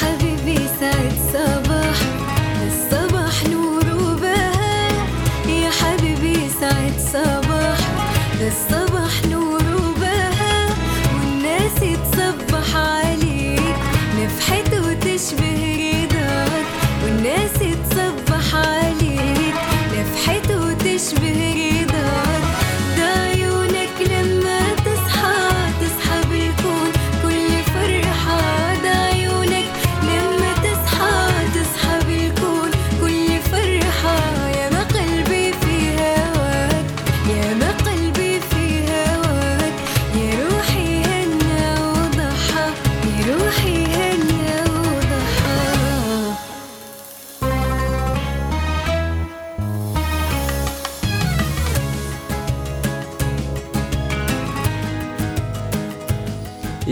حبيبي. 0.00 0.31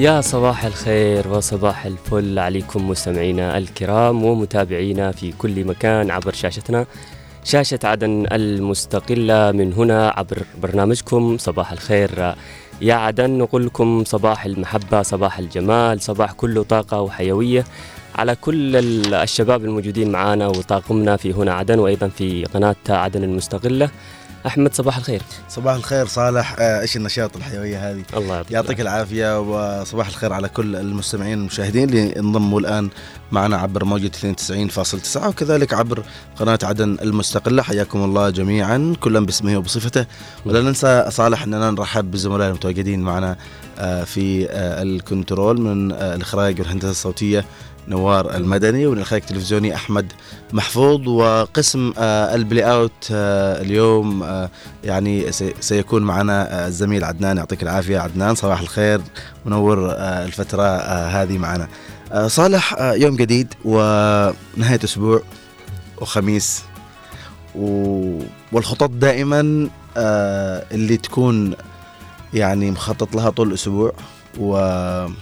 يا 0.00 0.20
صباح 0.20 0.64
الخير 0.64 1.28
وصباح 1.28 1.86
الفل 1.86 2.38
عليكم 2.38 2.88
مستمعينا 2.88 3.58
الكرام 3.58 4.24
ومتابعينا 4.24 5.12
في 5.12 5.32
كل 5.38 5.64
مكان 5.64 6.10
عبر 6.10 6.32
شاشتنا. 6.32 6.86
شاشة 7.44 7.78
عدن 7.84 8.26
المستقلة 8.32 9.52
من 9.52 9.72
هنا 9.72 10.08
عبر 10.16 10.42
برنامجكم 10.62 11.36
صباح 11.38 11.72
الخير. 11.72 12.34
يا 12.80 12.94
عدن 12.94 13.30
نقول 13.38 13.66
لكم 13.66 14.04
صباح 14.04 14.44
المحبة 14.44 15.02
صباح 15.02 15.38
الجمال 15.38 16.00
صباح 16.00 16.32
كله 16.32 16.62
طاقة 16.62 17.00
وحيوية 17.00 17.64
على 18.14 18.34
كل 18.34 18.76
ال- 18.76 19.14
الشباب 19.14 19.64
الموجودين 19.64 20.10
معنا 20.12 20.46
وطاقمنا 20.48 21.16
في 21.16 21.32
هنا 21.32 21.52
عدن 21.54 21.78
وأيضا 21.78 22.08
في 22.08 22.44
قناة 22.44 22.76
عدن 22.88 23.24
المستقلة. 23.24 23.90
أحمد 24.46 24.74
صباح 24.74 24.96
الخير. 24.96 25.22
صباح 25.48 25.74
الخير 25.74 26.06
صالح. 26.06 26.56
آه، 26.58 26.80
إيش 26.80 26.96
النشاط 26.96 27.36
الحيوية 27.36 27.90
هذه؟ 27.90 28.02
الله 28.16 28.34
يعطيك 28.34 28.50
يعطيك 28.50 28.80
العافية. 28.80 29.40
وصباح 29.40 30.08
الخير 30.08 30.32
على 30.32 30.48
كل 30.48 30.76
المستمعين 30.76 31.38
المشاهدين 31.38 31.88
اللي 31.88 32.18
انضموا 32.18 32.60
الآن 32.60 32.88
معنا 33.32 33.56
عبر 33.56 33.84
موجة 33.84 34.06
92.9 34.06 35.28
وكذلك 35.28 35.74
عبر 35.74 36.02
قناة 36.36 36.58
عدن 36.62 36.96
المستقلة. 37.02 37.62
حياكم 37.62 38.04
الله 38.04 38.30
جميعا 38.30 38.94
كلا 39.00 39.20
باسمه 39.20 39.56
وبصفته. 39.56 40.06
ولا 40.46 40.62
ننسى 40.62 41.06
صالح 41.08 41.42
أننا 41.42 41.70
نرحب 41.70 42.10
بالزملاء 42.10 42.48
المتواجدين 42.48 43.00
معنا 43.00 43.36
آه، 43.78 44.04
في 44.04 44.46
آه، 44.50 44.82
الكنترول 44.82 45.60
من 45.60 45.92
الإخراج 45.92 46.60
والهندسة 46.60 46.90
الصوتية 46.90 47.44
نوار 47.88 48.36
المدني 48.36 48.86
ومن 48.86 48.96
الاخراج 48.96 49.20
التلفزيوني 49.22 49.74
أحمد 49.74 50.12
محفوظ. 50.52 51.08
وقسم 51.08 51.92
آه، 51.98 52.34
ال 52.34 52.42
play 52.42 52.72
out 52.72 53.08
آه، 53.12 53.62
اليوم 53.62 54.22
آه، 54.22 54.50
يعني 54.84 55.32
سي- 55.32 55.54
سيكون 55.60 56.02
معنا 56.02 56.66
الزميل 56.66 57.04
عدنان. 57.04 57.36
يعطيك 57.36 57.62
العافية 57.62 57.98
عدنان 57.98 58.34
صباح 58.34 58.60
الخير. 58.60 59.00
منور 59.46 59.90
الفترة 59.98 60.76
هذه 61.06 61.38
معنا. 61.38 61.68
صالح 62.26 62.76
يوم 62.80 63.16
جديد 63.16 63.54
ونهاية 63.64 64.80
أسبوع 64.84 65.22
وخميس. 66.00 66.62
و... 67.54 68.18
والخطط 68.52 68.90
دائما 68.90 69.68
اللي 70.72 70.96
تكون 70.96 71.54
يعني 72.34 72.70
مخطط 72.70 73.16
لها 73.16 73.30
طول 73.30 73.48
الأسبوع. 73.48 73.92
وطبعا 74.38 75.12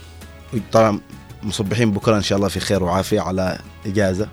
مصبحين 1.43 1.91
بكرة 1.93 2.16
إن 2.16 2.22
شاء 2.22 2.38
الله 2.38 2.49
في 2.49 2.60
خير 2.60 2.82
وعافية 2.82 3.21
على 3.21 3.59
إجازة 3.87 4.28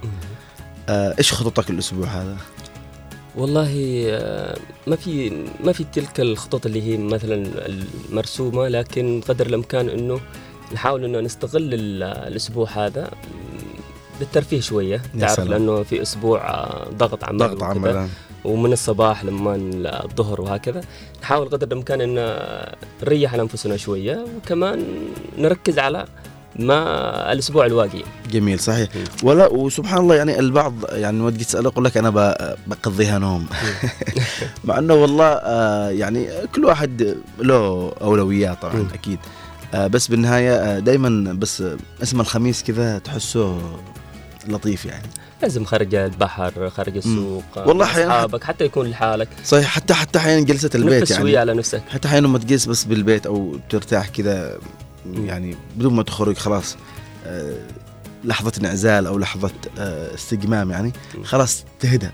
آه، 0.90 1.16
إيش 1.18 1.34
خططك 1.34 1.70
الأسبوع 1.70 2.08
هذا؟ 2.08 2.38
والله 3.36 4.04
آه، 4.10 4.58
ما 4.88 4.96
في 4.96 5.44
ما 5.64 5.72
في 5.74 5.86
تلك 5.94 6.20
الخطط 6.20 6.66
اللي 6.66 6.82
هي 6.82 6.98
مثلا 6.98 7.44
المرسومة 8.12 8.68
لكن 8.68 9.22
قدر 9.28 9.46
الإمكان 9.46 9.90
إنه 9.90 10.20
نحاول 10.74 11.04
إنه 11.06 11.20
نستغل 11.20 11.74
ال- 11.74 12.04
الأسبوع 12.04 12.70
هذا 12.70 13.04
م، 13.04 13.58
بالترفيه 14.20 14.60
شوية 14.62 15.02
تعرف. 15.20 15.40
لأنه 15.40 15.84
في 15.84 16.02
أسبوع 16.02 16.50
آه، 16.50 16.88
ضغط 16.98 17.24
عمل 17.24 17.38
ضغط. 17.40 17.64
عمل 17.64 18.08
ومن 18.46 18.74
الصباح 18.74 19.24
لما 19.26 19.56
الظهر 20.04 20.42
وهكذا 20.42 20.82
نحاول 21.22 21.50
قدر 21.50 21.68
الإمكان 21.68 22.02
ان 22.02 22.16
نريح 23.04 23.34
على 23.34 23.42
أنفسنا 23.42 23.78
شوية 23.78 24.26
وكمان 24.38 24.86
نركز 25.38 25.80
على 25.80 26.06
ما 26.60 27.32
الأسبوع 27.32 27.66
الواقي. 27.66 28.04
جميل 28.32 28.60
صحيح. 28.60 28.90
ولا 29.24 29.48
وسبحان 29.48 30.00
الله 30.00 30.16
يعني 30.16 30.40
البعض 30.40 30.74
يعني 30.90 31.22
ودي 31.22 31.44
تساله 31.44 31.70
يقول 31.70 31.86
لك 31.86 31.98
أنا 31.98 32.10
بقضيها 32.68 33.20
نوم. 33.20 33.48
مع 34.66 34.78
إنه 34.78 34.94
والله 34.94 35.26
آه، 35.26 35.90
يعني 35.90 36.28
كل 36.56 36.66
واحد 36.66 37.18
له 37.40 37.92
اولويات 38.02 38.62
طبعا. 38.62 38.88
أكيد. 38.94 39.20
آه، 39.74 39.88
بس 39.88 40.08
بالنهاية 40.08 40.80
دائما 40.80 41.34
بس 41.34 41.62
آه، 41.62 41.78
اسم 42.04 42.22
الخميس 42.22 42.64
كذا 42.64 43.00
تحسه 43.00 43.58
لطيف 44.48 44.86
يعني. 44.86 45.08
لازم 45.42 45.66
خارج 45.66 45.96
البحر 45.96 46.70
خارج 46.70 46.98
السوق 46.98 47.44
والله 47.56 47.86
مع 47.86 47.92
أحياناً 47.92 48.16
أصحابك 48.16 48.44
حتى 48.44 48.66
يكون 48.66 48.88
لحالك. 48.88 49.28
صحيح 49.44 49.66
حتى 49.66 49.94
حتى 49.94 50.20
أحيانا 50.20 50.46
جلسة 50.46 50.70
البيت 50.76 51.12
يعني. 51.12 51.38
على 51.38 51.54
نفسك. 51.54 51.82
حتى 51.90 52.08
أحيانا 52.08 52.28
لما 52.28 52.38
تجلس 52.38 52.66
بس 52.66 52.84
بالبيت 52.84 53.26
أو 53.26 53.58
ترتاح 53.70 54.10
كذا. 54.10 54.58
يعني 55.14 55.56
بدون 55.76 55.94
ما 55.94 56.04
تخرج 56.04 56.38
خلاص 56.38 56.78
آه، 57.26 57.58
لحظة 58.24 58.52
انعزال 58.62 59.08
أو 59.08 59.18
لحظة 59.20 59.52
آه، 59.80 60.14
استجمام 60.16 60.72
يعني 60.72 60.94
خلاص 61.24 61.64
تهدى 61.80 62.10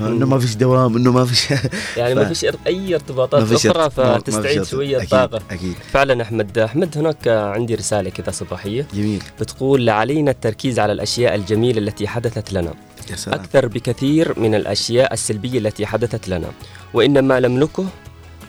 إنه 0.00 0.26
ما 0.26 0.38
فيش 0.38 0.54
دوام 0.54 0.96
إنه 0.96 1.12
ما 1.12 1.24
فيش 1.24 1.50
يعني 1.96 2.14
ف- 2.14 2.18
ما 2.18 2.24
فيش 2.28 2.46
اي 2.66 2.94
ارتباطات 2.94 3.40
ما 3.40 3.46
فيش 3.46 3.66
أخرى 3.66 3.90
فتستعيد 3.90 4.62
شوية 4.62 4.96
أكيد 4.96 5.08
طاقة. 5.08 5.40
أكيد. 5.50 5.74
فعلا 5.92 6.22
أحمد 6.22 6.58
أحمد 6.58 6.98
هناك 6.98 7.28
عندي 7.28 7.74
رسالة 7.74 8.10
كذا 8.10 8.30
صباحية. 8.30 8.86
جميل. 8.94 9.22
بتقول 9.40 9.90
علينا 9.90 10.30
التركيز 10.30 10.78
على 10.78 10.92
الأشياء 10.92 11.34
الجميلة 11.34 11.78
التي 11.78 12.08
حدثت 12.08 12.52
لنا. 12.52 12.74
يا 13.10 13.16
سلام. 13.16 13.40
أكثر 13.40 13.66
بكثير 13.68 14.40
من 14.40 14.54
الأشياء 14.54 15.12
السلبية 15.12 15.58
التي 15.58 15.86
حدثت 15.86 16.28
لنا. 16.28 16.48
وان 16.94 17.18
ما 17.24 17.40
نملكه 17.40 17.86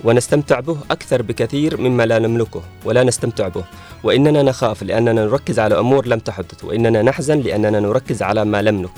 ونستمتع 0.04 0.60
به 0.60 0.78
أكثر 0.92 1.22
بكثير 1.22 1.82
مما 1.82 2.06
لا 2.06 2.20
نملكه 2.20 2.62
ولا 2.86 3.04
نستمتع 3.04 3.48
به. 3.48 3.64
وإننا 4.04 4.44
نخاف 4.44 4.84
لأننا 4.84 5.26
نركز 5.26 5.60
على 5.60 5.80
أمور 5.80 6.08
لم 6.08 6.20
تحدث 6.20 6.64
وإننا 6.64 7.02
نحزن 7.02 7.40
لأننا 7.40 7.80
نركز 7.80 8.22
على 8.22 8.46
ما 8.46 8.62
لم 8.62 8.82
نك. 8.82 8.92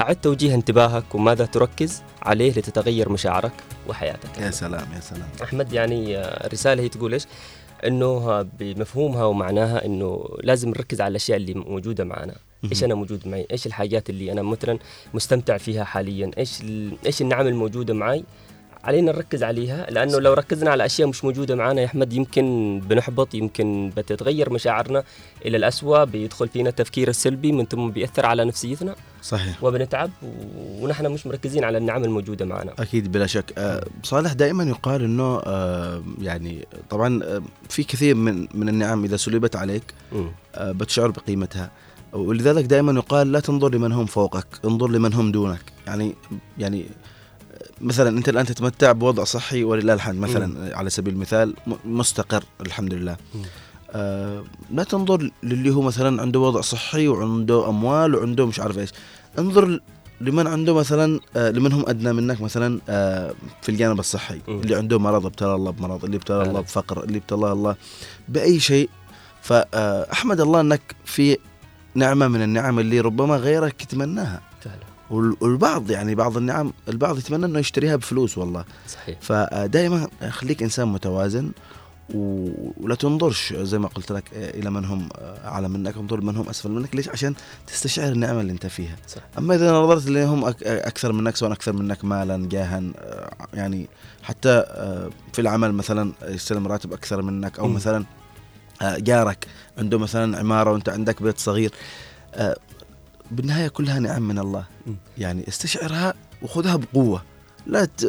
أعد 0.00 0.16
توجيه 0.16 0.54
انتباهك 0.54 1.14
وماذا 1.14 1.44
تركز 1.44 2.02
عليه 2.22 2.50
لتتغير 2.50 3.08
مشاعرك 3.08 3.52
وحياتك. 3.88 4.38
يا 4.38 4.50
سلام 4.50 4.86
يا 4.94 5.00
سلام. 5.00 5.28
أحمد 5.42 5.72
يعني 5.72 6.16
آه، 6.18 6.46
الرساله 6.46 6.82
هي 6.82 6.88
تقول 6.88 7.12
إيش؟ 7.12 7.26
إنه 7.86 8.06
آه، 8.06 8.46
بمفهومها 8.58 9.24
ومعناها 9.24 9.84
إنه 9.84 10.24
لازم 10.42 10.68
نركز 10.68 11.00
على 11.00 11.10
الأشياء 11.10 11.36
اللي 11.36 11.54
موجودة 11.54 12.04
معنا 12.04 12.34
إيش 12.70 12.84
أنا 12.84 12.94
موجود 12.94 13.28
معي؟ 13.28 13.46
إيش 13.50 13.66
الحاجات 13.66 14.10
اللي 14.10 14.32
أنا 14.32 14.42
مثلا 14.42 14.78
مستمتع 15.14 15.56
فيها 15.56 15.84
حاليا؟ 15.84 16.30
إيش 16.38 16.62
إيش 17.06 17.22
النعم 17.22 17.46
الموجودة 17.46 17.94
معي 17.94 18.24
علينا 18.84 19.12
نركز 19.12 19.42
عليها 19.42 19.90
لأنه 19.90 20.18
لو 20.20 20.32
ركزنا 20.32 20.70
على 20.70 20.86
أشياء 20.86 21.08
مش 21.08 21.24
موجودة 21.24 21.54
معنا 21.54 21.80
يا 21.80 21.86
أحمد 21.86 22.12
يمكن 22.12 22.80
بنحبط 22.88 23.34
يمكن 23.34 23.92
بتتغير 23.96 24.52
مشاعرنا 24.52 25.04
إلى 25.46 25.56
الأسوأ 25.56 26.04
بيدخل 26.04 26.48
فينا 26.48 26.68
التفكير 26.68 27.08
السلبي 27.08 27.52
من 27.52 27.66
ثم 27.66 27.90
بيأثر 27.90 28.26
على 28.26 28.44
نفسيتنا. 28.44 28.94
صحيح. 29.22 29.64
وبنتعب 29.64 30.10
ونحن 30.80 31.06
مش 31.06 31.26
مركزين 31.26 31.64
على 31.64 31.78
النعم 31.78 32.04
الموجودة 32.04 32.44
معنا 32.44 32.72
أكيد 32.78 33.12
بلا 33.12 33.26
شك. 33.26 33.52
آه، 33.58 33.84
صالح 34.02 34.32
دائما 34.32 34.64
يقال 34.64 35.04
إنه 35.04 35.40
آه، 35.46 36.02
يعني 36.22 36.66
طبعا 36.90 37.22
آه، 37.24 37.42
في 37.68 37.82
كثير 37.82 38.14
من 38.14 38.48
من 38.54 38.68
النعم 38.68 39.04
إذا 39.04 39.16
سلبت 39.16 39.56
عليك. 39.56 39.94
آه، 40.54 40.72
بتشعر 40.72 41.10
بقيمتها. 41.10 41.70
ولذلك 42.12 42.64
دائما 42.64 42.92
يقال 42.92 43.32
لا 43.32 43.40
تنظر 43.40 43.74
لمن 43.74 43.92
هم 43.92 44.06
فوقك 44.06 44.46
انظر 44.64 44.90
لمن 44.90 45.14
هم 45.14 45.32
دونك. 45.32 45.62
يعني 45.86 46.14
يعني 46.58 46.86
مثلا 47.80 48.18
أنت 48.18 48.28
الآن 48.28 48.46
تتمتع 48.46 48.92
بوضع 48.92 49.24
صحي 49.24 49.64
ولله 49.64 49.94
الحمد 49.94 50.16
مثلا 50.20 50.76
على 50.76 50.90
سبيل 50.90 51.14
المثال 51.14 51.54
م- 51.66 51.74
مستقر 51.84 52.44
الحمد 52.60 52.94
لله 52.94 53.16
مم. 53.34 53.42
آه 53.92 54.44
لا 54.70 54.84
تنظر 54.84 55.30
للي 55.42 55.70
هو 55.70 55.82
مثلا 55.82 56.22
عنده 56.22 56.40
وضع 56.40 56.60
صحي 56.60 57.08
وعنده 57.08 57.68
أموال 57.68 58.14
وعنده 58.14 58.46
مش 58.46 58.60
عارف 58.60 58.78
إيش 58.78 58.90
انظر 59.38 59.80
لمن 60.20 60.46
عنده 60.46 60.74
مثلا 60.74 61.20
آه 61.36 61.50
لمن 61.50 61.72
هم 61.72 61.84
أدنى 61.88 62.12
منك 62.12 62.40
مثلا 62.40 62.80
آه 62.88 63.34
في 63.62 63.68
الجانب 63.68 63.98
الصحي 64.00 64.40
مم. 64.48 64.60
اللي 64.60 64.74
عنده 64.76 64.98
مرض 64.98 65.26
ابتلى 65.26 65.54
الله 65.54 65.70
بمرض 65.70 66.04
اللي 66.04 66.16
ابتلى. 66.16 66.42
الله 66.42 66.60
بفقر 66.60 67.04
اللي 67.04 67.18
ابتلى 67.18 67.52
الله 67.52 67.76
بأي 68.28 68.60
شيء 68.60 68.90
فأحمد 69.42 70.40
الله 70.40 70.60
أنك 70.60 70.80
في 71.04 71.38
نعمة 71.94 72.28
من 72.28 72.42
النعم 72.42 72.78
اللي 72.78 73.00
ربما 73.00 73.36
غيرك 73.36 73.82
يتمناها 73.82 74.40
والبعض 75.10 75.90
يعني 75.90 76.14
بعض 76.14 76.36
النعم 76.36 76.72
البعض 76.88 77.18
يتمنى 77.18 77.46
إنه 77.46 77.58
يشتريها 77.58 77.96
بفلوس 77.96 78.38
والله. 78.38 78.64
صحيح. 78.88 79.18
فدائما 79.20 80.08
خليك 80.28 80.62
إنسان 80.62 80.88
متوازن 80.88 81.52
ولا 82.14 82.94
تنظرش 82.94 83.52
زي 83.52 83.78
ما 83.78 83.88
قلت 83.88 84.12
لك 84.12 84.24
إلى 84.32 84.70
من 84.70 84.84
هم 84.84 85.08
أعلى 85.44 85.68
منك 85.68 85.96
انظر 85.96 86.20
من 86.20 86.36
هم 86.36 86.48
أسفل 86.48 86.70
منك. 86.70 86.96
ليش؟ 86.96 87.08
عشان 87.08 87.34
تستشعر 87.66 88.12
النعمة 88.12 88.40
اللي 88.40 88.52
أنت 88.52 88.66
فيها. 88.66 88.96
صح. 89.08 89.20
أما 89.38 89.54
إذا 89.54 89.72
نظرت 89.72 90.06
لهم 90.06 90.44
أكثر 90.64 91.12
منك 91.12 91.36
سواء 91.36 91.52
أكثر 91.52 91.72
منك 91.72 92.04
مالا 92.04 92.48
جاها 92.48 92.82
يعني 93.54 93.88
حتى 94.22 94.64
في 95.32 95.38
العمل 95.38 95.72
مثلا 95.74 96.12
يستلم 96.22 96.66
راتب 96.66 96.92
أكثر 96.92 97.22
منك 97.22 97.58
أو 97.58 97.68
مم. 97.68 97.74
مثلا 97.74 98.04
جارك 98.82 99.46
عنده 99.78 99.98
مثلا 99.98 100.38
عمارة 100.38 100.72
وأنت 100.72 100.88
عندك 100.88 101.22
بيت 101.22 101.38
صغير. 101.38 101.72
بالنهاية 103.30 103.68
كلها 103.68 103.98
نعم 103.98 104.22
من 104.22 104.38
الله. 104.38 104.64
يعني 105.18 105.48
استشعرها 105.48 106.14
وخذها 106.42 106.76
بقوة. 106.76 107.22
لا 107.66 107.84
ت... 107.84 108.06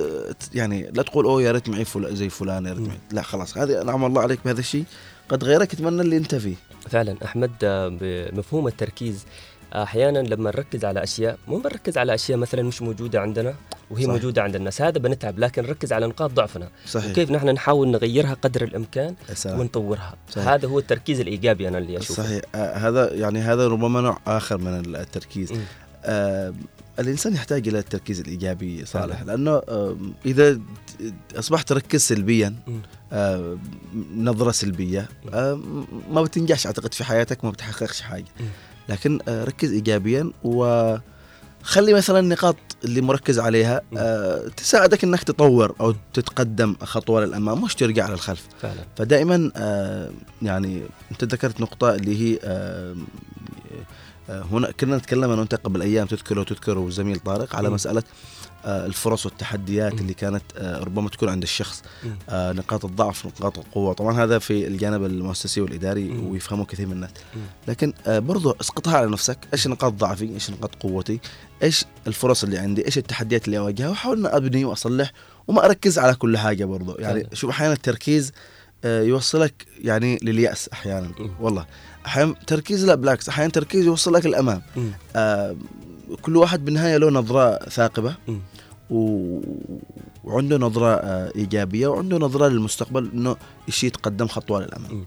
يعني 0.54 0.92
لا 0.94 1.04
تقول 1.04 1.26
أوه 1.26 1.42
يا 1.42 1.52
ريت 1.52 1.70
معي 1.70 1.86
فل... 1.86 2.16
زي 2.16 2.30
فلان 2.30 2.66
يا 2.66 2.74
ريت. 2.74 2.88
معي. 2.88 3.00
لا 3.12 3.22
خلاص 3.22 3.58
هذه 3.58 3.84
نعم 3.84 4.06
الله 4.06 4.22
عليك 4.22 4.40
بهذا 4.46 4.60
الشيء. 4.60 4.86
قد 5.30 5.44
غيرك 5.44 5.74
يتمنى 5.74 6.02
اللي 6.02 6.18
أنت 6.18 6.36
فيه. 6.36 6.56
فعلا 6.90 7.16
أحمد 7.26 7.52
آه، 7.64 7.98
بمفهوم 8.02 8.68
التركيز 8.68 9.26
أحيانا 9.74 10.20
لما 10.20 10.50
نركز 10.50 10.86
على 10.86 11.04
أشياء 11.04 11.38
مو 11.48 11.58
بنركز 11.58 11.98
على 11.98 12.14
أشياء 12.14 12.38
مثلا 12.38 12.64
مش 12.64 12.82
موجودة 12.82 13.22
عندنا 13.22 13.54
وهي 13.90 14.04
صحيح. 14.04 14.16
موجودة 14.16 14.44
عند 14.44 14.56
الناس 14.56 14.82
هذا 14.82 15.00
بنتعب 15.00 15.40
لكن 15.40 15.64
نركز 15.64 15.94
على 15.94 16.08
نقاط 16.08 16.32
ضعفنا 16.32 16.70
صحيح 16.88 17.12
وكيف 17.12 17.32
نحن 17.32 17.50
نحاول 17.50 17.88
نغيرها 17.88 18.34
قدر 18.34 18.64
الإمكان 18.64 19.16
سلام. 19.34 19.60
ونطورها 19.60 20.16
صحيح. 20.30 20.48
هذا 20.48 20.68
هو 20.68 20.80
التركيز 20.80 21.20
الإيجابي 21.20 21.68
أنا 21.68 21.78
اللي 21.78 21.98
أشوفه 21.98 22.24
صحيح 22.24 22.42
آه 22.56 22.74
هذا 22.78 23.14
يعني 23.14 23.40
هذا 23.40 23.68
ربما 23.68 24.02
نوع 24.02 24.20
آخر 24.28 24.58
من 24.58 24.96
التركيز. 24.96 25.54
آه 26.06 26.54
الإنسان 27.00 27.34
يحتاج 27.34 27.68
إلى 27.68 27.80
التركيز 27.80 28.20
الإيجابي 28.20 28.86
صالح 28.86 29.16
فعلا. 29.16 29.32
لأنه 29.32 29.52
آه 29.52 29.98
إذا 30.26 30.60
أصبحت 31.36 31.70
تركز 31.70 32.02
سلبيا. 32.02 32.56
آه 33.14 33.58
نظرة 34.16 34.52
سلبية 34.52 35.10
آه 35.34 35.60
ما 36.12 36.22
بتنجحش 36.22 36.66
أعتقد 36.66 36.94
في 36.94 37.04
حياتك 37.04 37.46
ما 37.46 37.52
بتحققش 37.52 38.02
حاجة 38.02 38.26
مم. 38.40 38.46
لكن 38.90 39.20
آه 39.28 39.44
ركز 39.44 39.72
ايجابيا 39.72 40.32
وخلي 40.44 41.94
مثلا 41.94 42.20
النقاط 42.20 42.56
اللي 42.86 43.02
مركز 43.02 43.40
عليها. 43.40 43.82
آه 43.98 44.48
تساعدك 44.58 45.04
إنك 45.04 45.24
تطور 45.24 45.76
أو 45.82 45.96
تتقدم 46.14 46.76
خطوة 46.84 47.26
للأمام 47.26 47.62
مش 47.64 47.76
ترجع 47.76 48.10
للخلف 48.10 48.48
فعلا 48.62 48.86
فدائما 48.98 49.52
آه، 49.56 50.10
يعني 50.42 50.82
أنت 51.12 51.24
ذكرت 51.24 51.62
نقطة 51.62 51.96
اللي 51.96 52.22
هي 52.22 52.40
هنا 54.30 54.72
كنا 54.72 54.98
نتكلم 54.98 55.24
أنا 55.32 55.40
وانت 55.40 55.56
قبل 55.56 55.82
أيام 55.82 56.08
تذكر 56.08 56.40
وتذكر 56.40 56.78
وزميل 56.78 57.20
طارق 57.20 57.56
على 57.56 57.68
مم. 57.68 57.74
مسألة 57.76 58.04
الفرص 58.66 59.26
والتحديات. 59.26 59.94
اللي 59.94 60.14
كانت 60.14 60.44
آه، 60.58 60.80
ربما 60.80 61.10
تكون 61.10 61.30
عند 61.30 61.44
الشخص. 61.44 61.84
آه، 62.30 62.52
نقاط 62.52 62.86
الضعف 62.86 63.26
نقاط 63.26 63.58
القوة 63.58 63.94
طبعا 63.94 64.24
هذا 64.24 64.40
في 64.40 64.68
الجانب 64.68 65.04
المؤسسي 65.04 65.62
والإداري 65.62 66.04
مم. 66.04 66.32
ويفهمه 66.32 66.66
كثير 66.66 66.88
من 66.88 66.94
الناس. 66.94 67.10
لكن 67.68 67.94
آه، 68.08 68.20
برضو 68.20 68.56
اسقطها 68.62 68.98
على 68.98 69.12
نفسك 69.12 69.38
إيش 69.54 69.68
نقاط 69.68 69.94
ضعفي 69.94 70.34
إيش 70.34 70.50
نقاط 70.50 70.76
قوتي 70.76 71.20
إيش 71.64 71.86
الفرص 72.08 72.44
اللي 72.44 72.58
عندي 72.58 72.86
إيش 72.86 72.98
التحديات 72.98 73.46
اللي 73.46 73.58
أواجهها 73.58 73.90
وأحاول 73.90 74.20
ان 74.20 74.36
أبني 74.36 74.66
وأصلح 74.66 75.12
وما 75.48 75.66
أركز 75.66 76.00
على 76.00 76.14
كل 76.16 76.38
حاجة 76.38 76.66
برضو 76.66 76.96
يعني. 77.00 77.28
شوف 77.34 77.50
أحيانا 77.50 77.74
التركيز 77.74 78.32
آه، 78.84 79.02
يوصلك 79.02 79.66
يعني 79.82 80.20
لليأس 80.22 80.70
أحيانا 80.74 81.12
مم. 81.20 81.32
والله 81.40 81.66
أحيانا 82.06 82.36
تركيز 82.48 82.86
لا 82.86 82.96
بالعكس 82.96 83.30
أحيانا 83.30 83.52
تركيز 83.52 83.86
يوصلك 83.86 84.26
للأمام 84.26 84.62
مم. 84.76 84.92
آه، 85.16 85.56
كل 86.22 86.38
واحد 86.38 86.66
بالنهاية 86.66 86.98
له 86.98 87.10
نظرة 87.10 87.70
ثاقبة 87.70 88.16
مم. 88.28 88.40
و... 88.92 89.40
وعنده 90.24 90.58
نظرة 90.58 90.88
آه، 90.88 91.32
إيجابية 91.36 91.88
وعنده 91.88 92.18
نظرة 92.18 92.48
للمستقبل 92.48 93.12
إنه 93.14 93.36
الشيء 93.68 93.88
يتقدم 93.88 94.28
خطوة 94.28 94.60
للامام 94.62 94.94
مم. 94.94 95.06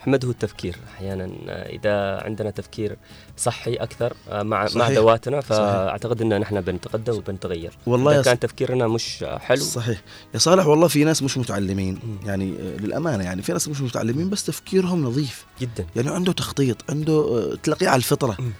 أحمد 0.00 0.24
هو 0.24 0.30
التفكير 0.30 0.76
أحيانا 0.94 1.30
آه، 1.48 1.68
إذا 1.68 2.24
عندنا 2.24 2.50
تفكير 2.50 2.96
صحي 3.36 3.74
أكثر 3.74 4.12
آه، 4.28 4.42
مع 4.42 4.60
مع 4.60 4.66
صحيح. 4.66 4.98
ذواتنا 4.98 5.40
صحيح. 5.40 5.56
فأعتقد 5.56 6.22
ان 6.22 6.40
نحن 6.40 6.60
بنتقدم 6.60 7.14
وبنتغير 7.14 7.78
والله 7.86 8.14
إذا 8.14 8.22
كان 8.22 8.38
تفكيرنا 8.38 8.88
مش 8.88 9.24
حلو 9.38 9.60
صحيح 9.60 10.02
يا 10.34 10.38
صالح 10.38 10.66
والله 10.66 10.88
في 10.88 11.04
ناس 11.04 11.22
مش 11.22 11.38
متعلمين 11.38 11.98
مم. 12.04 12.28
يعني 12.28 12.50
للأمانة 12.80 13.24
يعني 13.24 13.42
في 13.42 13.52
ناس 13.52 13.68
مش 13.68 13.80
متعلمين 13.80 14.30
بس 14.30 14.44
تفكيرهم 14.44 15.02
نظيف 15.02 15.46
جدا 15.60 15.86
يعني 15.96 16.10
عنده 16.10 16.32
تخطيط 16.32 16.90
عنده 16.90 17.54
تلاقيه 17.62 17.88
على 17.88 17.96
الفطرة 17.98 18.36
مم. 18.38 18.52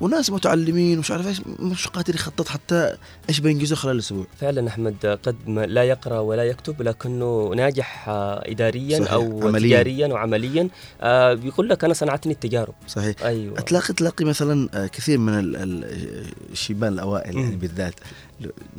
وناس 0.00 0.30
متعلمين 0.30 0.96
ومش 0.98 1.10
عارف 1.10 1.26
إيش 1.26 1.40
مش 1.46 1.88
قادر 1.88 2.14
يخطط 2.14 2.48
حتى 2.48 2.96
إيش 3.28 3.40
بينجزه 3.40 3.76
خلال 3.76 3.98
أسبوع 3.98 4.26
فعلا 4.40 4.68
أحمد 4.68 5.18
قد 5.22 5.36
لا 5.48 5.84
يقرأ 5.84 6.18
ولا 6.18 6.44
يكتب 6.44 6.82
لكنه 6.82 7.52
ناجح 7.56 8.08
آه، 8.08 8.42
اداريا 8.50 8.98
صحيح. 8.98 9.12
أو 9.12 9.48
عملياً. 9.48 9.68
تجاريا 9.76 10.06
وعمليا 10.06 10.68
آه، 11.00 11.34
بيقول 11.34 11.68
لك 11.68 11.84
أنا 11.84 11.94
صنعتني 11.94 12.32
التجارب 12.32 12.74
صحيح 12.88 13.22
أيوه 13.22 13.60
تلاقي 13.60 13.94
تلاقي 13.94 14.24
مثلا 14.24 14.68
آه، 14.74 14.86
كثير 14.86 15.18
من 15.18 15.38
ال- 15.38 15.56
ال- 15.56 16.26
الشيبان 16.52 16.92
الأوائل 16.92 17.36
يعني. 17.38 17.56
بالذات 17.56 17.94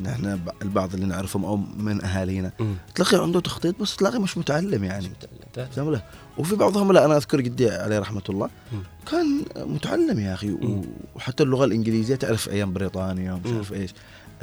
نحن 0.03 0.39
البعض 0.61 0.93
اللي 0.93 1.05
نعرفهم 1.05 1.45
أو 1.45 1.55
من 1.77 2.03
أهالينا. 2.05 2.51
تلاقي 2.95 3.17
عنده 3.23 3.39
تخطيط 3.39 3.79
بس 3.81 3.95
تلاقي 3.95 4.19
مش 4.19 4.37
متعلم 4.37 4.83
يعني. 4.83 5.09
فاهم 5.75 5.91
له؟ 5.91 6.01
وفي 6.37 6.55
بعضهم 6.55 6.91
لا 6.91 7.05
أنا 7.05 7.17
أذكر 7.17 7.41
جدي 7.41 7.69
عليه 7.69 7.99
رحمة 7.99 8.21
الله. 8.29 8.49
كان 9.11 9.41
متعلم 9.57 10.19
يا 10.19 10.33
أخي. 10.33 10.57
وحتى 11.15 11.43
اللغة 11.43 11.65
الإنجليزية 11.65 12.15
تعرف 12.15 12.49
أيام 12.49 12.73
بريطانيا 12.73 13.33
ومش. 13.33 13.51
عارف 13.53 13.73
إيش 13.73 13.91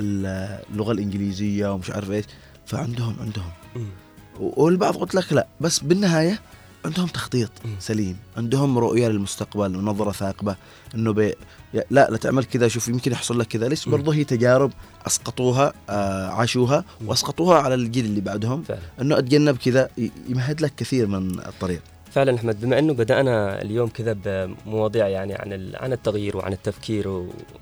ال- 0.01 0.59
اللغة 0.73 0.93
الإنجليزية 0.93 1.73
ومش 1.73 1.91
عارف 1.91 2.11
إيش 2.11 2.25
فعندهم 2.67 3.17
عندهم 3.21 3.51
والبعض 4.41 4.97
قلت 4.97 5.15
لك 5.15 5.33
لا 5.33 5.47
بس 5.61 5.79
بالنهاية 5.81 6.41
عندهم 6.85 7.07
تخطيط. 7.07 7.51
سليم 7.79 8.17
عندهم 8.37 8.79
رؤية 8.79 9.09
للمستقبل 9.09 9.77
ونظرة 9.77 10.13
ثاقبة 10.13 10.57
إنه 10.95 11.13
بي 11.13 11.35
لا 11.75 12.09
لا 12.11 12.17
تعمل 12.17 12.45
كذا 12.45 12.69
شوف 12.69 12.89
يمكن 12.89 13.13
يحصل 13.13 13.39
لك 13.39 13.47
كذا 13.47 13.69
ليش 13.69 13.89
مم. 13.89 13.93
برضه 13.93 14.15
هي 14.15 14.25
تجارب 14.25 14.73
أسقطوها 15.07 15.73
آه 15.91 16.29
عاشوها. 16.29 16.85
وأسقطوها 17.07 17.59
على 17.59 17.75
الجيل 17.75 18.05
اللي 18.05 18.21
بعدهم 18.21 18.63
فعلا 18.63 18.81
إنه 19.01 19.19
أتجنب 19.19 19.57
كذا 19.57 19.89
يمهد 20.29 20.61
لك 20.61 20.73
كثير 20.77 21.07
من 21.07 21.39
الطريق 21.39 21.83
فعلا 22.15 22.37
أحمد 22.37 22.61
بما 22.61 22.79
إنه 22.79 22.93
بدأنا 22.93 23.63
اليوم 23.63 23.89
كذا 23.89 24.17
بمواضيع 24.25 25.09
يعني 25.09 25.35
عن 25.35 25.73
عن 25.75 25.93
التغيير 25.93 26.37
وعن 26.37 26.53
التفكير 26.53 27.09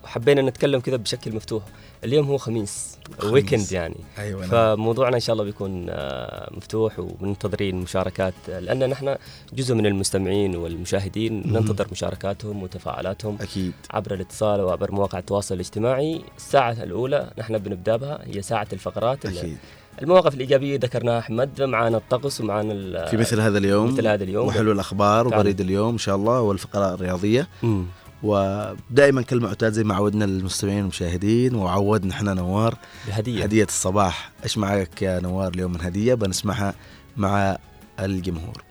وحبينا 0.05 0.43
نتكلم 0.43 0.81
كذا 0.81 0.97
بشكل 0.97 1.35
مفتوح 1.35 1.62
اليوم 2.05 2.27
هو 2.27 2.38
خميس 2.38 2.99
خميس. 3.19 3.33
ويكند 3.33 3.73
يعني. 3.73 3.95
أيوه 4.19 4.47
فموضوعنا 4.47 5.17
إن 5.17 5.21
شاء 5.21 5.33
الله 5.35 5.45
بيكون 5.45 5.87
آه، 5.91 6.50
مفتوح 6.57 6.99
ومنتظرين 6.99 7.77
مشاركات 7.77 8.35
لأن 8.49 8.88
نحن 8.88 9.17
جزء 9.53 9.75
من 9.75 9.87
المستمعين 9.87 10.57
والمشاهدين. 10.57 11.53
ننتظر 11.53 11.87
مشاركاتهم 11.93 12.62
وتفاعلاتهم 12.62 13.38
أكيد. 13.41 13.73
عبر 13.91 14.15
الاتصال 14.15 14.61
وعبر 14.61 14.93
مواقع 14.93 15.19
التواصل 15.19 15.55
الاجتماعي. 15.55 16.23
الساعة 16.37 16.73
الأولى 16.83 17.31
نحن 17.38 17.59
بنبدأ 17.59 17.97
بها 17.97 18.21
هي 18.25 18.43
ساعة 18.43 18.69
الفقرات 18.73 19.27
أكيد. 19.27 19.59
المواقف 20.03 20.35
الإيجابية 20.35 20.77
ذكرناها 20.79 21.19
أحمد 21.19 21.63
معنا 21.63 21.97
الطقس 21.97 22.41
ومعنا 22.41 22.73
ال- 22.73 23.07
في 23.09 23.17
مثل 23.17 23.41
هذا 23.41 23.59
اليوم 23.59 23.93
مثل 23.93 24.07
هذا 24.07 24.25
اليوم. 24.25 24.47
وحلو 24.47 24.73
الأخبار. 24.73 25.27
وبريد 25.27 25.61
اليوم 25.61 25.93
إن 25.93 25.99
شاء 25.99 26.17
الله 26.17 26.41
والفقرة 26.41 26.95
الرياضية. 26.95 27.49
مم. 27.63 27.85
ودائما 28.23 29.23
كالمعتاد 29.23 29.73
زي 29.73 29.85
ما 29.85 29.95
عودنا 29.95 30.25
المستمعين 30.25 30.79
والمشاهدين 30.79 31.55
وعودنا 31.55 32.13
إحنا 32.15 32.35
نوار. 32.35 32.75
بهدية 33.09 33.43
هدية 33.43 33.65
الصباح. 33.65 34.31
إيش 34.45 34.59
معك 34.59 35.03
يا 35.03 35.21
نوار 35.21 35.49
اليوم 35.55 35.73
من 35.73 35.81
هدية 35.81 36.15
بنسمعها 36.15 36.75
مع 37.17 37.59
الجمهور. 38.01 38.63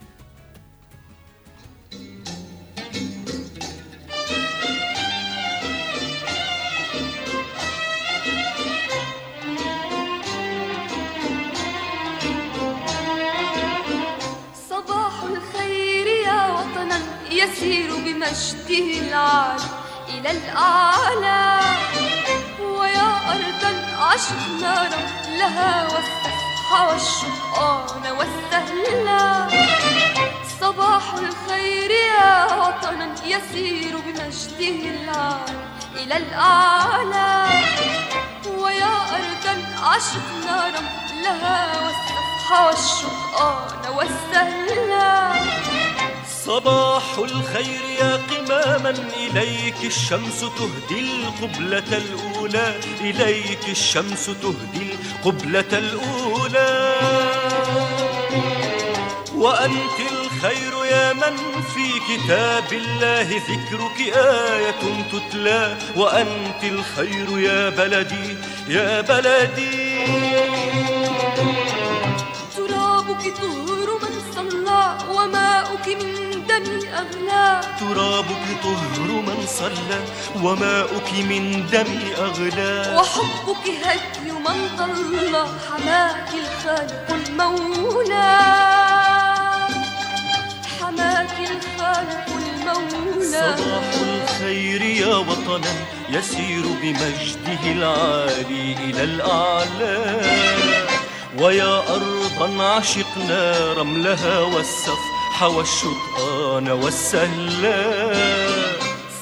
بمجده 18.22 19.00
العالي 19.08 19.64
إلى 20.10 20.32
الأعلى 20.32 21.60
ويا 22.62 23.10
أرضا 23.34 23.98
عشقنا 23.98 24.90
لها 25.28 25.84
والسفح 25.84 26.82
والشقان 26.90 28.12
والسهلا 28.18 29.48
صباح 30.62 31.14
الخير 31.14 31.92
يا 31.92 32.46
وطنا 32.46 33.10
يسير 33.26 33.98
بمجده 33.98 34.90
العالي 34.90 35.58
إلى 35.96 36.18
الأعلى 36.18 37.46
ويا 38.58 38.96
أرضا 39.18 39.56
عشقنا 39.84 40.72
لها 41.24 41.82
والسفح 41.84 42.66
والشقان 42.66 43.96
والسهلا 43.96 45.32
صباح 46.52 47.18
الخير 47.18 47.82
يا 48.00 48.20
قماما 48.30 48.90
إليك 49.18 49.76
الشمس 49.84 50.40
تهدي 50.40 51.00
القبلة 51.00 51.98
الأولى 51.98 52.76
إليك 53.02 53.70
الشمس 53.70 54.26
تهدي 54.26 54.88
القبلة 54.94 55.72
الأولى. 55.74 56.94
وأنت 59.36 59.98
الخير 60.12 60.86
يا 60.92 61.14
من 61.14 61.38
في 61.74 61.88
كتاب 62.10 62.74
الله 62.74 63.28
ذكرك 63.50 64.18
آية 64.18 64.82
تتلى. 65.12 65.78
وأنت 65.96 66.64
الخير 66.64 67.40
يا 67.40 67.70
بلدي 67.70 68.38
يا 68.68 69.02
بلدي. 69.02 70.06
ترابك 72.58 73.24
طهر 73.38 73.90
من 74.04 74.16
صلى 74.36 74.98
وماؤك 75.10 75.88
من 75.88 76.31
دم 76.60 76.88
أغلى 76.94 77.62
ترابك 77.80 78.46
طهر 78.64 79.08
من 79.28 79.46
صلى 79.48 80.00
وماؤك 80.44 81.14
من 81.14 81.66
دم 81.72 82.00
أغلى. 82.18 82.96
وحبك 82.98 83.66
هدي 83.84 84.32
من 84.32 84.58
ضل 84.78 85.36
حماك 85.68 86.30
الخالق 86.44 87.08
المولى. 87.10 88.38
حماك 90.80 91.38
الخالق 91.40 92.28
المولى. 92.42 93.56
صباح 93.58 93.90
الخير 94.02 94.82
يا 94.82 95.16
وطنا 95.16 95.74
يسير 96.10 96.64
بمجده 96.82 97.64
العالي 97.66 98.76
إلى 98.86 99.04
الأعلى. 99.04 100.22
ويا 101.40 101.84
أرضا 101.96 102.64
عشقنا 102.64 103.74
رملها 103.74 104.40
والسفح 105.42 105.58
والشطآن 105.58 106.68
والسهلا 106.70 108.14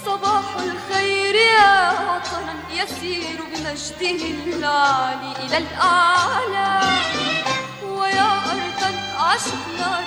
صباح 0.06 0.44
الخير 0.58 1.36
يا 1.36 1.92
وطنا 1.92 2.56
يسير 2.74 3.40
بمجده 3.52 4.24
العالي 4.58 5.32
إلى 5.46 5.58
الأعلى. 5.58 6.80
ويا 7.88 8.32
أرضا 8.52 8.92
عشقنا 9.20 10.00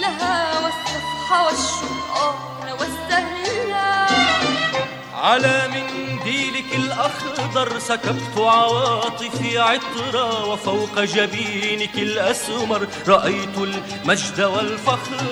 لها 0.00 0.60
والسفح 0.64 1.28
والشقان 1.46 2.72
والسهلا 2.80 3.33
على 5.24 5.68
منديلك 5.68 6.74
الأخضر 6.74 7.78
سكبت 7.78 8.36
عواطفي 8.38 9.58
عطرا 9.58 10.44
وفوق 10.44 11.00
جبينك 11.00 11.94
الأسمر 11.94 12.86
رأيت 13.08 13.56
المجد 13.58 14.40
والفخر. 14.40 15.24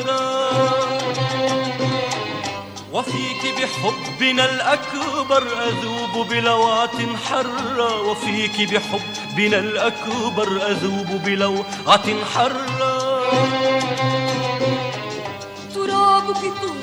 وفيك 2.92 3.42
بحبنا 3.58 4.44
الأكبر 4.54 5.42
أذوب 5.68 6.28
بلوعة 6.28 7.16
حرة 7.28 8.00
وفيك 8.00 8.72
بحبنا 8.72 9.58
الأكبر 9.58 10.48
أذوب 10.70 11.22
بلوعة 11.24 12.24
حرة 12.34 13.22
ترابك 15.74 16.42
طهر 16.62 16.81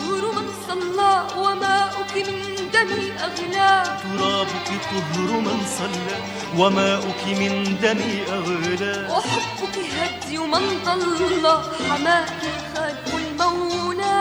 أغلى 3.30 3.84
ترابك 4.04 4.68
طهر 4.92 5.40
من 5.40 5.60
صلى 5.78 6.18
وماؤك 6.58 7.24
من 7.28 7.78
دم 7.82 8.02
أغلى. 8.34 9.08
وحبك 9.10 9.76
هدي 10.00 10.38
من 10.38 10.64
ضل 10.86 11.20
حماك 11.90 12.42
الخالق 12.44 13.10
المولى 13.16 14.20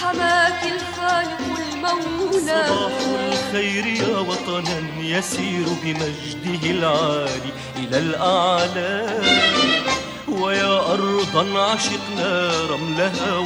حماك 0.00 0.62
الخالق 0.62 1.40
المولى 1.58 2.64
صباح 2.68 2.92
الخير 3.32 3.86
يا 3.86 4.18
وطنا 4.18 4.78
يسير 5.00 5.66
بمجده 5.82 6.70
العالي 6.70 7.52
إلى 7.76 7.98
الأعلى. 7.98 9.20
ويا 10.28 10.92
أرضا 10.92 11.60
عشقنا 11.60 12.52
رملها 12.70 13.38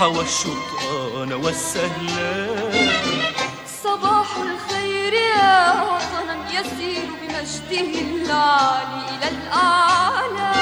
والسفح 0.00 0.02
والشطآن 0.18 1.32
والسهلا 1.32 2.70
صباح 3.84 4.26
الخير 4.36 5.12
يا 5.12 5.82
وطنا 5.82 6.36
يسير 6.52 7.08
بمجده 7.22 8.00
العالي 8.00 9.00
إلى 9.08 9.28
الأعلى 9.28 10.52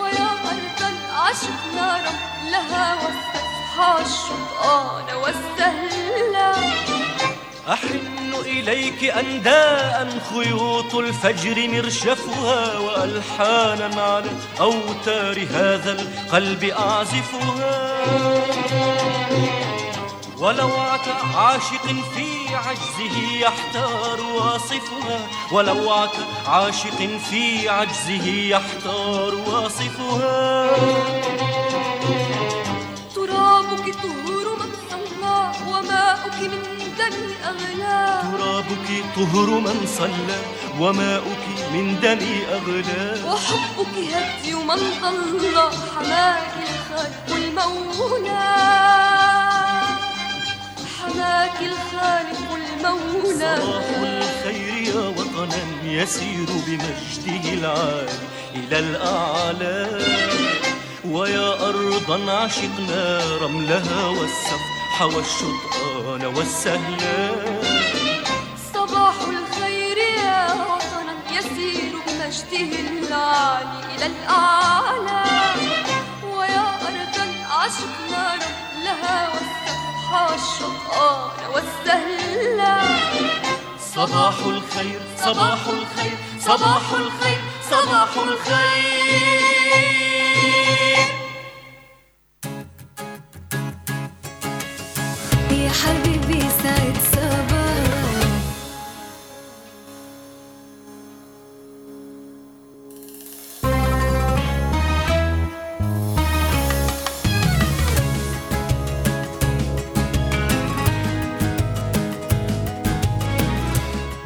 ويا 0.00 0.30
أرضا 0.52 0.90
عشقنا 1.20 2.00
رملها 2.06 2.94
والسفح 2.94 3.94
والشطآن 3.96 5.16
والسهلا 5.16 6.52
أحن 7.68 8.34
إليك 8.44 9.04
أنداء 9.04 10.18
خيوط 10.34 10.94
الفجر 10.94 11.68
مرشفها 11.68 12.78
وألحانا 12.78 14.02
على 14.02 14.30
أوتار 14.60 15.46
هذا 15.50 15.92
القلب 15.92 16.64
أعزفها. 16.64 18.04
ولوعة 20.38 21.36
عاشق 21.36 21.86
في 22.14 22.54
عجزه 22.54 23.38
يحتار 23.40 24.20
واصفها. 24.20 25.18
ولوعة 25.52 26.12
عاشق 26.46 27.18
في 27.30 27.68
عجزه 27.68 28.26
يحتار 28.26 29.34
واصفها. 29.34 30.70
ترابك 33.14 33.94
طهر 33.94 34.56
من 34.60 34.72
صلى 34.90 35.52
وماؤك 35.68 36.40
من 36.40 36.73
دم 36.98 37.16
أغلى 37.44 38.22
ترابك 38.22 38.88
طهر 39.16 39.48
من 39.50 39.78
صلى 39.98 40.38
وماؤك 40.80 41.44
من 41.72 42.00
دم 42.02 42.22
أغلى. 42.52 43.04
وحبك 43.26 43.94
هدي 44.14 44.54
من 44.54 44.80
ضل 45.02 45.56
حماك 45.94 46.54
الخالق 46.68 47.28
المولى. 47.36 48.50
حماك 50.98 51.58
الخالق 51.60 52.48
المولى. 52.60 53.56
صباح 53.62 53.88
الخير 54.02 54.94
يا 54.94 55.08
وطنا 55.08 55.62
يسير 55.84 56.48
بمجده 56.66 57.44
العالي 57.52 58.18
إلى 58.54 58.78
الأعلى. 58.78 59.78
ويا 61.04 61.68
أرضا 61.68 62.32
عشقنا 62.32 63.20
رملها 63.42 64.08
والسفح 64.94 65.16
والشطآن 65.16 66.24
والسهلا 66.24 67.34
صباح 68.74 69.14
الخير 69.28 69.98
يا 69.98 70.52
وطنا 70.52 71.14
يسير 71.30 71.92
بمجده 72.06 72.78
العالي 72.78 73.94
إلى 73.94 74.06
الأعلى 74.06 75.24
ويا 76.36 76.66
أرضا 76.86 77.26
عشقنا 77.50 78.38
لها 78.84 79.28
والسفح 79.28 80.30
والشقان 80.30 81.40
والسهلا 81.54 82.80
صباح 83.94 84.34
الخير 84.46 85.00
صباح 85.24 85.66
الخير 85.66 86.16
صباح 86.40 86.92
الخير 86.92 87.40
صباح 87.70 88.16
الخير. 88.16 89.93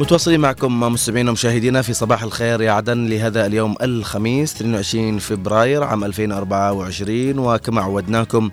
متواصلين 0.00 0.40
معكم 0.40 0.80
مستمعينا 0.80 1.30
ومشاهدينا 1.30 1.82
في 1.82 1.92
صباح 1.92 2.22
الخير 2.22 2.60
يا 2.62 2.72
عدن 2.72 3.06
لهذا 3.06 3.46
اليوم 3.46 3.74
الخميس 3.82 4.54
22 4.54 5.18
فبراير 5.18 5.84
عام 5.84 6.04
2024 6.04 7.38
وكما 7.38 7.80
عودناكم 7.80 8.50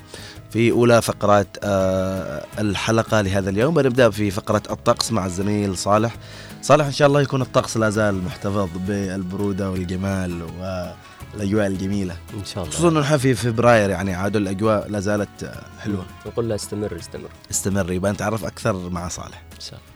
في 0.49 0.71
أولى 0.71 1.01
فقرات 1.01 1.47
آه، 1.63 2.45
الحلقة 2.59 3.21
لهذا 3.21 3.49
اليوم. 3.49 3.73
بنبدأ 3.73 4.09
في 4.09 4.31
فقرة 4.31 4.61
الطقس 4.69 5.11
مع 5.11 5.25
الزميل 5.25 5.77
صالح. 5.77 6.15
صالح 6.61 6.85
إن 6.85 6.91
شاء 6.91 7.07
الله 7.07 7.21
يكون 7.21 7.41
الطقس 7.41 7.77
لا 7.77 7.89
زال 7.89 8.23
محتفظ 8.23 8.69
بالبرودة 8.87 9.71
والجمال 9.71 10.41
والأجواء 10.43 11.67
الجميلة. 11.67 12.15
إن 12.33 12.45
شاء 12.45 12.63
خصوصا 12.63 12.87
الله 12.87 12.89
أنه 12.89 12.99
نحن 12.99 13.17
في 13.17 13.33
فبراير 13.35 13.89
يعني 13.89 14.13
عاد 14.13 14.35
الأجواء 14.35 14.89
لا 14.89 14.99
زالت 14.99 15.51
حلوة. 15.79 16.05
نقول 16.25 16.49
له 16.49 16.55
استمر 16.55 16.95
استمر. 16.99 17.29
استمر 17.51 17.91
يبقى 17.91 18.11
نتعرف 18.11 18.45
أكثر 18.45 18.89
مع 18.89 19.07
صالح. 19.07 19.43
إن 19.55 19.59
شاء 19.59 19.79
الله. 19.79 19.94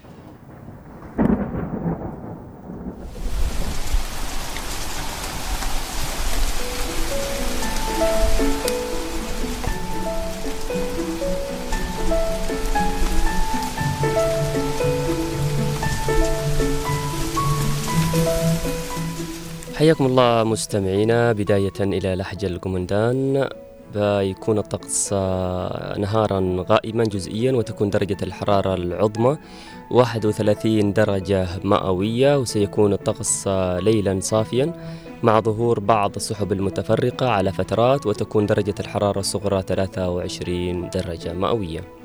حياكم 19.79 20.05
الله 20.05 20.43
مستمعينا. 20.43 21.31
بداية 21.31 21.79
إلى 21.79 22.15
لحج 22.15 22.45
القمندان. 22.45 23.49
بيكون 23.95 24.57
الطقس 24.57 25.13
نهارا 26.03 26.65
غائما 26.69 27.03
جزئيا 27.03 27.51
وتكون 27.51 27.89
درجة 27.89 28.17
الحرارة 28.23 28.73
العظمى 28.73 29.37
31 29.91 30.93
درجة 30.93 31.47
مئوية 31.63 32.37
وسيكون 32.37 32.93
الطقس 32.93 33.47
ليلا 33.87 34.19
صافيا 34.19 34.73
مع 35.23 35.39
ظهور 35.39 35.79
بعض 35.79 36.15
السحب 36.15 36.51
المتفرقة 36.51 37.29
على 37.29 37.51
فترات 37.51 38.05
وتكون 38.05 38.45
درجة 38.45 38.75
الحرارة 38.79 39.19
الصغرى 39.19 39.61
23 39.61 40.89
درجة 40.89 41.33
مئوية. 41.33 41.98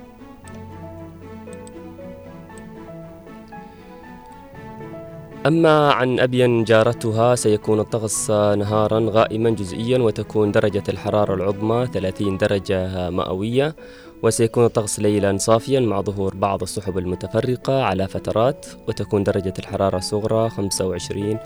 أما 5.46 5.92
عن 5.92 6.20
أبين 6.20 6.64
جارتها 6.64 7.34
سيكون 7.34 7.80
الطقس 7.80 8.30
نهارا 8.30 9.06
غائما 9.10 9.50
جزئيا 9.50 9.98
وتكون 9.98 10.52
درجة 10.52 10.82
الحرارة 10.88 11.34
العظمى 11.34 11.86
30 11.92 12.38
درجة 12.38 13.10
مئوية 13.10 13.76
وسيكون 14.22 14.64
الطقس 14.64 15.00
ليلا 15.00 15.36
صافيا 15.38 15.80
مع 15.80 16.00
ظهور 16.00 16.34
بعض 16.34 16.62
السحب 16.62 16.98
المتفرقة 16.98 17.82
على 17.82 18.08
فترات 18.08 18.66
وتكون 18.88 19.24
درجة 19.24 19.54
الحرارة 19.58 19.96
الصغرى 19.96 20.50
25 20.50 21.38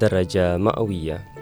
درجة 0.00 0.56
مئوية. 0.56 1.33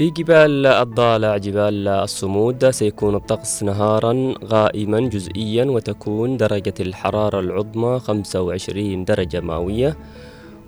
في 0.00 0.10
جبال 0.10 0.66
الضالع 0.66 1.36
جبال 1.36 1.88
الصمود 1.88 2.70
سيكون 2.70 3.14
الطقس 3.14 3.62
نهارا 3.62 4.34
غائما 4.44 5.00
جزئيا 5.00 5.64
وتكون 5.64 6.36
درجة 6.36 6.74
الحرارة 6.80 7.40
العظمى 7.40 7.98
25 7.98 9.04
درجة 9.04 9.40
مئوية. 9.40 9.96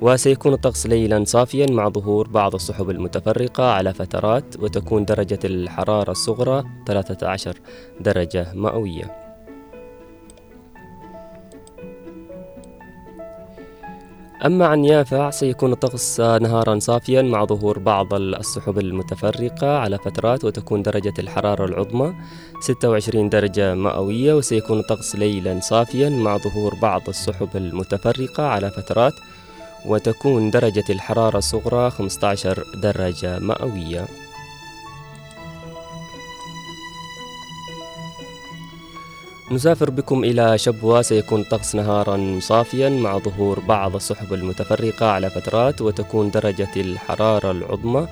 وسيكون 0.01 0.53
الطقس 0.53 0.87
ليلا 0.87 1.25
صافيا 1.25 1.67
مع 1.71 1.89
ظهور 1.89 2.29
بعض 2.29 2.55
السحب 2.55 2.91
المتفرقة 2.91 3.65
على 3.65 3.95
فترات 3.95 4.57
وتكون 4.59 5.05
درجة 5.05 5.39
الحرارة 5.45 6.11
الصغرى 6.11 6.65
13 6.87 7.61
درجة 8.01 8.53
مئوية. 8.55 9.22
أما 14.47 14.67
عن 14.67 14.85
يافع 14.85 15.31
سيكون 15.31 15.73
الطقس 15.73 16.21
نهارا 16.21 16.79
صافيا 16.79 17.23
مع 17.23 17.45
ظهور 17.45 17.79
بعض 17.79 18.15
السحب 18.15 18.79
المتفرقة 18.79 19.79
على 19.79 19.99
فترات 19.99 20.45
وتكون 20.45 20.83
درجة 20.83 21.15
الحرارة 21.19 21.65
العظمى 21.65 22.15
26 22.61 23.29
درجة 23.29 23.75
مئوية 23.75 24.35
وسيكون 24.35 24.79
الطقس 24.79 25.17
ليلا 25.17 25.61
صافيا 25.61 26.09
مع 26.09 26.37
ظهور 26.37 26.75
بعض 26.75 27.09
السحب 27.09 27.49
المتفرقة 27.55 28.47
على 28.47 28.71
فترات 28.71 29.15
وتكون 29.87 30.51
درجة 30.51 30.85
الحرارة 30.91 31.39
الصغرى 31.39 31.91
15 31.91 32.65
درجة 32.83 33.39
مئوية. 33.39 34.07
نسافر 39.51 39.91
بكم 39.91 40.25
إلى 40.25 40.59
شبوة 40.59 41.03
سيكون 41.03 41.41
الطقس 41.41 41.75
نهارا 41.75 42.39
صافيا 42.41 42.89
مع 42.89 43.19
ظهور 43.19 43.61
بعض 43.61 43.95
السحب 43.95 44.35
المتفرقة 44.35 45.07
على 45.07 45.31
فترات 45.31 45.81
وتكون 45.81 46.31
درجة 46.31 46.69
الحرارة 46.77 47.51
العظمى 47.51 48.09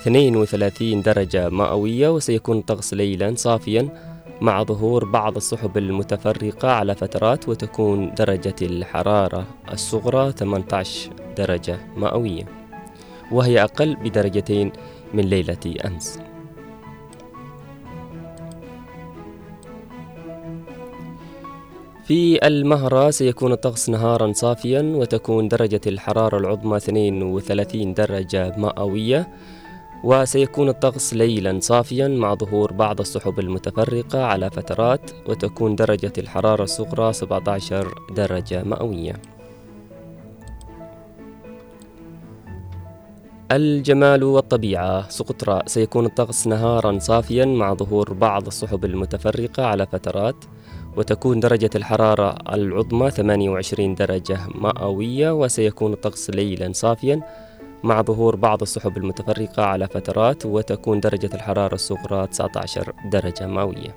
32 0.00 1.02
درجة 1.02 1.48
مئوية 1.48 2.08
وسيكون 2.08 2.58
الطقس 2.58 2.94
ليلا 2.94 3.34
صافيا 3.36 3.88
مع 4.40 4.62
ظهور 4.62 5.04
بعض 5.04 5.36
السحب 5.36 5.78
المتفرقة 5.78 6.70
على 6.70 6.94
فترات 6.94 7.48
وتكون 7.48 8.14
درجة 8.14 8.56
الحرارة 8.62 9.46
الصغرى 9.72 10.32
18 10.32 11.10
درجة 11.36 11.78
مئوية 11.96 12.44
وهي 13.32 13.62
أقل 13.62 13.96
بدرجتين 13.96 14.72
من 15.14 15.24
ليلة 15.24 15.74
أمس. 15.86 16.29
في 22.10 22.46
المهرة 22.46 23.10
سيكون 23.10 23.52
الطقس 23.52 23.90
نهارا 23.90 24.32
صافيا 24.32 24.82
وتكون 24.82 25.48
درجة 25.48 25.80
الحرارة 25.86 26.38
العظمى 26.38 26.76
32 26.76 27.94
درجة 27.94 28.54
مئوية 28.56 29.28
وسيكون 30.04 30.68
الطقس 30.68 31.14
ليلا 31.14 31.60
صافيا 31.60 32.08
مع 32.08 32.34
ظهور 32.34 32.72
بعض 32.72 33.00
السحب 33.00 33.38
المتفرقة 33.38 34.24
على 34.24 34.50
فترات 34.50 35.10
وتكون 35.28 35.76
درجة 35.76 36.12
الحرارة 36.18 36.62
الصغرى 36.62 37.12
17 37.12 37.94
درجة 38.16 38.62
مئوية. 38.64 39.12
الجمال 43.52 44.24
والطبيعة 44.24 45.08
سقطرى 45.08 45.62
سيكون 45.66 46.06
الطقس 46.06 46.46
نهارا 46.46 46.98
صافيا 46.98 47.44
مع 47.44 47.74
ظهور 47.74 48.12
بعض 48.12 48.46
السحب 48.46 48.84
المتفرقة 48.84 49.66
على 49.66 49.86
فترات 49.86 50.44
وتكون 50.96 51.40
درجة 51.40 51.70
الحرارة 51.74 52.34
العظمى 52.54 53.10
28 53.10 53.94
درجة 53.94 54.38
مئوية 54.54 55.30
وسيكون 55.30 55.92
الطقس 55.92 56.30
ليلا 56.30 56.72
صافيا 56.72 57.20
مع 57.84 58.02
ظهور 58.02 58.36
بعض 58.36 58.62
السحب 58.62 58.96
المتفرقة 58.96 59.62
على 59.62 59.86
فترات 59.88 60.46
وتكون 60.46 61.00
درجة 61.00 61.30
الحرارة 61.34 61.74
الصغرى 61.74 62.26
19 62.26 62.92
درجة 63.12 63.46
مئوية. 63.46 63.96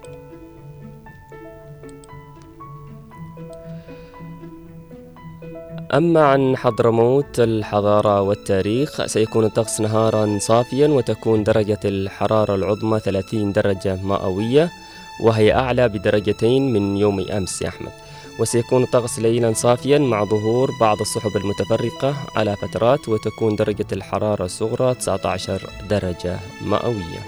أما 5.94 6.26
عن 6.26 6.58
حضرموت 6.58 7.40
الحضارة 7.40 8.22
والتاريخ 8.22 9.06
سيكون 9.06 9.46
الطقس 9.46 9.82
نهارا 9.82 10.38
صافيا 10.40 10.88
وتكون 10.88 11.44
درجة 11.44 11.80
الحرارة 11.86 12.56
العظمى 12.56 13.00
30 13.00 13.52
درجة 13.52 13.96
مئوية. 14.04 14.72
وهي 15.19 15.54
أعلى 15.54 15.89
بدرجتين 15.89 16.73
من 16.73 16.97
يوم 16.97 17.19
أمس 17.19 17.62
يا 17.62 17.67
أحمد. 17.67 17.91
وسيكون 18.39 18.84
الطقس 18.84 19.19
ليلا 19.19 19.54
صافيا 19.54 19.97
مع 19.97 20.23
ظهور 20.23 20.71
بعض 20.80 21.02
السحب 21.02 21.38
المتفرقة 21.38 22.15
على 22.36 22.56
فترات 22.56 23.10
وتكون 23.10 23.56
درجة 23.56 23.86
الحرارة 23.91 24.45
الصغرى 24.45 24.93
19 24.93 25.69
درجة 25.89 26.39
مئوية. 26.65 27.19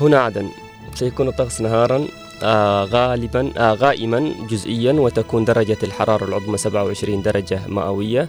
هنا 0.00 0.20
عدن. 0.20 0.48
سيكون 0.94 1.28
الطقس 1.28 1.60
نهارا 1.60 2.06
آه 2.42 2.84
غالبا 2.84 3.52
آه 3.56 3.74
غائما 3.74 4.34
جزئيا 4.50 4.92
وتكون 4.92 5.44
درجة 5.44 5.78
الحرارة 5.82 6.24
العظمى 6.24 6.56
27 6.58 7.22
درجة 7.22 7.60
مئوية. 7.68 8.28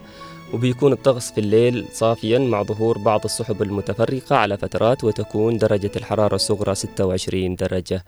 وبيكون 0.53 0.93
الطقس 0.93 1.31
في 1.31 1.37
الليل 1.37 1.85
صافيا 1.93 2.39
مع 2.39 2.63
ظهور 2.63 2.97
بعض 2.97 3.21
السحب 3.25 3.61
المتفرقة 3.61 4.35
على 4.35 4.57
فترات 4.57 5.03
وتكون 5.03 5.57
درجة 5.57 5.91
الحرارة 5.95 6.35
الصغرى 6.35 6.75
26 6.75 7.55
درجة 7.55 8.05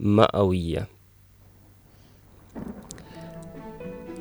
مئوية. 0.00 0.86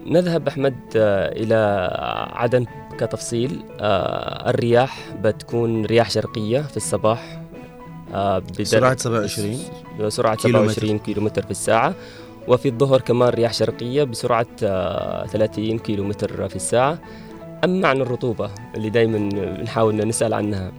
نذهب 0.05 0.47
أحمد 0.47 0.75
آه، 0.95 1.31
إلى 1.31 1.89
عدن 2.33 2.65
كتفصيل. 2.99 3.63
آه، 3.79 4.49
الرياح 4.49 5.15
بتكون 5.21 5.85
رياح 5.85 6.09
شرقية 6.09 6.61
في 6.61 6.77
الصباح 6.77 7.41
آه، 8.13 8.43
سرعة 8.63 8.97
27 8.97 9.59
سرعة 10.09 10.35
كيلومتر. 10.35 10.71
27 10.71 10.99
كيلومتر 10.99 11.41
في 11.41 11.51
الساعة. 11.51 11.93
وفي 12.47 12.67
الظهر 12.69 13.01
كمان 13.01 13.29
رياح 13.29 13.53
شرقية 13.53 14.03
بسرعة 14.03 14.47
آه، 14.63 15.25
30 15.25 15.79
كيلومتر 15.79 16.49
في 16.49 16.55
الساعة. 16.55 16.99
أما 17.63 17.87
عن 17.87 18.01
الرطوبة 18.01 18.49
اللي 18.75 18.89
دايما 18.89 19.17
نحاول 19.63 20.07
نسأل 20.07 20.33
عنها. 20.33 20.71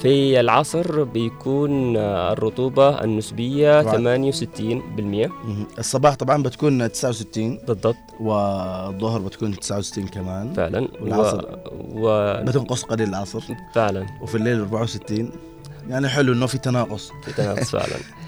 في 0.00 0.40
العصر 0.40 1.04
بيكون 1.04 1.96
الرطوبة 1.96 3.04
النسبية 3.04 3.82
طبعاً. 3.82 4.30
68% 4.32 5.30
مهم. 5.44 5.66
الصباح 5.78 6.14
طبعا 6.14 6.42
بتكون 6.42 6.92
69 6.92 7.58
بالضبط. 7.68 7.96
والظهر 8.20 9.20
بتكون 9.20 9.58
69 9.60 10.08
كمان. 10.08 10.52
فعلا. 10.52 10.88
والعصر. 11.00 11.44
و... 11.94 12.08
و... 12.08 12.42
بتنقص 12.44 12.82
قليل 12.82 13.08
العصر. 13.08 13.42
فعلا. 13.74 14.06
وفي 14.22 14.34
الليل 14.34 14.60
64 14.60 15.30
يعني 15.88 16.08
حلو 16.08 16.32
إنه 16.32 16.46
في 16.46 16.58
تناقص. 16.58 17.10
في 17.24 17.32
تنافس 17.32 17.70
فعلا. 17.70 17.96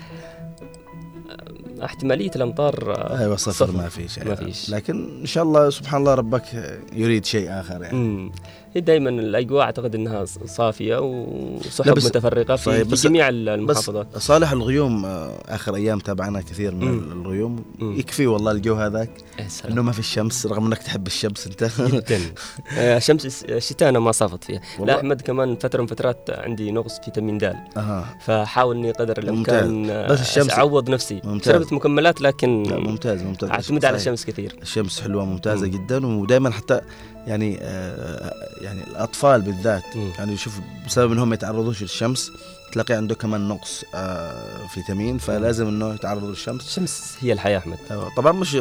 احتمالية 1.84 2.30
الأمطار 2.36 2.94
آه، 2.96 3.18
أيوه 3.18 3.36
صفر 3.36 3.70
ما 3.70 3.88
في 3.88 4.08
شيء 4.08 4.28
ما 4.28 4.34
فيش. 4.34 4.70
لكن 4.70 5.20
إن 5.20 5.26
شاء 5.26 5.44
الله 5.44 5.70
سبحان 5.70 6.00
الله 6.00 6.14
ربك 6.14 6.78
يريد 6.92 7.24
شيء 7.24 7.50
آخر 7.60 7.82
يعني 7.82 7.96
مم. 7.96 8.32
هي 8.74 8.80
دائما 8.80 9.10
الأجواء 9.10 9.62
أعتقد 9.64 9.94
إنها 9.94 10.24
صافية 10.46 10.96
وسحب 11.02 11.94
بس- 11.94 12.06
متفرقة 12.06 12.56
في, 12.56 12.84
في 12.84 12.90
بس- 12.90 13.02
جميع 13.06 13.28
بس 13.30 13.34
المحافظات 13.34 14.06
صالح 14.18 14.52
الغيوم 14.52 15.04
آه، 15.04 15.38
آخر 15.48 15.74
أيام 15.74 15.98
تابعنا 15.98 16.40
كثير 16.40 16.74
من 16.74 16.88
مم. 16.90 17.12
الغيوم 17.22 17.64
مم. 17.78 17.98
يكفي 17.98 18.26
والله 18.26 18.50
الجو 18.52 18.74
هذاك 18.74 19.10
سلام. 19.48 19.72
إنه 19.72 19.82
ما 19.82 19.92
في 19.92 19.98
الشمس 19.98 20.46
رغم 20.46 20.66
إنك 20.66 20.78
تحب 20.78 21.06
الشمس 21.06 21.46
أنت 21.46 21.70
جدا 21.80 22.20
آه، 22.78 22.98
شمس 22.98 23.44
الشتاء 23.44 23.88
أنا 23.88 23.98
ما 23.98 24.12
صافت 24.12 24.44
فيها 24.44 24.60
والله. 24.78 24.94
لا 24.94 25.00
أحمد 25.00 25.20
كمان 25.20 25.56
فترة 25.56 25.80
من 25.80 25.86
فترات 25.86 26.30
عندي 26.30 26.72
نقص 26.72 27.00
فيتامين 27.00 27.38
د 27.38 27.44
أها 27.76 28.16
فحاول 28.24 28.76
إني 28.76 28.90
قدر 28.90 29.18
الإمكان 29.18 29.86
بس 30.10 30.20
الشمس- 30.20 30.50
أعوض 30.52 30.90
نفسي 30.90 31.20
ممتاز. 31.24 31.52
شربت 31.54 31.72
مكملات 31.72 32.20
لكن 32.20 32.62
لا 32.62 32.78
ممتاز 32.78 33.22
ممتاز 33.22 33.50
أعتمد 33.50 33.84
على. 33.84 33.96
الشمس 33.96 34.24
كثير 34.24 34.56
الشمس 34.62 35.00
حلوة 35.00 35.24
ممتازة 35.24 35.66
مم. 35.66 35.72
جدا 35.72 36.06
ودائما 36.06 36.50
حتى 36.50 36.80
يعني 37.26 37.58
آه 37.62 38.48
يعني 38.60 38.82
الأطفال 38.82 39.42
بالذات 39.42 39.96
مم. 39.96 40.12
يعني 40.18 40.36
شوف 40.36 40.60
بسبب 40.86 41.12
إنهم 41.12 41.28
ما 41.28 41.34
يتعرضوش 41.34 41.82
للشمس 41.82 42.32
تلاقي 42.72 42.94
عنده 42.94 43.14
كمان 43.14 43.48
نقص 43.48 43.84
آه 43.94 44.66
فيتامين 44.66 45.18
فلازم 45.18 45.68
إنه 45.68 45.94
يتعرضوا 45.94 46.28
للشمس 46.28 46.66
الشمس 46.66 47.16
هي 47.20 47.32
الحياة 47.32 47.58
أحمد 47.58 47.78
آه، 47.90 48.10
طبعا 48.16 48.32
مش 48.32 48.54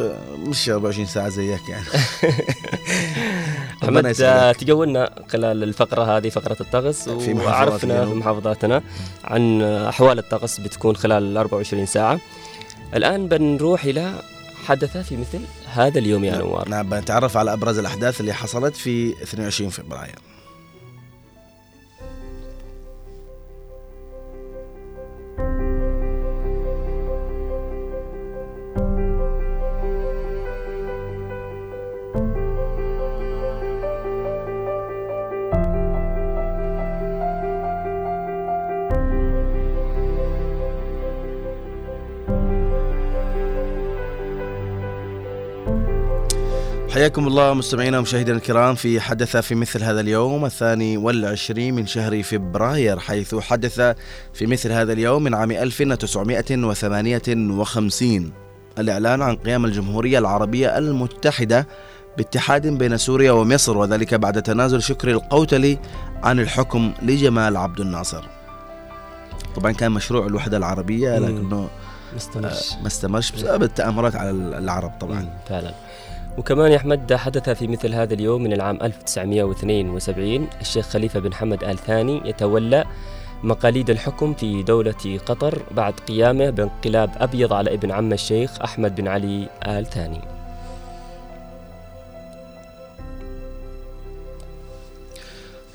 مش 0.47 0.69
24 0.69 1.07
ساعة 1.07 1.29
زيك 1.29 1.69
يعني 1.69 1.85
أحمد 3.83 4.21
آه،. 4.21 4.51
تجولنا 4.51 5.11
خلال 5.29 5.63
الفقرة 5.63 6.17
هذه 6.17 6.29
فقرة 6.29 6.57
الطقس 6.61 7.07
وعرفنا 7.07 8.05
في. 8.05 8.13
محافظاتنا 8.13 8.81
عن 9.23 9.61
أحوال 9.61 10.19
الطقس 10.19 10.59
بتكون 10.59 10.95
خلال 10.95 11.23
ال 11.23 11.37
24 11.37 11.85
ساعة 11.85 12.19
الآن 12.95 13.27
بنروح 13.27 13.83
إلى 13.83 14.13
حدث 14.65 14.97
في 14.97 15.17
مثل 15.17 15.39
هذا 15.73 15.99
اليوم 15.99 16.23
يا 16.23 16.37
نوار 16.37 16.69
نعم 16.69 16.89
بنتعرف 16.89 17.37
على 17.37 17.53
أبرز 17.53 17.79
الأحداث 17.79 18.21
اللي 18.21 18.33
حصلت 18.33 18.75
في 18.75 19.23
22 19.23 19.69
فبراير. 19.69 20.15
حياكم 46.93 47.27
الله 47.27 47.53
مستمعينا 47.53 47.99
ومشاهدينا 47.99 48.37
الكرام 48.37 48.75
في 48.75 49.01
حدث 49.01 49.37
في 49.37 49.55
مثل 49.55 49.83
هذا 49.83 50.01
اليوم 50.01 50.45
الثاني 50.45 50.97
والعشرين 50.97 51.75
من 51.75 51.87
شهر 51.87 52.23
فبراير 52.23 52.99
حيث 52.99 53.35
حدث 53.35 53.95
في 54.33 54.45
مثل 54.45 54.71
هذا 54.71 54.93
اليوم 54.93 55.23
من 55.23 55.33
عام 55.33 55.51
1958 55.51 58.31
الإعلان 58.79 59.21
عن 59.21 59.35
قيام 59.35 59.65
الجمهورية 59.65 60.19
العربية 60.19 60.77
المتحدة 60.77 61.67
باتحاد 62.17 62.67
بين 62.67 62.97
سوريا 62.97 63.31
ومصر 63.31 63.77
وذلك 63.77 64.13
بعد 64.13 64.41
تنازل 64.41 64.81
شكري 64.81 65.11
القوتلي 65.11 65.79
عن 66.23 66.39
الحكم 66.39 66.93
لجمال 67.01 67.57
عبد 67.57 67.79
الناصر. 67.79 68.23
طبعا 69.55 69.71
كان 69.71 69.91
مشروع 69.91 70.25
الوحدة 70.25 70.57
العربية. 70.57 71.19
لكنه 71.19 71.69
مستمرش 72.15 72.73
ما 72.81 72.87
استمرش 72.87 73.31
بسبب 73.31 73.63
التآمرات 73.63 74.15
على 74.15 74.29
العرب 74.31 74.91
طبعا. 74.99 75.37
فعلا. 75.49 75.73
وكمان 76.37 76.71
يا 76.71 76.77
أحمد 76.77 77.13
حدث 77.13 77.49
في 77.49 77.67
مثل 77.67 77.93
هذا 77.93 78.13
اليوم 78.13 78.43
من 78.43 78.53
العام 78.53 78.79
1972 78.81 80.47
الشيخ 80.61 80.89
خليفة 80.89 81.19
بن 81.19 81.33
حمد 81.33 81.63
آل 81.63 81.77
ثاني 81.77 82.21
يتولى 82.25 82.85
مقاليد 83.43 83.89
الحكم 83.89 84.33
في 84.33 84.63
دولة 84.63 85.19
قطر 85.25 85.61
بعد 85.71 85.93
قيامه 85.93 86.49
بانقلاب 86.49 87.11
أبيض 87.17 87.53
على 87.53 87.73
ابن 87.73 87.91
عم 87.91 88.13
الشيخ 88.13 88.61
أحمد 88.61 88.95
بن 88.95 89.07
علي 89.07 89.49
آل 89.67 89.85
ثاني. 89.85 90.21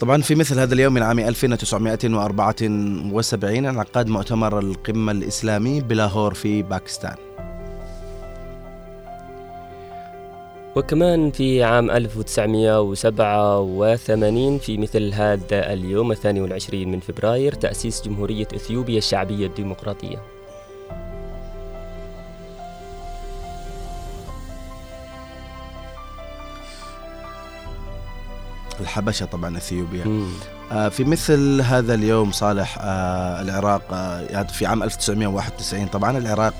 طبعا 0.00 0.22
في 0.22 0.34
مثل 0.34 0.58
هذا 0.58 0.74
اليوم 0.74 0.94
من 0.94 1.02
عام 1.02 1.18
1974 1.18 3.66
انعقاد 3.66 4.08
مؤتمر 4.08 4.58
القمة 4.58 5.12
الإسلامي 5.12 5.80
بلاهور 5.80 6.34
في 6.34 6.62
باكستان. 6.62 7.25
وكمان 10.76 11.30
في 11.30 11.62
عام 11.62 11.90
1987 11.90 14.58
في 14.58 14.78
مثل 14.78 15.14
هذا 15.14 15.72
اليوم 15.72 16.12
الثاني 16.12 16.40
والعشرين 16.40 16.92
من 16.92 17.00
فبراير 17.00 17.52
تأسيس 17.52 18.02
جمهورية 18.02 18.48
إثيوبيا 18.54 18.98
الشعبية 18.98 19.46
الديمقراطية 19.46 20.22
الحبشة 28.80 29.26
طبعا 29.26 29.56
إثيوبيا 29.56 30.04
مم. 30.04 30.30
آه، 30.72 30.88
في 30.88 31.04
مثل 31.04 31.60
هذا 31.60 31.94
اليوم 31.94 32.32
صالح 32.32 32.78
آه، 32.80 33.42
العراق 33.42 33.82
آه، 33.92 34.20
يعني 34.20 34.48
في 34.48 34.66
عام 34.66 34.82
1991 34.82 35.86
طبعا 35.86 36.18
العراق 36.18 36.54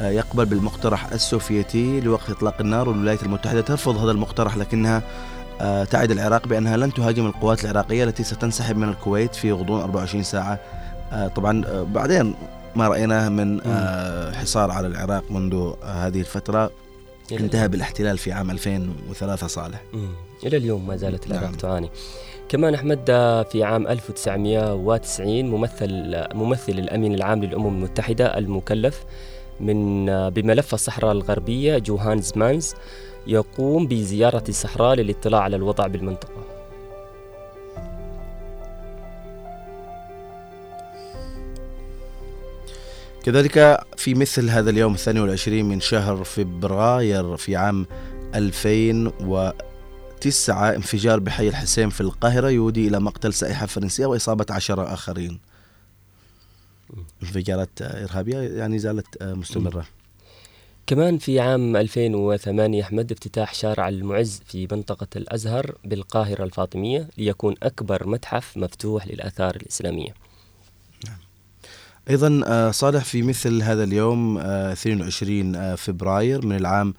يقبل 0.00 0.44
بالمقترح 0.44 1.12
السوفيتي 1.12 2.00
لوقف 2.00 2.30
إطلاق 2.30 2.54
النار 2.60 2.88
والولايات 2.88 3.22
المتحدة 3.22 3.60
ترفض 3.60 3.96
هذا 3.96 4.10
المقترح 4.10 4.56
لكنها 4.56 5.02
آه، 5.60 5.84
تعد 5.84 6.10
العراق 6.10 6.48
بأنها 6.48 6.76
لن 6.76 6.92
تهاجم 6.92 7.26
القوات 7.26 7.64
العراقية 7.64 8.04
التي 8.04 8.24
ستنسحب 8.24 8.76
من 8.76 8.88
الكويت 8.88 9.34
في 9.34 9.52
غضون 9.52 9.80
24 9.80 10.22
ساعة. 10.22 10.60
آه، 11.12 11.28
طبعا 11.28 11.64
آه، 11.66 11.82
بعدين 11.82 12.34
ما 12.76 12.88
رأيناه 12.88 13.28
من 13.28 13.60
حصار 14.34 14.70
على 14.70 14.86
العراق 14.86 15.30
منذ 15.30 15.72
هذه 15.84 16.20
الفترة 16.20 16.70
انتهى 17.32 17.68
بالاحتلال 17.68 18.18
في 18.18 18.32
عام 18.32 18.50
2003 18.50 19.46
صالح. 19.46 19.82
إلى 20.46 20.56
اليوم 20.56 20.86
ما 20.86 20.96
زالت 20.96 21.26
العراق 21.26 21.50
نعم. 21.50 21.54
تعاني. 21.54 21.90
كمان 22.48 22.74
أحمد 22.74 23.10
آه، 23.10 23.42
في 23.42 23.64
عام 23.64 23.86
1990 23.86 25.50
ممثل 25.50 26.16
ممثل 26.34 26.72
الأمين 26.72 27.14
العام 27.14 27.44
للأمم 27.44 27.66
المتحدة 27.66 28.38
المكلف 28.38 29.04
من 29.60 30.08
آه، 30.08 30.28
بملف 30.28 30.74
الصحراء 30.74 31.12
الغربية 31.12 31.78
جوهانز 31.78 32.32
مانز 32.36 32.74
يقوم 33.26 33.86
بزيارة 33.86 34.44
الصحراء 34.48 34.94
للاطلاع 34.94 35.40
على 35.40 35.56
الوضع 35.56 35.86
بالمنطقة. 35.86 36.44
كذلك 43.24 43.80
في 43.96 44.14
مثل 44.14 44.50
هذا 44.50 44.70
اليوم 44.70 44.94
الثاني 44.94 45.20
والعشرين 45.20 45.64
من 45.64 45.80
شهر 45.80 46.24
فبراير 46.24 47.36
في 47.36 47.56
عام 47.56 47.86
2009 48.34 50.74
انفجار 50.74 51.18
بحي 51.18 51.48
الحسين 51.48 51.90
في 51.90 52.00
القاهرة 52.00 52.48
يودي 52.48 52.88
إلى 52.88 53.00
مقتل 53.00 53.34
سائحة 53.34 53.66
فرنسية 53.66 54.06
وإصابة 54.06 54.46
عشرة 54.50 54.94
آخرين. 54.94 55.38
انفجارات 57.22 57.68
إرهابية 57.80 58.38
يعني 58.38 58.78
زالت 58.78 59.22
آه، 59.22 59.34
مستمرة. 59.34 59.86
كمان 60.86 61.18
في 61.18 61.40
عام 61.40 61.76
2008 61.76 62.82
أحمد 62.82 63.12
افتتاح 63.12 63.54
شارع 63.54 63.88
المعز 63.88 64.42
في 64.46 64.68
منطقة 64.72 65.06
الأزهر 65.16 65.74
بالقاهرة 65.84 66.44
الفاطمية 66.44 67.08
ليكون 67.18 67.54
أكبر 67.62 68.08
متحف 68.08 68.56
مفتوح 68.56 69.06
للآثار 69.06 69.56
الإسلامية. 69.56 70.14
أيضا 72.10 72.40
آه، 72.46 72.70
صالح 72.70 73.04
في 73.04 73.22
مثل 73.22 73.62
هذا 73.62 73.84
اليوم 73.84 74.38
آه، 74.38 74.72
22 74.72 75.56
آه، 75.56 75.74
فبراير 75.74 76.46
من 76.46 76.56
العام 76.56 76.94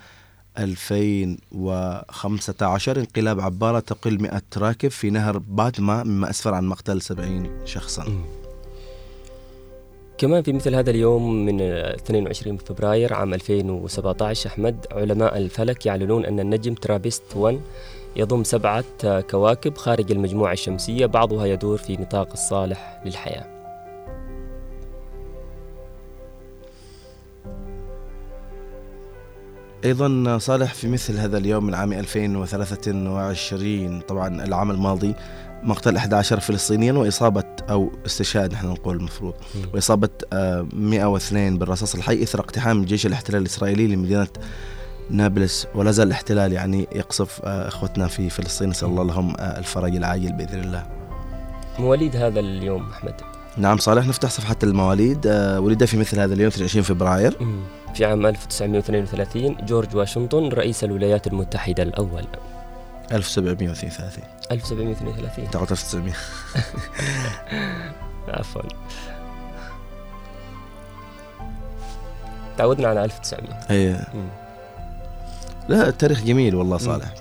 2015 0.58 3.00
انقلاب 3.00 3.40
عبارة 3.40 3.80
تقل 3.80 4.22
100 4.22 4.42
راكب 4.58 4.90
في 4.90 5.10
نهر 5.10 5.38
باتما 5.38 6.04
مما 6.04 6.30
أسفر 6.30 6.54
عن 6.54 6.66
مقتل 6.66 7.02
70 7.02 7.66
شخصا. 7.66 8.06
كمان 10.18 10.42
في 10.42 10.54
مثل 10.54 10.76
هذا 10.76 10.90
اليوم 10.90 11.46
من 11.46 11.62
آه، 11.62 11.96
22 11.96 12.58
فبراير 12.58 13.14
عام 13.14 13.34
2017 13.34 14.50
أحمد 14.50 14.86
علماء 14.92 15.38
الفلك 15.38 15.86
يعلنون 15.86 16.26
أن 16.26 16.40
النجم 16.40 16.74
ترابيست 16.74 17.24
1 17.36 17.60
يضم 18.16 18.44
سبعة 18.44 19.22
كواكب 19.22 19.78
خارج 19.78 20.12
المجموعة 20.12 20.54
الشمسية 20.54 21.06
بعضها 21.06 21.46
يدور 21.46 21.78
في 21.78 21.98
نطاق 21.98 22.32
الصالح 22.32 23.02
للحياة. 23.06 23.56
أيضا 29.86 30.38
صالح 30.38 30.74
في 30.74 30.88
مثل 30.88 31.18
هذا 31.18 31.38
اليوم 31.38 31.66
من 31.66 31.76
عام 31.76 31.94
2023 31.94 34.02
طبعا 34.02 34.46
العام 34.46 34.72
الماضي 34.72 35.16
مقتل 35.66 35.98
11 35.98 36.40
فلسطينيا 36.40 36.94
وإصابة 36.94 37.44
أو 37.70 37.92
استشهاد 38.06 38.54
نحن 38.54 38.68
نقول 38.68 38.96
المفروض. 38.96 39.34
وإصابة 39.74 40.10
آه، 40.34 40.68
102 40.74 41.58
بالرصاص 41.58 41.96
الحي 41.96 42.24
إثر 42.24 42.40
اقتحام 42.40 42.86
جيش 42.86 43.06
الاحتلال 43.06 43.42
الإسرائيلي 43.42 43.88
لمدينة 43.88 44.28
نابلس. 45.10 45.68
ولا 45.76 45.92
زال 45.92 46.08
الاحتلال 46.08 46.54
يعني 46.54 46.88
يقصف 46.96 47.42
آه، 47.44 47.68
إخوتنا 47.68 48.08
في 48.08 48.30
فلسطين. 48.30 48.70
نسأل 48.70 48.88
الله 48.88 49.04
لهم 49.04 49.36
آه، 49.40 49.60
الفرج 49.60 49.96
العاجل 49.96 50.32
بإذن 50.32 50.60
الله. 50.60 50.88
مواليد 51.80 52.16
هذا 52.16 52.40
اليوم 52.40 52.90
أحمد؟ 52.90 53.22
نعم 53.58 53.78
صالح 53.78 54.08
نفتح 54.08 54.30
صفحة 54.30 54.56
المواليد 54.64 55.28
آه، 55.28 55.60
ولد 55.60 55.86
في 55.86 55.98
مثل 55.98 56.20
هذا 56.20 56.34
اليوم 56.34 56.48
22 56.48 56.84
فبراير. 56.84 57.38
في 57.96 58.06
عام 58.06 58.26
1932 58.26 59.56
جورج 59.66 59.96
واشنطن 59.96 60.50
رئيس 60.50 60.84
الولايات 60.84 61.28
المتحدة 61.28 61.84
الأول. 61.84 62.26
1732 63.12 64.24
1732 64.52 65.50
تعال 65.52 65.72
1900 65.72 66.14
عفوا. 68.40 68.62
تعودنا 72.58 72.88
على 72.88 73.06
1900 73.06 73.54
اي. 73.70 74.00
لا 75.70 75.88
التاريخ 75.88 76.22
جميل 76.24 76.56
والله 76.56 76.78
صالح. 76.78 77.14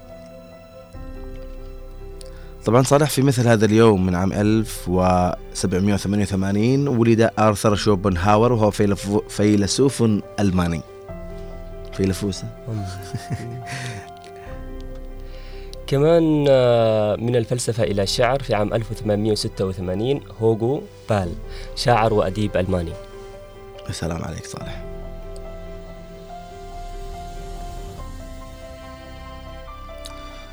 طبعا 2.65 2.83
صالح 2.83 3.11
في 3.11 3.23
مثل 3.23 3.49
هذا 3.49 3.65
اليوم 3.65 4.07
من 4.07 4.15
عام 4.15 4.33
1788 4.33 6.89
ولد 6.89 7.31
آرثر 7.39 7.75
شوبنهاور 7.75 8.53
وهو 8.53 8.71
فيلسوف 9.29 10.03
ألماني. 10.41 10.81
فيلسوف 11.93 12.43
كمان 15.87 16.47
آه، 16.49 17.17
من 17.17 17.37
الفلسفة 17.37 17.83
إلى 17.83 18.03
الشعر 18.03 18.43
في 18.43 18.55
عام 18.55 18.75
1886 18.75 20.21
هوغو 20.41 20.83
بال 21.11 21.33
شاعر 21.77 22.15
وأديب 22.15 22.57
ألماني. 22.57 22.93
السلام 23.89 24.25
عليك 24.25 24.47
صالح. 24.47 24.85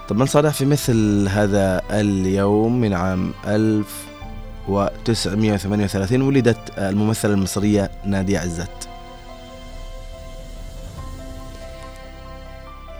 طبعا 0.09 0.25
صالح 0.25 0.53
في 0.53 0.65
مثل 0.65 1.27
هذا 1.29 1.81
اليوم 1.91 2.81
من 2.81 2.93
عام 2.93 3.33
1938 3.47 6.21
ولدت 6.21 6.57
الممثلة 6.77 7.33
المصرية 7.33 7.91
نادية 8.05 8.39
عزت. 8.39 8.90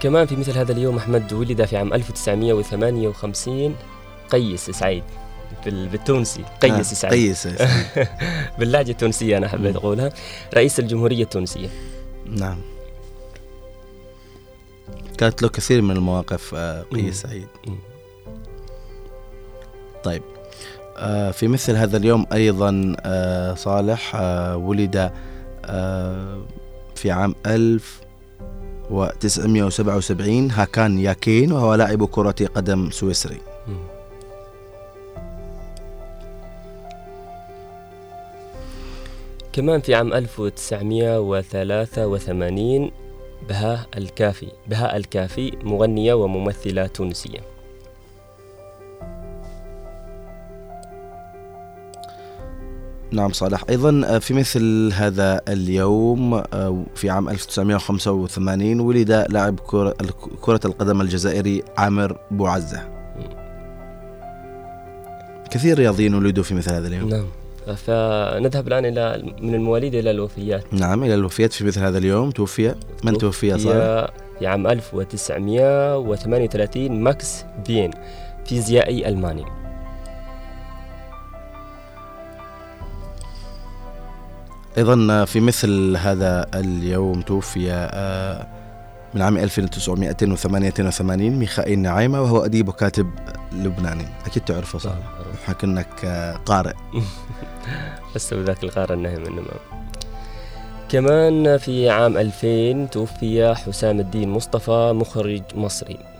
كمان 0.01 0.25
في 0.25 0.35
مثل 0.35 0.57
هذا 0.57 0.71
اليوم 0.71 0.97
أحمد 0.97 1.33
ولد 1.33 1.65
في 1.65 1.77
عام 1.77 1.93
1958 1.93 3.75
قيس 4.29 4.69
سعيد 4.69 5.03
بال- 5.65 5.87
بالتونسي 5.87 6.43
قيس 6.61 6.73
آه، 6.73 6.81
سعيد 6.95 7.13
قيس 7.13 7.47
سعيد. 7.47 8.07
باللهجة 8.59 8.91
التونسية 8.91 9.37
أنا 9.37 9.47
حبيت 9.47 9.75
أقولها 9.75 10.09
رئيس 10.53 10.79
الجمهورية 10.79 11.23
التونسية 11.23 11.69
نعم 12.25 12.57
كانت 15.17 15.41
له 15.41 15.49
كثير 15.49 15.81
من 15.81 15.95
المواقف 15.95 16.55
آه،. 16.55 16.81
قيس 16.81 17.21
سعيد. 17.21 17.47
طيب 20.03 20.21
آه، 20.97 21.31
في 21.31 21.47
مثل 21.47 21.75
هذا 21.75 21.97
اليوم 21.97 22.25
أيضا 22.33 22.95
آه، 22.99 23.53
صالح 23.53 24.15
آه، 24.15 24.57
ولد 24.57 25.11
آه، 25.65 26.41
في 26.95 27.11
عام 27.11 27.35
1977 28.91 30.51
هاكان 30.51 30.99
ياكين 30.99 31.51
وهو 31.51 31.75
لاعب 31.75 32.05
كرة 32.05 32.35
قدم 32.55 32.91
سويسري. 32.91 33.37
كمان 39.53 39.81
في 39.81 39.95
عام 39.95 40.13
1983 40.13 42.91
بهاء 43.49 43.79
الكافي 43.97 44.47
بهاء 44.67 44.97
الكافي 44.97 45.51
مغنية 45.63 46.13
وممثلة 46.13 46.87
تونسية 46.87 47.50
نعم 53.11 53.31
صالح. 53.31 53.63
أيضا 53.69 54.01
آه، 54.05 54.17
في 54.17 54.33
مثل 54.33 54.91
هذا 54.93 55.41
اليوم 55.47 56.33
آه، 56.33 56.85
في 56.95 57.09
عام 57.09 57.29
1985 57.29 58.79
ولد 58.79 59.25
لاعب 59.29 59.59
كرة 59.59 59.95
كرة 60.41 60.59
القدم 60.65 61.01
الجزائري 61.01 61.63
عامر 61.77 62.17
بوعزة. 62.31 62.81
كثير 65.51 65.77
رياضيين 65.77 66.15
ولدوا 66.15 66.43
في 66.43 66.53
مثل 66.53 66.73
هذا 66.73 66.87
اليوم. 66.87 67.09
نعم. 67.09 67.25
فنذهب 67.75 68.67
الآن 68.67 68.85
إلى 68.85 69.33
من 69.41 69.55
المواليد 69.55 69.95
إلى 69.95 70.11
الوفيات. 70.11 70.73
نعم 70.73 71.03
إلى 71.03 71.13
الوفيات 71.13 71.53
في 71.53 71.63
مثل 71.63 71.81
هذا 71.81 71.97
اليوم. 71.97 72.31
توفي 72.31 72.75
من 73.03 73.17
توفي 73.17 73.59
صالح؟ 73.59 74.09
في 74.39 74.47
عام 74.47 74.67
1938 74.67 77.03
ماكس 77.03 77.43
بين 77.67 77.91
فيزيائي 78.45 79.07
ألماني. 79.07 79.60
أيضا 84.77 85.25
في 85.25 85.39
مثل 85.39 85.97
هذا 85.97 86.45
اليوم 86.55 87.21
توفي 87.21 87.71
آه، 87.71 88.47
من 89.13 89.21
عام 89.21 89.37
1988 89.37 91.39
ميخائيل 91.39 91.79
نعيمة 91.79 92.21
وهو 92.21 92.45
أديب 92.45 92.69
وكاتب 92.69 93.09
لبناني. 93.51 94.05
أكيد 94.25 94.43
تعرفه 94.43 94.79
صالح 94.79 95.11
حكى 95.45 95.65
أنك 95.65 96.05
آه، 96.05 96.33
قارئ. 96.33 96.73
بس 98.15 98.33
ذاك 98.33 98.63
الغار 98.63 98.93
النهم 98.93 99.25
إنما 99.25 99.53
كمان 100.89 101.57
في 101.57 101.89
عام 101.89 102.17
2000 102.17 102.87
توفي 102.91 103.55
حسام 103.55 103.99
الدين 103.99 104.29
مصطفى 104.29 104.91
مخرج 104.95 105.41
مصري. 105.55 106.10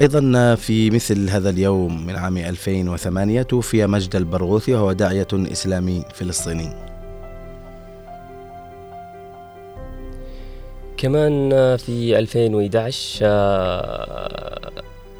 أيضا 0.00 0.54
في 0.54 0.90
مثل 0.90 1.30
هذا 1.30 1.50
اليوم 1.50 2.06
من 2.06 2.16
عام 2.16 2.36
2008 2.36 3.42
توفي 3.42 3.86
مجد 3.86 4.16
البرغوثي 4.16 4.74
وهو 4.74 4.92
داعية 4.92 5.26
إسلامي 5.32 6.04
فلسطيني. 6.14 6.72
كمان 10.96 11.50
في 11.76 12.18
2011 12.18 13.20
آه، 13.22 14.70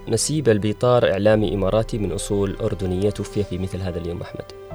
نسيب 0.09 0.49
البيطار 0.49 1.13
إعلامي 1.13 1.55
إماراتي 1.55 1.99
من 1.99 2.13
أصول 2.13 2.57
أردنية 2.61 3.11
توفي 3.11 3.45
في 3.45 3.59
مثل 3.59 3.81
هذا 3.81 3.99
اليوم 3.99 4.21
أحمد. 4.23 4.68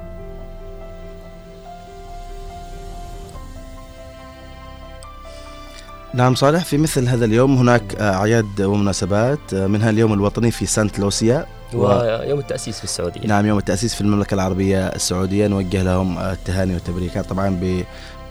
نعم 6.14 6.34
صالح 6.34 6.64
في 6.64 6.78
مثل 6.78 7.08
هذا 7.08 7.24
اليوم 7.24 7.56
هناك 7.56 7.94
آه، 7.94 8.14
أعياد 8.14 8.60
ومناسبات 8.60 9.54
آه، 9.54 9.66
منها 9.66 9.90
اليوم 9.90 10.12
الوطني 10.12 10.50
في 10.50 10.66
سانت 10.66 10.98
لوسيا. 10.98 11.46
ويوم 11.74 12.38
التأسيس 12.38 12.78
في 12.78 12.84
السعودية. 12.84 13.26
نعم 13.26 13.46
يوم 13.46 13.58
التأسيس 13.58 13.94
في 13.94 14.00
المملكة 14.00 14.34
العربية 14.34 14.86
السعودية. 14.86 15.46
نوجه 15.46 15.82
لهم 15.82 16.18
آه، 16.18 16.32
التهاني 16.32 16.74
والتبريكات 16.74 17.26
طبعا 17.26 17.84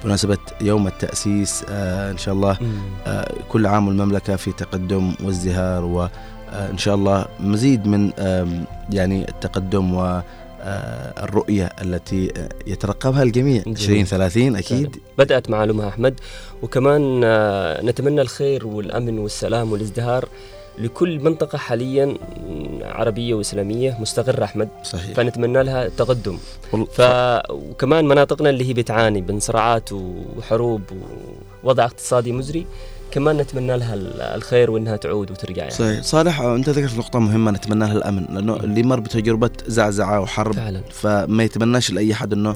بمناسبة 0.03 0.37
يوم 0.61 0.87
التأسيس 0.87 1.65
إن 1.69 2.17
شاء 2.17 2.33
الله 2.33 2.57
كل 3.49 3.65
عام 3.65 3.87
والمملكة 3.87 4.35
في 4.35 4.51
تقدم 4.51 5.13
وازدهار 5.23 5.85
وإن 5.85 6.77
شاء 6.77 6.95
الله 6.95 7.25
مزيد 7.39 7.87
من 7.87 8.11
يعني 8.89 9.29
التقدم 9.29 9.93
و 9.95 10.21
الرؤية 11.23 11.65
التي 11.81 12.31
آه، 12.37 12.49
يترقبها 12.67 13.23
الجميع. 13.23 13.61
جميل. 13.61 13.71
2030 13.71 14.55
أكيد. 14.55 14.97
بدأت 15.17 15.49
معلومة 15.49 15.87
أحمد. 15.87 16.19
وكمان 16.61 17.21
آه، 17.23 17.81
نتمنى 17.81 18.21
الخير 18.21 18.67
والأمن 18.67 19.19
والسلام 19.19 19.71
والازدهار 19.71 20.29
لكل 20.77 21.19
منطقة 21.19 21.57
حاليا 21.57 22.13
عربية 22.81 23.33
وإسلامية 23.33 23.97
مستقرة 23.99 24.43
أحمد. 24.43 24.69
صحيح. 24.83 25.15
فنتمنى 25.15 25.63
لها 25.63 25.87
تقدم. 25.87 26.37
ف... 26.71 27.01
وكمان 27.49 28.07
مناطقنا 28.07 28.49
اللي 28.49 28.69
هي 28.69 28.73
بتعاني 28.73 29.21
من 29.21 29.39
صراعات 29.39 29.89
وحروب 29.93 30.81
ووضع 31.63 31.85
اقتصادي 31.85 32.31
مزري 32.31 32.65
كمان 33.13 33.37
نتمنى 33.37 33.77
لها 33.77 33.93
ال- 33.93 34.21
الخير 34.21 34.71
وإنها 34.71 34.95
تعود 34.97 35.31
وترجع 35.31 35.61
يعني. 35.63 35.73
صحيح. 35.73 36.01
صالح 36.03 36.41
أنت 36.41 36.69
ذكرت 36.69 36.97
نقطة 36.97 37.19
مهمة 37.19 37.51
نتمنى 37.51 37.79
لها 37.85 37.93
الأمن 37.93 38.25
لأنه 38.29 38.55
اللي 38.55 38.83
مر 38.83 38.99
بتجربة 38.99 39.49
زعزعة 39.67 40.19
وحرب 40.21 40.53
فعلا. 40.53 40.81
فما 40.91 41.43
يتمناش 41.43 41.91
لأي 41.91 42.13
احد 42.13 42.33
إنه 42.33 42.53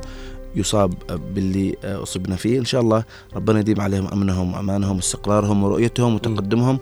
يصاب 0.55 0.93
باللي 1.35 1.75
أصبنا 1.83 2.35
فيه 2.35 2.59
إن 2.59 2.65
شاء 2.65 2.81
الله 2.81 3.03
ربنا 3.35 3.59
يديم 3.59 3.81
عليهم 3.81 4.07
أمنهم 4.07 4.53
وامانهم 4.53 4.95
واستقرارهم 4.95 5.63
ورؤيتهم 5.63 6.15
وتقدمهم 6.15 6.79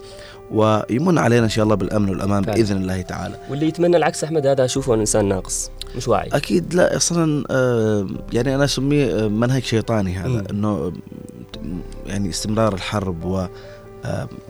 ويمن 0.50 1.18
علينا 1.18 1.44
إن 1.44 1.48
شاء 1.50 1.64
الله 1.64 1.74
بالأمن 1.74 2.08
والأمان 2.08 2.42
فعلا. 2.42 2.56
بإذن 2.56 2.76
الله 2.76 3.02
تعالى 3.02 3.34
واللي 3.50 3.68
يتمنى 3.68 3.96
العكس 3.96 4.24
أحمد 4.24 4.46
هذا 4.46 4.64
أشوفه 4.64 4.94
إنسان 4.94 5.28
ناقص 5.28 5.70
مش 5.96 6.08
واعي 6.08 6.28
أكيد 6.32 6.74
لا 6.74 6.96
أصلا 6.96 7.44
آه، 7.50 8.06
يعني 8.32 8.54
أنا 8.54 8.64
أسميه 8.64 9.24
آه، 9.24 9.28
منهج 9.28 9.62
شيطاني 9.62 10.14
هذا. 10.14 10.44
إنه 10.50 10.92
يعني 12.06 12.30
استمرار 12.30 12.74
الحرب 12.74 13.24
و 13.24 13.46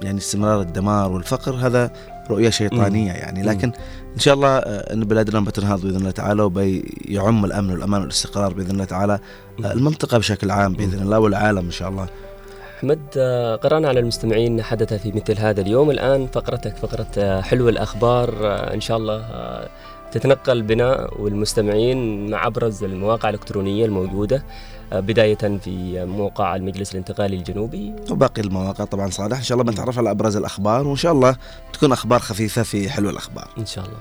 يعني 0.03 0.19
استمرار 0.19 0.61
الدمار 0.61 1.13
والفقر 1.13 1.55
هذا 1.55 1.91
رؤية 2.31 2.51
شيطانية 2.51 3.13
يعني. 3.13 3.43
لكن 3.43 3.73
إن 4.15 4.19
شاء 4.19 4.35
الله 4.35 4.59
آه، 4.59 4.93
إن 4.93 5.05
بلادنا 5.05 5.41
بتنهض 5.41 5.81
بإذن 5.81 5.97
الله 5.97 6.11
تعالى 6.11 6.43
وبيعم 6.43 7.45
الأمن 7.45 7.71
والأمان 7.71 8.01
والاستقرار 8.01 8.53
بإذن 8.55 8.71
الله 8.71 8.85
تعالى 8.85 9.19
آه، 9.65 9.73
المنطقة 9.73 10.19
بشكل 10.19 10.51
عام 10.51 10.73
بإذن 10.73 11.03
الله 11.03 11.19
والعالم 11.19 11.59
إن 11.59 11.71
شاء 11.71 11.89
الله. 11.89 12.07
أحمد 12.79 13.01
آه، 13.17 13.57
قرأنا 13.57 13.89
على 13.89 14.01
المستمعين 14.01 14.63
حدث 14.63 14.93
في 14.95 15.13
مثل 15.13 15.39
هذا 15.39 15.61
اليوم. 15.61 15.91
الآن 15.91 16.27
فقرتك 16.27 16.77
فقرة 16.77 17.07
آه، 17.19 17.41
حلو 17.41 17.69
الأخبار. 17.69 18.47
آه، 18.47 18.75
إن 18.75 18.81
شاء 18.81 18.97
الله 18.97 19.17
آه، 19.17 19.69
تتنقل 20.13 20.63
بنا 20.63 21.11
والمستمعين 21.19 22.31
مع 22.31 22.47
أبرز 22.47 22.85
المواقع 22.85 23.29
الإلكترونية 23.29 23.85
الموجودة. 23.87 24.37
آه، 24.37 24.43
بداية 24.93 25.59
في 25.65 26.05
موقع 26.05 26.57
المجلس 26.57 26.93
الانتقالي 26.93 27.37
الجنوبي. 27.37 27.93
وباقي 28.11 28.43
المواقع 28.43 28.85
طبعا 28.85 29.11
صالح. 29.11 29.37
إن 29.37 29.43
شاء 29.43 29.59
الله 29.59 29.71
بنتعرف 29.71 29.99
على 29.99 30.11
أبرز 30.11 30.37
الأخبار 30.37 30.87
وإن 30.87 30.97
شاء 30.97 31.13
الله 31.13 31.37
تكون 31.73 31.93
أخبار 31.93 32.21
خفيفة 32.21 32.63
في 32.63 32.91
حلو 32.91 33.11
الأخبار. 33.11 33.49
إن 33.59 33.67
شاء 33.67 33.85
الله. 33.85 33.99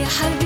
يا 0.00 0.06
حبيبي 0.06 0.43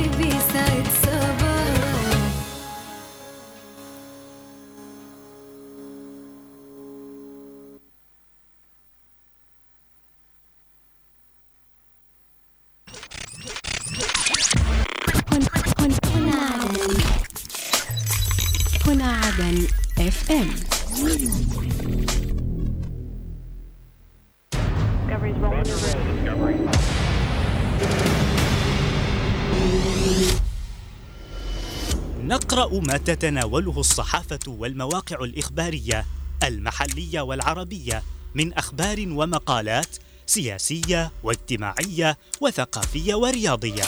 ما 32.88 32.96
تتناوله 32.96 33.80
الصحافة 33.80 34.38
والمواقع 34.46 35.24
الإخبارية 35.24 36.06
المحلية 36.44 37.20
والعربية 37.20 38.02
من 38.34 38.52
أخبار 38.52 39.04
ومقالات 39.08 39.96
سياسية 40.26 41.10
واجتماعية 41.22 42.18
وثقافية 42.40 43.14
ورياضية. 43.14 43.82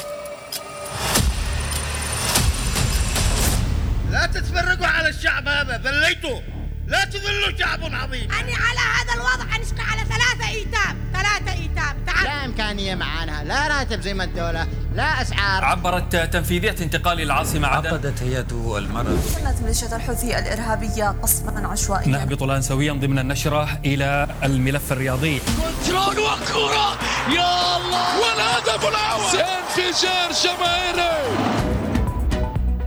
لا 4.10 4.26
تتفرقوا 4.26 4.86
على 4.86 5.08
الشعب 5.08 5.48
هذا 5.48 5.78
ذليتوا 5.84 6.40
لا 6.90 7.04
تذلوا 7.04 7.58
شعب 7.58 7.80
عظيم 7.82 8.32
أني 8.32 8.54
على 8.54 8.80
هذا 8.98 9.14
الوضع 9.14 9.56
أنشقى 9.56 9.82
على 9.90 10.00
ثلاثة 10.00 10.48
إيتام. 10.48 10.96
ثلاثة 11.12 11.52
إيتام. 11.52 11.96
تعال. 12.06 12.24
لا 12.24 12.44
إمكانية 12.44 12.94
معانا. 12.94 13.44
لا 13.44 13.68
راتب 13.68 14.00
زي 14.00 14.14
ما 14.14 14.24
الدولة. 14.24 14.66
لا 14.94 15.22
أسعار. 15.22 15.64
عبرت 15.64 16.16
تنفيذية 16.16 16.76
انتقال 16.80 17.20
العاصمة 17.20 17.68
عدن. 17.68 17.88
عقدت 17.88 18.22
هيئة 18.22 18.78
المرض. 18.78 19.20
قامت 19.44 19.60
ميليشيات 19.60 19.92
الحوثي 19.92 20.38
الإرهابية 20.38 21.14
قصفا 21.22 21.66
عشوائيا. 21.66 22.08
نهبط 22.08 22.42
الآن 22.42 22.62
سويا 22.62 22.92
ضمن 22.92 23.18
النشرة 23.18 23.80
إلى 23.84 24.26
الملف 24.44 24.92
الرياضي. 24.92 25.40
كنترول 25.40 26.18
وكرة 26.18 26.98
يا 27.34 27.76
الله! 27.76 28.20
والهدف 28.20 28.88
الأول! 28.88 29.40
انفجار 29.40 30.32
جماهيري! 30.44 31.36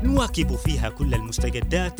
نواكب 0.03 0.55
فيها 0.55 0.89
كل 0.89 1.13
المستجدات 1.13 1.99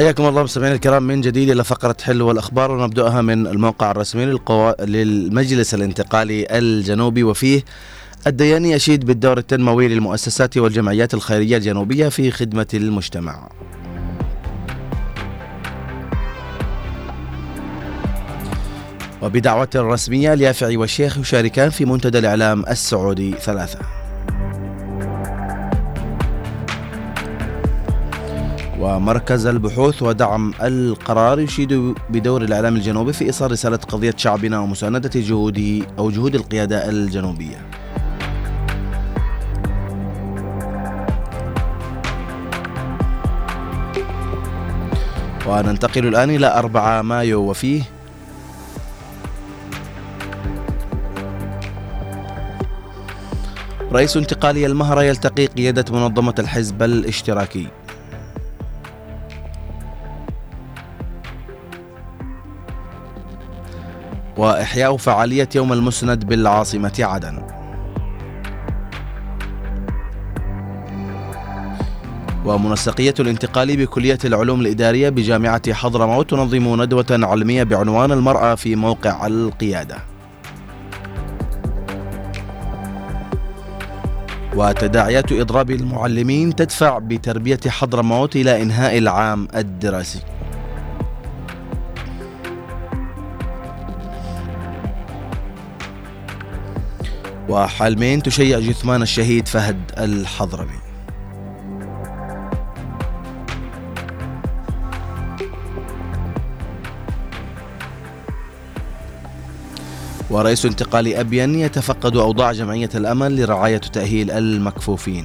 حياكم 0.00 0.26
الله 0.26 0.42
مستمعينا 0.42 0.74
الكرام 0.74 1.02
من 1.02 1.20
جديد 1.20 1.50
إلى 1.50 1.64
فقرة 1.64 1.96
حلو 2.02 2.30
الأخبار 2.30 2.70
ونبدأها 2.70 3.22
من 3.22 3.46
الموقع 3.46 3.90
الرسمي 3.90 4.26
للقوا... 4.26 4.84
للمجلس 4.84 5.74
الانتقالي 5.74 6.46
الجنوبي 6.50 7.24
وفيه 7.24 7.64
الدياني 8.26 8.72
يشيد 8.72 9.04
بالدور 9.04 9.38
التنموي 9.38 9.88
للمؤسسات 9.88 10.56
والجمعيات 10.56 11.14
الخيرية 11.14 11.56
الجنوبية 11.56 12.08
في 12.08 12.30
خدمة 12.30 12.66
المجتمع. 12.74 13.48
وبدعوة 19.22 19.70
رسمية 19.76 20.32
اليافعي 20.32 20.76
والشيخ 20.76 21.18
يشاركان 21.18 21.70
في 21.70 21.84
منتدى 21.84 22.18
الإعلام 22.18 22.64
السعودي 22.68 23.32
ثلاثة 23.32 23.99
ومركز 28.80 29.46
البحوث 29.46 30.02
ودعم 30.02 30.52
القرار 30.62 31.40
يشيد 31.40 31.94
بدور 32.10 32.42
الإعلام 32.42 32.76
الجنوبي 32.76 33.12
في 33.12 33.24
إيصال 33.24 33.52
رسالة 33.52 33.76
قضية 33.76 34.14
شعبنا 34.16 34.58
ومساندة 34.58 35.10
جهوده 35.14 35.86
أو 35.98 36.10
جهود 36.10 36.34
القيادة 36.34 36.88
الجنوبية. 36.88 37.56
وننتقل 45.46 46.06
الآن 46.06 46.30
إلى 46.30 46.58
4 46.58 47.02
مايو 47.02 47.50
وفيه. 47.50 47.82
رئيس 53.92 54.16
انتقالي 54.16 54.66
المهرة 54.66 55.02
يلتقي 55.02 55.46
قيادة 55.46 55.84
منظمة 55.94 56.34
الحزب 56.38 56.82
الاشتراكي. 56.82 57.66
وإحياء 64.40 64.96
فعالية 64.96 65.48
يوم 65.54 65.72
المسند 65.72 66.24
بالعاصمة 66.24 66.92
عدن. 67.00 67.42
ومنسقية 72.44 73.14
الانتقال 73.20 73.76
بكلية 73.76 74.18
العلوم 74.24 74.60
الإدارية 74.60 75.08
بجامعة 75.08 75.72
حضرموت 75.72 76.30
تنظم 76.30 76.82
ندوة 76.82 77.06
علمية 77.10 77.62
بعنوان 77.62 78.12
المرأة 78.12 78.54
في 78.54 78.76
موقع 78.76 79.26
القيادة. 79.26 79.96
وتداعيات 84.56 85.32
إضراب 85.32 85.70
المعلمين 85.70 86.56
تدفع 86.56 86.98
بتربية 86.98 87.60
حضرموت 87.68 88.36
إلى 88.36 88.62
إنهاء 88.62 88.98
العام 88.98 89.48
الدراسي. 89.56 90.20
وحلمين 97.50 98.22
تشيع 98.22 98.58
جثمان 98.60 99.02
الشهيد 99.02 99.48
فهد 99.48 99.80
الحضرمي. 99.98 100.78
ورئيس 110.30 110.66
انتقال 110.66 111.14
أبين 111.14 111.54
يتفقد 111.54 112.16
أوضاع 112.16 112.52
جمعية 112.52 112.90
الأمل 112.94 113.42
لرعاية 113.42 113.78
تأهيل 113.78 114.30
المكفوفين. 114.30 115.24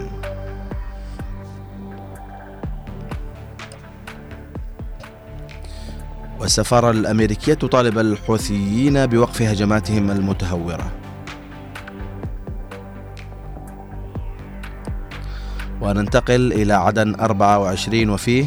والسفارة 6.40 6.92
الأمريكية 6.92 7.54
تطالب 7.54 8.00
الحوثيين 8.00 9.06
بوقف 9.06 9.42
هجماتهم 9.42 10.12
المتهورة. 10.12 11.05
وننتقل 15.86 16.54
إلى 16.54 16.74
عدن 16.74 17.16
24 17.16 18.10
وفيه 18.10 18.46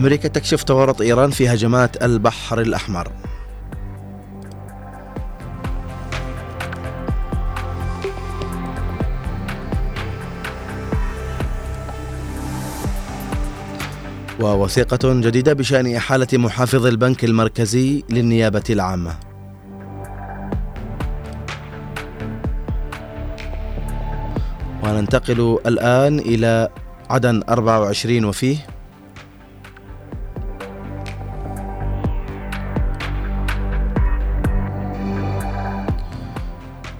أمريكا 0.00 0.28
تكشف 0.28 0.62
تورط 0.62 1.00
إيران 1.00 1.30
في 1.30 1.48
هجمات 1.48 2.02
البحر 2.02 2.60
الأحمر. 2.60 3.12
ووثيقة 14.40 14.98
جديدة 15.20 15.52
بشأن 15.52 15.94
إحالة 15.94 16.26
محافظ 16.32 16.86
البنك 16.86 17.24
المركزي 17.24 18.04
للنيابة 18.10 18.64
العامة. 18.70 19.14
وننتقل 24.82 25.58
الآن 25.66 26.18
إلى 26.18 26.68
عدن 27.10 27.42
24 27.48 28.24
وفيه. 28.24 28.79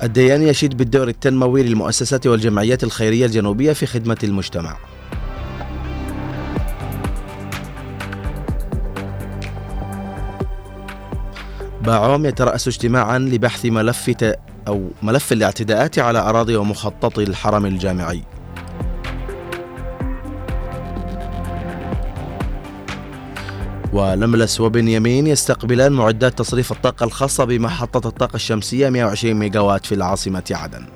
الديان 0.03 0.43
يشيد 0.43 0.77
بالدور 0.77 1.09
التنموي 1.09 1.63
للمؤسسات 1.63 2.27
والجمعيات 2.27 2.85
الخيرية 2.85 3.27
الجنوبية 3.27 3.73
في 3.73 3.87
خدمة 3.87 4.17
المجتمع. 4.25 4.77
باعوم 11.83 12.27
يترأس 12.27 12.69
اجتماعا 12.69 13.19
لبحث 13.19 13.67
ملف 13.67 14.11
ت... 14.11 14.39
أو 14.69 14.89
ملف 15.03 15.33
الاعتداءات 15.33 15.99
على 15.99 16.19
أراضي 16.19 16.57
ومخطط 16.57 17.19
الحرم 17.19 17.67
الجامعي. 17.67 18.23
ولملس 23.93 24.61
وبنيامين 24.61 25.27
يستقبلان 25.27 25.93
معدات 25.93 26.39
تصريف 26.39 26.73
الطاقة 26.73 27.05
الخاصة 27.05 27.45
بمحطة 27.45 28.09
الطاقة 28.09 28.37
الشمسية 28.37 28.89
120 28.89 29.35
ميجاوات 29.35 29.87
في 29.87 29.95
العاصمة 29.95 30.43
عدن. 30.51 30.87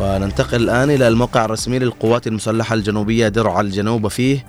وننتقل 0.00 0.62
الآن 0.62 0.90
إلى 0.90 1.08
الموقع 1.08 1.44
الرسمي 1.44 1.78
للقوات 1.78 2.26
المسلحة 2.26 2.74
الجنوبية 2.74 3.28
درع 3.28 3.60
الجنوب. 3.60 4.08
فيه 4.08 4.46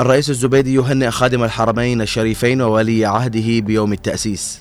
الرئيس 0.00 0.30
الزبيدي 0.30 0.74
يهنئ 0.74 1.10
خادم 1.10 1.44
الحرمين 1.44 2.02
الشريفين 2.02 2.62
وولي 2.62 3.06
عهده 3.06 3.60
بيوم 3.60 3.92
التأسيس. 3.92 4.60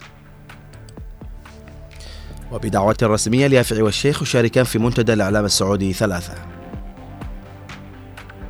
وبدعوة 2.52 2.98
رسمية 3.04 3.48
ليافع 3.48 3.84
والشيخ 3.84 4.22
يشاركان 4.22 4.64
في 4.64 4.80
منتدى 4.80 5.14
الإعلام 5.14 5.46
السعودي 5.46 5.94
ثلاثة. 5.94 6.59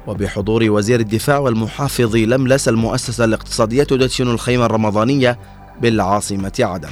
وبحضور 0.09 0.71
وزير 0.71 0.99
الدفاع 0.99 1.37
والمحافظ 1.37 2.15
لملس 2.15 2.67
المؤسسة 2.67 3.25
الاقتصادية 3.25 3.83
تدشن 3.83 4.27
الخيمة 4.27 4.65
الرمضانية 4.65 5.39
بالعاصمة 5.81 6.51
عدن. 6.59 6.89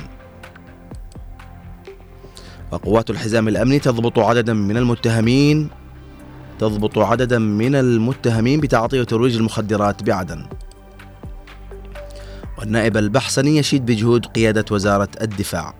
وقوات 2.72 3.10
الحزام 3.10 3.48
الأمني 3.48 3.80
تضبط 3.80 4.20
عددا 4.20 4.54
من 4.54 4.78
المتهمين 4.78 5.70
تضبط 6.60 6.98
عددا 6.98 7.40
من 7.40 7.76
المتهمين 7.76 8.60
بتعاطي 8.60 9.00
وترويج 9.00 9.36
المخدرات 9.36 10.04
بعدن. 10.04 10.46
والنائب 12.60 12.98
البحسني 12.98 13.58
يشيد 13.58 13.86
بجهود 13.86 14.26
قيادة 14.26 14.66
وزارة 14.72 15.10
الدفاع. 15.22 15.74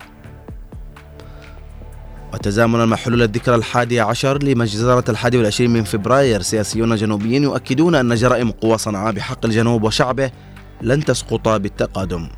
وتزامنا 2.34 2.86
مع 2.86 2.96
حلول 2.96 3.22
الذكرى 3.22 3.54
الحادية 3.54 4.02
عشر 4.02 4.42
لمجزرة 4.42 5.04
الحادي 5.08 5.36
والعشرين 5.36 5.70
من 5.70 5.84
فبراير. 5.84 6.42
سياسيون 6.42 6.96
جنوبيين 6.96 7.42
يؤكدون 7.42 7.94
أن 7.94 8.14
جرائم 8.14 8.50
قوى 8.50 8.78
صنعاء 8.78 9.12
بحق 9.12 9.44
الجنوب 9.44 9.82
وشعبه 9.82 10.30
لن 10.82 11.04
تسقط 11.04 11.48
بالتقادم. 11.48 12.28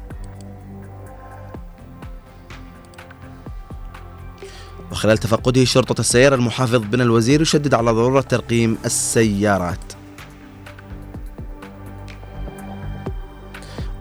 وخلال 4.92 5.18
تفقده 5.18 5.64
شرطة 5.64 6.00
السيارة 6.00 6.34
المحافظ 6.34 6.76
بن 6.76 7.00
الوزير 7.00 7.42
يشدد 7.42 7.74
على 7.74 7.90
ضرورة 7.90 8.20
ترقيم 8.20 8.78
السيارات. 8.84 9.99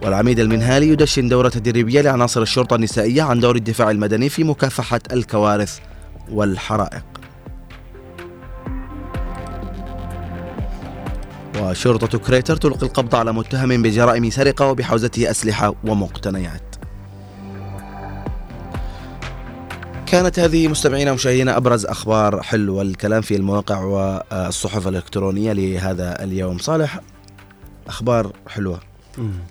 والعميد 0.02 0.40
المنهالي 0.40 0.88
يدشن 0.88 1.28
دورة 1.28 1.48
تدريبية 1.48 2.00
لعناصر 2.00 2.42
الشرطة 2.42 2.76
النسائية 2.76 3.22
عن 3.22 3.40
دور 3.40 3.56
الدفاع 3.56 3.90
المدني 3.90 4.28
في 4.28 4.44
مكافحة 4.44 5.00
الكوارث 5.12 5.78
والحرائق. 6.32 7.04
وشرطة 11.60 12.18
كريتر 12.18 12.56
تلقي 12.56 12.86
القبض 12.86 13.14
على 13.14 13.32
متهم 13.32 13.82
بجرائم 13.82 14.30
سرقة 14.30 14.66
وبحوزته 14.66 15.30
أسلحة 15.30 15.74
ومقتنيات. 15.84 16.76
كانت 20.06 20.38
هذه 20.38 20.68
مستمعينا 20.68 21.10
ومشاهدينا 21.10 21.56
أبرز 21.56 21.86
أخبار 21.86 22.42
حلو 22.42 22.82
الكلام 22.82 23.22
في 23.22 23.36
المواقع 23.36 23.80
والصحف 23.80 24.88
الإلكترونية 24.88 25.52
لهذا 25.52 26.24
اليوم. 26.24 26.58
صالح 26.58 27.00
أخبار 27.86 28.32
حلوة. 28.48 28.89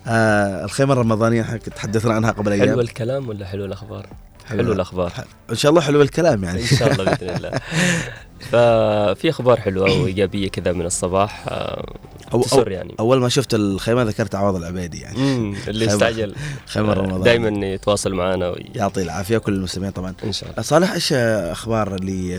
آه 0.07 0.65
الخيمة 0.65 0.93
الرمضانية 0.93 1.41
تحدثنا 1.75 2.13
عنها 2.13 2.31
قبل 2.31 2.51
أيام. 2.51 2.67
حلو 2.69 2.81
الكلام 2.81 3.29
ولا 3.29 3.45
حلو 3.45 3.65
الأخبار؟ 3.65 4.05
حلو 4.45 4.71
الأخبار. 4.73 5.11
إن 5.49 5.55
شاء 5.55 5.69
الله 5.69 5.81
حلو 5.81 6.01
الكلام 6.01 6.43
يعني. 6.43 6.61
إن 6.61 6.65
شاء 6.65 6.91
الله 6.91 7.03
بإذن 7.03 7.29
الله. 7.35 7.51
ففي 8.51 9.29
أخبار 9.29 9.59
حلوة 9.59 10.01
وإيجابية 10.01 10.49
كذا 10.49 10.71
من 10.71 10.85
الصباح 10.85 11.45
آه، 11.47 11.93
أو 12.33 12.41
تسر 12.41 12.71
يعني. 12.71 12.95
أول 12.99 13.19
ما 13.21 13.29
شفت 13.29 13.53
الخيمة 13.53 14.03
ذكرت 14.03 14.35
عوض 14.35 14.55
العبيدي 14.55 14.99
يعني. 14.99 15.17
مم، 15.17 15.55
اللي 15.67 15.85
خيمة- 15.87 15.91
يستعجل. 15.91 16.35
خيمة 16.65 16.93
رمضان 16.93 17.21
دائما 17.23 17.65
يتواصل 17.67 18.13
معنا 18.13 18.49
وي... 18.49 18.65
يعطي 18.75 19.01
العافية 19.01 19.37
كل 19.37 19.53
المستمعين 19.53 19.91
طبعا. 19.91 20.13
إن 20.23 20.31
شاء 20.31 20.49
الله. 20.51 20.61
صالح 20.61 20.91
إيش 20.91 21.13
أخبار 21.13 21.95
اللي 21.95 22.29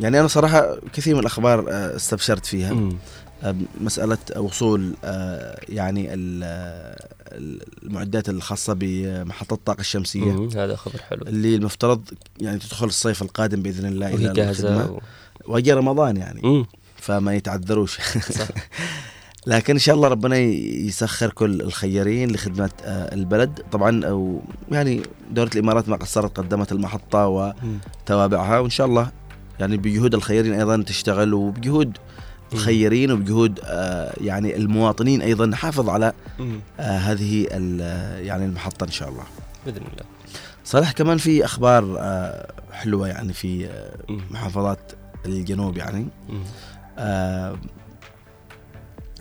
يعني 0.00 0.20
أنا 0.20 0.28
صراحة 0.28 0.76
كثير 0.92 1.14
من 1.14 1.20
الأخبار 1.20 1.66
آه، 1.70 1.96
استبشرت 1.96 2.46
فيها. 2.46 2.72
مم. 2.72 2.96
آه، 3.42 3.54
مسألة 3.80 4.18
وصول 4.36 4.94
آه، 5.04 5.60
يعني 5.68 6.14
ال- 6.14 6.96
المعدات 7.82 8.28
الخاصة 8.28 8.76
بمحطة 8.80 9.54
الطاقة 9.54 9.80
الشمسية. 9.80 10.32
مم، 10.40 10.48
هذا 10.48 10.76
خبر 10.76 10.98
حلو. 11.02 11.22
اللي 11.26 11.54
المفترض 11.56 12.02
يعني 12.40 12.58
تدخل 12.58 12.86
الصيف 12.86 13.22
القادم 13.22 13.62
بإذن 13.62 13.86
الله 13.86 14.14
وهي 14.14 14.32
جاهزة 14.32 14.68
الخدمة. 14.68 14.92
و... 14.96 15.00
وجه 15.54 15.74
رمضان 15.74 16.16
يعني. 16.16 16.40
مم. 16.44 16.66
فما 16.96 17.34
يتعذروش. 17.34 18.00
صح. 18.32 18.48
لكن 19.46 19.72
إن 19.72 19.78
شاء 19.78 19.94
الله 19.94 20.08
ربنا 20.08 20.36
يسخر 20.36 21.30
كل 21.30 21.60
الخيارين 21.60 22.30
لخدمة 22.30 22.70
آه، 22.84 23.14
البلد. 23.14 23.62
طبعا 23.72 24.04
أو 24.06 24.42
يعني 24.70 25.02
دولة 25.30 25.50
الإمارات 25.54 25.88
ما 25.88 25.96
قصرت 25.96 26.38
قدمت 26.38 26.72
المحطة 26.72 27.26
وتوابعها. 27.26 28.58
وإن 28.58 28.70
شاء 28.70 28.86
الله 28.86 29.12
يعني 29.60 29.76
بجهود 29.76 30.14
الخيارين 30.14 30.52
أيضا 30.52 30.82
تشتغل 30.82 31.34
وبجهود 31.34 31.96
الخيرين 32.56 33.12
وبجهود 33.12 33.60
آه، 33.64 34.14
يعني 34.20 34.56
المواطنين 34.56 35.22
أيضا. 35.22 35.46
نحافظ 35.46 35.88
على. 35.88 36.12
آه، 36.80 36.98
هذه 36.98 37.46
يعني 38.20 38.44
المحطة 38.44 38.84
إن 38.84 38.90
شاء 38.90 39.08
الله. 39.08 39.24
بإذن 39.66 39.76
الله. 39.76 40.04
صالح 40.64 40.92
كمان 40.92 41.18
في 41.18 41.44
أخبار 41.44 41.96
آه، 41.98 42.52
حلوة 42.72 43.08
يعني 43.08 43.32
في. 43.32 43.68
محافظات 44.30 44.92
الجنوب 45.26 45.76
يعني. 45.76 46.06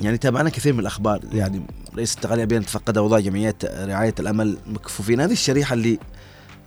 يعني 0.02 0.18
تابعنا 0.18 0.50
كثير 0.50 0.74
من 0.74 0.80
الأخبار. 0.80 1.20
يعني 1.34 1.62
رئيس 1.96 2.16
التقنيه 2.16 2.46
بين 2.46 2.66
تفقد 2.66 2.98
أوضاع 2.98 3.20
جمعيات 3.20 3.66
رعاية 3.66 4.16
الأمل 4.20 4.58
مكفوفين. 4.68 5.22
هذه 5.22 5.32
الشريحة 5.32 5.74
اللي 5.74 6.00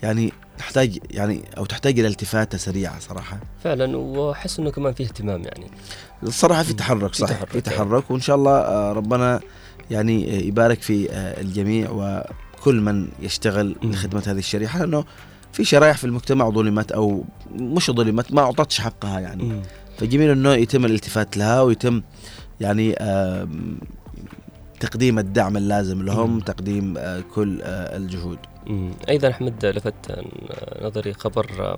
يعني 0.03 0.33
نحتاج 0.59 0.99
يعني 1.11 1.43
أو 1.59 1.65
تحتاج 1.65 1.99
إلى 1.99 2.09
التفاته 2.09 2.59
سريعة 2.59 3.01
صراحة 3.01 3.39
فعلا 3.65 3.97
وأحس 3.97 4.59
إنه 4.59 4.71
كمان 4.71 4.93
فيه 4.93 5.05
اهتمام 5.05 5.43
يعني 5.45 5.71
الصراحة 6.23 6.63
في 6.63 6.73
تحرك 6.73 7.13
في 7.13 7.19
صح 7.19 7.29
تحرك، 7.29 7.49
في 7.51 7.61
تحرك 7.61 8.11
وإن 8.11 8.21
شاء 8.21 8.37
الله 8.37 8.59
آه، 8.59 8.93
ربنا 8.93 9.41
يعني 9.91 10.37
آه، 10.37 10.41
يبارك 10.41 10.83
في 10.83 11.11
آه، 11.11 11.41
الجميع 11.41 11.91
وكل 11.91 12.81
من 12.81 13.09
يشتغل. 13.21 13.77
لخدمة 13.83 14.23
هذه 14.27 14.39
الشريحة 14.39 14.79
لأنه 14.79 15.05
في 15.53 15.65
شرائح 15.65 15.97
في 15.97 16.05
المجتمع 16.05 16.51
ظلمت 16.51 16.93
أو 16.93 17.25
مش 17.55 17.91
ظلمت 17.91 18.33
ما 18.33 18.41
أعطتش 18.41 18.81
حقها 18.81 19.21
يعني. 19.21 19.63
فجميل 19.99 20.31
إنه 20.31 20.53
يتم 20.53 20.85
الالتفات 20.85 21.37
لها 21.37 21.63
ويتم 21.63 22.03
يعني 22.61 22.93
تقديم 24.81 25.19
الدعم 25.19 25.57
اللازم 25.57 26.03
لهم. 26.03 26.41
تقديم 26.41 26.95
كل 27.35 27.63
الجهود. 27.63 28.39
أيضا 29.09 29.31
أحمد 29.31 29.67
لفت 29.67 29.95
نظري 30.83 31.13
خبر 31.13 31.77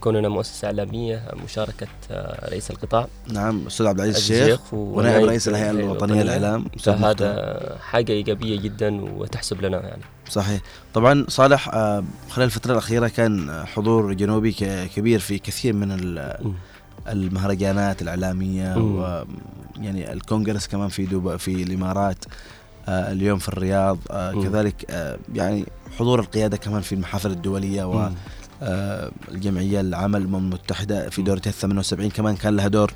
كوننا 0.00 0.28
مؤسسة 0.28 0.66
إعلامية 0.66 1.22
مشاركة 1.44 1.86
آه، 2.10 2.48
رئيس 2.50 2.70
القطاع 2.70 3.06
نعم 3.32 3.66
أستاذ 3.66 3.86
عبد 3.86 4.00
العزيز 4.00 4.16
الشيخ 4.16 4.74
ونائب 4.74 5.24
رئيس 5.24 5.48
الهيئة 5.48 5.70
الوطنية 5.70 6.22
للإعلام. 6.22 6.64
فهذا 6.82 7.78
حاجة 7.80 8.12
إيجابية 8.12 8.60
جدا 8.60 9.00
وتحسب 9.04 9.62
لنا 9.62 9.80
يعني 9.80 10.02
صحيح 10.28 10.60
طبعا 10.94 11.24
صالح 11.28 11.68
آه، 11.68 12.04
خلال 12.30 12.46
الفترة 12.46 12.72
الأخيرة 12.72 13.08
كان 13.08 13.64
حضور 13.66 14.12
جنوبي 14.12 14.52
كبير 14.94 15.18
في 15.18 15.38
كثير 15.38 15.72
من. 15.72 16.18
المهرجانات 17.08 18.02
الإعلامية 18.02 18.78
مم. 18.78 18.98
و 18.98 19.24
يعني 19.80 20.12
الكونغرس 20.12 20.66
كمان 20.66 20.88
في 20.88 21.06
دبي 21.06 21.38
في 21.38 21.62
الإمارات 21.62 22.24
آه، 22.24 22.30
اليوم 22.88 23.38
في 23.38 23.48
الرياض 23.48 23.98
آه،. 24.10 24.32
كذلك 24.32 24.84
آه، 24.90 25.18
يعني 25.34 25.66
حضور 25.98 26.20
القيادة 26.20 26.56
كمان 26.56 26.82
في 26.82 26.94
المحافل 26.94 27.30
الدولية 27.30 27.84
و 27.84 27.92
مم. 27.92 28.14
آه، 28.62 29.10
الجمعية 29.28 29.80
العمل 29.80 30.20
الأمم 30.20 30.36
المتحدة 30.36 31.10
في 31.10 31.22
دورتها 31.22 31.50
78 31.50 32.10
كمان 32.10 32.36
كان 32.36 32.56
لها 32.56 32.68
دور 32.68 32.92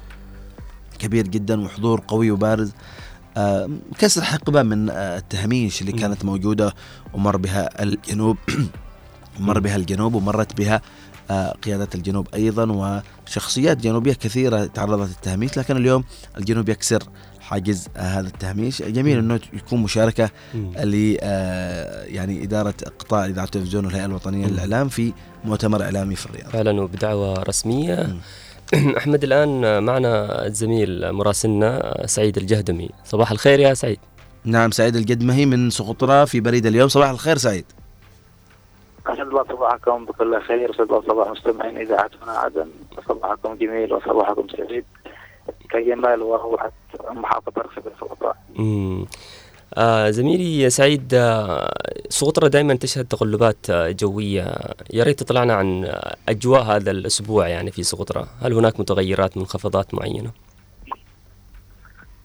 كبير 0.98 1.28
جدا 1.28 1.60
وحضور 1.60 2.02
قوي 2.08 2.30
وبارز 2.30 2.72
آه، 3.36 3.70
كسر 3.98 4.22
حقبة 4.22 4.62
من 4.62 4.90
آه، 4.90 5.18
التهميش 5.18 5.80
اللي. 5.80 5.92
كانت 5.92 6.24
موجودة 6.24 6.74
ومر 7.12 7.36
بها 7.36 7.82
الجنوب 7.82 8.36
مر. 9.40 9.58
بها 9.58 9.76
الجنوب 9.76 10.14
ومرت 10.14 10.56
بها 10.58 10.80
آه، 11.30 11.52
قيادة 11.52 11.88
الجنوب 11.94 12.28
أيضا 12.34 13.02
وشخصيات 13.26 13.76
جنوبية 13.76 14.12
كثيرة 14.12 14.66
تعرضت 14.66 15.08
للتهميش 15.08 15.58
لكن 15.58 15.76
اليوم 15.76 16.04
الجنوب 16.38 16.68
يكسر 16.68 17.02
حاجز 17.50 17.88
هذا 17.96 18.26
التهميش. 18.26 18.82
جميل 18.82 19.22
مم. 19.22 19.30
أنه 19.30 19.40
يكون 19.52 19.82
مشاركة 19.82 20.30
مم. 20.54 20.72
ل 20.76 21.16
آه، 21.22 22.04
يعني 22.04 22.44
إدارة 22.44 22.74
قطاع 22.98 23.26
إذاعة 23.26 23.44
التلفزيون 23.44 23.84
والهيئة 23.84 24.04
الوطنية 24.04 24.46
مم. 24.46 24.52
للإعلام 24.52 24.88
في 24.88 25.12
مؤتمر 25.44 25.82
إعلامي 25.82 26.16
في 26.16 26.26
الرياض. 26.26 26.48
فعلا 26.48 26.80
وبدعوة 26.82 27.42
رسمية. 27.42 28.16
أحمد 28.98 29.24
الآن 29.24 29.82
معنا 29.82 30.46
الزميل 30.46 31.12
مراسلنا 31.12 32.02
سعيد 32.06 32.36
الجهدمي. 32.36 32.90
صباح 33.04 33.30
الخير 33.30 33.60
يا 33.60 33.74
سعيد. 33.74 33.98
نعم 34.44 34.70
سعيد 34.70 34.96
القدمهي 34.96 35.46
من 35.46 35.70
سقطرى 35.70 36.26
في 36.26 36.40
بريد 36.40 36.66
اليوم. 36.66 36.88
صباح 36.88 37.10
الخير 37.10 37.36
سعيد. 37.36 37.64
أسعد 39.06 39.26
الله 39.26 39.44
صباحكم 39.44 40.04
بكل 40.04 40.42
خير. 40.42 40.70
أسعد 40.70 40.86
الله 40.86 41.02
صباح 41.08 41.28
مستمعين 41.30 41.76
إذاعتنا. 41.76 42.32
عدن 42.32 42.68
صباحكم 43.08 43.54
جميل 43.54 43.92
وصباحكم 43.92 44.46
سعيد. 44.56 44.84
كجمال 45.70 46.22
وروعة 46.22 46.72
محافظة 47.10 47.64
السلطان 47.78 48.34
مم. 48.56 49.06
آه 49.74 50.10
زميلي 50.10 50.70
سعيد 50.70 51.14
آه 51.14 51.70
سقطرى 52.08 52.48
دائما 52.48 52.74
تشهد 52.74 53.04
تقلبات 53.04 53.70
آه 53.70 53.90
جوية 53.90 54.54
يا 54.92 55.04
ريت 55.04 55.20
تطلعنا 55.20 55.54
عن 55.54 55.84
آه، 55.84 56.16
أجواء 56.28 56.62
هذا 56.62 56.90
الأسبوع 56.90 57.48
يعني 57.48 57.70
في 57.70 57.82
سقطرى 57.82 58.26
هل 58.42 58.52
هناك 58.52 58.80
متغيرات 58.80 59.36
منخفضات 59.36 59.94
معينة؟ 59.94 60.30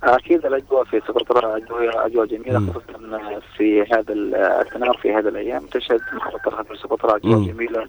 أكيد 0.04 0.46
الأجواء 0.46 0.84
في 0.84 1.02
سقطرى 1.08 1.58
أجواء 1.58 2.06
أجواء 2.06 2.26
جميلة 2.26 2.60
مم. 2.60 2.70
خصوصا 2.70 3.40
في 3.58 3.82
هذا 3.82 4.14
الأثناء 4.14 4.98
في 4.98 5.14
هذه 5.14 5.28
الأيام 5.28 5.66
تشهد 5.66 6.02
محافظة 6.14 6.76
سقطرى 6.76 7.18
أجواء 7.18 7.38
مم. 7.40 7.46
جميلة 7.46 7.88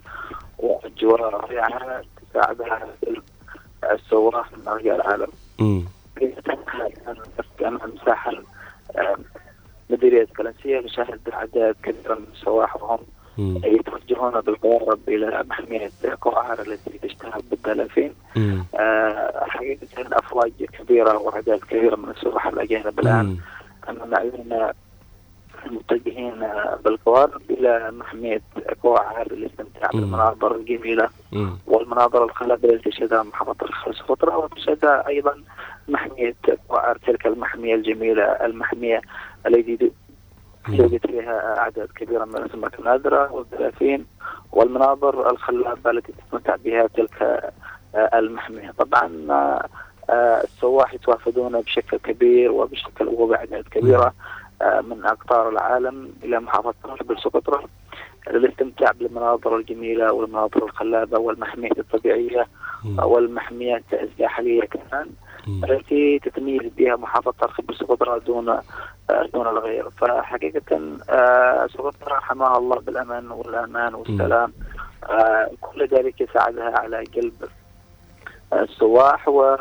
وأجواء 0.59 1.21
رائعة 1.21 2.01
تساعدها 2.31 2.87
السواح 3.83 4.51
من 4.57 4.67
أرجاء 4.67 4.95
العالم. 4.95 5.27
أمام 7.61 7.91
مساحة 7.95 8.31
آه، 8.97 9.17
مديرية 9.89 10.27
كلنسية 10.37 10.79
نشاهد 10.79 11.19
أعداد 11.33 11.75
كبيرة 11.83 12.15
من 12.15 12.25
السواح 12.33 12.75
وهم. 12.83 12.99
يتوجهون 13.63 14.41
بالقوارب 14.41 14.99
إلى 15.07 15.43
محمية 15.49 15.91
قوعار 16.21 16.61
التي 16.61 16.97
تشتهر 17.07 17.41
بالدلافين. 17.51 18.13
آه، 18.79 19.45
حقيقة 19.47 19.87
أفواج 19.97 20.51
كبيرة 20.79 21.17
وأعداد 21.17 21.59
كبيرة 21.59 21.95
من 21.95 22.09
السواح 22.09 22.47
الأجانب 22.47 22.99
الآن 22.99 23.25
مم. 23.25 23.37
أمام 23.89 24.13
أعيننا 24.15 24.73
متجهين 25.65 26.47
بالقوارب 26.85 27.41
إلى 27.49 27.91
محمية 27.91 28.41
قوعار 28.83 29.33
للاستمتاع 29.33 29.89
مم. 29.93 29.99
بالمناظر 30.01 30.55
الجميلة 30.55 31.09
مم. 31.31 31.57
والمناظر 31.67 32.23
الخلابة 32.23 32.69
التي 32.69 32.89
تشهدها 32.89 33.23
محافظة 33.23 33.65
الخرس 33.65 34.01
فترة 34.01 34.37
وتشهدها 34.37 35.07
أيضا 35.07 35.43
محمية 35.87 36.35
قوعار 36.69 36.97
تلك 36.97 37.27
المحمية 37.27 37.75
الجميلة 37.75 38.23
المحمية 38.23 39.01
التي 39.47 39.91
يوجد 40.69 41.05
فيها 41.07 41.57
أعداد 41.59 41.87
كبيرة 41.95 42.25
من 42.25 42.35
الأسماك 42.37 42.79
النادرة 42.79 43.31
والدلافين 43.31 44.05
والمناظر 44.51 45.31
الخلابة 45.31 45.91
التي 45.91 46.11
تستمتع 46.11 46.55
بها 46.55 46.87
تلك 46.87 47.21
آه، 47.95 48.19
المحمية 48.19 48.71
طبعا 48.77 49.11
آه، 49.29 49.67
آه، 50.09 50.43
السواح 50.43 50.93
يتوافدون 50.93 51.61
بشكل 51.61 51.97
كبير 51.97 52.51
وبشكل 52.51 53.07
وبأعداد 53.07 53.63
كبيرة 53.63 54.05
آه، 54.05 54.13
من 54.61 55.05
أقطار 55.05 55.49
العالم 55.49 56.13
إلى 56.23 56.39
محافظة 56.39 56.73
رشد 56.85 57.19
سقطرى 57.19 57.63
للاستمتاع 58.31 58.91
بالمناظر 58.91 59.55
الجميلة 59.55 60.13
والمناظر 60.13 60.63
الخلابة 60.63 61.19
والمحمية 61.19 61.71
الطبيعية 61.77 62.47
مم. 62.85 62.99
والمحمية 62.99 63.83
الساحلية 63.93 64.61
كمان. 64.61 65.09
التي 65.47 66.19
تتميز 66.19 66.61
بها 66.77 66.95
محافظة 66.95 67.33
رخيب 67.43 67.73
سقطرى 67.73 68.19
دون 68.19 68.49
آه، 68.49 68.63
دون 69.33 69.47
الغير 69.47 69.89
فحقيقة 69.89 70.81
آه، 71.09 71.67
سقطرى 71.67 72.19
حماها 72.21 72.57
الله 72.57 72.79
بالأمن 72.79 73.31
والأمان 73.31 73.95
والسلام 73.95 74.53
آه، 75.09 75.49
كل 75.61 75.87
ذلك 75.87 76.21
يساعدها 76.21 76.79
على 76.79 77.03
آه، 78.53 78.63
السواح 78.63 79.27
و 79.27 79.55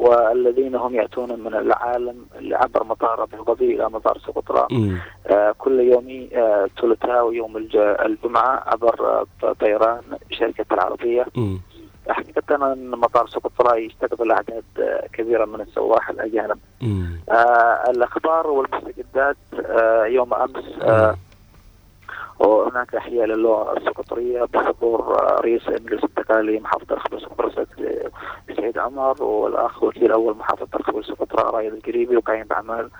والذين 0.00 0.74
هم 0.74 0.94
يأتون 0.94 1.40
من 1.40 1.54
العالم 1.54 2.26
اللي 2.38 2.54
عبر 2.56 2.84
مطار 2.84 3.22
أبو 3.22 3.44
ظبي 3.44 3.74
إلى 3.76 3.90
مطار 3.90 4.18
سقطرى. 4.18 4.66
آه، 5.26 5.54
كل 5.58 5.80
يوم 5.80 6.28
آه، 6.34 6.68
ثلاثاء 6.80 7.26
ويوم 7.26 7.56
الج- 7.56 7.96
الجمعة 8.06 8.62
عبر 8.66 9.24
آه، 9.44 9.52
طيران 9.60 10.00
شركة 10.30 10.64
العربية 10.72 11.26
مم. 11.36 11.60
حقيقة 12.08 12.72
أن 12.72 12.90
مطار 12.90 13.26
سقطرى 13.28 13.86
يستقبل 13.86 14.30
أعداد 14.32 14.64
آه، 14.80 15.06
كبيرة 15.12 15.44
من 15.44 15.60
السواح 15.60 16.10
الأجانب. 16.10 16.58
آه 17.30 17.90
الأخبار 17.90 18.46
والمستجدات 18.46 19.36
آه 19.66 20.04
يوم 20.04 20.34
أمس 20.34 20.64
آه 20.82 21.16
وهناك 22.40 22.94
أحياء 22.94 23.26
للغة 23.26 23.76
السقطرية 23.76 24.44
بحضور 24.44 25.00
رئيس 25.40 25.68
مجلس 25.68 26.04
التكالي 26.04 26.60
محافظة 26.60 26.98
سقطرى 27.18 27.50
سيد- 27.54 28.10
سعيد 28.56 28.78
عمر 28.78 29.22
والأخ 29.22 29.82
وكيل 29.82 30.12
أول 30.12 30.36
محافظة 30.36 30.68
الخبز 30.74 31.04
سقطرى 31.04 31.50
رايد 31.56 31.72
القريبي 31.74 32.16
وقايم 32.16 32.44
بأعمال 32.44 32.90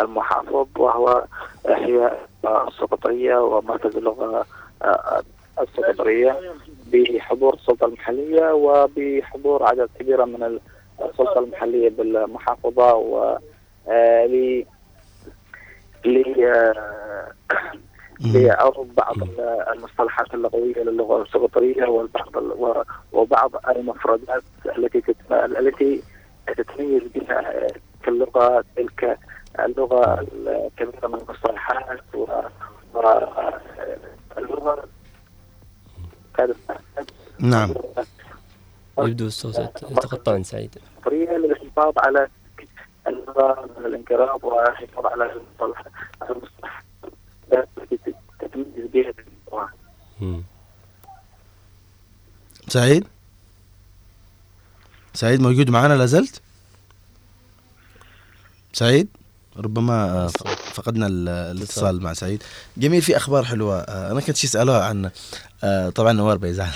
المحافظ 0.00 0.66
وهو 0.78 1.24
إحياء 1.72 2.28
آه، 2.44 2.68
السقطرية 2.68 3.36
ومركز 3.38 3.96
اللغة 3.96 4.44
السقطرية 5.60 6.36
بحضور 6.92 7.54
السلطة 7.54 7.86
المحلية 7.86 8.52
وبحضور 8.54 9.62
عدد 9.62 9.88
كبيرة 10.00 10.24
من 10.24 10.58
السلطة 11.00 11.38
المحلية 11.38 11.88
بالمحافظة 11.88 12.94
و 12.94 13.38
آه، 13.88 14.26
ل 14.26 14.64
آه، 16.06 17.32
لعرض 18.20 18.88
بعض 18.96 19.16
المصطلحات 19.72 20.34
اللغوية 20.34 20.82
للغة 20.82 21.22
السقطرية 21.22 21.86
والبعض 21.86 22.32
وبعض 23.12 23.50
المفردات 23.68 24.42
التي 24.78 25.02
التي 25.30 26.02
تتميز 26.46 27.02
بها 27.14 27.68
تلك 27.68 28.08
اللغة 28.08 28.64
تلك 28.76 29.18
اللغة 29.58 30.20
الكبيرة 30.20 31.06
من 31.06 31.14
المصطلحات 31.14 32.00
و 32.14 32.26
كانت 36.36 36.56
نعم. 37.38 37.74
يبدو 38.98 39.26
الصوت 39.26 39.82
يتقطع 39.90 40.32
عن 40.32 40.42
سعيد. 40.42 40.78
للحفاظ 41.06 41.94
على 41.98 42.28
اللغة 43.06 43.68
من 43.78 43.86
الانقراض 43.86 44.44
والحفاظ 44.44 45.06
على 45.06 45.32
المصطلح 45.32 45.84
المصطلحات 46.30 47.68
التي 47.78 48.14
تتميز 48.40 48.86
بها 48.92 49.12
اللغة. 49.48 49.68
مم. 50.20 50.42
سعيد؟ 52.76 53.04
سعيد 55.14 55.40
موجود 55.40 55.70
معنا 55.70 55.94
لازلت 55.94 56.40
سعيد؟ 58.72 59.08
ربما 59.56 59.94
آه، 60.24 60.26
فقدنا 60.74 61.06
ال- 61.06 61.28
الاتصال 61.28 62.02
مع 62.02 62.12
سعيد. 62.12 62.42
جميل 62.76 63.02
في 63.02 63.16
أخبار 63.16 63.44
حلوة. 63.44 63.78
آه، 63.80 64.12
أنا 64.12 64.20
كنت 64.20 64.36
شي 64.36 64.46
اساله 64.46 64.84
عن 64.84 65.10
آه 65.66 65.90
طبعا 65.90 66.12
نوار 66.12 66.36
بيزعل 66.36 66.70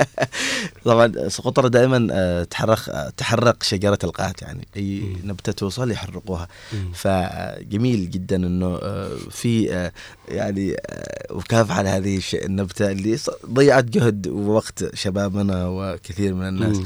طبعا 0.84 1.28
سقطرة 1.28 1.68
دائما 1.68 2.08
آه 2.12 2.44
تحرق 2.44 2.88
آه 2.88 3.10
تحرق 3.16 3.62
شجرة 3.62 3.98
القات 4.04 4.42
يعني. 4.42 4.68
أي 4.76 5.16
نبتة 5.24 5.52
توصل 5.52 5.90
يحرقوها. 5.90 6.48
فجميل 6.94 8.10
جدا 8.10 8.36
إنه 8.36 8.78
آه 8.82 9.16
في 9.30 9.74
آه 9.74 9.92
يعني 10.28 10.76
آه 10.86 11.34
مكافحة 11.34 11.78
على 11.78 11.88
هذه 11.88 12.20
النبتة 12.34 12.90
اللي 12.90 13.18
ضيعت 13.52 13.84
جهد 13.84 14.28
ووقت 14.28 14.94
شبابنا 14.94 15.68
وكثير 15.68 16.34
من 16.34 16.48
الناس. 16.48 16.76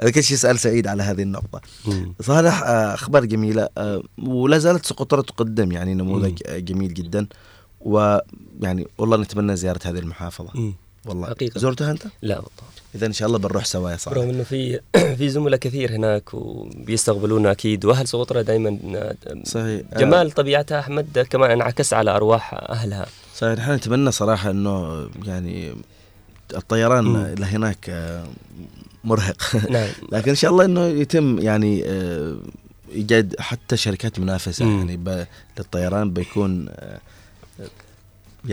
هذا 0.00 0.10
كل 0.10 0.22
شيء 0.22 0.36
سأل 0.36 0.58
سعيد 0.58 0.86
على 0.86 1.02
هذه 1.02 1.22
النقطة. 1.22 1.60
صالح 2.20 2.62
آه، 2.62 2.94
أخبار 2.94 3.24
جميلة 3.24 3.68
آه، 3.78 4.02
ولا 4.18 4.58
زالت 4.58 4.86
سقطرى 4.86 5.22
تقدم 5.22 5.72
يعني 5.72 5.94
نموذج 5.94 6.64
جميل 6.64 6.94
جدا. 6.94 7.26
ويعني 7.86 8.86
والله 8.98 9.16
نتمنى 9.16 9.56
زيارة 9.56 9.80
هذه 9.84 9.98
المحافظة 9.98 10.50
مم. 10.54 10.74
والله 11.06 11.26
حقيقة. 11.26 11.58
زرتها 11.60 11.90
أنت؟ 11.90 12.02
لا 12.22 12.34
بالطبع 12.34 12.66
اذا 12.94 13.06
إن 13.06 13.12
شاء 13.12 13.28
الله 13.28 13.38
بنروح 13.38 13.64
سوا 13.64 13.90
يا 13.90 13.96
صالح 13.96 14.16
رغم 14.16 14.28
إنه 14.28 14.42
في 14.42 14.80
في 15.18 15.28
زملاء 15.28 15.60
كثير 15.60 15.92
هناك 15.96 16.34
وبيستقبلونا 16.34 17.50
أكيد 17.50 17.84
وأهل 17.84 18.08
سقطرى 18.08 18.42
دائما 18.42 18.78
صحيح 19.44 19.82
آه، 19.92 19.98
جمال 19.98 20.30
طبيعتها 20.30 20.80
أحمد 20.80 21.26
كمان 21.30 21.50
انعكس 21.50 21.92
على 21.92 22.10
أرواح 22.10 22.54
أهلها 22.54 23.06
صحيح 23.36 23.58
نحن 23.58 23.72
نتمنى 23.72 24.10
صراحة 24.12 24.50
إنه 24.50 25.06
يعني 25.26 25.74
الطيران. 26.56 27.34
لهناك 27.38 27.86
آه، 27.90 28.24
مرهق 29.04 29.36
نعم. 29.70 29.88
لكن 30.12 30.28
إن 30.30 30.36
شاء 30.36 30.50
الله 30.50 30.64
إنه 30.64 30.86
يتم 30.86 31.38
يعني 31.38 31.82
آه، 31.86 32.36
إيجاد 32.92 33.34
حتى 33.38 33.76
شركات 33.76 34.18
منافسة 34.18 34.64
مم. 34.64 34.78
يعني 34.78 35.26
للطيران 35.58 36.10
بيكون 36.10 36.66
آه، 36.70 36.98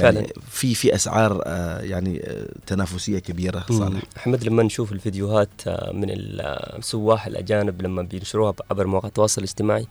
فعلاً. 0.01 0.19
يعني 0.19 0.33
في 0.51 0.75
في 0.75 0.95
أسعار 0.95 1.41
آه، 1.45 1.79
يعني 1.81 2.21
آه، 2.23 2.45
تنافسية 2.67 3.19
كبيرة 3.19 3.65
صالح 3.69 4.01
أحمد 4.17 4.43
لما 4.43 4.63
نشوف 4.63 4.91
الفيديوهات 4.91 5.49
آه، 5.67 5.91
من 5.91 6.07
السواح 6.09 7.27
الأجانب 7.27 7.81
لما 7.81 8.01
بينشروها 8.01 8.53
عبر 8.71 8.87
مواقع 8.87 9.07
التواصل 9.07 9.41
الاجتماعي. 9.41 9.87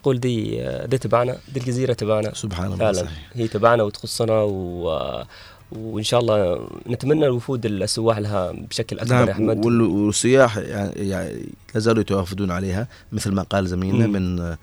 يقول 0.00 0.20
دي 0.20 0.62
دي 0.86 0.98
تبعنا 0.98 1.36
دي 1.54 1.60
الجزيرة 1.60 1.92
تبعنا 1.92 2.34
سبحان 2.34 2.72
الله 2.72 2.92
صحيح. 2.92 3.30
هي 3.34 3.48
تبعنا 3.48 3.82
وتخصنا 3.82 4.42
و 4.42 5.24
وإن 5.72 6.02
شاء 6.04 6.20
الله 6.20 6.68
نتمنى 6.88 7.24
الوفود 7.26 7.66
السواح 7.66 8.18
لها 8.18 8.52
بشكل 8.52 8.98
أكبر 8.98 9.14
يا 9.14 9.18
نعم 9.20 9.28
أحمد 9.28 9.66
وال- 9.66 9.80
والسياح 9.80 10.56
يعني, 10.56 11.08
يعني 11.08 11.46
لا 11.74 11.80
زالوا 11.80 12.00
يتوافدون 12.00 12.50
عليها 12.50 12.88
مثل 13.12 13.32
ما 13.32 13.42
قال 13.42 13.66
زميلنا. 13.68 14.06
من 14.06 14.56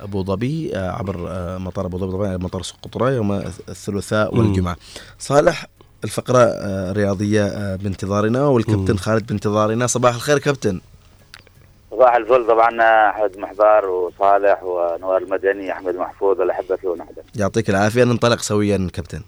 أبو 0.00 0.24
ظبي 0.24 0.76
آه، 0.76 0.90
عبر 0.90 1.26
آه، 1.28 1.58
مطار 1.58 1.86
أبو 1.86 1.98
ظبي 1.98 2.12
طبعا 2.12 2.36
مطار 2.36 2.62
سقطرى 2.62 3.14
يوم 3.14 3.32
الثلاثاء. 3.68 4.34
والجمعة. 4.36 4.76
صالح 5.18 5.66
الفقرة 6.04 6.38
آه، 6.38 6.90
الرياضيه 6.90 7.46
آه، 7.46 7.76
بانتظارنا 7.76 8.46
والكابتن. 8.46 8.96
خالد 8.98 9.26
بانتظارنا. 9.26 9.86
صباح 9.86 10.14
الخير 10.14 10.38
كابتن. 10.38 10.80
صباح 11.90 12.14
الفل. 12.14 12.46
طبعا 12.46 12.70
أحمد 13.10 13.38
محضار 13.38 13.86
وصالح 13.86 14.62
ونوار 14.62 15.22
المدني 15.22 15.72
أحمد 15.72 15.94
محفوظ 15.94 16.40
الاحبه 16.40 16.76
في 16.76 16.86
ونحن 16.86 17.08
يعطيك 17.36 17.70
العافية. 17.70 18.04
ننطلق 18.04 18.38
سويا 18.38 18.88
كابتن. 18.92 19.22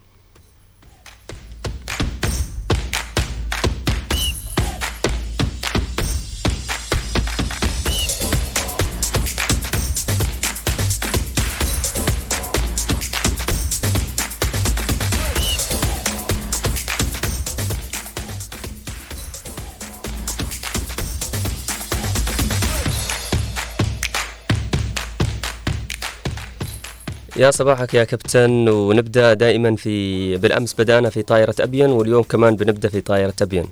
يا 27.37 27.51
صباحك 27.51 27.95
يا 27.95 28.05
كابتن 28.05 28.69
ونبدأ 28.69 29.35
دائما 29.35 29.77
في 29.77 30.37
بالأمس 30.37 30.75
بدأنا 30.81 31.11
في 31.11 31.23
طائرة 31.23 31.55
ابين 31.61 31.91
واليوم 31.91 32.23
كمان 32.23 32.57
بنبدأ 32.57 32.89
في 32.89 33.01
طائرة 33.01 33.33
ابين 33.43 33.65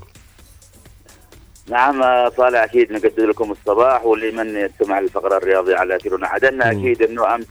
نعم 1.68 2.02
آه، 2.02 2.28
صالح 2.36 2.62
أكيد 2.62 2.92
نقدم 2.92 3.30
لكم 3.30 3.50
الصباح 3.50 4.04
ولمن 4.04 4.56
يستمع 4.56 5.00
للفقرة 5.00 5.36
الرياضية 5.36 5.76
على 5.76 5.96
اثيرنا 5.96 6.26
عدنا 6.26 6.70
أكيد 6.70 7.02
أنه 7.02 7.34
أمس 7.34 7.46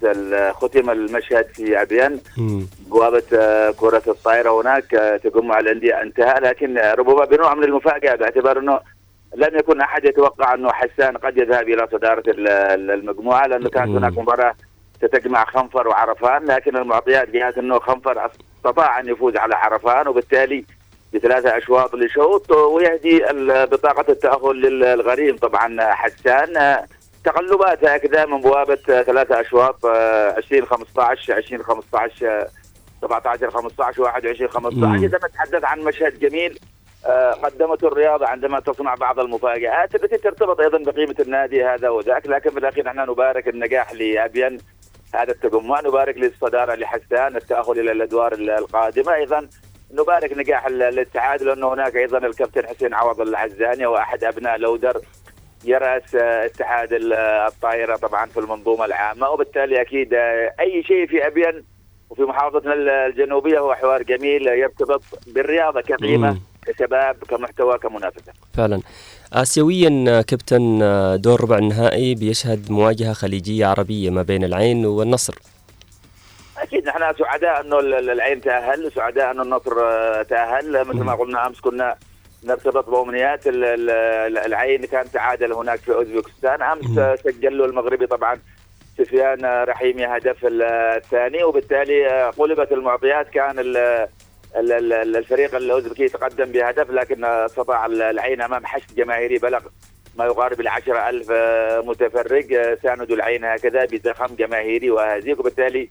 ختم 0.52 0.90
المشهد 0.90 1.46
في 1.54 1.82
ابين 1.82 2.20
بوابه 2.90 3.24
آه، 3.34 3.72
كرة 3.72 4.04
الطائرة 4.08 4.62
هناك 4.62 4.94
آه، 4.96 5.18
تجمع 5.18 5.60
الأندية 5.60 6.02
انتهى 6.02 6.40
لكن 6.42 6.78
آه، 6.78 6.94
ربما 6.94 7.26
بنوع 7.26 7.54
من 7.56 7.64
المفاجأة 7.64 8.16
باعتبار 8.16 8.60
أنه 8.60 8.80
لم 9.36 9.58
يكن 9.60 9.82
أحد 9.82 10.06
يتوقع 10.06 10.54
أنه 10.54 10.72
حسان 10.72 11.18
قد 11.18 11.38
يذهب 11.38 11.68
إلى 11.70 11.88
صدارة 11.92 12.24
ال- 12.28 12.48
ال- 12.50 12.92
المجموعة 12.92 13.48
لأنه 13.48 13.70
كانت. 13.70 13.90
هناك 13.90 14.18
مباراة 14.18 14.54
تتجمع 15.02 15.46
خنفر 15.46 15.88
وعرفان 15.88 16.46
لكن 16.46 16.78
المعطيات 16.78 17.30
جهت 17.30 17.58
إنه 17.58 17.80
خنفر 17.80 18.30
استطاع 18.58 19.00
أن 19.00 19.10
يفوز 19.10 19.38
على 19.38 19.56
عرفان 19.56 20.08
وبالتالي 20.08 20.66
بثلاثة 21.14 21.58
أشواط 21.58 21.96
لشوط 21.96 22.52
ويهدي 22.52 23.24
بطاقة 23.66 24.12
التأهل 24.12 24.62
للغريم 24.62 25.38
طبعا 25.38 25.94
حسان 25.94 26.78
تقلبات 27.26 27.86
هكذا 27.86 28.26
من 28.26 28.42
بوابة 28.42 28.76
ثلاثة 28.76 29.42
أشواط 29.42 29.86
20 29.86 30.66
15 30.66 31.34
20 31.34 31.64
15 31.64 32.48
17 33.02 33.52
15 33.52 34.02
21 34.02 34.50
15 34.52 34.88
مم. 34.88 35.04
إذا 35.04 35.18
نتحدث 35.18 35.64
عن 35.64 35.80
مشهد 35.80 36.20
جميل 36.20 36.60
آه، 37.06 37.32
قدمته 37.32 37.88
الرياضة 37.88 38.28
عندما 38.28 38.60
تصنع 38.60 38.96
بعض 38.96 39.20
المفاجآت 39.20 39.96
التي 39.96 40.18
ترتبط 40.18 40.60
أيضا 40.60 40.92
بقيمة 40.92 41.16
النادي 41.20 41.64
هذا 41.66 41.90
وذاك 41.90 42.28
لكن 42.28 42.50
في 42.50 42.60
الأخير 42.60 42.86
نحن 42.86 43.00
نبارك 43.00 43.48
النجاح 43.48 43.94
لأبين 43.94 44.58
هذا 45.16 45.32
التجمع 45.32 45.82
نبارك 45.82 46.18
للصدارة 46.18 46.76
لحسان 46.76 47.36
التأهل 47.36 47.80
إلى 47.80 47.92
الأدوار 47.92 48.34
القادمة. 48.34 49.14
أيضا 49.16 49.48
نبارك 49.92 50.38
نجاح 50.38 50.66
ال- 50.68 50.84
الاتحاد 50.84 51.44
لأنه 51.44 51.74
هناك 51.74 51.96
أيضا 51.96 52.18
الكابتن 52.18 52.68
حسين 52.68 52.94
عوض 52.94 53.22
العزاني 53.22 53.86
وأحد 53.86 54.24
أبناء 54.24 54.58
لودر 54.58 55.02
يرأس 55.66 56.16
آه، 56.16 56.46
اتحاد 56.46 56.94
ال- 56.94 57.14
الطائرة 57.14 57.96
طبعا 57.96 58.26
في 58.26 58.40
المنظومة 58.40 58.86
العامة. 58.86 59.30
وبالتالي 59.30 59.82
أكيد 59.82 60.14
آه، 60.14 60.54
أي 60.60 60.84
شيء 60.84 61.08
في 61.08 61.28
أبين 61.28 61.64
وفي 62.10 62.22
محافظتنا 62.22 62.74
ال- 62.74 62.90
الجنوبية 62.90 63.60
هو 63.60 63.74
حوار 63.76 64.04
جميل 64.04 64.48
يرتبط 64.48 65.02
بالرياضة 65.28 65.82
كقيمة 65.82 66.32
مم. 66.32 66.40
كشباب 66.68 67.16
كمحتوى 67.30 67.78
كمنافسة. 67.78 68.34
فعلا. 68.58 68.82
آسيويا 69.34 70.22
كابتن 70.22 70.80
دور 71.22 71.42
ربع 71.42 71.58
النهائي 71.58 72.16
بيشهد 72.16 72.72
مواجهة 72.72 73.14
خليجية 73.14 73.66
عربية 73.66 74.10
ما 74.10 74.22
بين 74.22 74.44
العين 74.44 74.86
والنصر. 74.86 75.36
أكيد 76.58 76.86
نحن 76.88 77.00
سعداء 77.20 77.62
أنه 77.62 77.80
ال- 77.80 77.94
ال- 77.94 78.10
العين 78.10 78.42
تأهل 78.42 78.92
سعداء 78.96 79.32
أنه 79.32 79.42
النصر 79.44 79.72
آه، 79.84 80.22
تأهل. 80.24 80.72
مثل 80.88 80.98
ما 81.00 81.14
قلنا 81.16 81.48
أمس 81.48 81.60
كنا 81.60 81.96
نرتبط 82.44 82.90
بأمنيات 82.90 83.48
ال- 83.48 83.64
ال- 83.64 83.90
ال- 83.90 84.38
العين 84.38 84.86
كان 84.86 85.12
تعادل 85.12 85.54
هناك 85.54 85.80
في 85.80 85.94
أوزبكستان. 85.94 86.62
أمس 86.62 86.98
آه، 86.98 87.16
سجل 87.16 87.58
له 87.58 87.66
المغربي 87.66 88.08
طبعا 88.08 88.40
سفيان 88.98 89.46
آه، 89.46 89.64
رحيمي 89.64 90.06
هدف 90.06 90.46
ال- 90.46 90.62
الثاني 90.98 91.44
وبالتالي 91.44 92.08
آه، 92.08 92.30
قلبت 92.30 92.72
المعطيات 92.72 93.30
كان 93.30 93.60
الفريق 94.56 95.56
الأوزبكي 95.56 96.04
يتقدم 96.04 96.46
بهدف 96.52 96.92
لكن 96.92 97.26
استطاع 97.26 97.86
ال- 97.86 98.02
العين 98.02 98.42
أمام 98.42 98.66
حشد 98.66 98.96
جماهيري 98.96 99.38
بلغ 99.38 99.60
ما 100.18 100.26
يقارب 100.26 100.60
العشرة 100.62 101.10
ألف 101.10 101.28
آه، 101.32 101.82
متفرج 101.82 102.54
آه، 102.54 102.76
ساندوا 102.84 103.16
العين 103.16 103.46
هكذا 103.46 103.86
بزخم 103.86 104.36
جماهيري 104.36 104.92
وهزيق 104.92 105.40
وبالتالي 105.40 105.90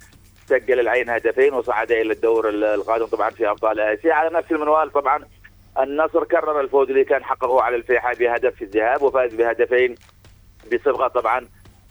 سجل 0.49 0.81
العين 0.81 1.11
هدفين 1.11 1.55
وصعد 1.55 1.93
إلى 1.93 2.13
الدور 2.13 2.49
ال- 2.49 2.65
القادم 2.65 3.07
طبعا 3.07 3.31
في 3.31 3.51
ابطال 3.51 3.81
آسيا. 3.81 4.13
على 4.15 4.31
نفس 4.39 4.53
المنوال 4.53 4.93
طبعا 4.93 5.25
النصر 5.79 6.25
كرر 6.25 6.61
الفوز 6.61 6.89
اللي 6.89 7.05
كان 7.05 7.25
حققه 7.25 7.63
على 7.63 7.77
الفيحاء 7.77 8.15
بهدف 8.15 8.55
في 8.55 8.63
الذهاب 8.65 9.03
وفاز 9.03 9.35
بهدفين 9.35 9.95
بصبغه 10.73 11.09
طبعا 11.09 11.47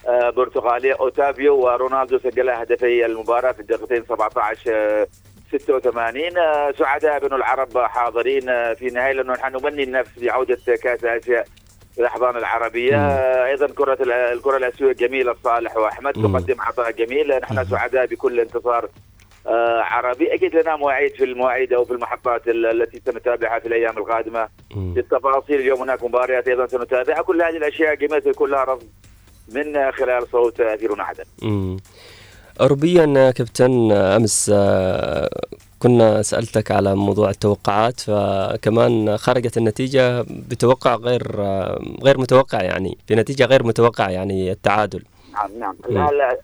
آه، 0.07 0.30
برتغاليه 0.30 0.93
أوتافيو 0.99 1.55
ورونالدو 1.55 2.18
سجلا 2.20 2.63
هدفي 2.63 3.05
المباراة 3.05 3.51
في 3.51 3.59
الدقيقتين 3.59 4.03
17 4.03 4.61
آه، 4.76 5.07
86 5.52 6.38
آه، 6.38 6.72
سعداء 6.80 7.20
بن 7.28 7.36
العرب 7.36 7.78
حاضرين 7.78 8.50
آه، 8.50 8.74
في 8.74 8.88
النهايه 8.88 9.14
لأنه 9.14 9.34
نحن 9.34 9.56
نمني 9.56 9.84
النفس 9.84 10.20
بعودة 10.20 10.58
كأس 10.84 11.04
آسيا 11.06 11.43
في 11.95 12.02
الأحضان 12.02 12.38
العربية. 12.38 12.95
آه، 12.95 13.45
أيضا 13.45 13.68
كرة 13.68 13.98
ال- 14.04 14.12
الكرة 14.12 14.58
الأسيوية 14.58 14.93
جميله 14.93 15.36
صالح 15.43 15.78
وأحمد 15.78 16.18
مم. 16.18 16.38
تقدم 16.38 16.62
عطاء 16.62 16.91
جميل. 16.91 17.39
نحن 17.39 17.66
سعداء 17.66 18.06
بكل 18.06 18.39
انتصار 18.39 18.89
عربي. 19.80 20.34
أكيد 20.34 20.56
لنا 20.56 20.76
مواعيد 20.76 21.12
في 21.16 21.24
المواعيد 21.24 21.74
أو 21.74 21.86
في 21.86 21.91
المحطات 21.91 22.48
ال- 22.48 22.66
التي 22.82 23.02
سنتابعها 23.06 23.60
في 23.60 23.68
الأيام 23.68 23.98
القادمة. 23.98 24.48
بالتفاصيل 24.76 25.60
اليوم 25.60 25.82
هناك 25.82 26.04
مباريات 26.04 26.48
أيضا 26.48 26.68
سنتابعها. 26.68 27.22
كل 27.22 27.41
هذه 27.41 27.58
الأشياء 27.58 27.95
جميله 27.95 28.34
كلها 28.34 28.64
رصد 28.64 28.89
من 29.54 29.91
خلال 29.91 30.28
صوت 30.28 30.62
اثيرنا 30.62 31.04
عدن. 31.04 31.24
أوروبيا 32.62 33.32
كابتن 33.32 33.91
أمس 33.91 34.51
آه، 34.53 35.30
كنا 35.80 36.22
سألتك 36.22 36.72
على 36.72 36.95
موضوع 36.95 37.30
التوقعات 37.30 37.99
فكمان 37.99 39.18
خرجت 39.18 39.58
النتيجة 39.58 40.22
بتوقع 40.22 40.95
غير 40.95 41.41
غير 42.03 42.18
متوقع 42.18 42.62
يعني 42.62 42.97
بنتيجة 43.10 43.45
غير 43.45 43.64
متوقع 43.64 44.10
يعني 44.10 44.51
التعادل 44.51 45.03
نعم 45.60 45.76
نعم. 45.89 46.10
لا 46.10 46.38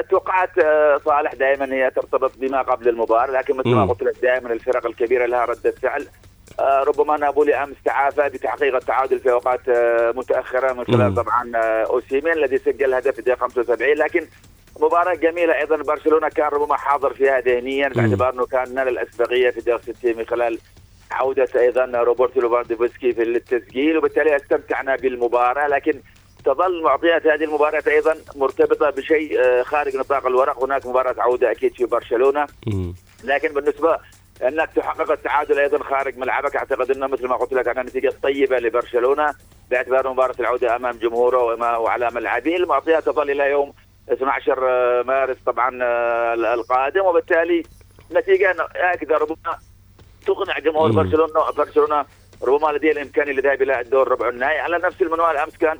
التوقعات 0.00 0.58
آه، 0.58 1.00
صالح 1.04 1.34
دائما 1.34 1.74
هي 1.74 1.90
ترتبط 1.90 2.32
بما 2.38 2.62
قبل 2.62 2.88
المباراة 2.88 3.30
لكن 3.30 3.56
مثل 3.56 3.68
ما. 3.68 3.86
قلت 3.86 4.02
لك 4.02 4.14
دائما 4.22 4.52
الفرق 4.52 4.86
الكبيرة 4.86 5.26
لها 5.26 5.44
رده 5.44 5.70
فعل 5.82 6.06
آه، 6.60 6.82
ربما 6.82 7.16
نابولي 7.16 7.54
أمس 7.54 7.76
تعافى 7.84 8.28
بتحقيق 8.28 8.74
التعادل 8.74 9.18
في 9.18 9.30
أوقات 9.30 9.68
آه، 9.68 10.12
متأخرة 10.16 10.72
من 10.72 10.84
خلال. 10.84 11.14
طبعا 11.14 11.52
آه، 11.56 11.84
أوسيمين 11.84 12.32
الذي 12.32 12.58
سجل 12.58 12.94
هدف 12.94 13.12
في 13.12 13.18
الدقيقه 13.18 13.38
75 13.38 13.94
لكن 13.94 14.26
مباراة 14.80 15.14
جميلة 15.14 15.58
أيضا. 15.58 15.76
برشلونة 15.76 16.28
كان 16.28 16.46
ربما 16.48 16.76
حاضر 16.76 17.14
فيها 17.14 17.40
ذهنيا 17.40 17.88
باعتبار 17.88 18.32
أنه 18.34 18.46
كان 18.46 18.74
نال 18.74 18.88
الأسبقية 18.88 19.50
في 19.50 19.60
60 19.60 20.16
من 20.16 20.24
خلال 20.26 20.58
عودة 21.10 21.48
أيضا 21.56 21.84
روبرتو 21.84 22.40
لوفاندوفسكي 22.40 23.12
في 23.12 23.22
التسجيل 23.22 23.98
وبالتالي 23.98 24.36
استمتعنا 24.36 24.96
بالمباراة. 24.96 25.68
لكن 25.68 26.00
تظل 26.44 26.82
معطيات 26.82 27.26
هذه 27.26 27.44
المباراة 27.44 27.82
أيضا 27.86 28.16
مرتبطة 28.36 28.90
بشيء 28.90 29.40
آه، 29.40 29.62
خارج 29.62 29.96
نطاق 29.96 30.26
الورق. 30.26 30.64
هناك 30.64 30.86
مباراة 30.86 31.14
عودة 31.18 31.50
أكيد 31.50 31.74
في 31.74 31.84
برشلونة. 31.84 32.46
لكن 33.24 33.48
بالنسبة 33.48 33.98
أنك 34.42 34.70
تحقق 34.76 35.10
التعادل 35.12 35.58
أيضا 35.58 35.78
خارج 35.84 36.18
ملعبك 36.18 36.56
أعتقد 36.56 36.90
أنه 36.90 37.06
مثل 37.06 37.26
ما 37.26 37.36
قلت 37.36 37.52
لك 37.52 37.68
انها 37.68 37.82
نتيجه 37.82 38.12
طيبه 38.22 38.58
لبرشلونة 38.58 39.34
باعتبار 39.70 40.10
مباراة 40.12 40.34
العودة 40.40 40.76
أمام 40.76 40.96
جمهوره 40.98 41.42
وما- 41.44 41.76
وعلى 41.76 42.10
ملعبه. 42.10 42.56
المعطيات 42.56 43.06
تظل 43.06 43.30
إلى 43.30 43.50
يوم 43.50 43.72
12 44.12 45.02
مارس 45.02 45.36
طبعا 45.46 45.78
آه، 45.82 46.34
القادم 46.34 47.00
وبالتالي 47.00 47.62
نتيجة 48.12 48.54
هكذا 48.76 49.16
ربما 49.16 49.58
تقنع 50.26 50.58
جمهور. 50.58 50.90
برشلونه 50.92 51.50
برشلونة 51.56 52.04
ربما 52.42 52.72
لديه 52.72 52.92
الامكانيه 52.92 53.32
للذهاب 53.32 53.62
إلى 53.62 53.80
الدور 53.80 54.08
ربع 54.08 54.28
النهائي 54.28 54.58
على 54.58 54.78
نفس 54.78 55.02
المنوال 55.02 55.36
أمس 55.36 55.56
كان 55.56 55.78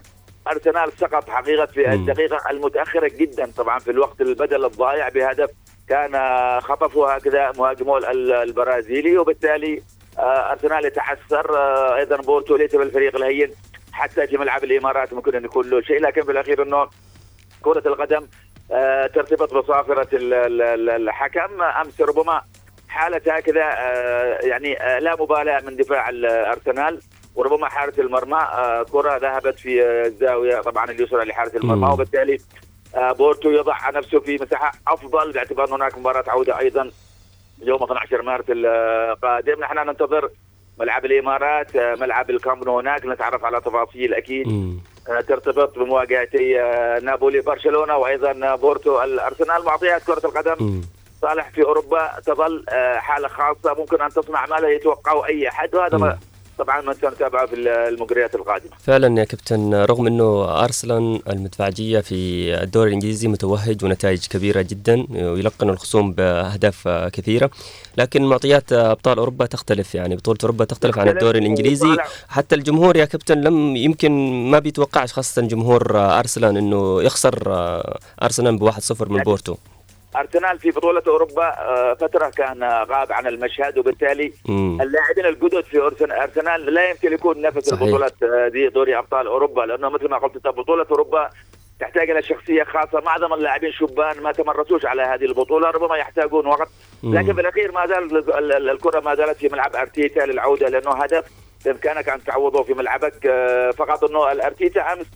أرسنال 0.49 0.93
سقط 0.93 1.31
حقيقة 1.31 1.66
في. 1.66 1.93
الدقيقة 1.93 2.51
المتأخرة 2.51 3.11
جدا 3.16 3.51
طبعا 3.57 3.78
في 3.78 3.91
الوقت 3.91 4.20
البدل 4.20 4.64
الضايع 4.64 5.09
بهدف 5.09 5.51
كان 5.89 6.12
خطفه 6.61 7.14
هكذا 7.14 7.53
مهاجمه 7.59 7.99
ال- 7.99 8.33
البرازيلي 8.33 9.18
وبالتالي 9.18 9.83
آه، 10.18 10.53
أرسنال 10.53 10.85
يتعثر 10.85 11.57
آه، 11.59 11.97
أيضا 11.97 12.16
بورتو 12.16 12.57
ليس 12.57 12.76
بالفريق 12.76 13.16
الهين 13.16 13.51
حتى 13.93 14.26
في 14.26 14.37
ملعب 14.37 14.64
الإمارات 14.64 15.12
ممكن 15.12 15.35
أن 15.35 15.45
يكون 15.45 15.70
له 15.70 15.81
شيء 15.81 16.01
لكن 16.01 16.22
بالاخير 16.22 16.62
انه 16.62 16.89
كرة 17.63 17.83
القدم 17.89 18.27
آه، 18.73 19.07
ترتبط 19.07 19.53
ال- 20.63 20.91
الحكم. 20.91 21.63
أمس 21.63 22.01
ربما 22.01 22.43
حالة 22.89 23.35
هكذا 23.37 23.63
آه، 23.65 24.39
يعني 24.47 24.83
آه، 24.83 24.99
لا 24.99 25.17
مبالاة 25.23 25.61
من 25.61 25.77
دفاع 25.77 26.09
الأرسنال 26.09 27.01
وربما 27.35 27.69
حارس 27.69 27.99
المرمى 27.99 28.39
كرة 28.93 29.17
ذهبت 29.17 29.59
في 29.59 29.83
الزاوية 30.07 30.61
طبعا 30.61 30.91
اليسرى 30.91 31.25
لحارس 31.25 31.55
المرمى. 31.57 31.81
وبالتالي 31.93 32.39
بورتو 32.97 33.51
يضع 33.51 33.91
نفسه 33.91 34.21
في 34.21 34.39
مساحة 34.43 34.73
أفضل 34.89 35.33
باعتبار 35.33 35.69
أن 35.69 35.73
هناك 35.73 35.99
مباراة 35.99 36.25
عودة 36.29 36.59
أيضا 36.59 36.91
يوم 37.63 37.83
12 37.83 38.23
مارس 38.23 38.45
القادم. 38.49 39.61
نحن 39.61 39.87
ننتظر 39.87 40.31
ملعب 40.81 41.05
الإمارات 41.05 41.77
ملعب 41.77 42.31
الكامب 42.31 42.69
هناك 42.69 43.07
نتعرف 43.07 43.45
على 43.45 43.61
تفاصيل 43.61 44.15
أكيد. 44.15 44.47
ترتبط 45.07 45.78
بمواجهتي 45.78 46.61
آه، 46.61 46.98
نابولي 46.98 47.40
برشلونة 47.40 47.96
وأيضا 47.96 48.55
بورتو 48.55 49.03
الأرسنال. 49.03 49.64
معطيات 49.64 50.03
كرة 50.03 50.22
القدم. 50.24 50.80
صالح 51.22 51.51
في 51.51 51.62
أوروبا 51.62 52.11
تظل 52.26 52.64
آه، 52.68 52.94
حالة 52.98 53.28
خاصة. 53.28 53.74
ممكن 53.78 54.03
أن 54.03 54.09
تصنع 54.09 54.46
ما 54.46 54.57
لا 54.57 54.68
يتوقعه 54.68 55.26
أي 55.26 55.48
أحد. 55.48 55.74
وهذا 55.74 56.18
طبعا 56.61 56.81
ما 56.81 56.95
سنتابعه 56.95 57.47
في 57.47 57.55
المجريات 57.89 58.35
القادمة. 58.35 58.71
فعلا 58.81 59.21
يا 59.21 59.25
كابتن 59.25 59.75
رغم 59.75 60.07
إنه 60.07 60.45
أرسنال 60.65 61.21
المدفعجية 61.29 62.01
في 62.01 62.15
الدوري 62.63 62.89
الإنجليزي 62.89 63.29
متوهج 63.29 63.85
ونتائج 63.85 64.27
كبيرة 64.27 64.63
جدا 64.63 65.07
ويلقن 65.11 65.71
الخصوم 65.71 66.13
بأهداف 66.13 66.89
كثيرة 66.89 67.51
لكن 67.99 68.23
معطيات 68.23 68.73
أبطال 68.73 69.19
أوروبا 69.19 69.47
تختلف 69.47 69.95
يعني 69.95 70.17
بطولة 70.17 70.39
أوروبا 70.43 70.65
تختلف 70.65 70.99
عن 70.99 71.09
الدوري 71.09 71.39
الإنجليزي. 71.39 71.97
حتى 72.29 72.55
الجمهور 72.55 72.97
يا 72.97 73.05
كابتن 73.05 73.41
لم 73.41 73.77
يمكن 73.77 74.13
ما 74.51 74.59
بيتوقعش 74.59 75.13
خاصة 75.13 75.43
جمهور 75.43 75.83
أرسنال 75.97 76.57
إنه 76.57 77.03
يخسر 77.03 77.35
أرسنال 78.23 78.59
ب 78.59 78.71
1-0 78.71 79.09
من 79.09 79.23
بورتو. 79.23 79.57
أرسنال 80.17 80.59
في 80.59 80.71
بطولة 80.71 81.03
أوروبا 81.09 81.45
آه، 81.49 81.95
فترة 81.95 82.29
كان 82.29 82.65
غاب 82.65 83.13
عن 83.13 83.27
المشهد 83.27 83.79
وبالتالي 83.79 84.33
مم. 84.49 84.79
اللاعبين 84.83 85.27
الجدد 85.27 85.65
في 85.65 85.79
أرسنال 86.23 86.75
لا 86.75 86.91
يمكن 86.91 87.13
يكون 87.13 87.41
نفس 87.41 87.69
صحيح. 87.69 87.83
البطولات 87.83 88.23
آه، 88.23 88.49
دي 88.49 88.69
دوري 88.69 88.99
أبطال 88.99 89.27
أوروبا 89.27 89.61
لأنه 89.63 89.89
مثل 89.89 90.09
ما 90.09 90.19
قلت 90.19 90.47
بطولة 90.47 90.87
أوروبا 90.91 91.31
تحتاج 91.81 92.11
إلى 92.11 92.23
شخصية 92.23 92.65
خاصة 92.65 93.01
معظم 93.01 93.33
اللاعبين 93.35 93.73
شبان 93.73 94.21
ما 94.23 94.33
تمرسوش 94.33 94.87
على 94.87 95.03
هذه 95.03 95.25
البطولة 95.25 95.71
ربما 95.71 95.97
يحتاجون 95.97 96.47
وقت. 96.47 96.69
لكن 97.03 97.33
بالاخير 97.33 97.73
ما 97.73 97.87
زال 97.87 98.17
ال- 98.17 98.35
ال- 98.35 98.53
ال- 98.53 98.71
الكرة 98.71 99.01
ما 99.01 99.15
زالت 99.15 99.37
في 99.37 99.49
ملعب 99.49 99.77
أرتيتا 99.77 100.21
للعودة 100.21 100.69
لأنه 100.69 100.91
هدف 100.91 101.25
بإمكانك 101.65 102.09
أن 102.09 102.25
تعوضه 102.25 102.63
في 102.63 102.75
ملعبك 102.75 103.27
آه، 103.27 103.71
فقط 103.71 104.05
إنه 104.05 104.33
الارتيتا 104.33 104.93
أمس 104.93 105.07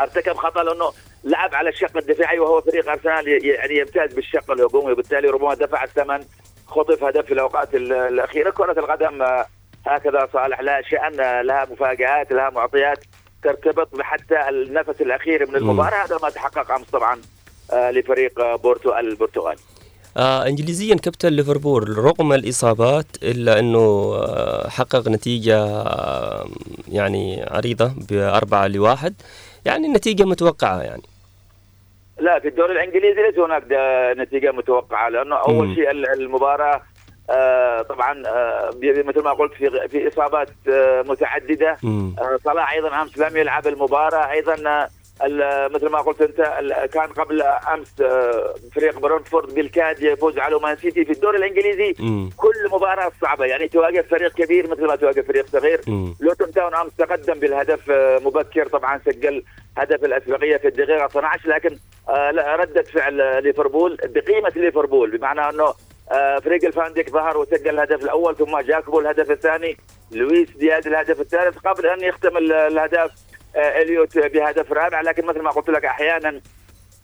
أرتكب 0.00 0.36
خطأ 0.36 0.62
لأنه 0.62 0.92
لعب 1.24 1.54
على 1.54 1.70
الشق 1.70 1.96
الدفاعي 1.96 2.38
وهو 2.38 2.60
فريق 2.60 2.88
أرسنال 2.90 3.28
يعني 3.46 3.78
يمتاز 3.78 4.14
بالشق 4.14 4.50
الهجومي 4.50 4.92
وبالتالي 4.92 5.28
ربما 5.28 5.54
دفع 5.54 5.84
الثمن 5.84 6.18
خطف 6.66 7.04
هدف 7.04 7.24
في 7.26 7.34
الأوقات 7.34 7.74
ال- 7.74 7.92
الأخيرة. 7.92 8.50
كرة 8.50 8.80
القدم 8.80 9.22
آه، 9.22 9.46
هكذا 9.86 10.28
صالح 10.32 10.60
لها 10.60 10.82
شأن 10.82 11.20
آه، 11.20 11.42
لها 11.42 11.66
مفاجآت 11.70 12.32
لها 12.32 12.50
معطيات 12.50 13.04
ترتبط 13.42 14.00
حتى 14.00 14.48
النفس 14.48 15.00
الأخير 15.00 15.48
من 15.48 15.56
المباراة. 15.56 16.04
هذا 16.06 16.18
ما 16.22 16.30
تحقق 16.30 16.70
أمس 16.72 16.86
طبعا 16.92 17.20
آه، 17.72 17.90
لفريق 17.90 18.40
آه، 18.40 18.56
بورتو 18.56 18.94
البرتغالي 18.98 19.58
آه 20.16 20.46
انجليزيا 20.46 20.94
كابتن 20.96 21.28
ليفربول 21.28 21.98
رغم 21.98 22.32
الإصابات 22.32 23.06
إلا 23.22 23.58
أنه 23.58 23.78
آه 24.14 24.68
حقق 24.68 25.08
نتيجة 25.08 25.56
آه 25.64 26.46
يعني 26.88 27.46
عريضة 27.50 27.92
بأربعة 28.10 28.66
لواحد. 28.66 29.14
يعني 29.66 29.86
النتيجة 29.86 30.24
متوقعة 30.24 30.82
يعني 30.82 31.02
لا 32.20 32.38
في 32.38 32.48
الدوري 32.48 32.72
الإنجليزي 32.72 33.22
ليس 33.22 33.38
هناك 33.38 33.62
نتيجة 34.18 34.52
متوقعة 34.52 35.08
لأنه 35.08 35.36
أول. 35.36 35.74
شيء 35.74 35.90
ال- 35.90 36.08
المباراة 36.12 36.82
آه 37.30 37.82
طبعا 37.82 38.22
آه 38.26 38.70
مثل 38.82 39.22
ما 39.22 39.30
قلت 39.32 39.52
في 39.54 39.88
في 39.88 40.08
إصابات 40.08 40.48
آه 40.68 41.02
متعددة. 41.02 41.76
آه 41.84 42.38
صلاح 42.44 42.72
أيضا 42.72 43.02
أمس 43.02 43.18
لم 43.18 43.36
يلعب 43.36 43.66
المباراة 43.66 44.30
أيضا 44.30 44.54
آه، 44.70 44.88
مثل 45.74 45.86
ما 45.88 45.98
قلت 45.98 46.20
أنت 46.22 46.40
كان 46.92 47.06
قبل 47.06 47.42
أمس 47.42 48.00
آه، 48.00 48.54
فريق 48.74 48.98
برونفورد 48.98 49.54
بالكاد 49.54 50.02
يفوز 50.02 50.38
على 50.38 50.58
مان 50.58 50.76
سيتي 50.76 51.04
في 51.04 51.12
الدوري 51.12 51.38
الإنجليزي 51.38 51.94
مم. 51.98 52.30
كل 52.36 52.54
مباراة 52.72 53.12
صعبة 53.22 53.44
يعني 53.44 53.68
تواجه 53.68 54.00
فريق 54.10 54.32
كبير 54.32 54.70
مثل 54.70 54.86
ما 54.86 54.96
تواجه 54.96 55.20
فريق 55.20 55.46
صغير. 55.46 55.80
لوتون 56.20 56.50
تاون 56.52 56.74
أمس 56.74 56.96
تقدم 56.96 57.34
بالهدف 57.34 57.90
آه، 57.90 58.18
مبكر 58.18 58.66
طبعا 58.68 59.00
سجل 59.06 59.42
هدف 59.78 60.04
الأسبقية 60.04 60.56
في 60.56 60.68
الدقيقة 60.68 61.06
12 61.06 61.48
لكن 61.48 61.76
آه، 62.08 62.30
ردة 62.56 62.82
فعل 62.82 63.42
ليفربول 63.42 63.96
بقيمة 64.04 64.52
ليفربول 64.56 65.16
بمعنى 65.18 65.40
أنه 65.48 65.74
فريق 66.44 66.64
ال 66.64 66.72
فانديك 66.72 67.10
ظهر 67.10 67.36
وسجل 67.38 67.70
الهدف 67.70 68.04
الأول 68.04 68.36
ثم 68.36 68.58
جاكبو 68.60 69.00
الهدف 69.00 69.30
الثاني 69.30 69.76
لويس 70.12 70.50
دياز 70.50 70.86
الهدف 70.86 71.20
الثالث 71.20 71.58
قبل 71.58 71.86
أن 71.86 72.00
يختم 72.00 72.36
ال- 72.36 72.52
الهدف 72.52 73.10
إليوت 73.56 74.18
بهدف 74.18 74.72
رابع. 74.72 75.00
لكن 75.00 75.26
مثل 75.26 75.40
ما 75.40 75.50
قلت 75.50 75.68
لك 75.70 75.84
أحيانا 75.84 76.40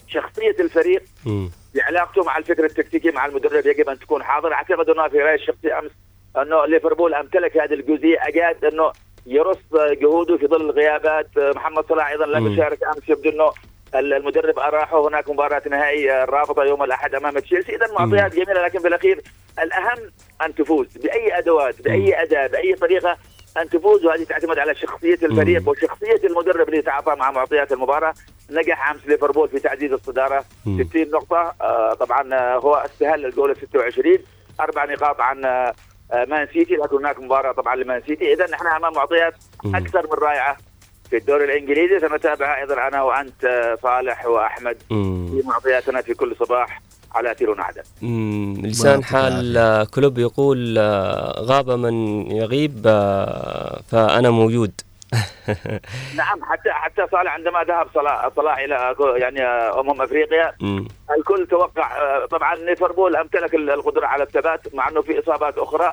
شخصية 0.08 0.56
الفريق. 0.60 1.02
بعلاقته 1.74 2.24
مع 2.24 2.38
الفكر 2.38 2.64
التكتيكي 2.64 3.10
مع 3.10 3.26
المدرب 3.26 3.66
يجب 3.66 3.88
أن 3.88 3.98
تكون 3.98 4.22
حاضر. 4.22 4.52
أعتقد 4.52 4.90
أنه 4.90 5.08
في 5.08 5.18
رأيي 5.18 5.34
الشخصي 5.34 5.72
أمس 5.72 5.90
أنه 6.36 6.66
ليفربول 6.66 7.14
أمتلك 7.14 7.56
هذه 7.56 7.74
الجزئية. 7.74 8.18
أجاد 8.22 8.64
أنه 8.64 8.92
يرص 9.26 9.58
جهوده 9.74 10.36
في 10.36 10.46
ظل 10.46 10.70
الغيابات. 10.70 11.28
محمد 11.36 11.84
صلاح 11.88 12.08
أيضا 12.08 12.26
لم. 12.26 12.52
يشارك 12.52 12.78
أمس. 12.84 13.08
يبدو 13.08 13.30
أنه 13.30 13.52
المدرب 13.94 14.58
اراحه 14.58 15.08
هناك 15.08 15.30
مباراة 15.30 15.62
نهائي 15.70 16.22
الرابطه 16.22 16.64
يوم 16.64 16.82
الأحد 16.82 17.14
أمام 17.14 17.38
تشيلسي. 17.38 17.76
اذا 17.76 17.92
معطيات 17.92 18.34
جميلة 18.34 18.64
لكن 18.64 18.78
بالاخير 18.78 19.20
الأهم 19.62 19.98
أن 20.44 20.54
تفوز 20.54 20.98
بأي 20.98 21.38
أدوات 21.38 21.82
بأي 21.82 22.22
أداة 22.22 22.46
بأي 22.46 22.74
طريقة. 22.74 23.16
أن 23.56 23.68
تفوز 23.68 24.04
وهذه 24.04 24.24
تعتمد 24.24 24.58
على 24.58 24.74
شخصية 24.74 25.18
الفريق 25.22 25.68
وشخصية 25.68 26.20
المدرب 26.24 26.68
اللي 26.68 26.78
يتعاطى 26.78 27.14
مع 27.18 27.30
معطيات 27.30 27.72
المباراة. 27.72 28.14
نجح 28.50 28.90
أمس 28.90 29.06
ليفربول 29.06 29.48
في 29.48 29.58
تعزيز 29.58 29.92
الصدارة 29.92 30.44
60 30.64 31.10
نقطة. 31.10 31.54
آه، 31.60 31.94
طبعا 31.94 32.34
آه، 32.34 32.56
هو 32.56 32.74
استهل 32.74 33.26
الجوله 33.26 33.54
26 33.54 34.18
أربع 34.60 34.84
نقاط 34.84 35.20
عن 35.20 35.44
آه، 35.44 35.74
آه، 36.12 36.24
مان 36.24 36.46
سيتي. 36.52 36.74
لكن 36.74 36.96
هناك 36.96 37.20
مباراة 37.20 37.52
طبعا 37.52 37.76
لمان 37.76 38.02
سيتي. 38.06 38.32
اذا 38.32 38.46
نحن 38.50 38.66
أمام 38.66 38.92
معطيات 38.92 39.34
أكثر 39.64 40.06
من 40.06 40.12
رائعة 40.22 40.56
في 41.10 41.16
الدوري 41.16 41.44
الإنجليزي. 41.44 42.00
سنتابعها 42.00 42.60
أيضا 42.60 42.88
أنا 42.88 43.02
وأنت 43.02 43.76
صالح 43.82 44.26
وأحمد 44.26 44.76
مم. 44.90 45.26
في 45.40 45.48
معطياتنا 45.48 46.00
في 46.02 46.14
كل 46.14 46.36
صباح. 46.36 46.80
على 47.14 47.30
اثير 47.32 47.60
عدن 47.60 47.82
لسان 48.62 49.04
حال 49.04 49.56
آه، 49.56 49.84
كلوب 49.84 50.18
يقول 50.18 50.78
آه، 50.78 51.40
غاب 51.40 51.70
من 51.70 51.94
يغيب 52.30 52.82
آه، 52.86 53.80
فأنا 53.90 54.30
موجود 54.30 54.72
نعم 56.16 56.44
حتى 56.44 56.70
حتى 56.70 57.06
صالح 57.12 57.34
عندما 57.34 57.64
ذهب 57.64 57.86
صلاح 57.94 58.28
صلاح 58.36 58.58
إلى 58.58 58.94
يعني 59.16 59.42
أمم 59.80 60.02
أفريقيا 60.02 60.52
مم. 60.60 60.88
الكل 61.18 61.46
توقع 61.46 62.26
طبعا 62.26 62.54
ليفربول 62.54 63.16
أمتلك 63.16 63.54
القدرة 63.54 64.06
على 64.06 64.22
الثبات 64.22 64.74
مع 64.74 64.88
إنه 64.88 65.02
في 65.02 65.18
إصابات 65.18 65.58
أخرى. 65.58 65.92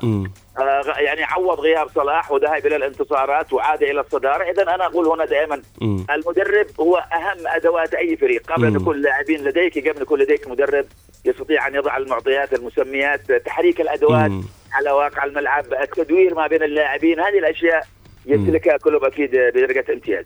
آه، 0.59 0.83
يعني 0.97 1.23
عوض 1.23 1.59
غياب 1.59 1.87
صلاح 1.95 2.31
وذهب 2.31 2.65
إلى 2.65 2.75
الانتصارات 2.75 3.53
وعاد 3.53 3.83
إلى 3.83 3.99
الصدارة 3.99 4.43
اذا 4.51 4.63
أنا 4.63 4.85
أقول 4.85 5.07
هنا 5.07 5.25
دائما 5.25 5.61
مم. 5.81 6.05
المدرب 6.11 6.67
هو 6.79 6.97
أهم 6.97 7.47
أدوات 7.47 7.93
أي 7.93 8.17
فريق 8.17 8.51
قبل 8.51 8.65
أن. 8.65 8.75
يكون 8.75 9.01
لاعبين 9.01 9.43
لديك 9.43 9.77
قبل 9.79 9.95
أن 9.95 10.01
يكون 10.01 10.19
لديك 10.19 10.47
مدرب 10.47 10.85
يستطيع 11.25 11.67
أن 11.67 11.75
يضع 11.75 11.97
المعطيات 11.97 12.53
المسميات 12.53 13.31
تحريك 13.31 13.81
الأدوات 13.81 14.29
مم. 14.31 14.43
على 14.71 14.91
واقع 14.91 15.23
الملعب 15.25 15.65
التدوير 15.73 16.35
ما 16.35 16.47
بين 16.47 16.63
اللاعبين 16.63 17.19
هذه 17.19 17.39
الأشياء 17.39 17.87
يمتلكها 18.25 18.77
كلوب 18.77 19.03
أكيد 19.03 19.29
بدرجة 19.31 19.85
امتياز 19.93 20.25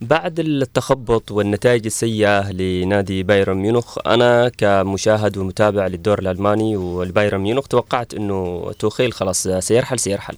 بعد 0.00 0.38
التخبط 0.38 1.30
والنتائج 1.32 1.86
السيئة 1.86 2.52
لنادي 2.52 3.22
بايرن 3.22 3.56
ميونخ 3.56 3.98
أنا 4.06 4.48
كمشاهد 4.58 5.36
ومتابع 5.38 5.86
للدوري 5.86 6.18
الألماني 6.18 6.76
والبايرن 6.76 7.40
ميونخ 7.40 7.66
توقعت 7.68 8.14
أنه 8.14 8.72
توخيل 8.78 9.12
خلاص 9.12 9.48
سيرحل 9.48 9.98
سيرحل. 9.98 10.36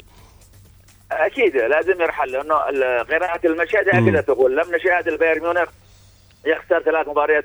أكيد 1.12 1.56
لازم 1.56 2.00
يرحل 2.02 2.30
لأنه 2.32 2.68
ال- 2.68 3.06
قراءه 3.06 3.46
المشهد 3.46 3.88
هكذا 3.88 4.20
تقول. 4.20 4.56
لم 4.56 4.74
نشاهد 4.76 5.08
البايرن 5.08 5.40
ميونخ 5.42 5.68
يخسر 6.46 6.80
ثلاث 6.82 7.08
مباريات 7.08 7.44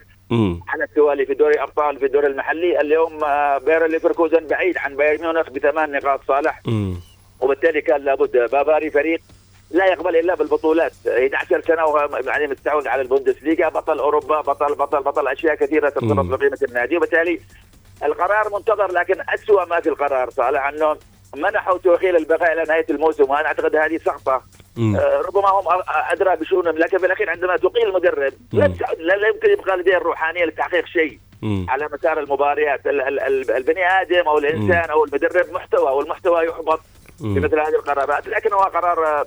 على 0.68 0.84
التوالي 0.84 1.26
في 1.26 1.34
دوري 1.34 1.64
ابطال 1.64 2.00
في 2.00 2.06
الدوري 2.06 2.28
المحلي 2.28 2.82
اليوم 2.82 3.24
آه، 3.24 3.58
باير 3.58 3.92
ليفركوزن 3.92 4.48
بعيد 4.48 4.78
عن 4.78 4.96
بايرن 4.96 5.22
ميونخ 5.22 5.50
بثمان 5.50 5.92
نقاط 5.92 6.20
صالح. 6.28 6.62
مم. 6.66 6.96
وبالتالي 7.42 7.82
كان 7.82 8.02
لابد 8.02 8.32
بافاري 8.52 8.90
فريق 8.90 9.22
لا 9.72 9.86
يقبل 9.86 10.16
إلا 10.16 10.36
بالبطولات. 10.36 10.92
11 11.08 11.62
سنة 11.62 11.86
وهو 11.86 12.20
يعني 12.26 12.48
مستحوذ 12.48 12.88
على 12.88 13.02
البوندسليغا. 13.02 13.70
بطل 13.70 14.00
أوروبا 14.00 14.42
بطل 14.42 14.76
بطل 14.76 15.04
بطل 15.04 15.28
أشياء 15.28 15.56
كثيرة 15.56 15.90
ترتبط. 15.90 16.26
بقيمة 16.26 16.58
النادي. 16.70 16.98
وبالتالي 16.98 17.40
القرار 18.04 18.54
منتظر 18.54 18.92
لكن 18.92 19.16
اسوء 19.30 19.66
ما 19.66 19.80
في 19.80 19.90
القرار 19.90 20.30
صالح 20.30 20.68
أنه 20.68 20.98
منحوا 21.36 21.78
توخيل 21.78 22.16
البقاء 22.16 22.54
إلى 22.54 22.64
نهاية 22.64 22.86
الموسم. 22.90 23.30
وأنا 23.30 23.48
أعتقد 23.48 23.76
هذه 23.76 23.98
سقطة 23.98 24.44
ربما 25.28 25.50
هم 25.50 25.64
أدرى 26.12 26.36
بشؤونهم 26.36 26.78
لكن 26.78 26.98
في 26.98 27.06
الأخير 27.06 27.30
عندما 27.30 27.58
تقيل 27.58 27.88
المدرب 27.88 28.34
لا 28.54 29.28
يمكن 29.28 29.50
يبقى 29.52 29.78
لديه 29.78 29.98
الروحانيه 29.98 30.46
لتحقيق 30.46 30.86
شيء 30.86 31.20
مم. 31.42 31.66
على 31.70 31.90
مسار 31.94 32.20
المباريات 32.20 32.88
ال- 32.88 33.02
ال- 33.02 33.20
ال- 33.20 33.52
البني 33.52 34.02
آدم 34.02 34.28
أو 34.28 34.38
الإنسان 34.38 34.90
أو 34.90 35.04
المدرب 35.06 35.46
محتوى 35.54 35.92
والمحتوى 35.92 36.46
يحبط 36.46 36.80
في. 37.20 37.40
مثل 37.40 37.60
هذه 37.60 37.76
القرارات 37.76 38.28
لكن 38.28 38.54
هو 38.54 38.60
قرار 38.60 39.06
آه، 39.08 39.26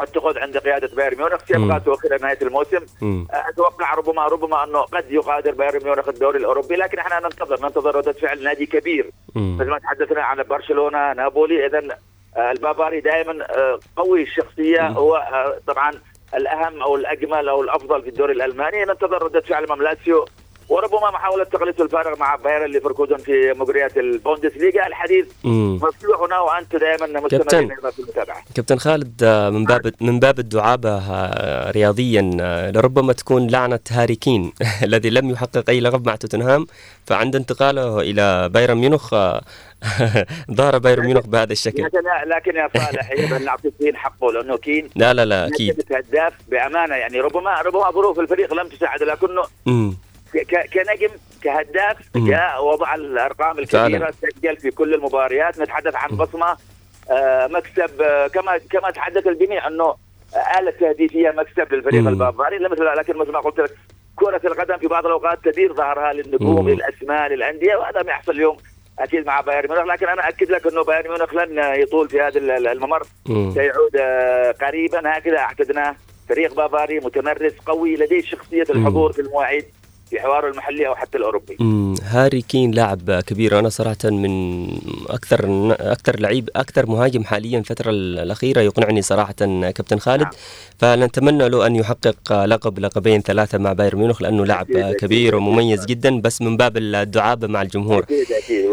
اتخذ 0.00 0.38
عند 0.38 0.58
قيادة 0.58 0.90
بايرن 0.96 1.16
ميونخ. 1.18 1.44
سيبقى 1.44 1.80
توخيل 1.80 2.22
نهاية 2.22 2.38
الموسم 2.42 2.80
مم. 3.02 3.26
آه، 3.32 3.44
أتوقع 3.48 3.94
ربما 3.94 4.26
ربما 4.26 4.64
أنه 4.64 4.80
قد 4.80 5.10
يغادر 5.10 5.50
بايرن 5.52 5.84
ميونخ 5.84 6.08
الدوري 6.08 6.38
الأوروبي 6.38 6.76
لكن 6.76 6.98
إحنا 6.98 7.20
ننتظر 7.20 7.62
ننتظر 7.66 7.96
ردة 7.96 8.12
فعل 8.12 8.42
نادي 8.44 8.66
كبير. 8.66 9.10
مثل 9.36 9.64
ما 9.70 9.78
تحدثنا 9.78 10.22
عن 10.22 10.42
برشلونة 10.42 11.12
نابولي 11.12 11.66
اذا 11.66 11.98
آه، 12.36 12.50
البافاري 12.52 13.00
دائما 13.00 13.46
آه، 13.50 13.78
قوي 13.96 14.22
الشخصيه 14.22 14.88
هو 14.88 15.16
آه، 15.16 15.58
طبعا 15.66 15.92
الأهم 16.34 16.82
أو 16.82 16.96
الأجمل 16.96 17.48
أو 17.48 17.62
الأفضل 17.62 18.02
في 18.02 18.08
الدوري 18.08 18.32
الألماني. 18.32 18.84
ننتظر 18.84 19.22
ردة 19.22 19.40
فعل 19.40 19.64
امام 19.64 19.82
لاتسيو. 19.82 20.24
وربما 20.68 21.10
محاولة 21.10 21.44
تقليص 21.44 21.80
الفارق 21.80 22.18
مع 22.18 22.36
باير 22.36 22.70
ليفركوزن 22.70 23.16
في 23.16 23.54
مباريات 23.56 23.96
البوندسليغا 23.96 24.86
الحديث. 24.86 25.26
مم. 25.44 25.74
مفتوح 25.82 26.20
هنا 26.20 26.38
وأنت 26.40 26.76
دائما 26.76 27.06
كابتن. 27.28 27.38
مستمرين 27.46 27.90
في 27.90 27.98
المتابعة. 27.98 28.42
كابتن 28.54 28.78
خالد 28.78 29.22
آه، 29.22 29.50
من 29.50 29.64
باب 29.64 29.92
من 30.00 30.20
باب 30.20 30.38
الدعابة 30.38 30.90
آه، 30.90 31.70
رياضيا 31.70 32.30
آه، 32.40 32.70
لربما 32.70 33.12
تكون 33.12 33.46
لعنة 33.50 33.80
هاري 33.90 34.14
كين 34.14 34.52
الذي 34.82 35.10
لم 35.10 35.30
يحقق 35.30 35.70
أي 35.70 35.80
لقب 35.80 36.06
مع 36.06 36.16
توتنهام 36.16 36.66
فعند 37.06 37.36
انتقاله 37.36 38.00
إلى 38.00 38.48
بايرن 38.48 38.76
ميونخ 38.76 39.14
ظهر 40.58 40.78
بايرن 40.78 41.04
ميونخ 41.06 41.26
بهذا 41.26 41.52
الشكل. 41.52 41.82
لكن 41.82 41.98
لكن 42.26 42.56
يا 42.56 42.68
صالح 42.76 43.10
يجب 43.18 43.32
ان 43.34 43.44
نعطي 43.44 43.70
كين 43.78 43.96
حقه 43.96 44.32
لأنه 44.32 44.56
كين 44.56 44.90
لا 44.96 45.14
لا 45.14 45.24
لا 45.24 45.46
نجد 45.60 45.84
هداف 45.92 46.32
بأمانة 46.48 46.94
يعني 46.94 47.20
ربما 47.20 47.60
ربما 47.60 47.90
ظروف 47.90 48.20
الفريق 48.20 48.54
لم 48.54 48.68
تساعد 48.68 49.02
لكنه 49.02 49.42
كنجم 50.44 51.08
كهداف. 51.42 51.96
جاء 52.16 52.64
وضع 52.64 52.94
الأرقام. 52.94 53.58
الكبيرة 53.58 54.10
سجل 54.10 54.56
في 54.56 54.70
كل 54.70 54.94
المباريات 54.94 55.58
نتحدث 55.60 55.94
عن 55.96 56.08
بصمة 56.16 56.56
آه، 57.10 57.46
مكسب 57.46 58.02
آه، 58.02 58.26
كما 58.26 58.58
كما 58.70 58.90
تحدث 58.90 59.26
الجميع 59.26 59.66
أنه 59.66 59.94
آلة 60.58 60.70
تهديفية 60.70 61.30
مكسب 61.30 61.74
للفريق. 61.74 62.06
البافاري 62.08 62.58
مثل 62.58 62.84
لكن 62.84 63.16
مثل 63.16 63.32
ما 63.32 63.40
قلت 63.40 63.58
لك 63.60 63.70
كرة 64.16 64.40
القدم 64.44 64.76
في 64.78 64.86
بعض 64.86 65.06
الأوقات 65.06 65.38
تدير 65.44 65.72
ظهرها 65.74 66.12
للنجوم 66.12 66.64
مم. 66.64 66.68
للأسماء 66.70 67.28
للأندية 67.28 67.76
وهذا 67.76 68.02
ما 68.02 68.10
يحصل 68.10 68.32
اليوم 68.32 68.56
أكيد 68.98 69.26
مع 69.26 69.40
بايرن 69.40 69.68
ميونخ 69.70 69.86
لكن 69.92 70.08
أنا 70.08 70.28
أأكد 70.28 70.50
لك 70.50 70.66
أنه 70.66 70.84
بايرن 70.84 71.08
ميونخ 71.08 71.34
لن 71.34 71.58
يطول 71.82 72.08
في 72.08 72.20
هذا 72.20 72.38
ال- 72.38 72.66
الممر 72.68 73.02
مم. 73.28 73.50
سيعود 73.54 73.96
آه، 73.96 74.52
قريبا 74.52 75.18
هكذا 75.18 75.38
اعتدناه 75.38 75.96
فريق 76.28 76.54
بافاري 76.54 76.98
متمرس 77.00 77.52
قوي 77.66 77.96
لديه 77.96 78.22
شخصية 78.22 78.62
الحضور 78.70 79.12
في 79.12 79.18
المواعيد 79.20 79.64
في 80.10 80.20
حواره 80.20 80.50
المحلي 80.50 80.86
أو 80.86 80.94
حتى 80.94 81.18
الأوروبي 81.18 81.56
مم. 81.60 81.94
هاري 82.02 82.42
كين 82.42 82.70
لاعب 82.70 83.20
كبير 83.26 83.58
أنا 83.58 83.68
صراحة 83.68 83.96
من 84.04 84.66
أكثر 85.08 85.74
أكثر 85.80 86.20
لعيب 86.20 86.50
أكثر 86.56 86.86
مهاجم 86.86 87.24
حاليا 87.24 87.58
الفترة 87.58 87.90
الأخيرة 87.90 88.60
يقنعني 88.60 89.02
صراحة 89.02 89.32
كابتن 89.32 89.98
خالد 89.98 90.22
نعم. 90.22 90.32
فنتمنى 90.78 91.48
له 91.48 91.66
أن 91.66 91.76
يحقق 91.76 92.44
لقب 92.44 92.78
لقبين 92.78 93.20
ثلاثة 93.20 93.58
مع 93.58 93.72
بايرن 93.72 93.98
ميونخ 93.98 94.22
لأنه 94.22 94.46
لاعب 94.46 94.70
أكيد، 94.70 94.76
أكيد، 94.76 94.96
كبير 94.96 95.28
أكيد. 95.28 95.48
ومميز 95.48 95.84
جدا 95.84 96.20
بس 96.20 96.42
من 96.42 96.56
باب 96.56 96.76
الدعابة 96.76 97.46
مع 97.46 97.62
الجمهور 97.62 98.02
أكيد 98.02 98.30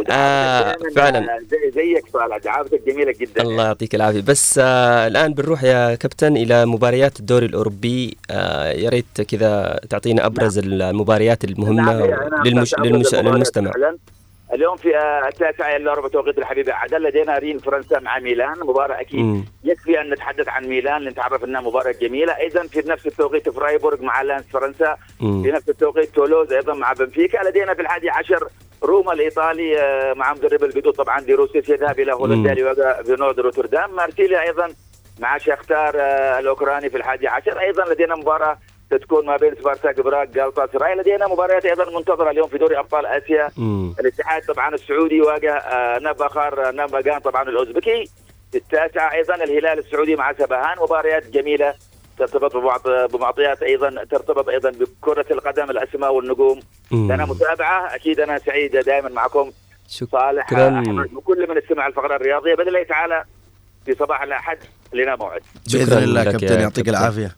أكيد 0.09 0.87
آه، 0.87 0.93
فعلاً. 0.95 1.39
زي 1.51 1.71
زيك 1.71 2.07
صالح 2.13 2.37
دعابتك 2.37 2.81
جميلة 2.87 3.13
جدا. 3.19 3.41
الله 3.41 3.65
يعطيك 3.65 3.95
العافية. 3.95 4.21
بس 4.21 4.59
آه 4.63 5.07
الآن 5.07 5.33
بنروح 5.33 5.63
يا 5.63 5.95
كابتن 5.95 6.37
إلى 6.37 6.65
مباريات 6.65 7.19
الدوري 7.19 7.45
الأوروبي. 7.45 8.17
آه 8.31 8.71
يا 8.71 8.89
ريت 8.89 9.21
كذا 9.21 9.79
تعطينا 9.89 10.25
أبرز 10.25 10.57
المباريات 10.57 11.43
المهمة 11.43 12.05
نعم، 12.05 12.43
للمش... 12.45 12.75
للمش... 12.79 13.15
للمستمع. 13.15 13.71
فعلاً. 13.71 13.97
اليوم 14.53 14.75
في 14.77 14.97
آه، 14.97 15.27
التاسعة 15.27 15.75
إلا 15.75 15.93
ربع 15.93 16.07
توقيت 16.07 16.37
الحبيب. 16.37 16.69
عدن 16.69 16.97
لدينا 16.97 17.37
رين 17.37 17.57
فرنسا 17.59 17.99
مع 17.99 18.19
ميلان. 18.19 18.59
مباراة 18.59 19.01
أكيد 19.01 19.19
مم. 19.19 19.45
يكفي 19.63 20.01
أن 20.01 20.09
نتحدث 20.13 20.47
عن 20.47 20.65
ميلان. 20.65 21.01
لنتعرف 21.01 21.43
أنها 21.43 21.61
مباراة 21.61 21.95
جميلة. 22.01 22.37
أيضا 22.37 22.63
في 22.67 22.83
نفس 22.89 23.07
التوقيت 23.07 23.49
فرايبورغ 23.49 24.01
مع 24.01 24.21
لانس 24.21 24.43
فرنسا. 24.53 24.95
مم. 25.19 25.43
في 25.43 25.51
نفس 25.51 25.69
التوقيت 25.69 26.15
تولوز 26.15 26.53
أيضا 26.53 26.73
مع 26.73 26.93
بنفيكا. 26.93 27.37
لدينا 27.49 27.73
في 27.73 27.81
الحادي 27.81 28.09
عشر 28.09 28.47
روما 28.83 29.13
الإيطالي 29.13 29.79
آه، 29.79 30.13
مع 30.13 30.33
مدربه 30.33 30.91
طبعا 30.91 31.19
دي 31.19 31.33
روسي 31.33 31.69
يذهب 31.69 31.99
إلى 31.99 32.13
هولندا. 32.13 32.53
ليواجه 32.53 33.03
في 33.03 33.15
فينورد 33.19 33.39
روتردام. 33.39 33.95
مارسيليا 33.95 34.41
أيضا 34.41 34.73
مع 35.19 35.37
شختار 35.37 35.93
آه، 35.95 36.39
الأوكراني 36.39 36.89
في 36.89 36.97
الحادي 36.97 37.27
عشر. 37.27 37.59
أيضا 37.59 37.85
لدينا 37.93 38.15
مباراة 38.15 38.57
ستكون 38.93 39.25
ما 39.25 39.37
بين 39.37 39.55
سبارتا 39.55 39.99
براغ 39.99 40.23
جالطة 40.25 40.67
سراي 40.73 40.95
لدينا 40.95 41.27
مباريات 41.27 41.65
أيضا 41.65 41.97
منتظرة 41.97 42.31
اليوم 42.31 42.47
في 42.47 42.57
دوري 42.57 42.79
أبطال 42.79 43.05
آسيا. 43.05 43.49
مم. 43.57 43.95
الاتحاد 43.99 44.41
طبعا 44.45 44.75
السعودي 44.75 45.15
يواجه 45.15 45.53
آه، 45.57 45.99
نبخور 45.99 46.71
نمنغان 46.75 47.19
طبعا 47.19 47.43
الأوزبكي. 47.49 48.09
في 48.51 48.57
التاسعة 48.57 49.13
أيضا 49.13 49.35
الهلال 49.35 49.79
السعودي 49.79 50.15
مع 50.15 50.33
سبهان. 50.33 50.77
مباريات 50.81 51.27
جميلة 51.27 51.73
ترتبط 52.17 52.55
بمعط- 52.57 53.11
بمعطيات 53.13 53.63
أيضا 53.63 54.03
ترتبط 54.11 54.49
أيضا 54.49 54.71
بكرة 54.71 55.25
القدم 55.31 55.69
الأسماء 55.69 56.13
والنجوم. 56.13 56.59
لنا 56.91 57.25
متابعة 57.25 57.95
أكيد 57.95 58.19
أنا 58.19 58.39
سعيد 58.39 58.71
دائما 58.77 59.09
معكم. 59.09 59.51
صالح 59.87 60.47
شكراً. 60.49 60.79
أحمد 60.79 61.13
وكل 61.13 61.49
من 61.49 61.57
استمع 61.57 61.87
الفقرة 61.87 62.15
الرياضية. 62.15 62.55
باذن 62.55 62.67
الله 62.67 62.83
تعالى 62.83 63.23
في 63.85 63.95
صباح 63.95 64.21
الأحد 64.21 64.57
لنا 64.93 65.15
موعد. 65.15 65.41
بإذن 65.73 66.03
الله 66.03 66.23
كابتن 66.23 66.59
يعطيك. 66.59 66.89
العافية. 66.89 67.35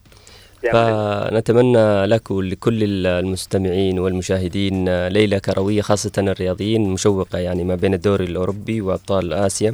فنتمنى 0.73 2.05
لك 2.05 2.31
ولكل 2.31 2.83
المستمعين 3.07 3.99
والمشاهدين 3.99 5.07
ليلة 5.07 5.37
كروية 5.37 5.81
خاصة 5.81 6.11
الرياضيين 6.17 6.89
مشوقة 6.89 7.39
يعني 7.39 7.63
ما 7.63 7.75
بين 7.75 7.93
الدوري 7.93 8.25
الأوروبي 8.25 8.81
وأبطال 8.81 9.33
آسيا. 9.33 9.73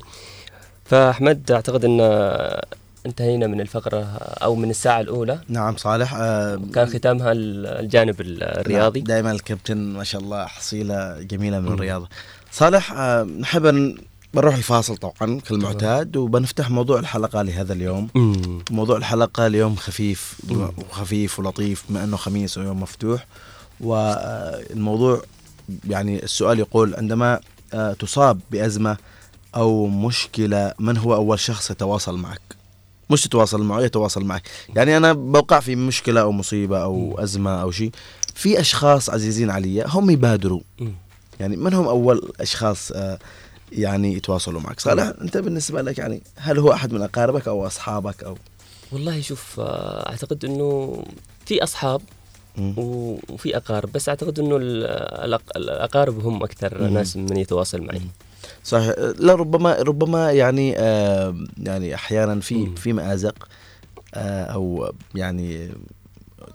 فأحمد 0.86 1.52
أعتقد 1.52 1.86
أن 1.86 1.98
انتهينا 3.06 3.48
من 3.48 3.62
الفقرة 3.62 4.04
أو 4.18 4.56
من 4.56 4.70
الساعة 4.70 5.02
الأولى. 5.02 5.42
نعم 5.48 5.78
صالح 5.78 6.14
آه 6.14 6.62
كان 6.74 6.88
ختامها 6.88 7.32
الجانب 7.32 8.16
الرياضي. 8.22 9.00
دائما 9.02 9.32
الكابتن 9.32 9.78
ما 9.78 10.04
شاء 10.04 10.22
الله 10.22 10.46
حصيلة 10.46 11.22
جميلة 11.22 11.60
من 11.60 11.68
الرياضة. 11.68 12.08
صالح 12.52 12.94
آه 12.94 13.24
نحب 13.24 13.66
أن 13.66 13.98
بنروح 14.34 14.56
الفاصل 14.56 14.98
طبعا 14.98 15.40
كالمعتاد 15.40 16.18
وبنفتح 16.18 16.70
موضوع 16.70 17.00
الحلقة 17.00 17.42
لهذا 17.42 17.74
اليوم. 17.74 18.10
مم. 18.16 18.64
موضوع 18.72 18.98
الحلقة 18.98 19.48
اليوم 19.48 19.76
خفيف 19.76 20.36
وخفيف 20.50 21.40
ولطيف 21.40 21.84
بما 21.90 22.04
أنه 22.04 22.18
خميس 22.18 22.58
ويوم 22.58 22.82
مفتوح. 22.82 23.26
والموضوع 23.80 25.22
يعني 25.90 26.24
السؤال 26.24 26.60
يقول 26.60 26.96
عندما 26.96 27.40
آه، 27.74 27.94
تصاب 27.94 28.40
بأزمة 28.52 28.98
أو 29.56 29.88
مشكلة 29.88 30.74
من 30.80 30.98
هو 30.98 31.16
أول 31.16 31.40
شخص 31.40 31.72
يتواصل 31.72 32.18
معك؟ 32.18 32.42
مش 33.12 33.24
تتواصل 33.24 33.64
معه 33.64 33.82
يتواصل 33.82 34.24
معك. 34.26 34.44
يعني 34.76 34.98
أنا 34.98 35.14
بوقع 35.14 35.60
في 35.60 35.76
مشكلة 35.76 36.22
أو 36.22 36.32
مصيبة 36.32 36.84
أو 36.84 37.20
أزمة 37.20 37.62
أو 37.62 37.72
شيء 37.72 37.92
في 38.36 38.60
أشخاص 38.60 39.10
عزيزين 39.10 39.50
علي 39.50 39.84
هم 39.88 40.10
يبادروا. 40.10 40.60
يعني 41.40 41.58
من 41.58 41.74
هم 41.74 41.88
أول 41.88 42.32
أشخاص 42.40 42.92
آه، 42.92 43.20
يعني 43.72 44.14
يتواصلوا 44.14 44.62
معك؟ 44.62 44.80
صالح 44.80 45.14
أنت 45.22 45.38
بالنسبة 45.38 45.82
لك 45.82 45.98
يعني 45.98 46.22
هل 46.36 46.60
هو 46.60 46.74
أحد 46.74 46.94
من 46.94 47.02
أقاربك 47.02 47.48
أو 47.48 47.68
أصحابك 47.68 48.24
أو؟ 48.24 48.38
والله 48.92 49.22
شوف 49.22 49.60
آه، 49.60 50.10
أعتقد 50.10 50.46
إنه 50.46 51.04
في. 51.46 52.02
و- 52.78 53.18
وفي 53.30 53.58
أقارب 53.58 53.92
بس 53.92 54.10
أعتقد 54.10 54.40
إنه 54.40 54.56
الأقارب 55.56 56.26
هم 56.26 56.44
أكثر. 56.44 56.88
ناس 56.88 57.18
من 57.18 57.38
يتواصل 57.38 57.82
معي. 57.82 58.02
صحيح. 58.64 58.94
لا 59.20 59.36
ربما 59.36 59.74
ربما 59.76 60.32
يعني 60.32 60.78
آه 60.78 61.36
يعني 61.58 61.96
أحيانا 61.96 62.40
في. 62.40 62.76
في 62.76 62.94
مآزق 62.94 63.48
آه 64.14 64.44
أو 64.46 64.92
يعني 65.16 65.70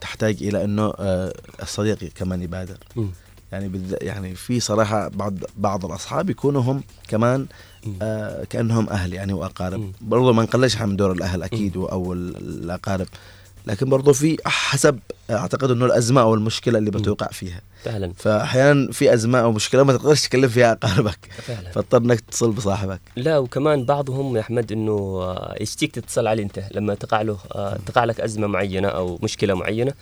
تحتاج 0.01 0.43
إلى 0.43 0.65
أنه 0.65 0.93
آه 0.99 1.33
الصديق 1.63 1.99
كمان 2.15 2.43
يبادر. 2.43 2.77
مم. 2.97 3.09
يعني 3.53 3.69
بالذ- 3.69 4.03
يعني 4.05 4.35
في 4.35 4.61
صراحة 4.61 5.09
بعض 5.09 5.35
بعض 5.57 5.85
الأصحاب 5.85 6.31
يكونوا 6.31 6.63
هم 6.63 6.83
كمان 7.09 7.47
آه 8.03 8.45
كأنهم 8.45 8.89
أهل 8.89 9.13
يعني 9.13 9.33
وأقارب. 9.33 9.93
برضو 10.01 10.33
ما 10.33 10.43
نقللش 10.43 10.75
إحنا 10.75 10.87
من 10.87 10.97
دور 10.97 11.13
الأهل 11.13 11.43
أكيد 11.43 11.77
أو 11.77 12.13
ال- 12.13 12.37
الأقارب. 12.37 13.07
لكن 13.67 13.89
برضو 13.89 14.13
في 14.13 14.37
حسب 14.47 14.99
أعتقد 15.31 15.71
إنه 15.71 15.85
الأزمة 15.87 16.21
أو 16.21 16.35
المشكلة 16.35 16.79
اللي 16.79 16.91
بتوقع 16.91 17.27
فيها. 17.27 17.61
فعلا. 17.85 18.13
فاحيانا 18.17 18.93
في 18.93 19.15
أزمة 19.15 19.39
أو 19.39 19.53
مشكلة 19.53 19.83
ما 19.83 19.93
تقدرش 19.97 20.23
تتكلم 20.23 20.49
فيها 20.49 20.73
أقاربك. 20.73 21.19
فعلا. 21.47 21.71
فاضطر 21.71 21.99
إنك 21.99 22.21
تتصل 22.21 22.51
بصاحبك. 22.53 23.01
لا 23.17 23.39
وكمان 23.39 23.85
بعضهم 23.85 24.37
يا 24.37 24.41
أحمد 24.41 24.73
إنه 24.73 25.25
يشتيك 25.61 25.93
تتصل 25.95 26.27
عليه 26.27 26.43
أنت 26.43 26.63
لما 26.75 26.95
تقع 26.95 27.23
له 27.23 27.39
آه، 27.55 27.79
تقع 27.87 28.05
لك 28.05 28.21
أزمة 28.21 28.47
معينة 28.47 28.89
أو 28.89 29.19
مشكلة 29.23 29.55
معينة. 29.55 29.93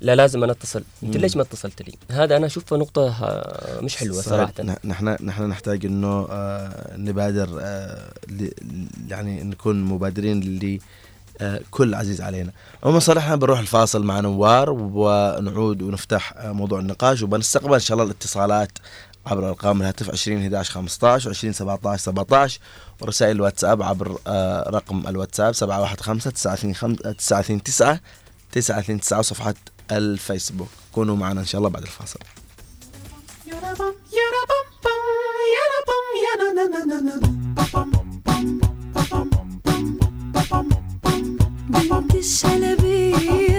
لا 0.00 0.14
لازم 0.16 0.42
أنا 0.44 0.52
أتصل. 0.52 0.82
أنت. 1.02 1.16
ليش 1.16 1.36
ما 1.36 1.42
اتصلت 1.42 1.82
لي؟ 1.82 1.92
هذا 2.10 2.36
أنا 2.36 2.46
اشوفها 2.46 2.78
نقطة 2.78 3.24
آه، 3.24 3.80
مش 3.80 3.96
حلوة. 3.96 4.22
صراحة. 4.22 4.52
نح- 4.62 4.84
نحن 4.86 5.16
نحن 5.24 5.42
نحتاج 5.42 5.86
إنه 5.86 6.26
آه 6.30 6.96
نبادر 6.96 7.48
يعني 9.08 9.42
نكون 9.42 9.84
مبادرين 9.84 10.42
آه 10.42 10.80
كل 11.70 11.94
عزيز 11.94 12.20
علينا 12.20 12.52
عموما 12.82 12.98
صراحة 13.00 13.34
بنروح 13.34 13.58
الفاصل 13.58 14.04
مع 14.04 14.20
نوار 14.20 14.70
ونعود 14.70 15.82
ونفتح 15.82 16.32
آه 16.36 16.52
موضوع 16.52 16.78
النقاش 16.80 17.22
وبنستقبل 17.22 17.74
ان 17.74 17.80
شاء 17.80 17.94
الله 17.94 18.04
الاتصالات 18.10 18.70
عبر 19.26 19.48
ارقام 19.48 19.80
الهاتف 19.80 20.10
20 20.10 20.42
11 20.42 20.72
15 20.72 21.28
و 21.28 21.30
20 21.30 21.52
17 21.52 22.02
17 22.02 22.60
ورسائل 23.00 23.36
الواتساب 23.36 23.82
عبر 23.82 24.18
آه 24.26 24.70
رقم 24.70 25.08
الواتساب 25.08 25.52
715 25.54 26.30
925 26.30 26.86
929 27.16 27.60
929 28.52 29.18
وصفحة 29.18 29.54
الفيسبوك 29.90 30.68
كونوا 30.92 31.16
معنا 31.16 31.40
ان 31.40 31.46
شاء 31.46 31.58
الله 31.58 31.70
بعد 31.70 31.82
الفاصل 31.82 32.18
بنت 37.56 38.09
Bildi 41.72 42.24
şelebi 42.24 43.49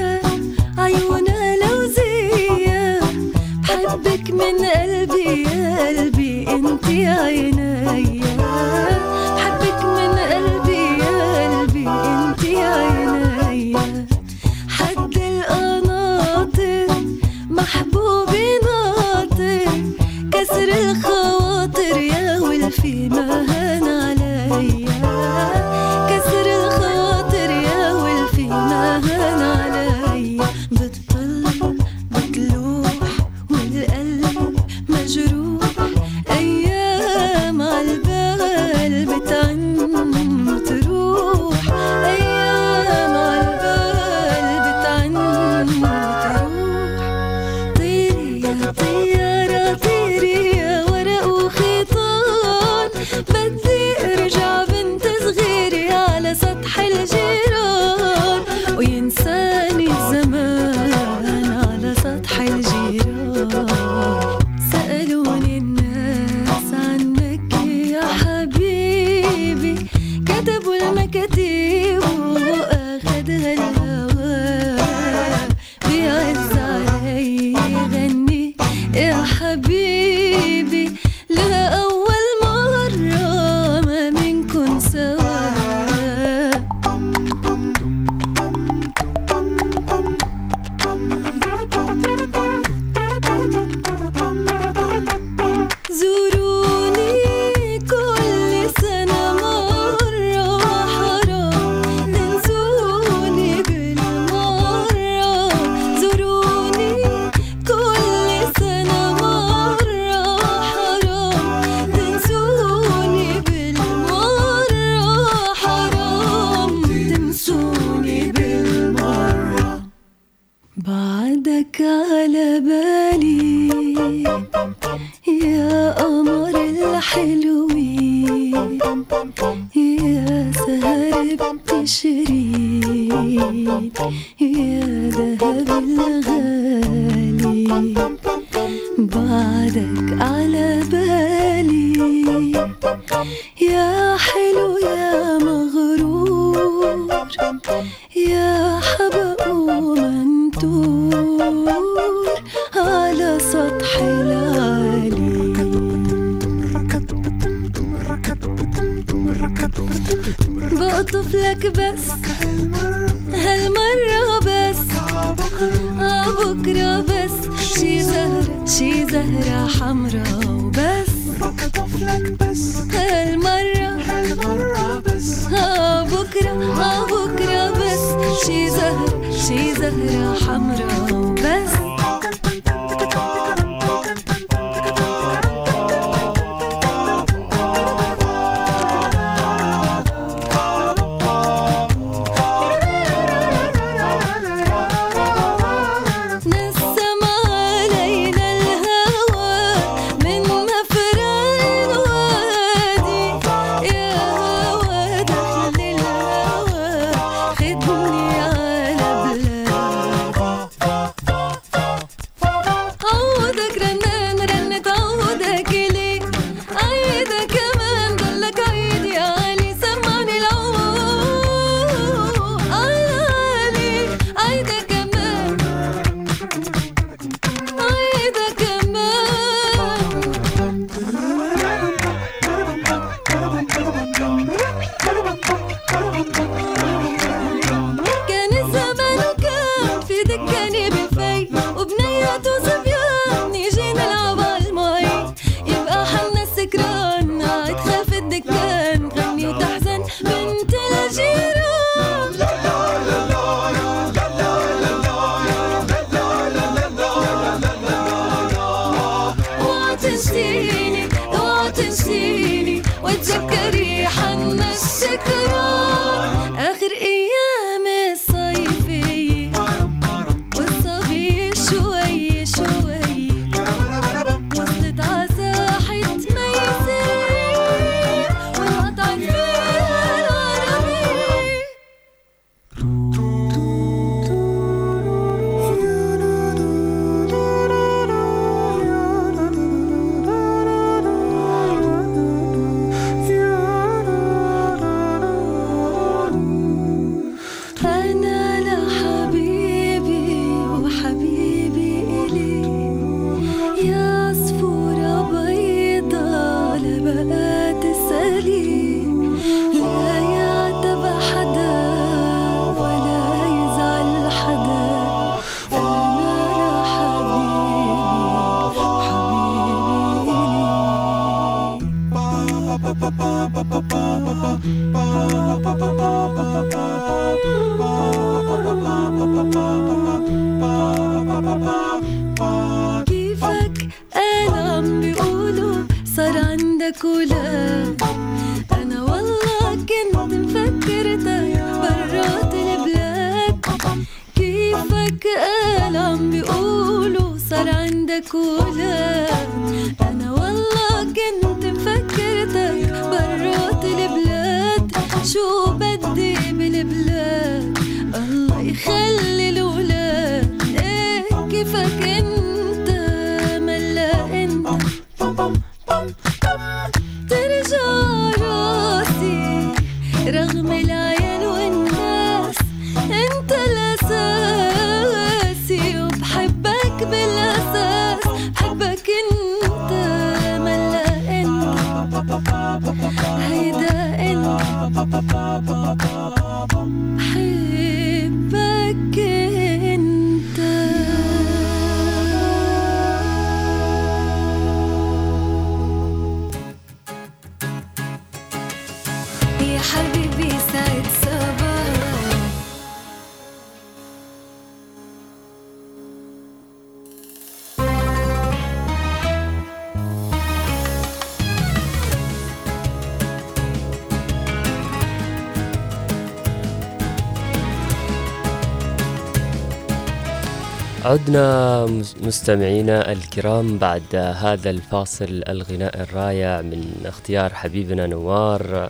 عدنا 421.15 421.85
مس- 421.85 422.15
مستمعينا 422.21 423.11
الكرام 423.11 423.77
بعد 423.77 424.15
هذا 424.15 424.69
الفاصل 424.69 425.43
الغناء 425.49 426.01
الرائع 426.01 426.61
من 426.61 427.03
اختيار 427.05 427.53
حبيبنا 427.53 428.07
نوار. 428.07 428.89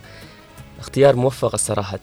اختيار 0.80 1.16
موفق 1.16 1.56
صراحة. 1.56 1.98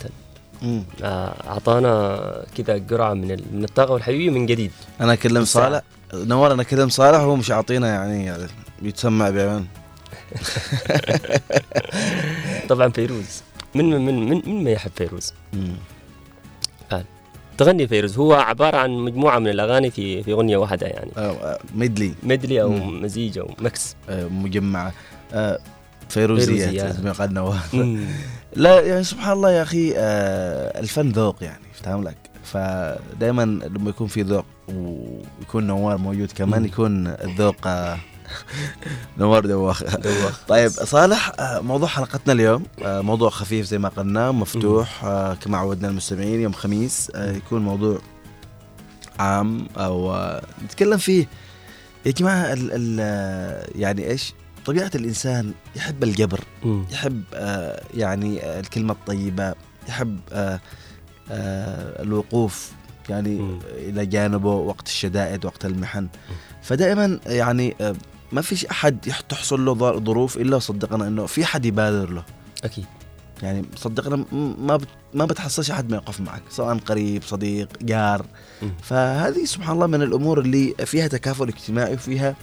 آه، 1.03 1.33
أعطانا 1.47 2.19
كذا 2.57 2.77
جرعة 2.77 3.13
من 3.13 3.27
من 3.53 3.63
الطاقة 3.63 3.91
والحيوية 3.93 4.29
من 4.29 4.45
جديد. 4.45 4.71
أنا 5.01 5.13
أكلم 5.13 5.41
الساعة. 5.41 5.69
صالح. 5.69 5.81
نوار 6.27 6.53
أنا 6.53 6.61
أكلم 6.61 6.89
صالح 6.89 7.19
وهو 7.19 7.35
مش 7.35 7.51
عاطينا 7.51 7.87
يعني, 7.87 8.25
يعني 8.25 8.43
بيتسمع 8.81 9.29
بيعمل 9.29 9.63
طبعا 12.69 12.89
فيروز. 12.89 13.41
من 13.75 13.89
من 13.89 14.05
من 14.05 14.29
من, 14.49 14.63
ما 14.63 14.71
يحب 14.71 14.91
فيروز؟ 14.95 15.28
تغني 17.59 17.87
فيروز 17.87 18.17
هو 18.17 18.33
عبارة 18.33 18.77
عن 18.77 18.91
مجموعة 18.91 19.39
من 19.39 19.47
الأغاني 19.47 19.91
في 19.91 20.23
في 20.23 20.31
أغنية 20.31 20.57
واحدة 20.57 20.87
يعني 20.87 21.11
medley 21.75 22.13
medley 22.23 22.61
أو 22.61 22.69
مم. 22.69 23.01
مزيج 23.03 23.37
أو 23.37 23.51
mix 23.59 23.95
مجمعة 24.09 24.93
آه، 25.33 25.59
فيروزيات 26.09 26.69
فيروزيات. 26.69 26.95
زي 26.95 27.03
ما 27.03 27.11
قال. 27.11 27.57
لا 28.55 28.81
يعني 28.81 29.03
سبحان 29.03 29.33
الله 29.33 29.51
يا 29.51 29.61
أخي 29.61 29.93
آه 29.97 30.79
الفن 30.79 31.09
ذوق 31.09 31.43
يعني 31.43 31.63
فاهم 31.73 32.03
لك 32.03 32.17
فدائما 32.43 33.41
لما 33.41 33.89
يكون 33.89 34.07
في 34.07 34.21
ذوق 34.21 34.45
ويكون 34.67 35.67
نوار 35.67 35.97
موجود 35.97 36.31
كمان. 36.31 36.65
يكون 36.65 37.07
الذوق 37.07 37.67
آه 37.67 37.97
نوار 39.17 39.45
دواخ. 39.45 39.83
دواخ. 39.83 40.39
طيب 40.47 40.69
صالح 40.69 41.31
آه 41.39 41.59
موضوع 41.59 41.87
حلقتنا 41.87 42.33
اليوم 42.33 42.63
آه 42.83 43.01
موضوع 43.01 43.29
خفيف 43.29 43.65
زي 43.65 43.77
ما 43.77 43.89
قلنا 43.89 44.31
مفتوح 44.31 45.03
آه 45.03 45.33
كما 45.33 45.57
عودنا 45.57 45.87
المستمعين 45.87 46.41
يوم 46.41 46.53
خميس 46.53 47.11
يكون 47.15 47.61
موضوع 47.61 47.99
عام 49.19 49.67
أو 49.77 50.29
نتكلم 50.65 50.97
فيه. 50.97 51.27
يا 52.05 52.11
جماعة 52.11 52.53
ال 52.53 52.69
ال 52.71 53.79
يعني 53.81 54.07
إيش؟ 54.07 54.33
طبيعة 54.65 54.91
الإنسان 54.95 55.53
يحب 55.75 56.03
الجبر. 56.03 56.39
يحب 56.91 57.23
يعني 57.93 58.59
الكلمة 58.59 58.93
الطيبة 58.93 59.53
يحب 59.87 60.19
الوقوف 61.99 62.71
يعني 63.09 63.59
إلى 63.75 64.05
جانبه 64.05 64.49
وقت 64.49 64.87
الشدائد 64.87 65.45
وقت 65.45 65.65
المحن. 65.65 66.07
فدائما 66.61 67.19
يعني 67.25 67.75
ما 68.31 68.41
فيش 68.41 68.65
أحد 68.65 68.99
تحصل 69.29 69.65
له 69.65 69.73
ظر- 69.75 69.99
ظروف 69.99 70.37
إلا 70.37 70.55
وصدقنا 70.55 71.07
إنه 71.07 71.25
في 71.25 71.45
حد 71.45 71.65
يبادر 71.65 72.09
له. 72.09 72.23
أكيد. 72.63 72.85
يعني 73.43 73.65
صدقنا 73.75 74.25
ما 74.59 74.77
بت 74.77 74.87
ما 75.13 75.25
بتحصلش 75.25 75.71
أحد 75.71 75.89
ما 75.91 75.97
يقف 75.97 76.21
معك 76.21 76.41
سواء 76.49 76.77
قريب 76.77 77.23
صديق 77.23 77.67
جار. 77.81 78.25
فهذه 78.83 79.45
سبحان 79.45 79.75
الله 79.75 79.87
من 79.87 80.01
الأمور 80.01 80.39
اللي 80.39 80.73
فيها 80.85 81.07
تكافل 81.07 81.47
اجتماعي 81.47 81.93
وفيها 81.93 82.35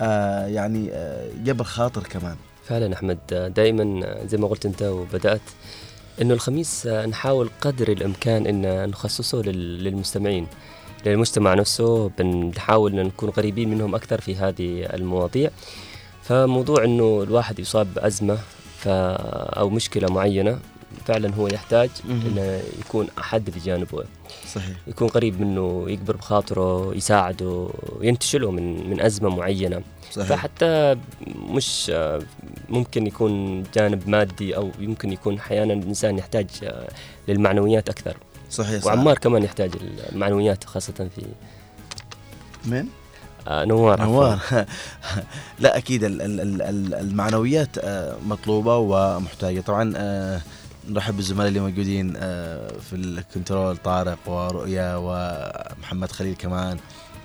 آه 0.00 0.46
يعني 0.46 0.88
آه 0.92 1.28
جبر 1.44 1.64
خاطر 1.64 2.02
كمان. 2.02 2.36
فعلا 2.64 2.94
أحمد 2.94 3.18
دائما 3.56 4.04
زي 4.26 4.38
ما 4.38 4.46
قلت 4.48 4.66
أنت 4.66 4.82
وبدأت 4.82 5.40
إنه 6.22 6.34
الخميس 6.34 6.86
نحاول 6.86 7.50
قدر 7.60 7.88
الإمكان 7.92 8.46
إن 8.46 8.88
نخصصه 8.88 9.38
لل- 9.42 9.84
للمستمعين. 9.84 10.46
للمجتمع 11.06 11.54
نفسه 11.54 12.08
بنحاول 12.08 12.98
إن 12.98 13.06
نكون 13.06 13.30
قريبين 13.30 13.70
منهم 13.70 13.94
أكثر 13.94 14.20
في 14.20 14.36
هذه 14.36 14.86
المواضيع. 14.94 15.50
فموضوع 16.22 16.84
إنه 16.84 17.22
الواحد 17.22 17.58
يصاب 17.58 17.94
بأزمة 17.94 18.38
ف 18.78 18.88
أو 18.88 19.70
مشكلة 19.70 20.12
معينة 20.12 20.58
فعلا 21.06 21.34
هو 21.34 21.48
يحتاج. 21.48 21.90
إنه 22.10 22.60
يكون 22.80 23.06
أحد 23.18 23.50
بجانبه 23.50 24.04
صحيح. 24.54 24.76
يكون 24.86 25.08
قريب 25.08 25.40
منه 25.40 25.84
يكبر 25.88 26.16
بخاطره 26.16 26.94
يساعده 26.94 27.68
ينتشله 28.00 28.50
من 28.50 28.90
من 28.90 29.00
أزمة 29.00 29.28
معينة. 29.28 29.82
صحيح. 30.12 30.28
فحتى 30.28 30.96
مش 31.36 31.92
ممكن 32.68 33.06
يكون 33.06 33.62
جانب 33.74 34.08
مادي 34.08 34.56
أو 34.56 34.70
يمكن 34.78 35.12
يكون 35.12 35.38
أحيانا 35.38 35.72
الإنسان 35.72 36.18
يحتاج 36.18 36.46
للمعنويات 37.28 37.88
أكثر. 37.88 38.16
صحيح 38.50 38.80
صح. 38.82 38.86
وعمار 38.86 39.18
كمان 39.18 39.42
يحتاج 39.42 39.70
المعنويات 40.12 40.64
خاصة 40.64 40.92
في 40.92 41.26
من؟ 42.64 42.86
آه 43.48 43.64
نوار 43.64 44.02
نوار 44.02 44.38
لا 45.58 45.76
أكيد 45.76 46.04
ال- 46.04 46.22
ال- 46.22 46.40
ال- 46.40 46.62
ال- 46.62 46.94
المعنويات 46.94 47.78
آه، 47.78 48.16
مطلوبة 48.26 48.76
ومحتاجة 48.76 49.60
طبعا 49.60 49.92
آه، 49.96 50.40
نرحب 50.88 51.16
بالزملاء 51.16 51.48
اللي 51.48 51.60
موجودين 51.60 52.14
آه، 52.16 52.72
في 52.90 52.96
الكنترول 52.96 53.76
طارق 53.76 54.18
ورؤيا 54.26 54.96
ومحمد 54.96 56.12
خليل 56.12 56.34
كمان 56.34 56.78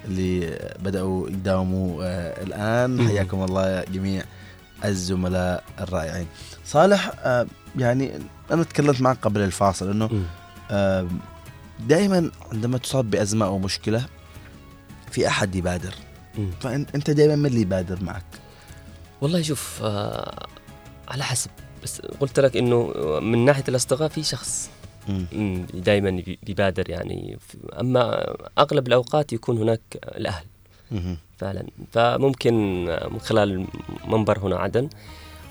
اللي 0.05 0.59
بدأوا 0.79 1.29
يداوموا 1.29 2.03
الآن. 2.43 3.07
حياكم 3.07 3.43
الله 3.43 3.83
جميع 3.83 4.23
الزملاء 4.85 5.63
الرائعين 5.79 6.27
صالح 6.65 7.11
يعني 7.77 8.11
أنا 8.51 8.63
تكلمت 8.63 9.01
معك 9.01 9.17
قبل 9.21 9.41
الفاصل 9.41 9.89
إنه 9.91 10.09
دائما 11.79 12.31
عندما 12.51 12.77
تصاب 12.77 13.11
بأزمة 13.11 13.45
أو 13.45 13.59
مشكلة 13.59 14.05
في 15.11 15.27
أحد 15.27 15.55
يبادر 15.55 15.93
مم. 16.37 16.51
فانت 16.61 17.09
دائما 17.09 17.35
من 17.35 17.45
اللي 17.45 17.61
يبادر 17.61 18.03
معك 18.03 18.25
والله 19.21 19.41
شوف 19.41 19.79
آه 19.83 20.47
على 21.07 21.23
حسب 21.23 21.49
بس 21.83 22.01
قلت 22.01 22.39
لك 22.39 22.57
إنه 22.57 22.93
من 23.19 23.45
ناحية 23.45 23.63
الأصدقاء 23.67 24.07
في 24.07 24.23
شخص. 24.23 24.69
دائما 25.73 26.23
بيبادر 26.43 26.89
يعني 26.89 27.37
أما 27.79 28.33
أغلب 28.59 28.87
الأوقات 28.87 29.33
يكون 29.33 29.57
هناك 29.57 29.81
الأهل. 30.03 30.45
فعلا 31.37 31.65
فممكن 31.91 32.85
من 32.85 33.19
خلال 33.19 33.67
منبر 34.07 34.39
هنا 34.39 34.57
عدن 34.57 34.89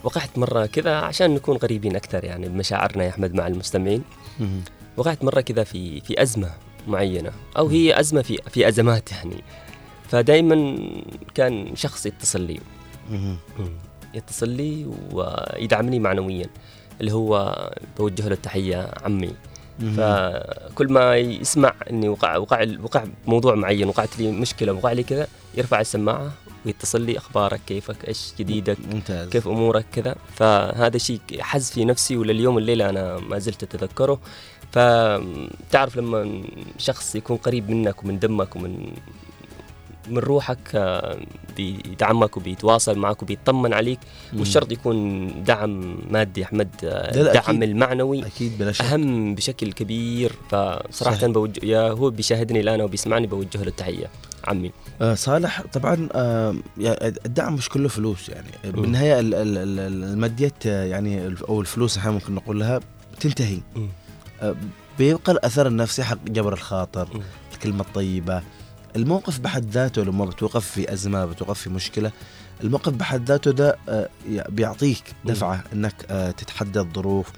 وقعت 0.05 0.39
مرة 0.39 0.67
كذا 0.67 0.97
عشان 0.97 1.35
نكون 1.35 1.59
قريبين 1.59 1.97
أكثر 1.97 2.25
يعني 2.25 2.49
بمشاعرنا 2.49 3.05
يا 3.05 3.09
أحمد 3.09 3.35
مع 3.35 3.47
المستمعين. 3.47 4.03
وقعت 4.97 5.25
مرة 5.25 5.41
كذا 5.41 5.65
في 5.65 6.01
في 6.01 6.23
أزمة 6.23 6.51
معينة 6.89 7.33
أو 7.59 7.67
هي 7.67 8.01
أزمة 8.01 8.23
في 8.23 8.39
في 8.51 8.69
أزمات 8.69 9.13
يعني. 9.13 9.45
فدائما 10.09 10.79
كان 11.35 11.77
شخص 11.77 12.07
يتصل 12.07 12.41
لي. 12.41 12.61
يتصل 14.15 14.49
لي 14.49 14.87
ويدعمني 15.13 15.99
معنويا 15.99 16.47
اللي 17.01 17.13
هو 17.13 17.57
بوجه 17.99 18.29
له 18.29 18.35
التحية 18.35 18.91
عمي. 19.03 19.31
فكل 19.97 20.93
ما 20.93 21.17
يسمع 21.17 21.75
إني 21.91 22.09
وقع 22.09 22.37
وقع 22.37 22.67
وقع 22.83 23.05
موضوع 23.27 23.55
معين 23.55 23.89
وقعت 23.89 24.19
لي 24.19 24.33
مشكلة 24.33 24.73
وقع 24.73 24.93
لي 24.93 25.03
كذا 25.03 25.27
يرفع 25.55 25.81
السماعة 25.81 26.33
ويتصل 26.67 27.01
لي 27.01 27.19
أخبارك 27.19 27.61
كيفك 27.67 28.09
إيش 28.09 28.33
جديدك 28.39 28.77
ممتاز. 28.93 29.29
كيف 29.29 29.49
أمورك 29.49 29.87
كذا. 29.93 30.15
فهذا 30.35 30.99
شيء 30.99 31.21
حز 31.41 31.71
في 31.71 31.85
نفسي 31.85 32.17
ولليوم 32.17 32.59
الليلة 32.59 32.91
أنا 32.91 33.19
ما 33.19 33.39
زلت 33.39 33.63
أتذكره. 33.63 34.21
فتعرف 34.75 35.97
لما 35.97 36.43
شخص 36.79 37.17
يكون 37.17 37.37
قريب 37.37 37.71
منك 37.71 38.05
ومن 38.05 38.19
دمك 38.19 38.57
ومن 38.57 38.93
من 40.09 40.19
روحك 40.19 40.59
آه، 40.75 41.19
بيدعمك 41.57 42.37
وبيتواصل 42.37 42.99
معك 42.99 43.23
وبيطمن 43.23 43.73
عليك. 43.75 43.99
مش 44.33 44.49
شرط 44.49 44.73
يكون 44.73 45.29
دعم 45.45 45.99
مادي 46.11 46.45
احمد 46.45 46.69
آه، 46.85 47.11
الدعم 47.29 47.45
أكيد. 47.57 47.63
المعنوي 47.63 48.27
أكيد 48.27 48.59
بلا 48.59 48.73
شك 48.73 48.85
أهم 48.85 49.35
بشكل 49.35 49.73
كبير 49.73 50.33
فصراحة 50.51 51.17
صحيح. 51.17 51.25
بوجه 51.31 51.61
يا 51.67 51.91
هو 51.91 52.11
بيشاهدني 52.11 52.61
الآن 52.61 52.81
وبيسمعني 52.81 53.27
بوجه 53.27 53.59
له 53.63 53.69
التحية 53.69 54.07
عمي 54.45 54.71
آه 55.03 55.15
صالح 55.15 55.63
طبعا 55.73 56.09
آه 56.13 56.55
الدعم 57.27 57.55
مش 57.55 57.69
كله 57.69 57.89
فلوس 57.89 58.29
يعني 58.29 58.49
بالنهاية 58.65 59.21
ال- 59.21 59.35
ال- 59.35 59.59
ال- 59.59 60.05
الماديات 60.05 60.67
آه، 60.67 60.85
يعني 60.85 61.35
أو 61.49 61.61
الفلوس 61.61 61.99
أحيانا 61.99 62.15
ممكن 62.19 62.35
نقول 62.35 62.61
لها 62.61 62.81
تنتهي. 63.21 63.59
آه 63.77 63.89
بيبقى 64.99 65.33
الاثر 65.33 65.67
النفسي 65.67 66.03
حق 66.05 66.19
جبر 66.25 66.53
الخاطر 66.53 67.09
الكلمة 67.53 67.81
الطيبة. 67.81 68.43
الموقف 68.97 69.39
بحد 69.41 69.71
ذاته 69.71 70.03
لما 70.03 70.25
بتوقف 70.25 70.71
في 70.71 70.93
أزمة 70.93 71.25
بتوقف 71.25 71.61
في 71.61 71.71
مشكلة 71.71 72.11
الموقف 72.65 72.93
بحد 72.93 73.25
ذاته 73.29 73.51
ده 73.51 73.79
يع- 74.29 74.47
بيعطيك 74.49 75.03
دفعة 75.25 75.65
إنك 75.73 75.95
آه، 76.11 76.31
تتحدى 76.31 76.81
الظروف 76.81 77.29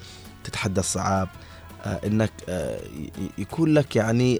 تتحدى 0.44 0.80
الصعاب 0.80 1.28
إنك 1.86 2.30
يكون 3.38 3.74
لك 3.74 3.96
يعني 3.96 4.38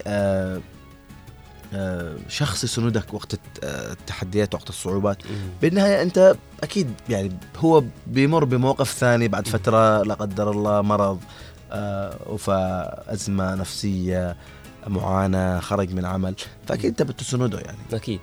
شخص 2.28 2.64
يسندك 2.64 3.14
وقت 3.14 3.34
الت- 3.34 3.64
التحديات 3.64 4.54
وقت 4.54 4.68
الصعوبات. 4.68 5.18
بالنهاية 5.62 6.02
أنت 6.02 6.36
أكيد 6.62 6.90
يعني 7.08 7.32
هو 7.58 7.82
بيمر 8.06 8.44
بموقف 8.44 8.92
ثاني 8.92 9.28
بعد 9.28 9.48
فترة 9.48 10.02
لا 10.02 10.14
قدر 10.14 10.50
الله 10.50 10.82
مرض 10.82 11.18
آه، 11.72 12.16
وفاة 12.26 13.02
أزمة 13.08 13.54
نفسية 13.54 14.36
معاناة 14.86 15.60
خرج 15.60 15.94
من 15.94 16.04
عمل 16.04 16.34
فأكيد 16.66 16.84
أنت 16.86 17.02
بتسنده 17.02 17.58
يعني. 17.58 17.78
أكيد. 17.92 18.20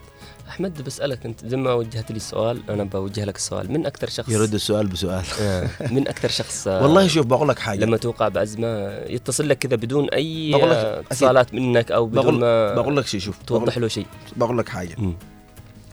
أحمد 0.49 0.81
بسألك 0.81 1.25
أنت 1.25 1.45
زي 1.45 1.57
ما 1.57 1.73
وجهت 1.73 2.11
لي 2.11 2.17
السؤال 2.17 2.69
أنا 2.69 2.83
بوجه 2.83 3.25
لك 3.25 3.35
السؤال 3.35 3.71
من 3.71 3.85
أكثر 3.85 4.09
شخص 4.09 4.29
يرد 4.29 4.53
السؤال 4.53 4.87
بسؤال. 4.87 5.23
آه، 5.41 5.69
من 5.91 6.07
أكثر 6.07 6.29
شخص 6.29 6.67
آه، 6.67 6.81
والله 6.83 7.07
شوف 7.07 7.25
بقول 7.25 7.49
لك 7.49 7.59
حاجة. 7.59 7.79
لما 7.79 7.97
توقع 7.97 8.27
بأزمة 8.27 8.67
يتصل 8.89 9.49
لك 9.49 9.57
كذا 9.57 9.75
بدون 9.75 10.09
أي 10.09 10.55
أكيد. 10.55 10.69
اتصالات 10.71 11.53
منك 11.53 11.91
أو 11.91 12.05
بدون 12.05 12.23
بقول 12.23 12.39
ما 12.39 12.73
بقول 12.75 12.97
لك 12.97 13.07
شيء 13.07 13.19
شوف. 13.19 13.37
توضح 13.47 13.77
له 13.77 13.87
شيء. 13.87 14.05
بقول 14.35 14.57
لك 14.57 14.69
حاجة. 14.69 14.95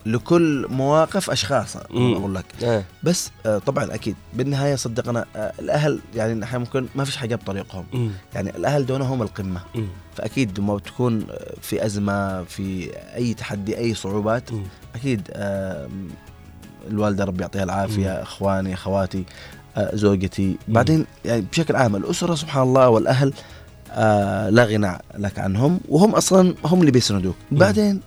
لكل 0.06 0.66
مواقف 0.70 1.30
أشخاص 1.30 1.76
مم. 1.90 2.14
بقول 2.14 2.34
لك 2.34 2.44
آه. 2.62 2.84
بس 3.02 3.30
آه 3.46 3.58
طبعا 3.58 3.94
أكيد 3.94 4.16
بالنهاية 4.34 4.74
صدقنا 4.74 5.24
آه 5.36 5.52
الأهل 5.58 6.00
يعني 6.14 6.44
أحيانا 6.44 6.64
ممكن 6.64 6.86
ما 6.94 7.04
فيش 7.04 7.16
حاجة 7.16 7.34
بطريقهم 7.34 7.84
مم. 7.92 8.10
يعني 8.34 8.50
الأهل 8.50 8.86
دول 8.86 9.02
هم 9.02 9.22
القمة 9.22 9.60
مم. 9.74 9.86
فأكيد 10.16 10.58
لما 10.60 10.76
بتكون 10.76 11.26
آه، 11.30 11.54
في 11.62 11.86
أزمة 11.86 12.42
في 12.44 12.90
أي 13.16 13.34
تحدي 13.34 13.78
أي 13.78 13.94
صعوبات 13.94 14.52
مم. 14.52 14.62
أكيد 14.94 15.30
الوالدة 16.90 17.24
ربي 17.24 17.42
يعطيها 17.42 17.62
العافية 17.64 18.22
إخواني 18.22 18.74
أخواتي 18.74 19.24
زوجتي 19.92 20.56
بعدين 20.68 21.06
يعني 21.24 21.40
بشكل 21.52 21.76
عام 21.76 21.96
الأسرة 21.96 22.34
سبحان 22.34 22.62
الله 22.62 22.88
والأهل 22.88 23.32
آه 23.92 24.50
لا 24.50 24.64
غنى 24.64 24.98
لك 25.18 25.38
عنهم 25.38 25.80
وهم 25.88 26.14
أصلا 26.14 26.54
هم 26.64 26.80
اللي 26.80 26.90
بيسندوك 26.90 27.34
بعدين 27.50 28.00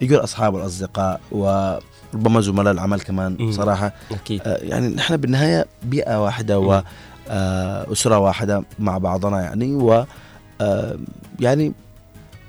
يقول 0.00 0.24
أصحاب 0.24 0.54
والاصدقاء 0.54 1.20
وربما 1.30 2.40
زملاء 2.40 2.72
العمل 2.72 3.00
كمان 3.00 3.36
مم. 3.40 3.52
صراحة 3.52 3.92
أكيد 4.10 4.40
آه 4.46 4.56
يعني 4.56 4.88
نحن 4.88 5.16
بالنهاية 5.16 5.66
بيئة 5.82 6.24
واحدة 6.24 6.58
و 6.58 6.82
آه، 7.30 7.92
أسرة 7.92 8.18
واحدة 8.18 8.62
مع 8.78 8.98
بعضنا 8.98 9.42
يعني 9.42 9.74
و 9.74 10.04
آه، 10.60 10.98
يعني 11.40 11.72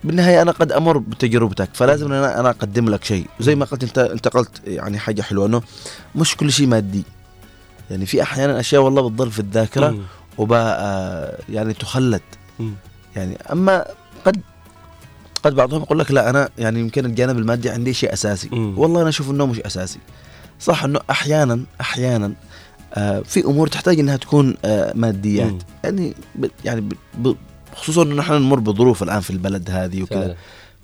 بالنهاية 0.03 0.41
أنا 0.41 0.51
قد 0.51 0.71
أمر 0.71 0.97
بتجربتك 0.97 1.69
فلازم 1.73 2.05
ان 2.05 2.13
أنا 2.13 2.39
أنا 2.39 2.49
أقدم 2.49 2.89
لك 2.89 3.03
شيء 3.03 3.25
زي 3.39 3.55
ما 3.55 3.65
قلت 3.65 3.83
أنت 3.83 3.97
أنت 3.97 4.27
قلت 4.27 4.61
يعني 4.67 4.99
حاجة 4.99 5.21
حلوة 5.21 5.45
إنه 5.45 5.61
مش 6.15 6.35
كل 6.37 6.51
شيء 6.51 6.67
مادي 6.67 7.03
يعني 7.91 8.05
في 8.05 8.21
أحيانا 8.21 8.59
أشياء 8.59 8.81
والله 8.81 9.09
بتضل 9.09 9.31
في 9.31 9.39
الذاكرة 9.39 9.89
مم. 9.89 10.01
وبا 10.37 10.57
آه، 10.59 11.37
يعني 11.49 11.73
تخلد 11.73 12.21
مم. 12.59 12.73
يعني 13.15 13.37
أما 13.51 13.85
قد 14.25 14.41
قد 15.43 15.55
بعضهم 15.55 15.81
يقول 15.81 15.99
لك 15.99 16.11
لا 16.11 16.29
أنا 16.29 16.49
يعني 16.57 16.79
يمكن 16.79 17.05
الجانب 17.05 17.37
المادي 17.37 17.69
عندي 17.69 17.93
شيء 17.93 18.13
أساسي 18.13 18.49
مم. 18.51 18.79
والله 18.79 19.01
أنا 19.01 19.09
أشوف 19.09 19.29
إنه 19.31 19.45
مش 19.45 19.59
أساسي 19.59 19.99
صح 20.59 20.83
إنه 20.83 20.99
أحيانا 21.09 21.63
أحيانا 21.81 22.33
آه 22.93 23.19
في 23.19 23.43
أمور 23.45 23.67
تحتاج 23.67 23.99
إنها 23.99 24.17
تكون 24.17 24.55
آه 24.65 24.93
ماديات 24.95 25.51
مم. 25.51 25.59
يعني 25.83 26.13
ب 26.35 26.45
يعني 26.65 26.89
ب 27.17 27.35
خصوصا 27.75 28.03
إنه 28.03 28.15
نحن 28.15 28.33
نمر 28.33 28.59
بظروف 28.59 29.03
الآن 29.03 29.19
في 29.19 29.29
البلد 29.29 29.69
هذه 29.71 30.01
وكذا. 30.03 30.35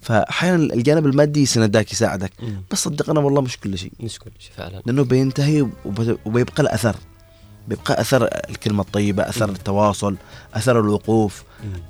فاحيانا 0.02 0.74
الجانب 0.74 1.06
المادي 1.06 1.42
يسندك 1.42 1.92
يساعدك 1.92 2.32
مم. 2.44 2.62
بس 2.72 2.84
صدقنا 2.84 3.20
والله 3.20 3.42
مش 3.42 3.58
كل 3.60 3.78
شيء 3.78 3.92
مش 4.00 4.20
كل 4.20 4.32
شيء 4.40 4.52
فعلا 4.58 4.82
لأنه 4.86 5.04
بينتهي 5.04 5.62
وب- 5.62 6.18
وبيبقى 6.26 6.64
له 6.64 6.74
اثر 6.74 6.96
بيبقى 7.68 8.02
أثر 8.02 8.30
الكلمة 8.50 8.82
الطيبة 8.82 9.30
أثر 9.30 9.50
التواصل 9.50 10.16
أثر 10.54 10.80
الوقوف. 10.80 11.44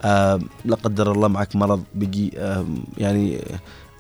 آه 0.03 0.39
لا 0.65 0.76
قدر 0.76 1.11
الله 1.11 1.27
معك 1.27 1.56
مرض 1.56 1.84
بيجي 1.95 2.31
آه 2.38 2.65
يعني 2.97 3.41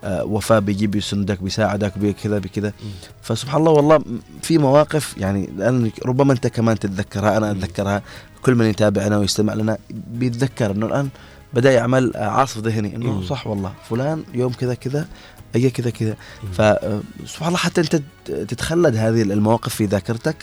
آه 0.03 0.23
وفاة 0.23 0.59
بيجي 0.59 0.87
بيسندك 0.87 1.43
بيساعدك 1.43 1.97
بكذا 1.97 2.39
بكذا. 2.39 2.73
فسبحان 3.21 3.59
الله 3.59 3.71
والله 3.71 4.01
في 4.41 4.57
مواقف 4.57 5.17
يعني 5.17 5.49
لأن 5.57 5.91
ربما 6.05 6.33
أنت 6.33 6.47
كمان 6.47 6.79
تتذكرها 6.79 7.37
أنا 7.37 7.51
أتذكرها. 7.51 8.01
كل 8.43 8.55
من 8.55 8.65
يتابعنا 8.65 9.17
ويستمع 9.17 9.53
لنا 9.53 9.77
بيتذكر 9.89 10.71
إنه 10.71 10.85
الآن 10.85 11.09
بدأ 11.53 11.71
يعمل 11.71 12.11
عصف 12.15 12.57
ذهني 12.57 12.95
إنه. 12.95 13.23
صح 13.23 13.47
والله 13.47 13.73
فلان 13.89 14.23
يوم 14.33 14.53
كذا 14.53 14.73
كذا 14.73 15.07
اجى 15.55 15.69
كذا 15.69 15.89
كذا 15.89 16.15
فسبحان 16.53 17.47
الله 17.47 17.57
حتى 17.57 17.81
أنت 17.81 18.01
تتخلد 18.25 18.95
هذه 18.95 19.21
المواقف 19.21 19.75
في 19.75 19.85
ذاكرتك. 19.85 20.35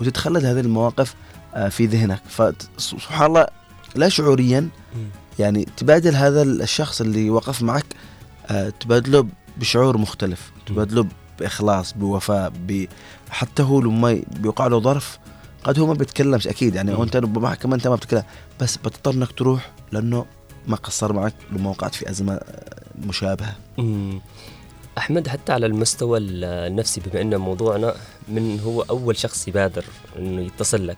وتتخلد 0.00 0.44
هذه 0.44 0.60
المواقف 0.60 1.14
آه، 1.54 1.68
في 1.68 1.86
ذهنك 1.86 2.22
فسبحان 2.28 3.26
الله 3.26 3.46
لا 3.94 4.08
شعوريا. 4.08 4.68
يعني 5.38 5.66
تبادل 5.76 6.14
هذا 6.14 6.42
الشخص 6.42 7.00
اللي 7.00 7.30
وقف 7.30 7.62
معك 7.62 7.86
آه، 8.50 8.68
تبادله 8.80 9.26
بشعور 9.56 9.98
مختلف 9.98 10.52
تبادله 10.66 11.06
بإخلاص 11.38 11.92
بوفاء. 11.92 12.52
حتى 13.30 13.62
هو 13.62 13.80
لما 13.80 14.22
بيوقع 14.40 14.66
له 14.66 14.80
ظرف 14.80 15.18
قد 15.64 15.78
هو 15.78 15.86
ما 15.86 15.94
بيتكلمش 15.94 16.46
أكيد 16.48 16.74
يعني. 16.74 16.94
وانت 16.94 17.16
ربما 17.16 17.54
كمان 17.54 17.72
أنت 17.74 17.88
ما 17.88 17.94
بتتكلم 17.96 18.22
بس 18.60 18.76
بتضطر 18.76 19.14
إنك 19.14 19.32
تروح 19.32 19.70
لأنه 19.92 20.26
ما 20.66 20.76
قصر 20.76 21.12
معك 21.12 21.34
لما 21.52 21.70
وقعت 21.70 21.94
في 21.94 22.10
أزمة 22.10 22.32
آه، 22.32 22.82
مشابهة. 23.06 23.54
أحمد 24.98 25.28
حتى 25.28 25.52
على 25.52 25.66
المستوى 25.66 26.18
ال- 26.18 26.44
النفسي 26.44 27.00
بما 27.06 27.20
إن 27.20 27.36
موضوعنا 27.36 27.94
من 28.28 28.60
هو 28.60 28.82
أول 28.82 29.16
شخص 29.16 29.48
يبادر 29.48 29.84
إنه 30.18 30.42
يتصل 30.42 30.86
لك 30.86 30.96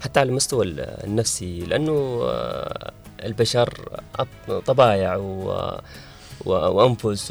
حتى 0.00 0.20
على 0.20 0.28
المستوى 0.28 0.64
ال- 0.66 0.80
النفسي 0.80 1.60
لأنه 1.60 2.20
آه، 2.24 2.92
البشر 3.24 3.74
طبايع 4.66 5.16
و 5.16 5.70
وأنفس 6.46 7.30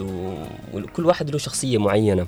وكل 0.73 1.05
واحد 1.05 1.29
له 1.29 1.37
شخصية 1.37 1.77
معينة 1.77 2.27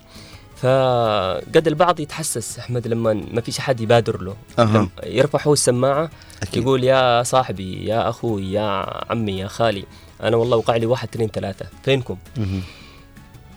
فقد 0.57 1.67
البعض 1.67 1.99
يتحسس 1.99 2.59
أحمد 2.59 2.87
لما 2.87 3.13
ما 3.13 3.41
فيش 3.41 3.59
أحد 3.59 3.81
يبادر 3.81 4.21
له. 4.21 4.35
لما 4.57 4.89
يرفع 5.03 5.39
هو 5.47 5.53
السماعة 5.53 6.09
أكيد. 6.41 6.63
يقول 6.63 6.83
يا 6.83 7.23
صاحبي 7.23 7.85
يا 7.85 8.09
أخوي 8.09 8.51
يا 8.53 8.85
عمي 9.11 9.39
يا 9.39 9.47
خالي 9.47 9.83
أنا 10.23 10.37
والله 10.37 10.57
وقع 10.57 10.75
لي 10.75 10.85
واحد 10.85 11.07
اثنين 11.13 11.29
ثلاثة 11.29 11.65
فينكم؟ 11.83 12.17
مهم. 12.37 12.61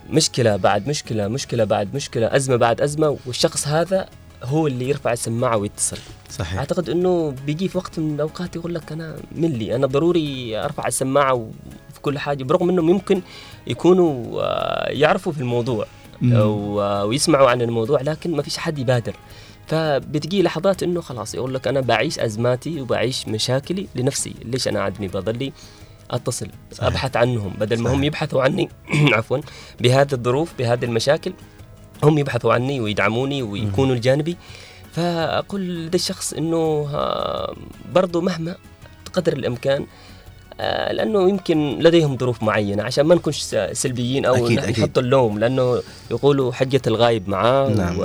مشكلة 0.09 0.55
بعد 0.55 0.87
مشكلة 0.89 1.27
مشكلة 1.27 1.63
بعد 1.63 1.95
مشكلة 1.95 2.35
أزمة 2.35 2.55
بعد 2.55 2.81
أزمة 2.81 3.17
والشخص 3.25 3.67
هذا 3.67 4.05
هو 4.43 4.67
اللي 4.67 4.89
يرفع 4.89 5.13
السماعة 5.13 5.57
ويتصل. 5.57 5.97
صحيح. 6.29 6.57
أعتقد 6.59 6.89
إنه 6.89 7.35
بيجي 7.45 7.67
في 7.67 7.77
وقت 7.77 7.99
من 7.99 8.15
الأوقات 8.15 8.55
يقول 8.55 8.75
لك 8.75 8.91
أنا 8.91 9.15
من 9.35 9.49
لي 9.51 9.75
أنا 9.75 9.87
ضروري 9.87 10.57
أرفع 10.57 10.87
السماعة 10.87 11.33
وفي 11.33 11.99
كل 12.01 12.19
حاجة 12.19 12.43
برغم 12.43 12.69
انهم 12.69 12.89
يمكن 12.89 13.21
يكونوا 13.67 14.41
آه، 14.41 14.89
يعرفوا 14.89 15.31
في 15.31 15.39
الموضوع. 15.39 15.85
و- 16.33 17.03
ويسمعوا 17.03 17.49
عن 17.49 17.61
الموضوع 17.61 18.01
لكن 18.01 18.31
ما 18.35 18.41
فيش 18.41 18.57
حد 18.57 18.79
يبادر. 18.79 19.15
فبتجي 19.67 20.43
لحظات 20.43 20.83
إنه 20.83 21.01
خلاص 21.01 21.35
يقول 21.35 21.53
لك 21.53 21.67
أنا 21.67 21.81
بعيش 21.81 22.19
أزماتي 22.19 22.81
وبعيش 22.81 23.27
مشاكلي 23.27 23.87
لنفسي. 23.95 24.33
ليش 24.45 24.67
أنا 24.67 24.81
عادني 24.81 25.07
بضلي؟ 25.07 25.53
أتصل 26.11 26.49
صحيح. 26.71 26.87
أبحث 26.87 27.17
عنهم. 27.17 27.53
بدل 27.59 27.81
ما 27.81 27.93
هم 27.93 28.03
يبحثوا 28.03 28.43
عني 28.43 28.69
عفوا 29.17 29.37
بهذه 29.79 30.13
الظروف 30.13 30.53
بهذه 30.59 30.85
المشاكل 30.85 31.33
هم 32.03 32.17
يبحثوا 32.17 32.53
عني 32.53 32.79
ويدعموني 32.79 33.43
ويكونوا 33.43 33.95
الجانبي. 33.95 34.37
فأقول 34.91 35.85
لدى 35.85 35.95
الشخص 35.97 36.33
إنه 36.33 36.89
آه، 36.93 37.55
برضو 37.93 38.21
مهما 38.21 38.55
قدر 39.13 39.33
الإمكان 39.33 39.85
لأنه 40.91 41.29
يمكن 41.29 41.79
لديهم 41.79 42.17
ظروف 42.17 42.43
معينة 42.43 42.83
عشان 42.83 43.05
ما 43.05 43.15
نكون 43.15 43.33
س- 43.33 43.55
سلبيين 43.73 44.25
أو 44.25 44.35
أكيد، 44.45 44.59
نح- 44.59 44.63
أكيد. 44.63 44.79
نحط 44.79 44.97
اللوم 44.97 45.39
لأنه 45.39 45.81
يقولوا 46.11 46.51
حجة 46.53 46.81
الغايب 46.87 47.29
معاه 47.29 47.69
نعم. 47.69 47.99
و... 47.99 48.03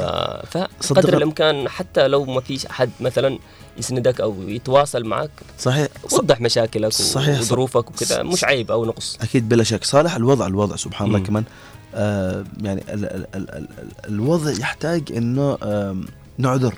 فقدر 0.81 1.17
الإمكان 1.17 1.69
حتى 1.69 2.09
لو 2.09 2.25
ما 2.25 2.41
فيش 2.41 2.67
أحد 2.67 2.91
مثلا 3.01 3.39
يسندك 3.79 4.21
أو 4.21 4.35
يتواصل 4.49 5.05
معك 5.05 5.31
صحيح 5.59 5.89
وضح 6.13 6.41
مشاكلك 6.41 6.93
صحيح. 6.93 7.41
وظروفك 7.41 7.91
وكذا 7.91 8.23
مش 8.23 8.45
عيب 8.45 8.71
أو 8.71 8.85
نقص 8.85 9.19
أكيد 9.23 9.49
بلا 9.49 9.65
شك 9.65 9.85
صالح 9.85 10.17
الوضع 10.17 10.47
الوضع 10.47 10.77
سبحان 10.77 11.09
الله. 11.09 11.19
كمان 11.19 11.45
آه 11.95 12.45
يعني 12.63 12.85
ال 12.89 13.05
ال 13.05 13.27
ال 13.35 13.51
ال 13.55 13.67
الوضع 14.09 14.51
يحتاج 14.51 15.03
إنه 15.17 15.59
آم، 15.63 16.05
نعذر 16.39 16.75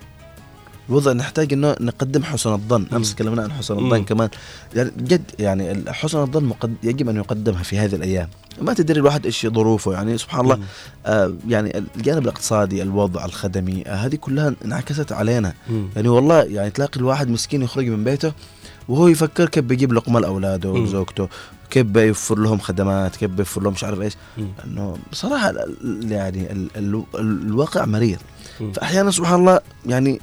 الوضع 0.92 1.12
نحتاج 1.12 1.52
إنه 1.52 1.76
نقدم 1.80 2.22
حسن 2.22 2.52
الظن 2.52 2.86
أمس 2.92 3.14
تكلمنا 3.14 3.42
عن 3.42 3.52
حسن 3.52 3.74
الظن. 3.78 4.04
كمان 4.04 4.28
يعني 4.74 4.90
جد 4.98 5.22
يعني 5.38 5.92
حسن 5.92 6.18
الظن 6.20 6.44
مقد 6.44 6.74
يجب 6.82 7.08
أن 7.08 7.16
يقدمها 7.16 7.62
في 7.62 7.78
هذه 7.78 7.94
الأيام 7.94 8.28
ما 8.62 8.74
تدري 8.74 9.00
الواحد 9.00 9.26
إيش 9.26 9.46
ظروفه 9.46 9.92
يعني 9.92 10.18
سبحان 10.18 10.40
الله 10.40 10.58
آه 11.06 11.32
يعني 11.48 11.78
الجانب 11.96 12.22
الاقتصادي 12.22 12.82
الوضع 12.82 13.24
الخدمي 13.24 13.82
آه 13.86 13.94
هذه 13.94 14.16
كلها 14.16 14.54
انعكست 14.64 15.12
علينا 15.12 15.52
مم. 15.70 15.88
يعني 15.96 16.08
والله 16.08 16.42
يعني 16.42 16.70
تلاقي 16.70 17.00
الواحد 17.00 17.28
مسكين 17.28 17.62
يخرج 17.62 17.88
من 17.88 18.04
بيته 18.04 18.32
وهو 18.88 19.08
يفكر 19.08 19.48
كيف 19.48 19.64
بيجيب 19.64 19.92
لقمة 19.92 20.20
لأولاده. 20.20 20.70
وزوجته 20.70 21.28
كيف 21.70 21.86
بيوفر 21.86 22.38
لهم 22.38 22.58
خدمات 22.58 23.16
كيف 23.16 23.30
بيوفر 23.30 23.62
لهم 23.62 23.72
مش 23.72 23.84
عارف 23.84 24.00
إيش. 24.00 24.12
إنه 24.64 24.96
بصراحة 25.12 25.50
ال- 25.50 25.76
ال- 25.84 26.12
يعني 26.12 26.52
ال 26.52 26.68
ال 26.76 27.02
الواقع 27.14 27.84
مرير 27.84 28.18
مم. 28.60 28.72
فأحيانا 28.72 29.10
سبحان 29.10 29.40
الله 29.40 29.60
يعني 29.86 30.20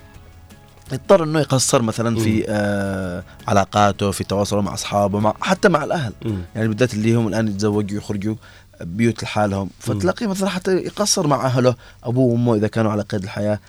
يضطر 0.94 1.24
إنه 1.24 1.40
يقصر 1.40 1.82
مثلا 1.82 2.20
في 2.20 2.45
آه 2.49 3.24
علاقاته 3.48 4.11
في 4.11 4.24
تواصله 4.24 4.61
مع 4.61 4.74
أصحابه 4.74 5.20
مع 5.20 5.34
حتى 5.41 5.70
مع 5.70 5.84
الأهل. 5.84 6.14
مم. 6.26 6.41
يعني 6.56 6.68
بالذات 6.68 6.94
اللي 6.94 7.16
هم 7.16 7.28
الآن 7.28 7.48
يتزوجوا 7.48 7.98
يخرجوا 7.98 8.36
بيوت 8.82 9.24
لحالهم. 9.24 9.70
فتلاقيه 9.80 10.28
مثلا 10.28 10.49
حتى 10.49 10.72
يقصر 10.78 11.28
مع 11.28 11.45
أهله 11.45 11.76
أبوه 12.03 12.32
وأمه 12.34 12.56
إذا 12.56 12.68
كانوا 12.68 12.91
على 12.91 13.02
قيد 13.02 13.24
الحياة. 13.24 13.60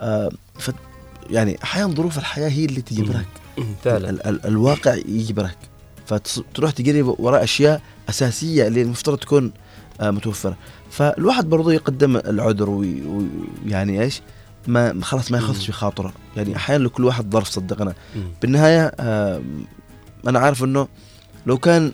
آه 0.00 0.30
ف 0.58 0.70
يعني 1.30 1.58
أحيانا 1.64 1.94
ظروف 1.94 2.18
الحياة 2.18 2.48
هي 2.48 2.64
اللي 2.64 2.82
تجبرك. 2.82 3.26
فعلا. 3.84 4.10
ال 4.10 4.26
ال 4.26 4.46
الواقع 4.46 4.94
يجبرك 4.94 5.56
فتروح 6.06 6.70
تجري 6.70 7.02
وراء 7.02 7.44
أشياء 7.44 7.82
أساسية 8.08 8.66
اللي 8.66 8.82
المفترض 8.82 9.18
تكون 9.18 9.52
آه 10.00 10.10
متوفرة. 10.10 10.56
فالواحد 10.90 11.44
برضو 11.48 11.70
يقدم 11.70 12.16
العذر 12.16 12.70
وي- 12.70 13.02
ويعني 13.66 14.02
إيش؟ 14.02 14.20
ما 14.66 15.04
خلاص 15.04 15.30
ما 15.32 15.38
ياخذش 15.38 15.66
في 15.66 15.72
خاطره. 15.72 16.12
يعني 16.36 16.56
أحيانا 16.56 16.84
لكل 16.84 17.04
واحد 17.04 17.30
ظرف 17.32 17.48
صدقنا. 17.48 17.94
بالنهاية 18.42 18.86
أنا 20.26 20.38
عارف 20.38 20.64
إنه 20.64 20.88
لو 21.46 21.58
كان 21.58 21.92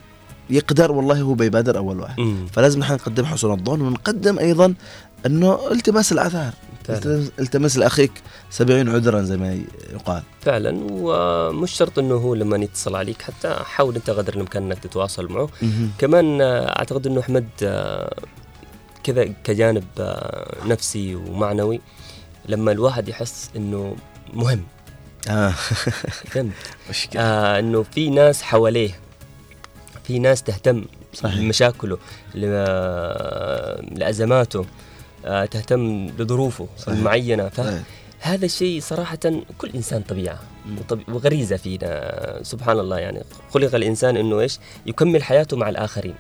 يقدر 0.50 0.92
والله 0.92 1.20
هو 1.20 1.34
بيبادر 1.34 1.78
أول 1.78 2.00
واحد. 2.00 2.20
مم. 2.20 2.46
فلازم 2.52 2.80
نحن 2.80 2.94
نقدم 2.94 3.24
حسن 3.24 3.50
الظن 3.50 3.80
ونقدم 3.80 4.38
أيضا 4.38 4.74
إنه 5.26 5.58
التماس 5.72 6.12
الاعذار 6.12 6.52
فعلا. 6.84 7.28
التمس- 7.40 7.76
لأخيك 7.78 8.12
سبعين 8.50 8.88
عذرا 8.88 9.22
زي 9.22 9.36
ما 9.36 9.60
يقال. 9.92 10.22
فعلا. 10.40 10.78
ومش 10.90 11.70
شرط 11.72 11.98
إنه 11.98 12.14
هو 12.14 12.34
لما 12.34 12.56
يتصل 12.56 12.96
عليك 12.96 13.22
حتى 13.22 13.54
حاول 13.64 13.94
أنت 13.94 14.10
قدر 14.10 14.34
الامكان 14.34 14.62
انك 14.62 14.78
تتواصل 14.78 15.32
معه. 15.32 15.48
كمان 15.98 16.40
آه، 16.40 16.78
أعتقد 16.78 17.06
إنه 17.06 17.20
أحمد 17.20 17.48
آه، 17.62 18.14
كذا 19.04 19.24
كجانب 19.44 19.84
آه، 19.98 20.54
نفسي 20.66 21.14
ومعنوي. 21.14 21.80
لما 22.48 22.72
الواحد 22.72 23.08
يحس 23.08 23.50
إنه 23.56 23.96
مهم 24.34 24.62
آه. 25.28 25.50
فهمت 26.30 26.52
مشكلة. 26.90 27.22
آه 27.22 27.58
إنه 27.58 27.82
في 27.82 28.10
ناس 28.10 28.42
حواليه 28.42 28.90
في 30.04 30.18
ناس 30.18 30.42
تهتم 30.42 30.84
صحيح. 31.14 31.34
لمشاكله 31.38 31.98
لأزماته 33.92 34.64
آه 35.24 35.44
تهتم 35.44 36.06
لظروفه 36.18 36.68
صحيح. 36.78 36.94
المعينة. 36.98 37.48
فهذا 37.48 38.44
الشيء 38.44 38.80
صراحة 38.80 39.18
كل 39.58 39.70
إنسان 39.74 40.02
طبيعة 40.02 40.38
وغريزة 41.08 41.56
فينا 41.56 42.40
سبحان 42.42 42.78
الله 42.78 42.98
يعني 42.98 43.22
خلق 43.54 43.74
الإنسان 43.74 44.16
إنه 44.16 44.40
إيش 44.40 44.58
يكمل 44.86 45.22
حياته 45.22 45.56
مع 45.56 45.68
الآخرين. 45.68 46.14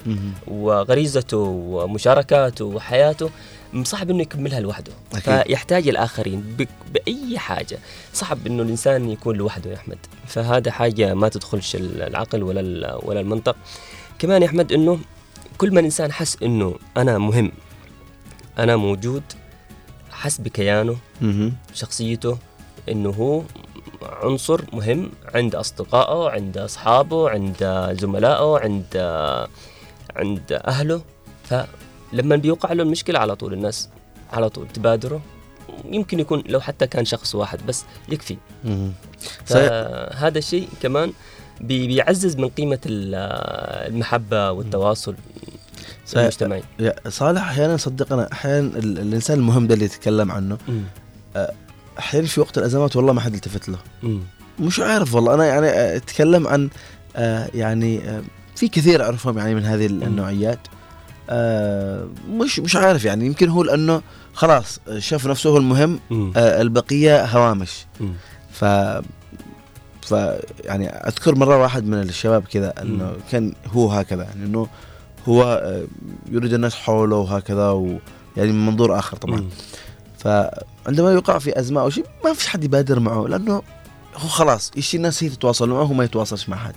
وغريزته 0.46 1.36
ومشاركاته 1.38 2.64
وحياته 2.64 3.30
صعب 3.82 4.10
إنه 4.10 4.22
يكملها 4.22 4.60
لوحده. 4.60 4.92
أكيد. 5.12 5.20
فيحتاج 5.22 5.88
الآخرين 5.88 6.56
بأي 6.92 7.38
حاجة. 7.38 7.78
صعب 8.12 8.46
إنه 8.46 8.62
الإنسان 8.62 9.10
يكون 9.10 9.36
لوحده 9.36 9.70
يا 9.70 9.76
أحمد. 9.76 9.98
فهذا 10.26 10.70
حاجة 10.70 11.14
ما 11.14 11.28
تدخلش 11.28 11.76
العقل 11.76 12.42
ولا 12.42 12.94
ولا 13.02 13.20
المنطق. 13.20 13.56
كمان 14.18 14.42
يا 14.42 14.46
أحمد 14.46 14.72
إنه 14.72 14.98
كل 15.58 15.74
ما 15.74 15.80
الإنسان 15.80 16.12
حس 16.12 16.42
إنه 16.42 16.74
أنا 16.96 17.18
مهم 17.18 17.52
أنا 18.58 18.76
موجود 18.76 19.22
حس 20.10 20.40
بكيانه 20.40 20.96
مهم. 21.20 21.54
شخصيته 21.74 22.38
إنه 22.88 23.10
هو 23.10 23.42
عنصر 24.02 24.60
مهم 24.72 25.10
عند 25.34 25.54
أصدقائه 25.54 26.30
عند 26.30 26.58
أصحابه 26.58 27.30
عند 27.30 27.88
زملائه 28.00 28.58
عند 28.58 28.96
عند 30.16 30.52
أهله. 30.52 31.02
فلما 32.12 32.36
بيوقع 32.36 32.72
له 32.72 32.82
المشكلة 32.82 33.18
على 33.18 33.36
طول 33.36 33.52
الناس 33.52 33.88
على 34.32 34.48
طول 34.50 34.68
تبادره. 34.68 35.20
يمكن 35.90 36.20
يكون 36.20 36.42
لو 36.46 36.60
حتى 36.60 36.86
كان 36.86 37.04
شخص 37.04 37.34
واحد 37.34 37.66
بس 37.66 37.84
يكفي. 38.08 38.36
فهذا 39.44 40.38
الشيء 40.38 40.68
كمان 40.82 41.12
بي- 41.60 41.86
بيعزز 41.86 42.36
من 42.36 42.48
قيمة 42.48 42.78
ال- 42.86 43.14
المحبة 43.94 44.50
والتواصل. 44.50 45.14
المجتمعي. 46.16 46.62
صالح 47.08 47.42
أحيانا 47.42 47.76
صدقنا 47.76 48.32
أحيانا 48.32 48.78
ال- 48.78 48.98
الإنسان 48.98 49.38
المهم 49.38 49.66
ده 49.66 49.74
اللي 49.74 49.84
يتكلم 49.84 50.32
عنه. 50.32 50.58
أحيانا 51.98 52.26
في 52.26 52.40
وقت 52.40 52.58
الأزمات 52.58 52.96
والله 52.96 53.12
ما 53.12 53.20
حد 53.20 53.34
التفت 53.34 53.68
له. 53.68 53.78
مش 54.60 54.80
عارف 54.80 55.14
والله. 55.14 55.34
أنا 55.34 55.46
يعني 55.46 55.96
أتكلم 55.96 56.46
عن 56.48 56.68
يعني 57.54 58.00
في 58.56 58.68
كثير 58.68 59.02
أعرفهم 59.02 59.38
يعني 59.38 59.54
من 59.54 59.64
هذه 59.64 59.86
ال- 59.86 60.02
النوعيات. 60.02 60.58
آه، 61.28 62.08
مش 62.30 62.58
مش 62.60 62.76
عارف 62.76 63.04
يعني 63.04 63.26
يمكن 63.26 63.48
هو 63.48 63.62
لأنه 63.62 64.02
خلاص 64.34 64.80
شاف 64.98 65.26
نفسه 65.26 65.50
هو 65.50 65.56
المهم. 65.56 66.00
آه، 66.36 66.60
البقية 66.60 67.24
هوامش. 67.24 67.86
ف 68.52 68.64
ف 70.02 70.14
يعني 70.64 70.88
أذكر 70.88 71.34
مرة 71.34 71.62
واحد 71.62 71.86
من 71.86 72.00
الشباب 72.00 72.44
كذا 72.44 72.74
إنه. 72.82 73.12
كان 73.30 73.52
هو 73.66 73.88
هكذا 73.90 74.22
يعني 74.22 74.44
إنه 74.44 74.68
هو 75.28 75.42
آه، 75.42 75.84
يريد 76.30 76.52
الناس 76.52 76.74
حوله 76.74 77.16
وهكذا 77.16 77.70
و 77.70 77.98
يعني 78.36 78.52
من 78.52 78.66
منظور 78.66 78.98
آخر 78.98 79.16
طبعا 79.16 79.40
مم. 79.40 79.48
فعندما 80.18 81.12
يقع 81.12 81.38
في 81.38 81.58
أزمة 81.58 81.80
أو 81.80 81.90
شيء 81.90 82.04
ما 82.24 82.32
فيش 82.32 82.46
حد 82.46 82.64
يبادر 82.64 83.00
معه 83.00 83.26
لأنه 83.28 83.62
هو 84.16 84.28
خلاص 84.28 84.70
يشي 84.76 84.96
الناس 84.96 85.24
هي 85.24 85.28
تتواصل 85.28 85.68
معه 85.68 85.90
وما 85.90 86.04
يتواصلش 86.04 86.48
مع 86.48 86.56
حد 86.56 86.74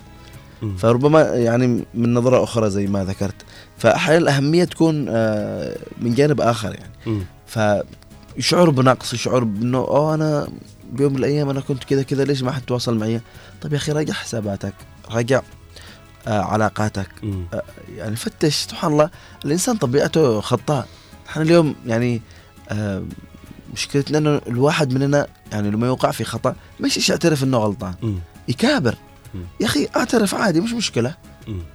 فربما 0.78 1.22
يعني 1.22 1.86
من 1.94 2.14
نظرة 2.14 2.44
أخرى 2.44 2.70
زي 2.70 2.88
ما 2.88 3.04
ذكرت. 3.06 3.36
فأحيانا 3.78 4.22
الأهمية 4.24 4.64
تكون 4.64 5.06
آه، 5.10 5.78
من 6.02 6.14
جانب 6.14 6.42
آخر 6.42 6.76
يعني. 6.76 7.24
فيشعر 7.48 8.70
بنقص 8.70 9.14
يشعر 9.14 9.44
بأنه 9.44 9.78
أوه 9.78 10.14
أنا 10.14 10.48
بيوم 10.92 11.14
من 11.14 11.20
الأيام 11.20 11.50
أنا 11.50 11.62
كنت 11.62 11.84
كذا 11.84 12.04
كذا 12.04 12.24
ليش 12.24 12.44
ما 12.44 12.52
حد 12.52 12.62
تواصل 12.62 12.98
معي؟ 12.98 13.22
طيب 13.62 13.74
يا 13.74 13.78
أخي 13.78 13.92
راجع 13.92 14.14
حساباتك 14.14 14.74
راجع 15.12 15.42
آه 16.28 16.42
علاقاتك. 16.42 17.10
آه 17.54 17.64
يعني 17.96 18.16
فتش 18.16 18.56
سبحان 18.56 18.92
الله. 18.92 19.10
الإنسان 19.46 19.78
طبيعته 19.78 20.42
خطاء. 20.42 20.88
إحنا 21.30 21.44
اليوم 21.44 21.76
يعني 21.86 22.22
مشكلتنا 23.74 24.18
إنه 24.18 24.42
الواحد 24.48 24.94
مننا 24.94 25.28
يعني 25.52 25.72
لما 25.72 25.88
يوقع 25.88 26.12
في 26.12 26.24
خطأ 26.24 26.56
مش 26.80 27.10
يعترف 27.10 27.44
إنه 27.44 27.58
غلطان. 27.58 27.94
يكابر. 28.48 28.96
يا 29.60 29.66
أخي 29.66 29.88
اعترف 29.95 30.36
عادي 30.36 30.62
مش 30.62 30.74
مشكلة. 30.74 31.16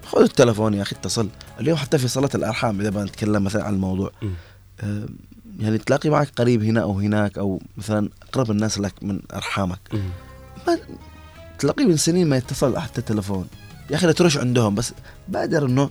خذ 0.06 0.22
التلفون 0.22 0.74
يا 0.74 0.82
أخي 0.82 0.96
اتصل 0.96 1.28
اليوم 1.60 1.78
حتى 1.78 1.98
في 1.98 2.08
صلاة 2.08 2.30
الأرحام 2.34 2.80
إذا 2.80 2.90
بنتكلم 2.90 3.44
مثلا 3.44 3.64
عن 3.64 3.74
الموضوع. 3.74 4.10
آه، 4.80 5.06
يعني 5.58 5.78
تلاقي 5.78 6.10
معك 6.10 6.28
قريب 6.36 6.62
هنا 6.62 6.82
أو 6.82 7.00
هناك 7.00 7.38
أو 7.38 7.62
مثلا 7.76 8.08
أقرب 8.28 8.50
الناس 8.50 8.78
لك 8.78 8.94
من 9.02 9.20
أرحامك. 9.34 9.78
ما 10.66 10.78
تلاقيه 11.58 11.84
من 11.84 11.96
سنين 11.96 12.28
ما 12.28 12.36
يتصل 12.36 12.78
حتى 12.78 13.02
تلفون 13.02 13.46
يا 13.90 13.96
أخي 13.96 14.06
لا 14.06 14.12
تروح 14.12 14.36
عندهم 14.36 14.74
بس 14.74 14.92
بادر 15.28 15.66
إنه 15.66 15.90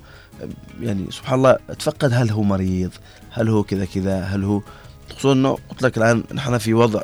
يعني 0.81 1.05
سبحان 1.11 1.37
الله 1.37 1.57
تفقد 1.79 2.13
هل 2.13 2.29
هو 2.29 2.43
مريض 2.43 2.91
هل 3.31 3.49
هو 3.49 3.63
كذا 3.63 3.85
كذا 3.85 4.19
هل 4.19 4.43
هو 4.43 4.61
خصوصا 5.09 5.33
إنه 5.33 5.57
قلت 5.69 5.81
لك 5.81 5.97
الآن 5.97 6.23
نحن 6.33 6.57
في 6.57 6.73
وضع 6.73 7.01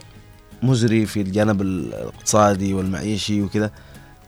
مزري 0.64 1.06
في 1.06 1.22
الجانب 1.22 1.62
الاقتصادي 1.62 2.74
والمعيشي 2.74 3.42
وكذا 3.42 3.72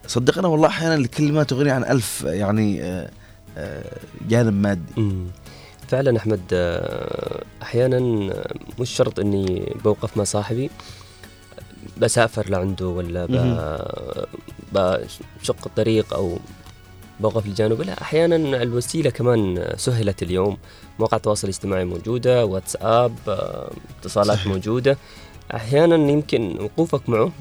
صدقنا 0.06 0.48
والله 0.48 0.68
أحيانا 0.68 0.94
الكلمة 0.94 1.42
تغني 1.42 1.70
عن 1.70 1.84
ألف 1.84 2.22
يعني 2.26 2.82
آه، 2.82 3.10
آه، 3.58 3.96
جانب 4.28 4.52
مادي. 4.62 4.92
مم. 4.96 5.26
فعلا 5.88 6.16
أحمد 6.16 6.40
آه، 6.52 7.42
أحيانا 7.62 7.98
مش 8.80 8.90
شرط 8.90 9.20
إني 9.20 9.72
بوقف 9.84 10.16
مع 10.16 10.24
صاحبي 10.24 10.70
بسافر 11.98 12.50
لعنده 12.50 12.88
ولا 12.88 13.26
بشق 14.72 15.66
الطريق 15.66 16.14
أو 16.14 16.38
بوقف 17.20 17.46
لجانبه. 17.46 17.84
لا 17.84 18.02
أحيانا 18.02 18.36
الوسيلة 18.62 19.10
كمان 19.10 19.72
سهلت 19.76 20.22
اليوم. 20.22 20.56
مواقع 20.98 21.16
التواصل 21.16 21.48
الاجتماعي 21.48 21.84
موجودة 21.84 22.44
واتساب 22.46 23.14
اتصالات 24.00 24.36
صحيح. 24.36 24.46
موجودة. 24.46 24.98
أحيانا 25.54 25.94
يمكن 26.10 26.56
وقوفك 26.60 27.08
معه 27.08 27.32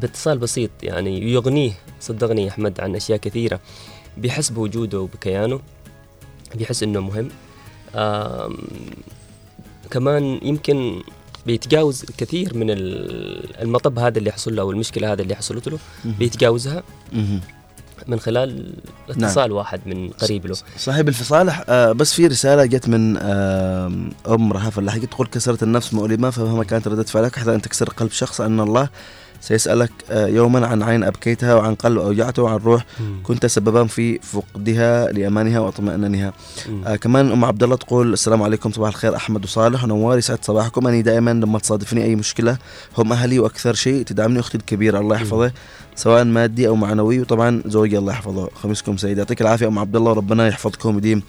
باتصال 0.00 0.38
بسيط 0.38 0.70
يعني 0.82 1.32
يغنيه 1.32 1.72
صدقني 2.00 2.42
يا 2.44 2.48
أحمد 2.48 2.80
عن 2.80 2.96
أشياء 2.96 3.18
كثيرة 3.18 3.60
بيحس 4.18 4.50
بوجوده 4.50 5.00
وبكيانه 5.00 5.60
بيحس 6.54 6.82
إنه 6.82 7.00
مهم 7.00 7.28
كمان 9.90 10.38
يمكن 10.42 11.02
بيتجاوز 11.46 12.04
كثير 12.18 12.56
من 12.56 12.70
ال- 12.70 13.60
المطب 13.62 13.98
هذا 13.98 14.18
اللي 14.18 14.28
يحصل 14.30 14.56
له 14.56 14.62
أو 14.62 14.70
المشكلة 14.70 15.12
هذا 15.12 15.22
اللي 15.22 15.34
حصلت 15.34 15.68
له. 15.68 15.78
بيتجاوزها. 16.04 16.82
من 18.08 18.20
خلال 18.20 18.74
اتصال 19.08 19.52
واحد 19.52 19.80
من 19.86 20.10
قريب 20.10 20.46
له 20.46 20.54
صاحب 20.76 21.08
الفصالح 21.08 21.64
آه 21.68 21.92
بس 21.92 22.14
في 22.14 22.26
رسالة 22.26 22.64
جت 22.64 22.88
من 22.88 23.16
آه 23.16 23.86
أم 24.28 24.52
رهف 24.52 24.78
اللحقي 24.78 25.06
تقول 25.06 25.26
كسرت 25.26 25.62
النفس 25.62 25.94
مؤلمة 25.94 26.30
فمهما 26.30 26.64
كانت 26.64 26.88
ردة 26.88 27.02
فعلك 27.02 27.38
حتى 27.38 27.54
أن 27.54 27.62
تكسر 27.62 27.88
قلب 27.88 28.10
شخص 28.10 28.40
أن 28.40 28.60
الله 28.60 28.88
سيسألك 29.42 29.90
آه 30.10 30.26
يوما 30.26 30.66
عن 30.66 30.82
عين 30.82 31.04
أبكيتها 31.04 31.54
وعن 31.54 31.74
قلب 31.74 31.98
أوجعته 31.98 32.42
وعن 32.42 32.56
روح 32.56 32.84
كنت 33.22 33.46
سببا 33.46 33.86
في 33.86 34.18
فقدها 34.18 35.12
لأمانها 35.12 35.60
واطمئنانها. 35.60 36.32
آه 36.86 36.96
كمان 36.96 37.32
أم 37.32 37.44
عبد 37.44 37.62
الله 37.62 37.76
تقول 37.76 38.12
السلام 38.12 38.42
عليكم 38.42 38.72
صباح 38.72 38.88
الخير 38.88 39.16
أحمد 39.16 39.44
وصالح 39.44 39.84
ونوار 39.84 40.18
يسعد 40.18 40.38
صباحكم 40.44 40.86
أني 40.86 41.02
دائما 41.02 41.30
لما 41.30 41.58
تصادفني 41.58 42.04
أي 42.04 42.16
مشكلة 42.16 42.58
هم 42.98 43.12
أهلي 43.12 43.38
وأكثر 43.38 43.74
شيء 43.74 44.02
تدعمني 44.04 44.40
أختي 44.40 44.58
الكبيرة 44.58 44.98
الله 44.98 45.16
يحفظه 45.16 45.52
سواء 45.96 46.24
مادي 46.24 46.68
أو 46.68 46.76
معنوي 46.76 47.20
وطبعا 47.20 47.62
زوجي 47.66 47.98
الله 47.98 48.12
يحفظه. 48.12 48.48
خميسكم 48.62 48.96
سعيد 48.96 49.18
يعطيك 49.18 49.40
العافية 49.42 49.66
أم 49.68 49.78
عبد 49.78 49.96
الله 49.96 50.10
وربنا 50.10 50.48
يحفظكم 50.48 50.94
ويديم. 50.94 51.22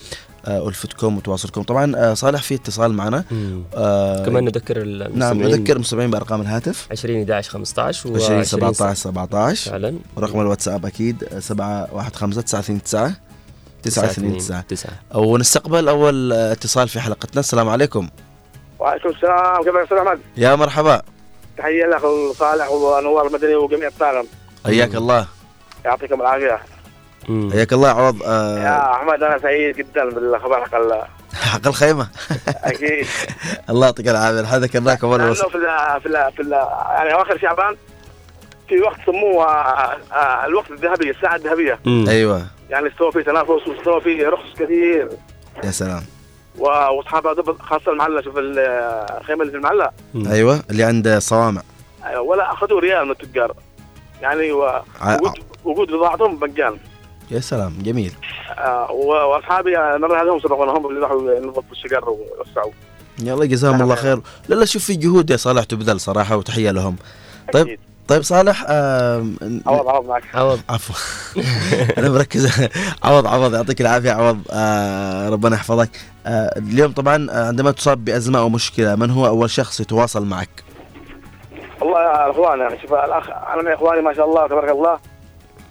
ألفتكم 0.48 1.18
وتواصلكم 1.18 1.64
طبعا 1.64 1.96
آه، 1.96 2.14
صالح 2.14 2.42
في 2.42 2.56
اتصال 2.56 2.94
معنا. 2.94 3.24
آه، 3.76 4.26
كمان 4.26 4.44
نذكر 4.44 4.84
نعم 4.84 5.12
المستمعين. 5.12 5.48
نذكر 5.48 5.76
المستمعين 5.76 6.12
بأرقام 6.12 6.42
الهاتف. 6.42 6.88
20 6.92 7.22
11 7.22 7.50
15 7.52 8.12
و 8.12 8.16
20 8.16 8.44
17 8.44 8.94
17 8.96 9.72
فعلا. 9.72 9.98
ورقم 10.16 10.42
الواتساب 10.42 10.86
أكيد 10.86 11.24
715 11.40 12.42
929 12.42 13.16
929 13.84 14.68
9 14.68 14.92
ونستقبل 15.16 15.90
أول 15.90 16.34
اتصال 16.34 16.88
في 16.90 17.00
حلقتنا. 17.00 17.40
السلام 17.40 17.70
عليكم. 17.70 18.10
وعليكم 18.80 19.10
السلام. 19.10 19.64
كيف 19.64 19.76
أستاذ 19.76 19.98
أحمد؟ 19.98 20.20
يا 20.38 20.56
مرحبا. 20.56 21.02
تحية 21.58 21.86
لك 21.86 22.04
وصالح 22.04 22.72
ونوار 22.72 23.28
المدني 23.28 23.56
وجميع 23.56 23.88
الطاقم. 23.88 24.26
حياك 24.66 24.96
الله. 24.96 25.28
يعطيكم 25.86 26.22
العافية. 26.22 26.73
حياك 27.52 27.74
الله 27.74 27.90
عوض 27.90 28.24
آه، 28.24 28.60
يا 28.60 28.92
احمد 28.96 29.24
أنا 29.24 29.38
سعيد 29.38 29.76
جدا 29.78 30.10
بالخبر 30.10 30.62
حق 30.66 30.76
حق 31.34 31.68
الخيمة. 31.68 32.08
أكيد. 32.48 33.06
الله 33.70 33.86
يعطيك 33.86 34.08
العافية. 34.08 34.42
هذا 34.56 34.68
اول 35.04 35.20
لأنه 35.20 35.32
وصل. 35.32 35.52
في 35.52 35.58
ال 35.58 36.02
في 36.02 36.08
ال 36.08 36.32
في 36.36 36.42
ال 36.42 36.52
يعني 36.92 37.14
اواخر 37.14 37.38
شعبان 37.38 37.76
في 38.70 38.80
وقت 38.82 38.98
سموه 39.06 39.46
آه، 39.46 39.98
آه، 40.14 40.46
الوقت 40.46 40.72
الذهبي 40.72 41.10
الساعة 41.10 41.36
الذهبية. 41.36 41.80
أيوه. 41.88 42.46
يعني 42.70 42.88
استوى 42.88 43.12
فيه 43.12 43.22
تنافس 43.22 43.68
واستوى 43.68 44.02
فيه 44.02 44.28
رخص 44.30 44.54
كثير. 44.60 45.10
يا 45.64 45.72
سلام. 45.72 46.04
و- 46.58 46.68
واصحابها 46.68 47.34
ضبط 47.34 47.62
خاصة 47.62 47.92
المعلة 47.92 48.22
شوف 48.22 48.38
ال- 48.38 48.60
الخيمه 49.20 49.42
اللي 49.42 49.52
في 49.52 49.58
المعلة 49.58 49.90
أيوه 50.32 50.64
اللي 50.70 50.84
عند 50.84 51.18
صوامع. 51.18 51.62
أيوة، 52.06 52.22
ولا 52.22 52.52
أخذوا 52.54 52.80
ريال 52.80 53.06
من 53.06 53.12
التجار. 53.12 53.54
يعني 54.22 54.52
وجود 54.52 55.34
وجود 55.64 55.88
بضاعتهم 55.92 56.40
مجان 56.40 56.78
يا 57.32 57.40
سلام 57.40 57.74
جميل. 57.82 58.14
آه، 58.58 58.92
و- 58.92 59.30
وأصحابي 59.32 59.78
المره 59.80 60.22
هذه 60.24 60.34
هم 60.34 60.40
سبقونا 60.40 60.72
هم 60.72 60.88
اللي 60.88 61.00
راحوا 61.00 61.34
ينظفوا 61.34 61.64
الشجر 61.72 62.10
ويوسعوا 62.10 62.72
يلا 63.20 63.46
جزاهم 63.46 63.82
الله 63.82 63.96
خير. 63.96 64.22
لا 64.50 64.56
لا 64.56 64.66
شوف 64.66 64.84
في 64.84 64.96
جهود 64.96 65.30
يا 65.30 65.38
صالح 65.38 65.64
تبذل 65.64 66.00
صراحة 66.00 66.38
وتحية 66.38 66.72
لهم. 66.72 66.96
طيب 67.54 67.80
طيب 68.08 68.22
صالح 68.22 68.66
آم، 68.70 69.38
عوض 69.66 69.88
عوض 69.88 70.06
معك. 70.08 70.24
عوض. 70.36 70.60
عفوا. 70.70 70.96
أنا 71.98 72.10
مركز. 72.10 72.68
عوض 73.04 73.28
عوض 73.28 73.54
يعطيك 73.54 73.82
العافية 73.82 74.12
عوض. 74.12 74.40
آه 74.52 75.30
ربنا 75.30 75.56
يحفظك. 75.56 75.90
آه 76.26 76.58
اليوم 76.58 76.92
طبعا 76.92 77.28
آه، 77.32 77.48
عندما 77.48 77.72
تصاب 77.72 78.06
بأزمة 78.06 78.40
أو 78.40 78.50
مشكلة 78.50 78.96
من 78.96 79.12
هو 79.12 79.28
أول 79.28 79.50
شخص 79.50 79.80
يتواصل 79.80 80.26
معك؟ 80.26 80.64
والله 81.82 82.00
يا 82.02 82.32
إخوان 82.32 82.60
يعني 82.60 82.82
شوف 82.82 82.94
الأخ 82.94 83.30
أنا 83.30 83.62
من 83.62 83.72
إخواني 83.72 84.02
ما 84.02 84.14
شاء 84.14 84.26
الله 84.26 84.48
تبارك 84.48 84.70
الله 84.72 85.00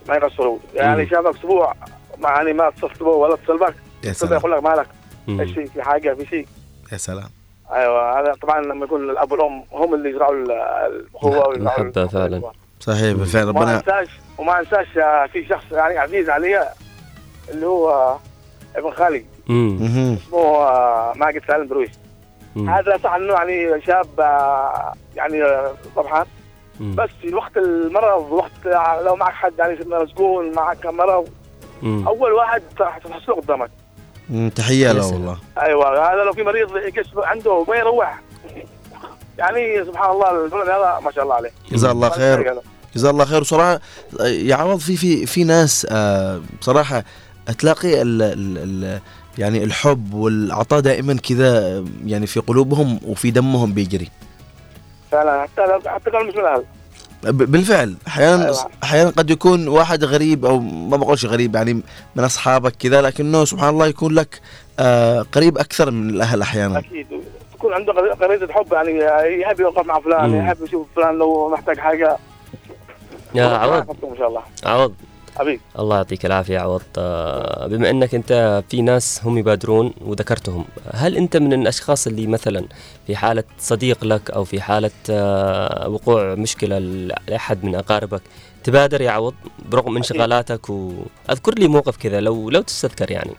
ما 0.09 0.15
يقصروا 0.15 0.59
يعني. 0.75 1.09
شافك 1.09 1.27
أسبوع 1.37 1.75
ما 2.19 2.29
يعني 2.29 2.53
ما 2.53 2.69
اتصلت 2.69 3.03
به 3.03 3.09
ولا 3.09 3.35
اتصل 3.35 3.59
بك. 3.59 3.75
يا 4.05 4.13
سلام. 4.13 4.33
يقول 4.39 4.53
لك 4.53 4.63
مالك. 4.63 4.87
إيش 5.29 5.53
في 5.53 5.67
في 5.67 5.83
حاجة؟ 5.83 6.15
في 6.15 6.27
شيء. 6.27 6.47
يا 6.93 6.97
سلام. 6.97 7.29
أيوه 7.73 8.21
هذا 8.21 8.35
طبعا 8.43 8.61
لما 8.61 8.85
يكون 8.85 9.11
الأب 9.11 9.33
والأم 9.33 9.65
هم 9.73 9.95
اللي 9.95 10.11
يزرعوا 10.11 10.35
ال- 10.35 10.51
الاخوه 10.53 11.49
ويزرعوا 11.49 11.59
محبة 11.59 12.07
فعلا. 12.07 12.43
صحيح 12.81 13.17
بالفعل 13.17 13.49
وما 13.49 13.61
ربنا 13.61 13.77
انساش 13.77 14.09
وما 14.39 14.61
أنساش 14.61 14.99
آه، 14.99 15.27
في 15.27 15.47
شخص 15.49 15.65
يعني 15.73 15.99
عزيز 15.99 16.31
علي 16.31 16.69
اللي 17.51 17.67
هو 17.67 17.91
آه، 17.91 18.21
ابن 18.77 18.91
خالي. 18.91 19.25
اسمه 19.51 20.39
آه، 20.39 21.13
ماجد 21.17 21.43
سالم 21.49 21.67
درويش. 21.67 21.91
هذا 22.57 22.99
صح 23.05 23.13
انه 23.15 23.33
يعني 23.35 23.83
شاب 23.87 24.07
يعني 25.17 25.43
آه، 25.45 25.73
بس 26.81 27.09
في 27.23 27.35
وقت 27.35 27.57
المرض 27.57 28.27
وقت 28.31 28.67
لو 29.05 29.17
معك 29.17 29.33
حد 29.33 29.53
يعني 29.59 29.79
مسجون 29.87 30.53
معك 30.55 30.87
مرض. 30.87 31.29
أول 31.85 32.33
واحد 32.33 32.63
راح 32.81 32.99
تحصله 32.99 33.37
قدامك 33.37 33.71
مم، 34.31 34.51
تحية 34.51 34.93
له 34.93 35.13
والله. 35.13 35.39
أيوه 35.63 36.13
هذا 36.15 36.25
لو 36.25 36.33
في 36.33 36.43
مريض 36.43 36.77
يكشف 36.77 37.19
عنده 37.19 37.65
ما 37.69 37.77
يروح. 37.77 38.21
يعني 39.39 39.85
سبحان 39.85 40.11
الله 40.11 40.31
الولد 40.31 40.69
هذا 40.69 41.01
ما 41.05 41.11
شاء 41.11 41.25
الله 41.25 41.35
عليه. 41.35 41.51
جزاه 41.73 41.93
الله 41.93 42.09
خير. 42.11 42.61
جزاه 42.97 43.11
الله 43.11 43.25
خير. 43.25 43.41
وصراحه 43.41 43.81
آه، 44.21 44.27
يا 44.27 44.55
عوض 44.57 44.79
في 44.79 44.97
في 44.97 45.27
في 45.27 45.45
ناس 45.45 45.87
آه 45.91 46.41
بصراحه 46.61 47.05
تلاقي 47.59 48.03
ال 48.03 48.23
ال 48.23 48.59
ال 48.59 49.01
يعني 49.39 49.65
الحب 49.65 50.15
والعطاء 50.15 50.81
دائما 50.81 51.17
كذا 51.17 51.85
يعني 52.07 52.27
في 52.27 52.41
قلوبهم 52.41 53.01
وفي 53.07 53.31
دمهم 53.31 53.73
بيجري. 53.73 54.09
فعلا. 55.13 55.43
حتى 55.43 55.67
لو 55.67 55.81
حتى 55.91 56.11
كانوا 56.11 56.27
مش 56.27 56.35
من 56.35 56.41
الاهل 56.41 56.65
ب- 57.23 57.51
بالفعل. 57.53 57.95
أحيانا 58.09 58.45
أيوة. 58.45 58.57
أحيانا 58.85 59.11
قد 59.11 59.31
يكون 59.31 59.69
واحد 59.69 60.05
غريب 60.05 60.45
أو 60.45 60.59
ما 60.61 60.97
بقولش 60.97 61.25
غريب 61.27 61.55
يعني 61.55 61.75
من 62.17 62.25
أصحابك 62.25 62.73
كذا 62.77 63.03
لكنه 63.03 63.45
سبحان 63.45 63.69
الله 63.69 63.87
يكون 63.87 64.15
لك 64.15 64.41
آه 64.79 65.23
قريب 65.33 65.59
أكثر 65.59 65.91
من 65.91 66.11
الأهل 66.11 66.43
أحيانا. 66.43 66.79
أكيد. 66.79 67.07
تكون 67.55 67.73
عنده 67.73 67.93
غري- 67.93 68.13
غريزه 68.21 68.53
حب 68.53 68.73
يعني 68.73 68.99
يحب 69.43 69.61
يوقف 69.61 69.87
مع 69.87 70.01
فلان. 70.01 70.35
يحب 70.35 70.57
يشوف 70.63 70.87
فلان 70.97 71.19
لو 71.19 71.49
محتاج 71.51 71.79
حاجة. 71.79 72.17
يا 73.35 73.45
عوض. 73.47 73.97
إن 74.13 74.17
شاء 74.19 74.29
الله. 74.29 74.43
عوض. 74.65 74.95
حبيبي. 75.39 75.61
الله 75.79 75.97
يعطيك 75.97 76.27
العافية 76.27 76.59
عوض. 76.59 76.83
آه، 76.99 77.67
بما 77.67 77.91
إنك 77.91 78.15
أنت 78.15 78.63
في 78.69 78.83
ناس 78.83 79.21
هم 79.25 79.39
يبادرون 79.39 79.95
وذكرتهم 80.01 80.65
هل 80.95 81.17
أنت 81.17 81.37
من 81.37 81.53
الأشخاص 81.53 82.07
اللي 82.07 82.27
مثلا 82.27 82.65
في 83.07 83.17
حالة 83.17 83.45
صديق 83.59 84.05
لك 84.05 84.31
أو 84.31 84.45
في 84.45 84.61
حالة 84.61 84.91
آه، 85.11 85.89
وقوع 85.89 86.35
مشكلة 86.35 86.79
لأحد 87.29 87.65
من 87.65 87.75
أقاربك 87.75 88.23
تبادر 88.65 89.01
يا 89.01 89.11
عوض 89.11 89.35
برغم 89.69 89.97
انشغالاتك؟ 89.97 90.71
وأذكر 90.71 91.55
لي 91.59 91.69
موقف 91.69 91.97
كذا 91.97 92.21
لو 92.21 92.51
لو 92.51 92.61
تستذكر 92.63 93.11
يعني. 93.11 93.33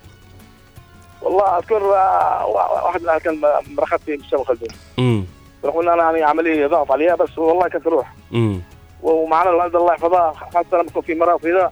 والله 1.22 1.58
أذكر 1.58 1.78
آه، 1.96 2.46
وا- 2.46 2.82
واحد 2.86 3.02
من 3.02 3.18
كان 3.18 3.42
مرخص 3.78 4.00
في 4.06 4.18
مستشفى 4.18 4.44
خلدون. 4.44 4.70
امم 5.00 5.26
رغم 5.66 5.80
إن 5.82 5.88
أنا 5.90 6.04
يعني 6.04 6.24
عملية 6.24 6.68
ضغط 6.68 6.92
عليها 6.92 7.16
بس 7.16 7.38
والله 7.38 7.68
كنت 7.70 7.88
أروح 7.88 8.14
امم 8.34 8.62
ومعنا 9.04 9.50
الوالده 9.50 9.80
الله 9.80 9.94
يحفظها 9.94 10.34
حتى 10.56 10.76
لما 10.76 10.84
يكون 10.90 11.02
في 11.02 11.16
مرض 11.16 11.40
كذا 11.40 11.72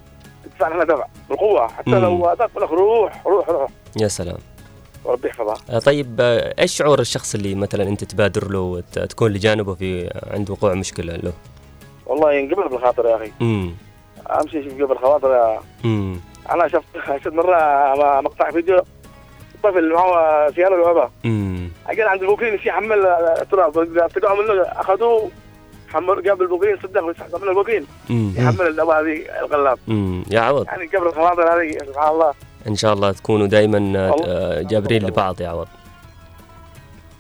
لنا 0.70 0.84
دفع. 0.84 1.06
بالقوه 1.30 1.68
حتى 1.68 1.90
مم. 1.92 1.96
لو 1.98 2.28
هذاك 2.30 2.50
يقول 2.50 2.64
لك 2.64 2.72
روح 2.72 3.22
روح 3.28 3.50
روح. 3.50 3.70
يا 4.02 4.08
سلام. 4.08 4.38
وربي 5.06 5.28
يحفظها. 5.28 5.56
آه، 5.70 5.80
طيب 5.80 6.18
آه، 6.22 6.54
إيش 6.60 6.78
شعور 6.78 7.00
الشخص 7.00 7.36
اللي 7.36 7.56
مثلا 7.56 7.84
أنت 7.84 8.04
تبادر 8.04 8.48
له 8.52 8.60
وتكون 8.60 9.32
لجانبه 9.32 9.74
في 9.76 10.10
عند 10.32 10.50
وقوع 10.50 10.74
مشكلة 10.74 11.16
له؟ 11.16 11.34
والله 12.06 12.34
ينقبل 12.34 12.70
بالخاطر 12.70 13.06
يا 13.06 13.16
أخي. 13.16 13.32
امم 13.42 13.72
اهم 14.30 14.48
شيء 14.48 14.62
ينقبل 14.62 14.88
بالخواطر 14.88 15.32
يا 15.32 15.60
امم 15.86 16.20
أنا 16.52 16.68
شفت 16.68 16.84
شفت 17.24 17.34
مرة 17.34 18.22
مقطع 18.22 18.52
فيديو 18.52 18.82
طفل 19.64 19.94
معه 19.94 20.52
سيارة 20.52 20.84
لعبة. 20.86 21.10
امم 21.26 21.70
أجل 21.88 22.02
عند 22.02 22.22
البوكين 22.22 22.58
في 22.58 22.72
حمل 22.72 23.02
تراب. 23.52 23.78
منه 24.40 24.62
أخذوه 24.62 25.32
حمل 25.94 26.32
قبل 26.32 26.42
البوكين 26.44 26.78
صدق 26.84 27.04
ويسحب 27.04 27.36
من 27.42 27.50
يحمل 28.10 28.68
الدواء 28.68 29.02
هذه 29.02 29.22
الغلاب. 29.42 29.78
يا 30.32 30.40
عوض. 30.40 30.66
يعني 30.66 30.86
قبل 30.86 31.08
الخواطر 31.08 31.44
هذه 31.44 31.78
سبحان 31.88 32.14
الله. 32.14 32.34
إن 32.68 32.76
شاء 32.76 32.94
الله 32.94 33.12
تكونوا 33.12 33.48
دائما. 33.48 33.80
آه، 34.26 34.62
جابرين 34.62 35.06
لبعض 35.06 35.42
يا 35.42 35.48
عوض. 35.48 35.68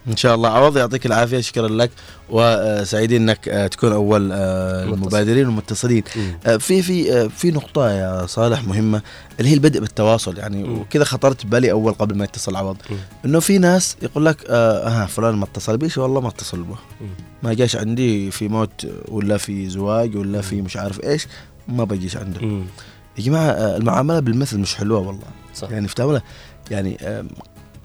إن 0.08 0.16
شاء 0.16 0.36
الله. 0.36 0.50
عوض 0.50 0.78
يعطيك 0.78 1.06
العافية. 1.06 1.40
شكرا 1.42 1.68
لك. 1.68 1.92
وسعيدين 2.30 3.22
إنك 3.30 3.50
آه، 3.50 3.68
تكون 3.68 3.92
أول 3.92 4.30
آه، 4.34 4.84
المبادرين 4.84 5.46
والمتصلين. 5.46 6.04
آه، 6.46 6.58
في 6.58 6.82
في 6.82 7.14
آه، 7.14 7.28
في 7.28 7.52
نقطة 7.52 7.90
يا 7.92 8.26
صالح 8.26 8.64
مهمة 8.64 9.02
اللي 9.40 9.50
هي 9.50 9.54
البدء 9.54 9.80
بالتواصل. 9.80 10.38
يعني 10.38 10.64
وكذا 10.64 11.04
خطرت 11.04 11.46
ببالي 11.46 11.72
أول 11.72 11.94
قبل 11.94 12.16
ما 12.18 12.24
يتصل 12.24 12.56
عوض. 12.56 12.78
إنه 13.26 13.40
في 13.40 13.58
ناس 13.58 13.98
يقول 14.02 14.26
لك 14.26 14.38
آه 14.50 14.90
ها 14.90 15.06
فلان 15.06 15.36
ما 15.36 15.46
اتصل 15.46 15.78
بيش 15.78 15.98
والله 15.98 16.22
ما 16.22 16.28
اتصل 16.30 16.64
به. 16.64 16.76
ما 17.44 17.54
جاش 17.54 17.76
عندي 17.76 18.32
في 18.32 18.48
موت 18.48 18.88
ولا 19.08 19.38
في 19.38 19.70
زواج 19.70 20.16
ولا 20.16 20.42
في 20.42 20.62
مش 20.62 20.78
عارف 20.78 21.04
إيش 21.04 21.28
ما 21.68 21.84
بجيش 21.84 22.18
عنده 22.18 22.42
يا 23.18 23.24
جماعة 23.24 23.52
آه، 23.52 23.78
المعاملة 23.78 24.20
بالمثل 24.20 24.60
مش 24.60 24.76
حلوة 24.76 25.00
والله. 25.00 25.28
صح. 25.56 25.72
يعني 25.72 25.88
في 25.88 25.96
تعاملة 25.96 26.22
يعني 26.72 26.98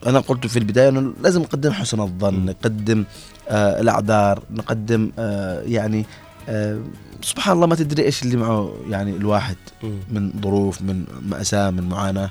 أنا 0.06 0.20
قلت 0.20 0.46
في 0.46 0.58
البداية 0.58 0.88
إنه 0.88 1.12
لازم 1.20 1.42
نقدم 1.42 1.72
حسن 1.72 2.00
الظن 2.00 2.44
نقدم 2.44 3.04
آه 3.48 3.80
الأعذار 3.80 4.42
نقدم 4.50 5.12
آه 5.18 5.62
يعني 5.66 6.06
آه 6.48 6.80
سبحان 7.22 7.54
الله 7.56 7.66
ما 7.66 7.74
تدري 7.74 8.02
إيش 8.04 8.22
اللي 8.22 8.36
معه 8.36 8.76
يعني 8.88 9.10
الواحد 9.10 9.56
مم. 9.82 10.00
من 10.10 10.32
ظروف 10.42 10.82
من 10.82 11.04
مأساة 11.22 11.70
من 11.70 11.88
معاناة. 11.88 12.30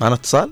معنا 0.00 0.14
اتصال؟ 0.14 0.50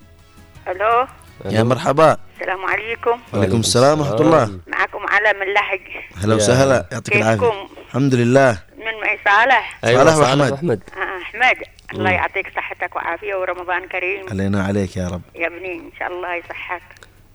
ألو؟ 0.68 1.06
يا 1.44 1.62
مرحبا. 1.62 2.16
السلام 2.34 2.64
عليكم. 2.64 3.20
وعليكم 3.34 3.60
السلام 3.60 4.00
ورحمة 4.00 4.20
الله. 4.20 4.44
معكم 4.66 4.98
على 5.08 5.38
من 5.40 5.52
لحق 5.54 6.22
هلا 6.24 6.34
وسهلا 6.34 6.86
يعطيك 6.92 7.16
العافية. 7.16 7.40
كيفكم؟ 7.40 7.68
الحمد 7.88 8.14
لله. 8.14 8.62
من 8.78 9.00
معي 9.02 9.18
صالح؟ 9.24 9.78
أيوة، 9.84 10.04
صالح 10.04 10.14
صالح 10.16 10.30
وأحمد. 10.30 10.52
احمد 10.52 10.80
آه 10.96 11.22
أحمد. 11.22 11.56
الله. 11.94 12.10
يعطيك 12.10 12.52
صحتك 12.56 12.96
وعافية 12.96 13.34
ورمضان 13.34 13.88
كريم 13.88 14.28
علينا 14.30 14.64
عليك 14.64 14.96
يا 14.96 15.08
رب 15.08 15.22
يا 15.36 15.46
ابني 15.46 15.74
إن 15.74 15.90
شاء 15.98 16.08
الله 16.08 16.34
يصحك 16.34 16.82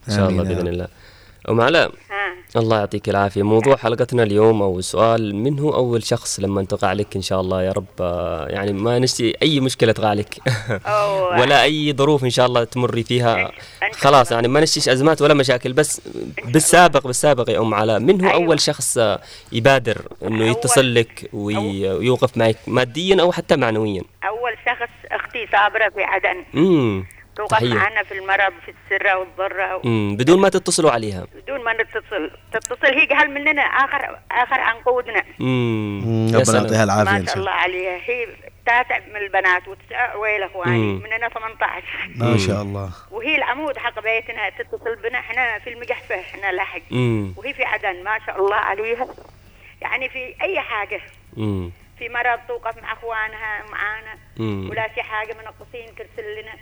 إن 0.09 0.15
شاء 0.15 0.29
الله 0.29 0.59
رب. 0.59 0.67
الله 0.67 0.87
أم 1.49 1.61
علاء 1.61 1.91
ها. 2.09 2.59
الله 2.61 2.77
يعطيك 2.79 3.09
العافية. 3.09 3.43
موضوع 3.43 3.75
حلقتنا 3.75 4.23
اليوم 4.23 4.61
أو 4.61 4.79
السؤال 4.79 5.35
من 5.35 5.59
هو 5.59 5.73
أول 5.75 6.03
شخص 6.03 6.39
لما 6.39 6.63
تقع 6.63 6.93
لك 6.93 7.15
إن 7.15 7.21
شاء 7.21 7.41
الله 7.41 7.63
يا 7.63 7.71
رب؟ 7.71 7.85
آه، 8.01 8.47
يعني 8.47 8.73
ما 8.73 8.99
نشتي 8.99 9.33
أي 9.41 9.59
مشكلة 9.59 9.91
تقع 9.91 10.13
لك. 10.13 10.35
ولا 11.39 11.63
أي 11.63 11.93
ظروف 11.93 12.23
إن 12.23 12.29
شاء 12.29 12.45
الله 12.45 12.63
تمري 12.63 13.03
فيها. 13.03 13.51
خلاص 13.93 14.31
يعني 14.31 14.47
ما 14.47 14.59
نشتيش 14.61 14.89
أزمات 14.89 15.21
ولا 15.21 15.33
مشاكل 15.33 15.73
بس 15.73 16.01
بالسابق 16.45 17.07
بالسابق 17.07 17.49
يا 17.49 17.59
أم 17.59 17.73
علاء 17.73 17.99
من 17.99 18.21
هو 18.25 18.29
أيوة. 18.31 18.43
أول 18.45 18.59
شخص 18.59 18.97
آه، 18.97 19.19
يبادر 19.51 20.01
إنه 20.23 20.45
يتصل 20.45 20.95
لك 20.95 21.29
وي- 21.33 21.89
ويوقف 21.91 22.37
معك 22.37 22.57
ماديا 22.67 23.21
أو 23.21 23.31
حتى 23.31 23.55
معنويا؟ 23.55 24.01
أول 24.27 24.51
شخص 24.65 24.89
أختي 25.11 25.47
صابرة 25.51 25.89
في 25.89 26.03
عدن. 26.03 26.43
امم 26.55 27.05
توقف 27.35 27.51
تحية. 27.57 27.73
معنا 27.73 28.03
في 28.03 28.11
المرض 28.13 28.53
في 28.65 28.73
السره 28.93 29.15
والضره 29.17 29.81
امم 29.85 30.17
بدون 30.17 30.39
ما 30.41 30.49
تتصلوا 30.49 30.91
عليها. 30.91 31.27
بدون 31.35 31.63
ما 31.63 31.73
نتصل. 31.73 32.31
تتصل 32.53 32.85
هي 32.85 33.05
قهل 33.05 33.31
مننا 33.31 33.61
آخر 33.61 34.19
آخر 34.31 34.59
عنقودنا 34.59 35.23
امم 35.41 36.27
يا 36.27 36.31
ربنا 36.31 36.43
سلام. 36.43 36.63
يعطيها 36.63 36.83
العافية 36.83 37.11
ما 37.11 37.17
شاء 37.17 37.25
شاء 37.25 37.37
الله 37.37 37.51
عليها. 37.51 37.97
هي 38.05 38.27
تاسع 38.65 38.99
من 39.09 39.15
البنات 39.15 39.67
وتسع 39.67 40.15
ويل 40.15 40.43
أخواني 40.43 40.77
مم. 40.77 41.01
مننا 41.03 41.29
18 41.29 41.83
ما 42.15 42.37
شاء 42.37 42.61
الله. 42.61 42.89
وهي 43.11 43.35
العمود 43.35 43.77
حق 43.77 43.99
بيتنا 44.03 44.49
تتصل 44.49 44.95
بنا. 45.03 45.19
إحنا 45.19 45.59
في 45.59 45.69
المقحفه 45.73 46.19
إحنا 46.19 46.51
لحق 46.51 46.81
مم. 46.91 47.33
وهي 47.37 47.53
في 47.53 47.63
عدن 47.63 48.03
ما 48.03 48.19
شاء 48.25 48.39
الله 48.39 48.55
عليها. 48.55 49.07
يعني 49.81 50.09
في 50.09 50.35
أي 50.41 50.59
حاجة. 50.59 51.01
امم 51.37 51.71
في 52.01 52.09
مرض 52.09 52.39
توقف 52.47 52.77
مع 52.83 52.93
أخوانها 52.93 53.63
معانا. 53.71 54.17
ولا 54.69 54.87
في 54.87 55.01
حاجة 55.01 55.33
منقصين 55.33 55.95
ترسل 55.95 56.41
لنا. 56.41 56.53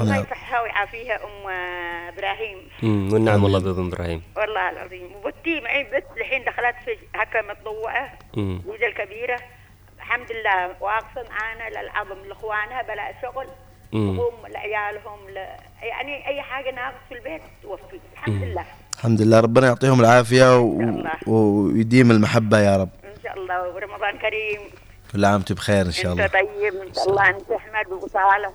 الله 0.00 0.16
يصحها 0.16 0.60
ويعافيها 0.60 1.16
أم 1.24 1.48
إبراهيم. 2.14 2.58
امم 2.82 3.12
والنعم 3.12 3.44
والله 3.44 3.58
بابن 3.58 3.86
إبراهيم. 3.86 4.22
والله 4.36 4.70
العظيم. 4.70 5.16
وبنتي 5.16 5.60
معي 5.60 5.84
بس 5.84 6.02
الحين 6.16 6.44
دخلت 6.44 6.76
في 6.84 6.98
هكا 7.14 7.42
متطوعه 7.42 8.18
امم 8.36 8.62
زوجة 8.66 8.86
الكبيرة. 8.86 9.40
الحمد 9.96 10.32
لله 10.32 10.76
واقفة 10.80 11.24
معانا 11.30 11.70
للعظم 11.70 12.28
لإخوانها 12.28 12.82
بلا 12.82 13.14
شغل. 13.22 13.46
هم 13.92 14.46
لعيالهم 14.48 15.30
ل... 15.30 15.36
يعني 15.82 16.28
أي 16.28 16.42
حاجة 16.42 16.70
ناقص 16.70 16.94
في 17.08 17.14
البيت 17.14 17.42
توفي. 17.62 18.00
الحمد 18.12 18.42
لله. 18.42 18.64
الحمد 18.94 19.20
لله. 19.22 19.40
ربنا 19.40 19.66
يعطيهم 19.66 20.00
العافية 20.00 20.58
و... 20.58 20.80
ويديم 21.26 22.10
المحبة 22.10 22.58
يا 22.58 22.76
رب. 22.76 22.88
شاء 23.24 23.34
الله 23.38 23.68
ورمضان 23.74 24.18
كريم. 24.18 24.60
كل 25.12 25.24
عام 25.24 25.34
وأنتم 25.34 25.54
بخير 25.54 25.86
إن 25.86 25.92
شاء 25.92 26.12
الله. 26.12 26.24
أنت 26.24 26.32
طيب 26.32 26.74
إن 26.88 26.94
شاء 26.94 27.08
الله 27.10 27.28
أنت 27.28 27.50
أحمد 27.50 27.92
وصالح. 27.92 28.50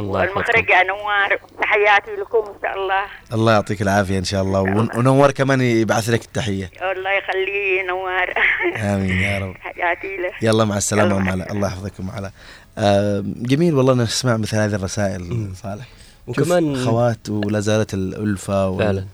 الله 0.00 0.24
يحفظكم 0.24 0.36
والمخرج 0.38 0.70
يا 0.70 0.82
نوار 0.82 1.38
تحياتي 1.62 2.10
لكم 2.16 2.38
إن 2.38 2.54
شاء 2.62 2.74
الله. 2.74 3.04
الله 3.32 3.52
يعطيك 3.52 3.82
العافية 3.82 4.18
إن 4.18 4.24
شاء 4.24 4.42
الله 4.42 4.60
ون... 4.60 4.88
ونور 4.96 5.30
كمان 5.30 5.60
يبعث 5.60 6.10
لك 6.10 6.24
التحية. 6.24 6.70
الله 6.92 7.10
يخليه 7.10 7.82
نوار 7.88 8.34
آمين 8.94 9.18
يا 9.18 9.38
رب. 9.38 9.54
تحياتي 9.54 10.16
له. 10.16 10.32
يلا 10.42 10.64
مع 10.64 10.76
أم 10.76 11.18
مع 11.24 11.32
علاء 11.32 11.52
الله 11.52 11.68
يحفظك 11.68 11.92
أم 12.00 12.10
علاء 12.10 12.32
آه 12.78 13.22
جميل 13.26 13.74
والله 13.74 13.94
نسمع 13.94 14.36
مثل 14.36 14.56
هذه 14.56 14.74
الرسائل 14.74 15.48
صالح. 15.62 15.86
وكمان- 16.26 16.84
خوات 16.84 17.28
ولا 17.28 17.60
زالت 17.60 17.94
الألفة 17.94 18.68
وال... 18.68 18.84
فعلا. 18.84 19.04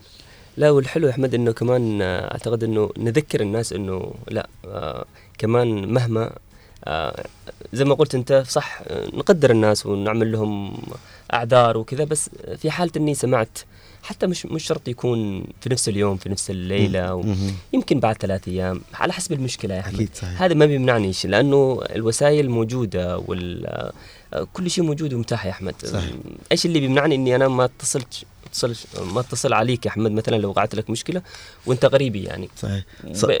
لا 0.59 0.69
والحلو 0.71 1.07
يا 1.07 1.11
أحمد 1.11 1.33
إنه 1.35 1.51
كمان 1.51 2.01
آه، 2.01 2.31
أعتقد 2.31 2.63
إنه 2.63 2.89
نذكر 2.97 3.41
الناس 3.41 3.73
إنه 3.73 4.13
لا 4.27 4.47
آه 4.65 5.05
كمان 5.37 5.93
مهما 5.93 6.31
آه 6.85 7.25
زي 7.73 7.85
ما 7.85 7.93
قلت 7.95 8.15
أنت 8.15 8.43
صح 8.47 8.81
آه، 8.87 9.07
نقدر 9.13 9.51
الناس 9.51 9.85
ونعمل 9.85 10.31
لهم 10.31 10.77
أعذار 11.33 11.77
وكذا 11.77 12.03
بس 12.03 12.29
في 12.57 12.71
حالة 12.71 12.91
إني 12.97 13.13
سمعت 13.15 13.59
حتى 14.03 14.27
مش 14.27 14.45
مش 14.45 14.63
شرط 14.63 14.87
يكون 14.87 15.43
في 15.61 15.69
نفس 15.69 15.89
اليوم 15.89 16.17
في 16.17 16.29
نفس 16.29 16.49
الليلة. 16.49 17.35
يمكن 17.73 17.99
بعد 17.99 18.15
ثلاث 18.17 18.47
أيام 18.47 18.81
على 18.93 19.13
حسب 19.13 19.33
المشكلة 19.33 19.75
يا 19.75 19.79
أحمد 19.79 19.93
أكيد 19.95 20.09
صحيح. 20.13 20.41
هذا 20.41 20.53
ما 20.53 20.65
بيمنعنيش 20.65 21.25
لأنه 21.25 21.81
الوسائل 21.95 22.49
موجودة 22.49 23.17
وال 23.17 23.65
آه، 23.65 23.91
كل 24.53 24.69
شيء 24.71 24.83
موجود 24.83 25.13
ومتاح 25.13 25.45
يا 25.45 25.51
أحمد 25.51 25.75
صحيح. 25.85 26.11
إيش 26.51 26.65
اللي 26.65 26.79
بيمنعني 26.79 27.15
إني 27.15 27.35
أنا 27.35 27.47
ما 27.47 27.65
اتصلت 27.65 28.23
اتصل 28.45 28.75
ما 29.13 29.19
اتصل 29.19 29.53
عليك 29.53 29.85
يا 29.85 29.91
أحمد 29.91 30.11
مثلا 30.11 30.35
لو 30.35 30.49
وقعت 30.49 30.75
لك 30.75 30.89
مشكلة 30.89 31.21
وأنت 31.65 31.85
غريبي 31.85 32.23
يعني 32.23 32.49
صحيح 32.55 32.83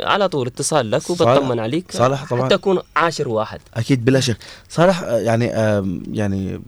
على 0.01 0.29
طول 0.29 0.47
اتصال 0.47 0.91
لك 0.91 1.09
وبطمن 1.09 1.59
عليك 1.59 1.91
صالح 1.91 2.29
طبعاً. 2.29 2.45
حتى 2.45 2.55
أكون 2.55 2.79
عاشر 2.95 3.27
واحد 3.29 3.59
أكيد 3.73 4.05
بلا 4.05 4.19
شك 4.19 4.37
صالح 4.69 5.01
آه، 5.01 5.17
يعني 5.19 5.51
آم، 5.53 6.03
يعني 6.11 6.61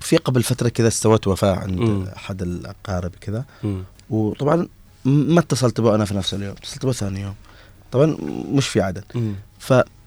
في 0.00 0.16
قبل 0.16 0.42
فترة 0.42 0.68
كذا 0.68 0.88
استوت 0.88 1.26
وفاة 1.26 1.54
عند 1.56 1.78
مم. 1.78 2.06
أحد 2.16 2.42
الأقارب 2.42 3.12
كذا. 3.20 3.44
وطبعا 4.10 4.56
م- 5.04 5.10
ما 5.34 5.40
اتصلت 5.40 5.80
به 5.80 5.94
أنا 5.94 6.04
في 6.04 6.14
نفس 6.14 6.34
اليوم 6.34 6.52
اتصلت 6.58 6.86
به 6.86 6.92
ثاني 6.92 7.20
يوم 7.20 7.34
طبعا 7.92 8.16
مش 8.52 8.68
في 8.68 8.80
عدد 8.80 9.04
مم. 9.14 9.34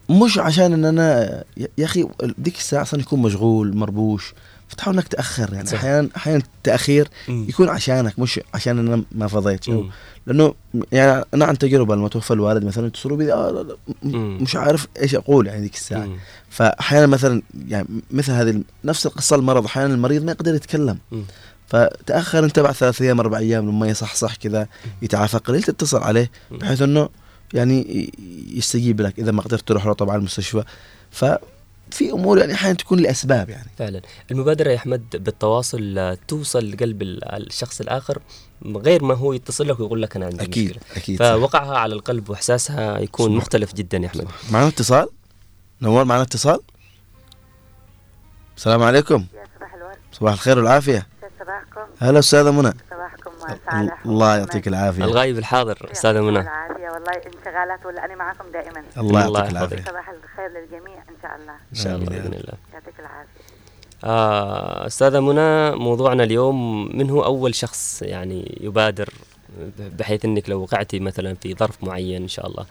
فمش 0.10 0.38
عشان 0.38 0.74
إن 0.74 0.86
أنا 0.86 1.44
يا 1.78 1.86
أخي 1.86 2.08
ديك 2.38 2.58
الساعة 2.58 2.82
أصلا 2.82 3.00
يكون 3.00 3.22
مشغول 3.22 3.76
مربوش 3.78 4.34
فتحاول 4.68 4.96
إنك 4.96 5.08
تأخر 5.08 5.54
يعني. 5.54 5.76
أحيانا 5.76 6.10
أحيانا 6.18 6.44
التأخير. 6.58 7.08
يكون 7.30 7.70
عشانك 7.70 8.20
مش 8.20 8.40
عشان 8.54 8.80
أنا 8.80 9.04
ما 9.12 9.28
فضيت 9.28 9.70
مم. 9.70 9.90
لأنه 10.28 10.54
يعني 10.92 11.24
أنا 11.34 11.46
عن 11.46 11.58
تجربة 11.58 11.96
لما 11.96 12.08
توفى 12.08 12.32
الوالد 12.34 12.66
مثلا 12.66 12.88
اتصلوا 12.88 13.18
بي 13.18 13.34
آه 13.34 13.52
لا 13.52 13.60
لا 13.64 13.76
م- 14.04 14.44
مش 14.44 14.56
عارف 14.56 14.88
إيش 15.02 15.16
أقول 15.16 15.48
يعني 15.48 15.62
ذيك 15.62 15.74
الساعة. 15.74 16.08
فاحيانا 16.50 17.06
مثلا 17.08 17.42
يعني 17.68 17.88
مثل 18.12 18.32
هذه 18.32 18.62
نفس 18.84 19.06
القصة 19.06 19.36
المرض 19.36 19.66
أحيانا 19.66 19.94
المريض 19.94 20.24
ما 20.24 20.32
يقدر 20.32 20.56
يتكلم 20.56 20.98
مم. 21.12 21.24
فتأخر 21.68 22.46
انت 22.46 22.60
بعد 22.60 22.74
ثلاث 22.74 23.02
أيام 23.02 23.20
أربع 23.20 23.38
أيام 23.38 23.70
لما 23.70 23.88
يصحصح 23.88 24.36
كذا 24.36 24.68
يتعافى 25.02 25.38
قليل 25.38 25.64
تتصل 25.64 26.04
عليه 26.04 26.32
بحيث 26.52 26.82
إنه 26.82 27.10
يعني 27.54 28.12
يستجيب 28.54 29.02
لك 29.02 29.20
إذا 29.20 29.32
ما 29.32 29.42
قدرت 29.42 29.68
تروح 29.68 29.86
له 29.86 29.94
طبعا 29.94 30.16
المستشفى. 30.16 30.64
ففي 31.12 32.12
أمور 32.12 32.38
يعني 32.40 32.54
أحيانا 32.54 32.78
تكون 32.78 33.00
لأسباب 33.00 33.50
يعني. 33.50 33.70
فعلا. 33.78 34.02
المبادرة 34.32 34.70
يا 34.72 34.76
أحمد 34.76 35.04
بالتواصل 35.14 36.18
توصل 36.28 36.72
لقلب 36.72 37.02
ال- 37.02 37.24
الشخص 37.48 37.82
الآخر 37.82 38.20
غير 38.66 39.04
ما 39.04 39.14
هو 39.14 39.34
يتصل 39.34 39.68
لك 39.68 39.80
ويقول 39.80 40.02
لك 40.02 40.16
أنا 40.16 40.26
عندي 40.26 40.44
أكيد، 40.44 40.70
مشكلة. 40.70 40.84
أكيد، 40.96 41.20
صح. 41.20 41.26
فوقعها 41.26 41.78
على 41.78 41.94
القلب 41.94 42.30
وإحساسها 42.30 43.00
يكون 43.00 43.30
صح. 43.30 43.36
مختلف 43.38 43.74
جدا 43.74 43.98
يا 43.98 44.08
أحمد. 44.08 44.28
معنا 44.52 44.68
اتصال 44.68 45.08
نوار 45.82 46.06
معنا 46.06 46.22
اتصال 46.22 46.60
السلام 48.58 48.84
عليكم. 48.84 49.26
يا 49.36 49.44
صباح 49.58 49.74
الورد. 49.74 49.98
صباح 50.12 50.34
الخير 50.34 50.58
والعافية. 50.58 51.08
صباحكم؟ 51.40 51.92
هلا 52.00 52.20
أستاذة 52.20 52.52
منى. 52.52 52.74
صباحكم 52.92 53.23
الله 54.06 54.38
يعطيك 54.38 54.68
العافية. 54.68 55.04
الغايب 55.04 55.38
الحاضر 55.38 55.90
أستاذة 55.92 56.22
منى. 56.22 56.40
العافية. 56.40 56.90
والله 56.90 57.12
انشغالات 57.38 57.86
ولا 57.86 58.06
أنا 58.06 58.16
معكم 58.16 58.46
دائما. 58.54 58.84
الله 58.98 59.22
يعطيك 59.22 59.52
العافية. 59.52 59.84
صباح 59.84 60.10
الخير 60.10 60.48
للجميع 60.50 60.98
إن 60.98 61.16
شاء 61.22 61.36
الله. 61.42 61.54
إن 61.72 61.76
شاء 61.76 61.96
الله 61.96 62.06
بإذن 62.06 62.34
الله. 62.34 62.54
يعطيك 62.74 63.00
العافية. 63.00 63.44
آه 64.04 64.88
أستاذة 64.88 65.20
منى 65.20 65.72
موضوعنا 65.76 66.24
اليوم 66.24 66.88
من 66.98 67.10
هو 67.10 67.26
أول 67.26 67.56
شخص 67.56 68.02
يعني 68.02 68.58
يبادر 68.62 69.10
بحيث 69.80 70.26
أنك 70.26 70.50
لو 70.50 70.62
وقعتي 70.62 71.00
مثلا 71.00 71.36
في 71.36 71.56
ظرف 71.56 71.84
معين 71.84 72.22
إن 72.22 72.28
شاء 72.28 72.48
الله 72.48 72.66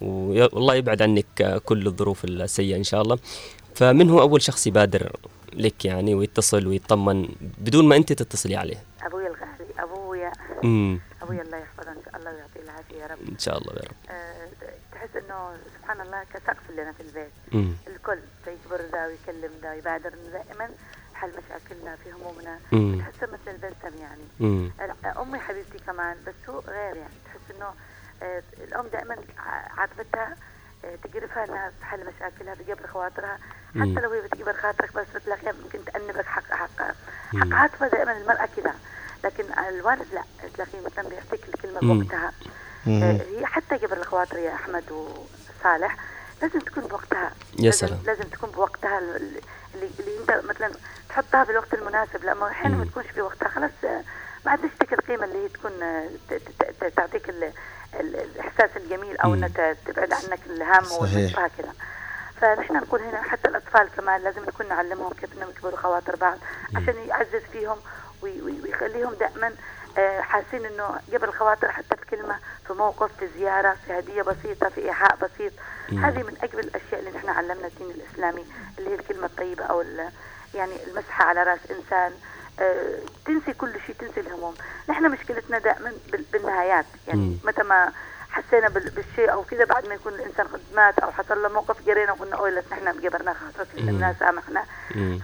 وي- 0.00 0.42
والله 0.42 0.74
يبعد 0.74 1.02
عنك 1.02 1.60
كل 1.64 1.86
الظروف 1.86 2.24
السيئة 2.24 2.76
إن 2.76 2.82
شاء 2.84 3.02
الله. 3.02 3.18
فمن 3.74 4.10
هو 4.10 4.20
أول 4.20 4.42
شخص 4.42 4.66
يبادر 4.66 5.12
لك 5.52 5.84
يعني 5.84 6.14
ويتصل 6.14 6.66
ويطمن 6.66 7.28
بدون 7.58 7.84
ما 7.88 7.96
أنت 7.96 8.12
تتصلي 8.12 8.56
عليه؟ 8.56 8.82
أبويا 9.02 9.27
امم 10.64 11.00
أبويا 11.22 11.42
الله 11.42 11.56
يحفظه 11.58 11.90
إن 11.92 12.02
شاء 12.04 12.16
الله 12.16 12.32
ويعطيه 12.34 12.60
العافية 12.60 12.96
يا 13.02 13.06
رب 13.06 13.18
إن 13.28 13.38
شاء 13.38 13.58
الله 13.58 13.72
يا 13.72 13.80
رب 13.82 13.96
آه، 14.10 14.48
تحس 14.92 15.16
إنه 15.16 15.56
سبحان 15.78 16.00
الله 16.00 16.24
كسقف 16.34 16.70
لنا 16.70 16.92
في 16.92 17.00
البيت 17.00 17.32
مم. 17.52 17.72
الكل 17.86 18.18
فيجبر 18.44 18.80
ذا 18.92 19.06
ويكلم 19.06 19.50
ذا 19.62 19.70
ويبادر 19.70 20.10
دائما 20.32 20.68
حل 21.14 21.28
مشاكلنا 21.30 21.96
في 21.96 22.12
همومنا 22.12 22.58
مم. 22.72 22.98
تحس 23.02 23.22
مثل 23.22 23.50
البلسم 23.50 23.98
يعني 24.02 24.24
مم. 24.40 24.70
أمي 25.18 25.38
حبيبتي 25.38 25.78
كمان 25.78 26.16
بس 26.26 26.34
هو 26.48 26.58
غير 26.58 26.96
يعني 26.96 27.14
تحس 27.24 27.56
إنه 27.56 27.74
آه، 28.22 28.42
الأم 28.58 28.86
دائما 28.86 29.16
عاطفتها 29.76 30.36
آه، 30.84 30.96
تقرفها 31.04 31.44
إنها 31.44 31.72
تحل 31.80 32.06
مشاكلها 32.06 32.54
بجبر 32.54 32.86
خواطرها. 32.86 33.38
حتى 33.68 34.00
لو 34.00 34.10
هي 34.10 34.20
بتجبر 34.20 34.52
خاطرك 34.52 34.92
بس 34.96 35.06
بتلاقيها 35.14 35.52
ممكن 35.64 35.84
تأنبك 35.84 36.26
حق 36.26 36.50
حق 36.52 36.82
حق. 36.82 36.94
عاطفه 37.52 37.88
دائما 37.88 38.16
المرأة 38.16 38.48
كذا 38.56 38.74
لكن 39.24 39.44
الوالد 39.68 40.06
لا 40.14 40.22
تلاقيه 40.54 40.80
مثلا 40.86 41.08
بيعطيك 41.08 41.48
الكلمة. 41.48 41.80
بوقتها. 41.80 42.32
آه، 42.88 43.20
هي 43.30 43.46
حتى 43.46 43.76
جبر 43.76 43.96
الخواطر 43.96 44.38
يا 44.38 44.54
أحمد 44.54 44.84
وصالح 44.90 45.96
لازم 46.42 46.58
تكون 46.58 46.84
بوقتها 46.84 47.32
يا 47.58 47.70
سلام. 47.70 47.98
لازم 48.06 48.22
تكون 48.24 48.50
بوقتها 48.50 48.98
ال- 48.98 49.16
ال- 49.16 49.40
اللي, 49.74 49.90
اللي 50.00 50.20
أنت 50.20 50.44
مثلا 50.44 50.72
تحطها 51.08 51.44
بالوقت 51.44 51.74
المناسب 51.74 52.24
لما 52.24 52.48
أحيانا 52.48 52.76
ما 52.76 52.84
تكونش 52.84 53.06
في 53.06 53.20
وقتها 53.20 53.48
خلاص 53.48 53.70
آه، 53.84 54.02
ما 54.44 54.50
عادش 54.50 54.70
تلك 54.80 54.92
القيمه 54.92 55.24
اللي 55.24 55.44
هي 55.44 55.48
تكون 55.48 55.82
آه، 55.82 56.08
تعطيك 56.96 57.28
ال- 57.28 57.52
ال- 58.00 58.16
الإحساس 58.16 58.70
الجميل 58.76 59.16
أو 59.16 59.34
ت- 59.34 59.76
تبعد 59.86 60.12
عنك 60.12 60.40
الهم 60.46 60.84
صحيح. 60.84 61.46
كذا 61.46 61.72
فنحن 62.40 62.76
نقول 62.76 63.00
هنا 63.02 63.22
حتى 63.22 63.48
الأطفال 63.48 63.88
كمان 63.96 64.20
لازم 64.22 64.42
نكون 64.44 64.68
نعلمهم 64.68 65.12
كيف 65.12 65.32
انهم 65.38 65.50
يكبروا 65.50 65.76
خواطر 65.78 66.16
بعض 66.16 66.38
عشان 66.76 66.94
يعزز 67.08 67.42
فيهم 67.52 67.76
ويخليهم 68.22 69.14
دائما 69.14 69.52
آه، 69.98 70.20
حاسين 70.20 70.66
إنه 70.66 71.00
قبل 71.12 71.24
الخواطر 71.28 71.72
حتى 71.72 71.96
في 71.96 72.16
كلمه 72.16 72.38
في 72.66 72.72
موقف 72.72 73.10
في 73.18 73.28
زيارة 73.38 73.76
في 73.86 73.98
هدية 73.98 74.22
بسيطة 74.22 74.68
في 74.68 74.80
إيحاء 74.84 75.16
بسيط. 75.16 75.52
هذه 75.88 76.22
من 76.22 76.36
أجمل 76.42 76.64
الأشياء 76.64 77.00
اللي 77.00 77.10
نحن 77.10 77.28
علمنا 77.28 77.66
الدين 77.66 77.90
الإسلامي 77.90 78.44
اللي 78.78 78.90
هي 78.90 78.94
الكلمة 78.94 79.26
الطيبة 79.26 79.64
أو 79.64 79.84
يعني 80.54 80.72
المسحة 80.86 81.24
على 81.24 81.42
رأس 81.42 81.58
إنسان 81.70 82.12
آه، 82.60 82.98
تنسي 83.26 83.52
كل 83.52 83.72
شيء 83.86 83.94
تنسي 83.98 84.20
الهموم 84.20 84.54
نحن 84.88 85.10
مشكلتنا 85.10 85.58
دائما 85.58 85.92
بال- 86.12 86.24
بالنهايات 86.32 86.86
يعني. 87.08 87.38
متى 87.44 87.62
ما 87.62 87.92
حسينا 88.30 88.68
بال- 88.68 88.90
بالشيء 88.90 89.32
أو 89.32 89.42
كذا 89.44 89.64
بعد 89.64 89.88
ما 89.88 89.94
يكون 89.94 90.14
الإنسان 90.14 90.46
قد 90.46 90.60
مات 90.74 90.98
أو 90.98 91.12
حصل 91.12 91.42
له 91.42 91.48
موقف 91.48 91.86
جرينا 91.86 92.12
وقلنا 92.12 92.36
اوه 92.36 92.50
لا 92.50 92.62
نحن 92.72 93.00
جبرنا 93.00 93.32
خاطرك 93.34 93.68
مم. 93.78 93.88
الناس 93.88 94.16
سامحنا 94.18 94.64
مم. 94.94 95.18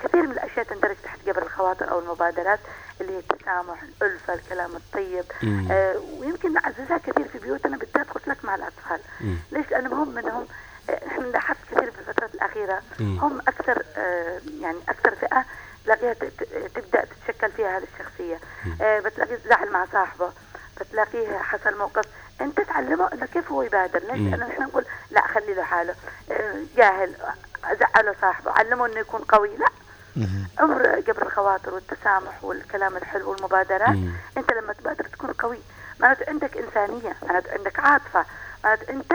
فكثير 0.00 0.22
من 0.26 0.32
الأشياء 0.32 0.64
تندرج 0.66 0.96
تحت 1.04 1.18
جبر 1.26 1.42
الخواطر 1.42 1.90
أو 1.90 1.98
المبادرات 1.98 2.58
اللي 3.00 3.12
هي 3.12 3.18
التسامح 3.18 3.82
الألفة 3.82 4.34
الكلام 4.34 4.76
الطيب. 4.76 5.24
آه 5.70 5.96
ويمكن 6.18 6.52
نعززها 6.52 6.98
كثير 6.98 7.28
في 7.28 7.38
بيوتنا 7.38 7.76
بالذات 7.76 8.10
قلت 8.10 8.28
لك 8.28 8.44
مع 8.44 8.54
الأطفال. 8.54 9.00
مم. 9.20 9.36
ليش؟ 9.52 9.70
لانهم 9.70 10.00
هم 10.00 10.14
منهم 10.14 10.46
آه، 10.90 11.06
نحن 11.06 11.22
لاحظت 11.22 11.58
كثير 11.70 11.90
في 11.90 11.98
الفترات 11.98 12.34
الأخيرة 12.34 12.82
مم. 13.00 13.18
هم 13.18 13.38
أكثر 13.38 13.82
آه 13.96 14.40
يعني 14.60 14.78
أكثر 14.88 15.14
فئة 15.14 15.44
تلاقيها 15.84 16.12
ت- 16.12 16.24
ت- 16.24 16.70
تبدأ 16.74 17.04
تتشكل 17.04 17.50
فيها 17.52 17.78
هذه 17.78 17.86
الشخصية. 17.94 18.38
آه 18.82 19.00
بتلاقيه 19.00 19.38
زعل 19.48 19.70
مع 19.70 19.86
صاحبه 19.92 20.32
بتلاقيه 20.80 21.38
حصل 21.38 21.78
موقف. 21.78 22.04
أنت 22.40 22.60
تعلمه 22.60 23.12
إنه 23.12 23.26
كيف 23.26 23.52
هو 23.52 23.62
يبادر. 23.62 23.98
ليش. 23.98 24.10
لأنه 24.10 24.46
نحن 24.46 24.62
نقول 24.62 24.84
لا 25.10 25.20
خلي 25.26 25.54
له 25.54 25.62
حاله. 25.62 25.94
آه، 26.30 26.54
جاهل 26.76 27.14
زعله 27.80 28.14
صاحبه. 28.20 28.50
علمه 28.50 28.86
إنه 28.86 28.98
يكون 29.00 29.20
قوي. 29.20 29.56
لا. 29.56 29.68
أمر 30.60 31.00
جبر 31.00 31.22
الخواطر 31.22 31.74
والتسامح 31.74 32.44
والكلام 32.44 32.96
الحلو 32.96 33.30
والمبادرات. 33.30 33.98
أنت 34.36 34.52
لما 34.52 34.72
تبادر 34.72 35.04
تكون 35.04 35.32
قوي 35.32 35.58
معناته 36.00 36.24
عندك 36.28 36.56
إنسانية 36.56 37.16
معناته 37.22 37.52
عندك 37.52 37.78
عاطفة 37.78 38.24
معناته 38.64 38.90
أنت 38.92 39.12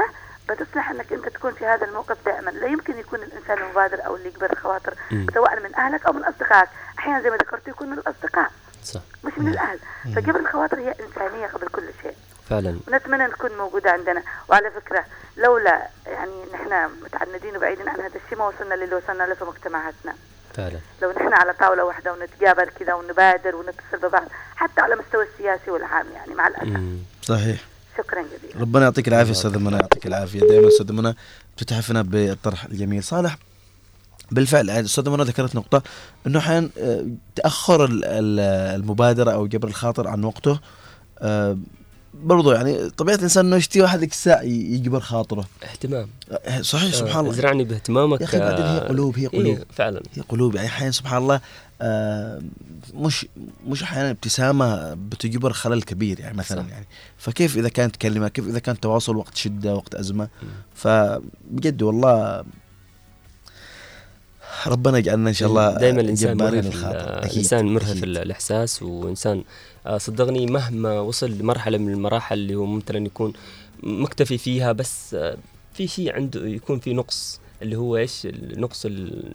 بتصلح 0.50 0.90
أنك 0.90 1.14
أنت 1.14 1.28
تكون 1.28 1.54
في 1.54 1.66
هذا 1.66 1.86
الموقف 1.86 2.26
دائما. 2.26 2.52
لا 2.52 2.68
يمكن 2.68 2.98
يكون 2.98 3.20
الإنسان 3.20 3.58
المبادر 3.58 4.06
أو 4.06 4.16
اللي 4.16 4.28
يجبر 4.28 4.52
الخواطر. 4.52 4.94
سواء 5.34 5.60
من 5.60 5.76
أهلك 5.76 6.06
أو 6.06 6.14
من 6.14 6.24
أصدقائك. 6.24 6.70
أحيانا 7.00 7.22
زي 7.22 7.30
ما 7.30 7.36
ذكرت 7.36 7.68
يكون 7.68 7.90
من 7.90 7.98
الأصدقاء 7.98 8.52
صح. 8.84 9.02
مش 9.24 9.34
من 9.38 9.48
الأهل. 9.48 9.80
فجبر 10.16 10.40
الخواطر 10.40 10.80
هي 10.80 10.96
إنسانية 11.00 11.48
قبل 11.48 11.68
كل 11.68 11.90
شيء. 12.02 12.16
فعلا. 12.50 12.80
ونتمنى 12.88 13.28
تكون 13.28 13.58
موجودة 13.58 13.92
عندنا. 13.92 14.24
وعلى 14.50 14.72
فكرة 14.72 15.06
لولا 15.38 15.88
يعني 16.06 16.46
نحن 16.54 16.90
متعندين 17.04 17.58
وبعيدين 17.58 17.90
عن 17.90 18.02
هذا 18.02 18.20
الشيء 18.26 18.38
ما 18.38 18.48
وصلنا 18.48 18.74
للي 18.74 18.96
وصلنا 18.96 19.24
له 19.24 19.34
في 19.34 19.46
مجتمعاتنا. 19.46 20.16
فعلا. 20.54 20.80
لو 21.02 21.12
نحن 21.12 21.34
على 21.34 21.54
طاولة 21.60 21.84
واحدة 21.86 22.14
ونتقابل 22.14 22.70
كذا 22.80 22.94
ونبادر 22.94 23.56
ونتصل 23.56 24.08
ببعض 24.10 24.28
حتى 24.56 24.82
على 24.82 24.96
مستوى 24.96 25.26
السياسي 25.34 25.72
والعام 25.72 26.06
يعني 26.16 26.34
مع 26.36 26.48
الأسف. 26.48 26.82
صحيح. 27.22 27.62
شكرا 27.98 28.22
جزيلا. 28.22 28.62
ربنا 28.62 28.84
يعطيك 28.84 29.08
العافية 29.08 29.32
أستاذ 29.32 29.58
منى 29.60 29.76
يعطيك 29.76 30.08
العافية. 30.08 30.40
دائما 30.40 30.68
أستاذ 30.68 30.92
منى 30.94 31.16
بتتحفنا 31.58 32.02
بالطرح 32.02 32.64
الجميل. 32.66 33.04
صالح 33.04 33.38
بالفعل 34.32 34.70
يعني 34.70 34.86
أستاذ 34.86 35.10
منى 35.10 35.24
ذكرت 35.24 35.56
نقطة 35.56 35.84
إنه 36.28 36.40
أحيانا 36.40 36.70
آه، 36.78 37.06
تأخر 37.36 37.86
ال- 37.86 38.06
ال- 38.06 38.80
المبادرة 38.82 39.32
أو 39.32 39.48
جبر 39.48 39.68
الخاطر 39.68 40.08
عن 40.08 40.24
وقته 40.24 40.60
برضو 42.14 42.52
يعني 42.52 42.90
طبيعة 42.90 43.16
الإنسان 43.16 43.46
إنه 43.46 43.56
يشتي 43.56 43.82
واحد 43.82 44.02
الساعة 44.04 44.42
يجبر 44.42 45.00
خاطره. 45.00 45.46
اهتمام. 45.64 46.08
آه، 46.32 46.62
صحيح 46.62 46.94
سبحان 46.94 47.16
آه، 47.16 47.20
الله. 47.20 47.32
ازرعني 47.32 47.64
باهتمامك. 47.64 48.22
يا 48.22 48.26
أخي 48.26 48.40
بعدين 48.40 48.66
هي 48.66 48.78
آه، 48.78 48.88
قلوب 48.88 49.20
هي 49.20 49.28
إيه، 49.34 49.40
قلوب. 49.40 49.58
فعلا. 49.74 50.02
هي 50.14 50.22
قلوب. 50.30 50.56
يعني 50.56 50.68
أحيانا 50.68 50.92
سبحان 50.92 51.22
الله 51.22 51.42
آه، 51.82 52.42
مش 52.94 53.26
مش 53.68 53.84
أحيانا 53.84 54.10
ابتسامة 54.10 54.94
بتجبر 54.94 55.54
خلل 55.54 55.82
كبير 55.84 56.20
يعني 56.20 56.38
مثلا 56.38 56.62
صح. 56.62 56.70
يعني. 56.70 56.88
فكيف 57.18 57.58
إذا 57.58 57.70
كانت 57.70 57.96
كلمة 57.96 58.28
كيف 58.28 58.48
إذا 58.48 58.60
كان 58.60 58.80
تواصل 58.80 59.16
وقت 59.16 59.38
شدة 59.38 59.76
وقت 59.76 59.96
أزمة. 59.96 60.28
فبجد 60.76 61.82
والله 61.82 62.44
ربنا 64.68 64.98
يجعلنا 64.98 65.30
إن 65.30 65.34
شاء 65.34 65.50
الله 65.50 65.78
دائما 65.78 66.02
الإنسان 66.02 66.38
مرهف 66.38 66.86
الإنسان 67.26 67.66
مرهف 67.66 68.04
الإحساس 68.04 68.84
وإنسان 68.84 69.44
صدقني 69.98 70.46
مهما 70.46 71.00
وصل 71.00 71.32
لمرحلة 71.32 71.78
من 71.78 71.94
المراحل 71.94 72.38
اللي 72.40 72.56
هو 72.56 72.66
مثلا 72.66 73.06
يكون 73.06 73.34
مكتفي 73.84 74.38
فيها 74.38 74.72
بس 74.72 75.14
آه، 75.14 75.38
في 75.74 75.88
شيء 75.88 76.16
عنده 76.16 76.48
يكون 76.48 76.80
في 76.80 76.94
نقص 76.94 77.40
اللي 77.62 77.76
هو 77.76 77.98
إيش؟ 77.98 78.26
النقص 78.26 78.86
ال- 78.86 79.34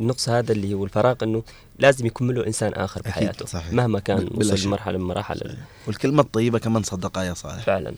النقص 0.00 0.28
هذا 0.28 0.52
اللي 0.52 0.74
هو 0.74 0.84
الفراغ 0.84 1.14
إنه 1.22 1.42
لازم 1.78 2.06
يكمله 2.06 2.46
إنسان 2.46 2.72
آخر 2.72 3.02
بحياته 3.02 3.46
صحيح. 3.46 3.72
مهما 3.72 3.98
كان 4.00 4.28
وصل. 4.34 4.66
لمرحلة 4.68 4.98
من 4.98 5.04
مراحل 5.04 5.36
ال- 5.42 5.58
والكلمة 5.86 6.22
الطيبة 6.22 6.58
كمان 6.58 6.82
صدقها 6.82 7.22
يا 7.24 7.34
صالح. 7.34 7.62
فعلا. 7.64 7.94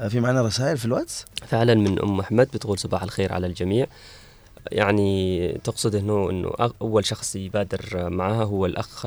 آه، 0.00 0.08
في 0.08 0.20
معنا 0.20 0.42
رسائل 0.42 0.78
في 0.78 0.84
الواتس؟ 0.84 1.24
فعلا 1.46 1.74
من 1.74 1.98
أم 2.02 2.20
احمد 2.20 2.48
بتقول 2.54 2.78
صباح 2.78 3.02
الخير 3.02 3.32
على 3.32 3.46
الجميع. 3.46 3.86
يعني 4.72 5.48
تقصد 5.64 5.94
إنه 5.94 6.30
إنه 6.30 6.52
أول 6.82 7.04
شخص 7.04 7.36
يبادر 7.36 8.10
معها 8.10 8.44
هو 8.44 8.66
الأخ 8.66 9.02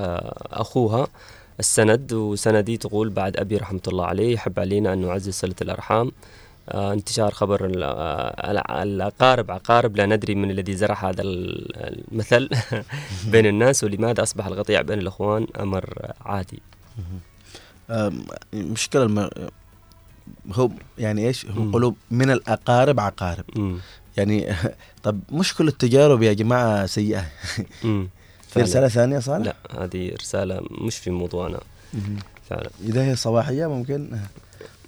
أخوها. 0.52 1.08
السند 1.60 2.14
وسندي 2.14 2.78
تقول 2.78 3.10
بعد 3.10 3.38
أبي 3.38 3.58
رحمة 3.58 3.82
الله 3.88 4.06
عليه 4.06 4.34
يحب 4.34 4.60
علينا 4.60 4.94
أن 4.94 5.02
نعزز 5.08 5.34
صلة 5.34 5.56
الأرحام. 5.62 6.12
آه، 6.70 6.94
انتشار 6.94 7.32
خبر 7.32 7.72
آه، 7.84 8.84
الأقارب 8.84 9.52
عقارب 9.52 9.96
لا 9.98 10.06
ندري 10.06 10.36
من 10.36 10.52
الذي 10.52 10.76
زرع 10.76 11.10
هذا 11.10 11.22
ال- 11.22 11.76
المثل 12.12 12.50
بين 13.32 13.46
الناس 13.46 13.84
ولماذا 13.84 14.24
أصبح 14.24 14.46
القطيع 14.46 14.82
بين 14.82 15.00
الإخوان 15.00 15.48
أمر 15.60 16.12
عادي. 16.22 16.60
المشكلة 18.54 19.04
الم... 19.04 19.30
هو 20.54 20.70
يعني 20.98 21.28
إيش؟ 21.28 21.46
هم 21.46 21.70
يقولوا 21.70 21.92
من 22.12 22.32
الأقارب 22.32 23.00
عقارب. 23.00 23.46
يعني 24.18 24.54
طب 25.04 25.20
مش 25.32 25.54
كل 25.56 25.68
التجارب 25.68 26.22
يا 26.24 26.34
جماعة 26.34 26.86
سيئة. 26.86 27.26
في. 28.60 28.70
رسالة 28.70 28.88
ثانية 28.88 29.20
صالح؟ 29.20 29.46
لا 29.46 29.84
هذه 29.84 30.12
رسالة 30.22 30.62
مش 30.72 30.98
في 30.98 31.10
موضوعنا. 31.12 31.60
فعلا. 32.50 32.70
إذا 32.84 33.04
هي 33.04 33.16
صباحية 33.16 33.68
ممكن؟ 33.68 34.18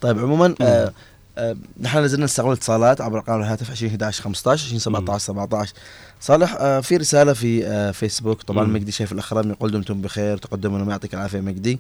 طيب 0.02 0.20
عموما 0.20 0.56
آه 0.62 0.94
آه 1.38 1.56
نحن 1.82 1.98
لازلنا 1.98 2.26
نستقبل 2.26 2.52
اتصالات 2.52 3.02
عبر 3.02 3.18
ارقام 3.18 3.42
الهاتف 3.42 3.72
20 3.72 3.90
11 3.92 4.24
15 4.24 4.66
20 4.66 4.80
17 4.80 5.20
17 5.26 5.74
صالح 6.22 6.56
آه 6.60 6.80
في 6.80 6.98
رسالة 6.98 7.34
في 7.34 7.68
آه 7.68 7.92
فيسبوك. 7.92 8.42
طبعا 8.42 8.64
مم. 8.64 8.74
مجدي 8.74 8.92
شايف 8.92 9.12
الاخرام 9.12 9.50
يقول 9.50 9.72
دمتم 9.72 10.02
بخير 10.02 10.38
تقدموا 10.38 10.80
ما 10.80 10.92
يعطيك 10.92 11.14
العافية 11.14 11.40
مجدي. 11.40 11.80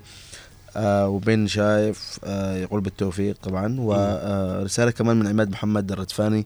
آه 0.76 1.08
وبن 1.08 1.48
شايف 1.48 2.20
آه 2.24 2.56
يقول 2.58 2.82
بالتوفيق. 2.82 3.36
طبعا. 3.44 3.76
ورساله 3.80 4.92
كمان 4.92 5.20
من 5.20 5.28
عماد 5.28 5.50
محمد 5.50 5.92
الردفاني 5.92 6.46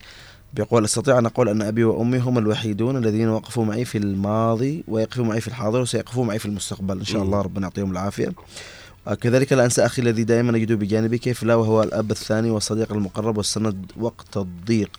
بيقول 0.53 0.83
أستطيع 0.83 1.17
أن 1.19 1.25
أقول 1.25 1.49
أن 1.49 1.61
أبي 1.61 1.83
وأمي 1.83 2.17
هم 2.17 2.37
الوحيدون 2.37 2.97
الذين 2.97 3.29
وقفوا 3.29 3.65
معي 3.65 3.85
في 3.85 3.97
الماضي 3.97 4.83
ويقفوا 4.87 5.25
معي 5.25 5.41
في 5.41 5.47
الحاضر 5.47 5.81
وسيقفوا 5.81 6.25
معي 6.25 6.39
في 6.39 6.45
المستقبل. 6.45 6.99
إن 6.99 7.05
شاء. 7.05 7.21
الله 7.23 7.41
ربنا 7.41 7.61
يعطيهم 7.63 7.91
العافية. 7.91 8.33
كذلك 9.21 9.53
لا 9.53 9.65
أنسى 9.65 9.85
أخي 9.85 10.01
الذي 10.01 10.23
دائما 10.23 10.57
اجده 10.57 10.75
بجانبي 10.75 11.17
كيف 11.17 11.43
لا 11.43 11.55
وهو 11.55 11.83
الأب 11.83 12.11
الثاني 12.11 12.49
والصديق 12.49 12.93
المقرب 12.93 13.37
والسند 13.37 13.91
وقت 13.97 14.37
الضيق. 14.37 14.89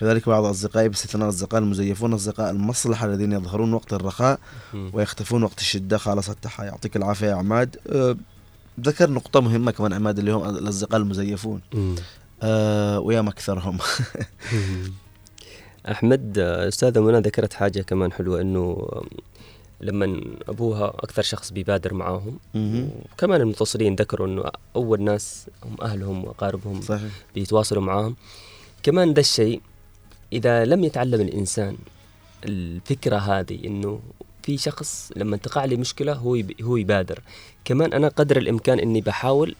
كذلك 0.00 0.28
بعض 0.28 0.44
أصدقائي 0.44 0.88
باستثناء 0.88 1.28
الأصدقاء 1.28 1.60
المزيفون 1.60 2.12
اصدقاء 2.12 2.50
المصلحة 2.50 3.06
الذين 3.06 3.32
يظهرون 3.32 3.72
وقت 3.72 3.92
الرخاء. 3.92 4.38
ويختفون 4.92 5.42
وقت 5.42 5.58
الشدة. 5.58 5.98
خالص 5.98 6.30
التحيه 6.30 6.64
يعطيك 6.64 6.96
العافية 6.96 7.26
يا 7.26 7.34
عماد. 7.34 7.76
آه، 7.88 8.16
ذكر 8.80 9.10
نقطة 9.10 9.40
مهمة 9.40 9.70
كمان 9.70 9.92
عماد 9.92 10.18
اللي 10.18 10.32
هم 10.32 10.48
الأصدقاء 10.48 11.00
المزيفون. 11.00 11.60
آه 12.42 13.00
ويا 13.00 13.20
أكثرهم 13.20 13.78
أحمد 15.90 16.38
آه، 16.38 16.68
أستاذة 16.68 17.00
منى 17.00 17.18
ذكرت 17.18 17.52
حاجة 17.52 17.80
كمان 17.82 18.12
حلوة 18.12 18.40
إنه 18.40 18.88
لما 19.80 20.20
أبوها 20.48 20.88
أكثر 20.88 21.22
شخص 21.22 21.52
بيبادر 21.52 21.94
معاهم. 21.94 22.38
وكمان 22.54 23.40
المتصلين 23.40 23.94
ذكروا 23.94 24.26
إنه 24.26 24.44
أول 24.76 25.02
ناس 25.02 25.46
هم 25.64 25.76
أهلهم 25.82 26.24
وأقاربهم 26.24 26.80
صحيح. 26.80 27.10
بيتواصلوا 27.34 27.82
معاهم. 27.82 28.16
كمان 28.82 29.14
ده 29.14 29.20
الشيء 29.20 29.60
إذا 30.32 30.64
لم 30.64 30.84
يتعلم 30.84 31.20
الإنسان 31.20 31.76
الفكرة 32.44 33.16
هذه 33.16 33.66
إنه 33.66 34.00
في 34.42 34.56
شخص 34.58 35.12
لما 35.16 35.36
تقع 35.36 35.64
لي 35.64 35.76
مشكلة 35.76 36.12
هو 36.12 36.42
هو 36.62 36.76
يبادر. 36.76 37.22
كمان 37.64 37.92
أنا 37.92 38.08
قدر 38.08 38.36
الإمكان 38.36 38.78
إني 38.78 39.00
بحاول 39.00 39.54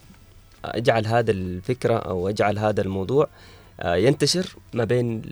أجعل 0.64 1.06
هذا 1.06 1.30
الفكرة 1.30 1.94
أو 1.94 2.28
أجعل 2.28 2.58
هذا 2.58 2.82
الموضوع 2.82 3.28
آه، 3.80 3.94
ينتشر 3.94 4.56
ما 4.72 4.84
بين 4.84 5.22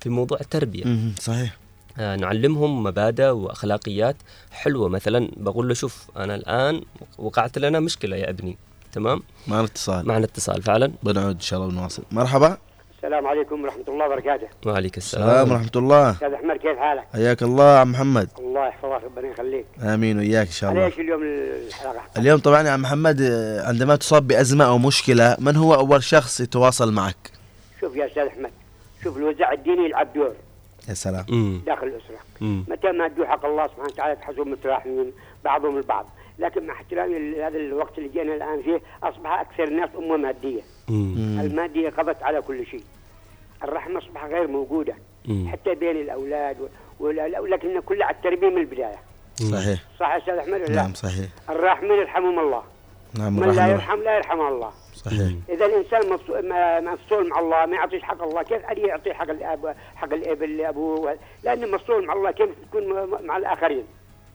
في 0.00 0.08
موضوع 0.08 0.38
التربية. 0.40 0.84
صحيح. 1.20 1.56
آه، 1.98 2.16
نعلمهم 2.16 2.82
مبادئ 2.82 3.28
وأخلاقيات 3.28 4.16
حلوة. 4.50 4.88
مثلا 4.88 5.30
بقول 5.36 5.68
له 5.68 5.74
شوف 5.74 6.10
أنا 6.16 6.34
الآن 6.34 6.82
وقعت 7.18 7.58
لنا 7.58 7.80
مشكلة 7.80 8.16
يا 8.16 8.30
ابني 8.30 8.56
تمام؟ 8.92 9.22
معنا 9.46 9.64
اتصال 9.64 10.06
معنا 10.08 10.24
اتصال 10.24 10.62
فعلا. 10.62 10.92
بنعود 11.02 11.34
إن 11.34 11.40
شاء 11.40 11.60
الله 11.60 11.74
ونواصل. 11.74 12.02
مرحبا. 12.10 12.58
السلام 12.98 13.26
عليكم 13.26 13.62
ورحمة 13.62 13.84
الله 13.88 14.06
وبركاته. 14.06 14.48
وعليك 14.66 14.96
السلام. 14.96 15.28
السلام 15.28 15.52
ورحمة 15.52 15.70
الله. 15.76 16.10
أستاذ 16.10 16.32
أحمد 16.32 16.56
كيف 16.56 16.78
حالك؟ 16.78 17.04
حياك 17.12 17.42
الله 17.42 17.78
عم 17.78 17.92
محمد. 17.92 18.28
الله 18.38 18.68
يحفظك 18.68 19.04
ربنا 19.04 19.28
يخليك. 19.28 19.66
آمين 19.82 20.18
وإياك 20.18 20.46
إن 20.46 20.52
شاء 20.52 20.70
الله. 20.70 20.86
إيش 20.86 20.98
اليوم 20.98 21.22
الحلقة؟ 21.22 22.02
اليوم 22.16 22.38
طبعا 22.38 22.62
يا 22.62 22.70
عم 22.70 22.82
محمد 22.82 23.20
آه، 23.20 23.68
عندما 23.68 23.96
تصاب 23.96 24.28
بأزمة 24.28 24.64
أو 24.64 24.78
مشكلة 24.78 25.36
من 25.38 25.56
هو 25.56 25.74
أول 25.74 26.02
شخص 26.02 26.40
يتواصل 26.40 26.92
معك؟ 26.92 27.30
شوف 27.80 27.96
يا 27.96 28.06
أستاذ 28.06 28.26
أحمد 28.26 28.50
شوف 29.04 29.16
الوزع 29.16 29.52
الديني 29.52 29.84
يلعب 29.84 30.12
دور. 30.12 30.32
يا 30.88 30.94
سلام. 30.94 31.62
داخل 31.66 31.86
الأسرة. 31.86 32.18
مم. 32.40 32.64
متى 32.68 32.92
ما 32.92 33.06
ادوا 33.06 33.26
حق 33.26 33.44
الله 33.46 33.66
سبحانه 33.66 33.86
وتعالى 33.86 34.16
تحسهم 34.16 34.50
متراحمين 34.50 35.12
بعضهم 35.44 35.76
البعض. 35.76 36.06
لكن 36.38 36.66
مع 36.66 36.74
احترامي 36.74 37.18
لهذا 37.18 37.56
الوقت 37.56 37.98
اللي 37.98 38.08
جينا 38.08 38.34
الآن 38.34 38.62
فيه 38.62 38.80
أصبح 39.02 39.40
أكثر 39.40 39.64
الناس 39.64 39.88
أمة 39.98 40.16
مادية 40.90 41.40
المادية 41.40 41.90
قضت 41.90 42.22
على 42.22 42.40
كل 42.42 42.66
شيء. 42.66 42.82
الرحمة 43.64 43.98
أصبح 43.98 44.24
غير 44.24 44.46
موجودة 44.46 44.94
مم. 45.28 45.48
حتى 45.52 45.74
بين 45.74 45.96
الأولاد 45.96 46.60
و- 46.60 46.66
ولا- 47.00 47.28
لكن 47.54 47.80
كلها 47.80 48.06
على 48.06 48.16
التربية 48.16 48.48
من 48.48 48.58
البداية. 48.58 48.98
صحيح. 49.52 49.80
صح 50.00 50.08
يا 50.10 50.18
أستاذ 50.18 50.34
أحمد 50.34 50.52
ولا 50.60 50.64
لا؟ 50.66 50.74
نعم 50.82 50.94
صحيح. 50.94 51.28
الراحمين 51.50 51.92
يرحمهم 51.92 52.38
الله. 52.38 52.62
نعم 53.18 53.32
من 53.36 53.48
لا 53.50 53.66
يرحم 53.68 53.98
لا 54.02 54.16
يرحمه 54.16 54.48
الله. 54.48 54.70
صحيح. 54.94 55.32
إذا 55.48 55.66
الإنسان 55.66 56.12
مفصول- 56.12 57.28
مع 57.28 57.38
الله 57.40 57.66
ما 57.66 57.76
يعطيش 57.76 58.02
حق 58.02 58.22
الله 58.22 58.42
كيف 58.42 58.64
عليه 58.64 58.86
يعطي 58.86 59.14
حق 59.14 59.30
الاب 59.30 59.76
حق 59.96 60.12
الاب 60.14 60.42
اللي 60.42 60.68
ابوه 60.68 61.18
لأنه 61.44 61.66
مفصول 61.66 62.06
مع 62.06 62.12
الله 62.14 62.30
كيف 62.30 62.48
تكون 62.68 62.84
مع 63.26 63.36
الآخرين؟ 63.36 63.84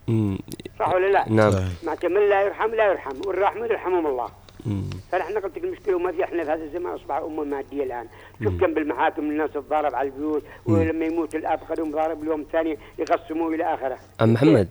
مم. 0.08 0.38
صح 0.80 0.94
ولا 0.94 1.12
لا؟ 1.12 1.30
نعم. 1.30 1.54
معناته 1.84 2.08
من 2.08 2.30
لا 2.30 2.42
يرحم 2.42 2.70
لا 2.76 2.86
يرحم 2.92 3.16
والراحمين 3.28 3.66
يرحمهم 3.66 4.08
الله. 4.08 4.26
مم. 4.28 4.43
فنحن 5.12 5.38
قلت 5.38 5.58
لك 5.58 5.64
المشكلة 5.64 5.96
وما 5.96 6.12
في 6.12 6.24
أحنا 6.24 6.44
في 6.44 6.52
هذا 6.52 6.64
الزمان 6.64 6.94
اصبح 6.94 7.16
أمة 7.16 7.44
مادية 7.44 7.84
الآن. 7.84 8.08
شوف 8.44 8.62
كم 8.62 8.74
بالمحاكم 8.74 9.22
الناس 9.22 9.52
تتضارب 9.52 9.96
على 9.96 10.10
البيوت 10.10 10.44
ولما 10.66 11.06
يموت 11.06 11.36
الاب 11.36 11.60
قد 11.70 11.82
ضارب 11.82 12.24
اليوم 12.24 12.42
الثاني 12.42 12.78
يقسموه 13.00 13.56
إلى 13.56 13.74
آخره. 13.74 13.98
عم 14.22 14.34
محمد 14.34 14.68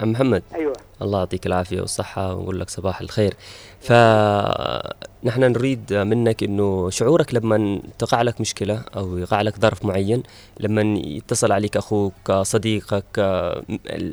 عم 0.00 0.12
محمد؟ 0.12 0.42
أيوه. 0.54 0.72
الله 1.02 1.18
يعطيك 1.18 1.46
العافية 1.46 1.80
والصحة 1.80 2.34
ونقول 2.34 2.60
لك 2.60 2.70
صباح 2.70 3.00
الخير. 3.00 3.34
فنحن 3.80 5.40
نريد 5.40 5.92
منك 5.92 6.42
إنه 6.42 6.90
شعورك 6.90 7.34
لما 7.34 7.82
تقع 7.98 8.22
لك 8.22 8.40
مشكلة 8.40 8.84
أو 8.96 9.18
يقع 9.18 9.42
لك 9.42 9.60
ظرف 9.60 9.84
معين 9.84 10.22
لما 10.60 10.82
يتصل 11.06 11.52
عليك 11.52 11.76
أخوك 11.76 12.32
صديقك 12.32 13.04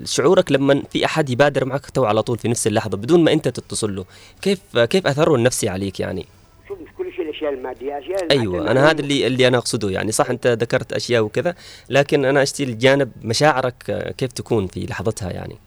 شعورك 0.04 0.52
لما 0.52 0.84
في 0.90 1.06
أحد 1.06 1.30
يبادر 1.30 1.66
معك 1.66 1.90
تو 1.90 2.06
على 2.06 2.22
طول 2.22 2.38
في 2.38 2.48
نفس 2.48 2.68
اللحظة 2.68 2.98
بدون 2.98 3.24
ما 3.24 3.34
أنت 3.34 3.48
تتصل 3.48 3.96
له 3.96 4.06
كيف 4.42 4.78
كيف 4.78 5.08
اثره 5.08 5.36
النفسي 5.36 5.70
عليك 5.70 6.00
يعني؟ 6.00 6.26
شوف 6.68 6.80
مش 6.80 6.90
كل 6.98 7.12
شيء 7.16 7.26
الأشياء 7.26 7.54
المادية 7.54 8.00
أشياء 8.00 8.32
أيوه 8.32 8.72
أنا 8.72 8.92
هذا 8.92 9.02
اللي 9.02 9.28
اللي 9.28 9.48
أنا 9.48 9.58
أقصده 9.58 9.90
يعني 9.90 10.12
صح 10.12 10.30
أنت 10.30 10.48
ذكرت 10.48 10.94
أشياء 10.94 11.22
وكذا 11.24 11.56
لكن 11.90 12.26
أنا 12.26 12.44
اشتي 12.44 12.64
الجانب 12.64 13.12
مشاعرك 13.24 14.14
كيف 14.18 14.32
تكون 14.32 14.68
في 14.68 14.86
لحظتها 14.86 15.32
يعني؟ 15.32 15.65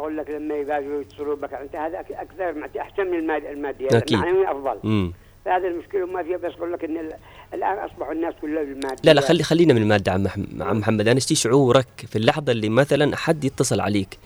أقول 0.00 0.16
لك 0.16 0.30
لما 0.30 0.54
يبادروا 0.54 1.00
يتصلوا 1.00 1.36
بك. 1.36 1.54
أنت 1.54 1.76
هذا 1.76 2.00
أكثر 2.00 2.80
أحسن 2.80 3.06
من 3.06 3.18
الماد- 3.18 3.44
المادية. 3.44 3.88
أكيد. 3.92 4.18
المعنوي 4.18 4.50
أفضل. 4.50 4.78
امم 4.84 5.12
فهذا 5.44 5.68
المشكلة 5.68 6.06
ما 6.06 6.22
فيها 6.22 6.36
بس 6.36 6.52
أقول 6.58 6.72
لك 6.72 6.84
إن 6.84 6.96
ال- 6.96 7.14
الآن 7.54 7.78
أصبحوا 7.78 8.12
الناس 8.12 8.34
كلها 8.42 8.62
بالماديه 8.62 9.02
لا 9.04 9.10
لا 9.14 9.20
خلي 9.20 9.42
خلينا 9.42 9.74
من 9.74 9.82
المادة 9.82 10.12
عم 10.12 10.26
عم 10.60 10.78
محمد. 10.78 11.08
أنا 11.08 11.18
اشتي 11.18 11.34
شعورك 11.34 11.86
في 12.06 12.16
اللحظة 12.16 12.52
اللي 12.52 12.68
مثلا 12.68 13.16
حد 13.16 13.44
يتصل 13.44 13.80
عليك 13.80 14.18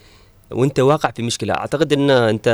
وأنت 0.51 0.81
واقع 0.81 1.11
في 1.11 1.23
مشكلة؟ 1.23 1.55
أعتقد 1.55 1.93
إن 1.93 2.11
أنت 2.11 2.49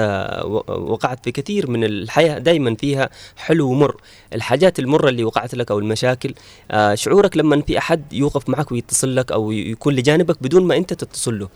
وقعت 0.69 1.25
في 1.25 1.33
كثير 1.33 1.71
من 1.71 1.85
الحياة 1.85 2.39
دائما 2.39 2.75
فيها 2.75 3.11
حلو 3.37 3.71
ومر. 3.71 3.97
الحاجات 4.35 4.79
المرة 4.79 5.09
اللي 5.09 5.25
وقعت 5.25 5.55
لك 5.55 5.71
أو 5.71 5.79
المشاكل 5.79 6.35
آه 6.71 6.95
شعورك 6.95 7.37
لما 7.37 7.61
في 7.63 7.79
أحد 7.79 8.13
يوقف 8.13 8.49
معك 8.49 8.73
ويتصل 8.73 9.17
لك 9.17 9.33
أو 9.33 9.53
يكون 9.53 9.95
لجانبك 9.95 10.43
بدون 10.43 10.65
ما 10.65 10.77
أنت 10.77 10.93
تتصل 10.93 11.39
له. 11.39 11.49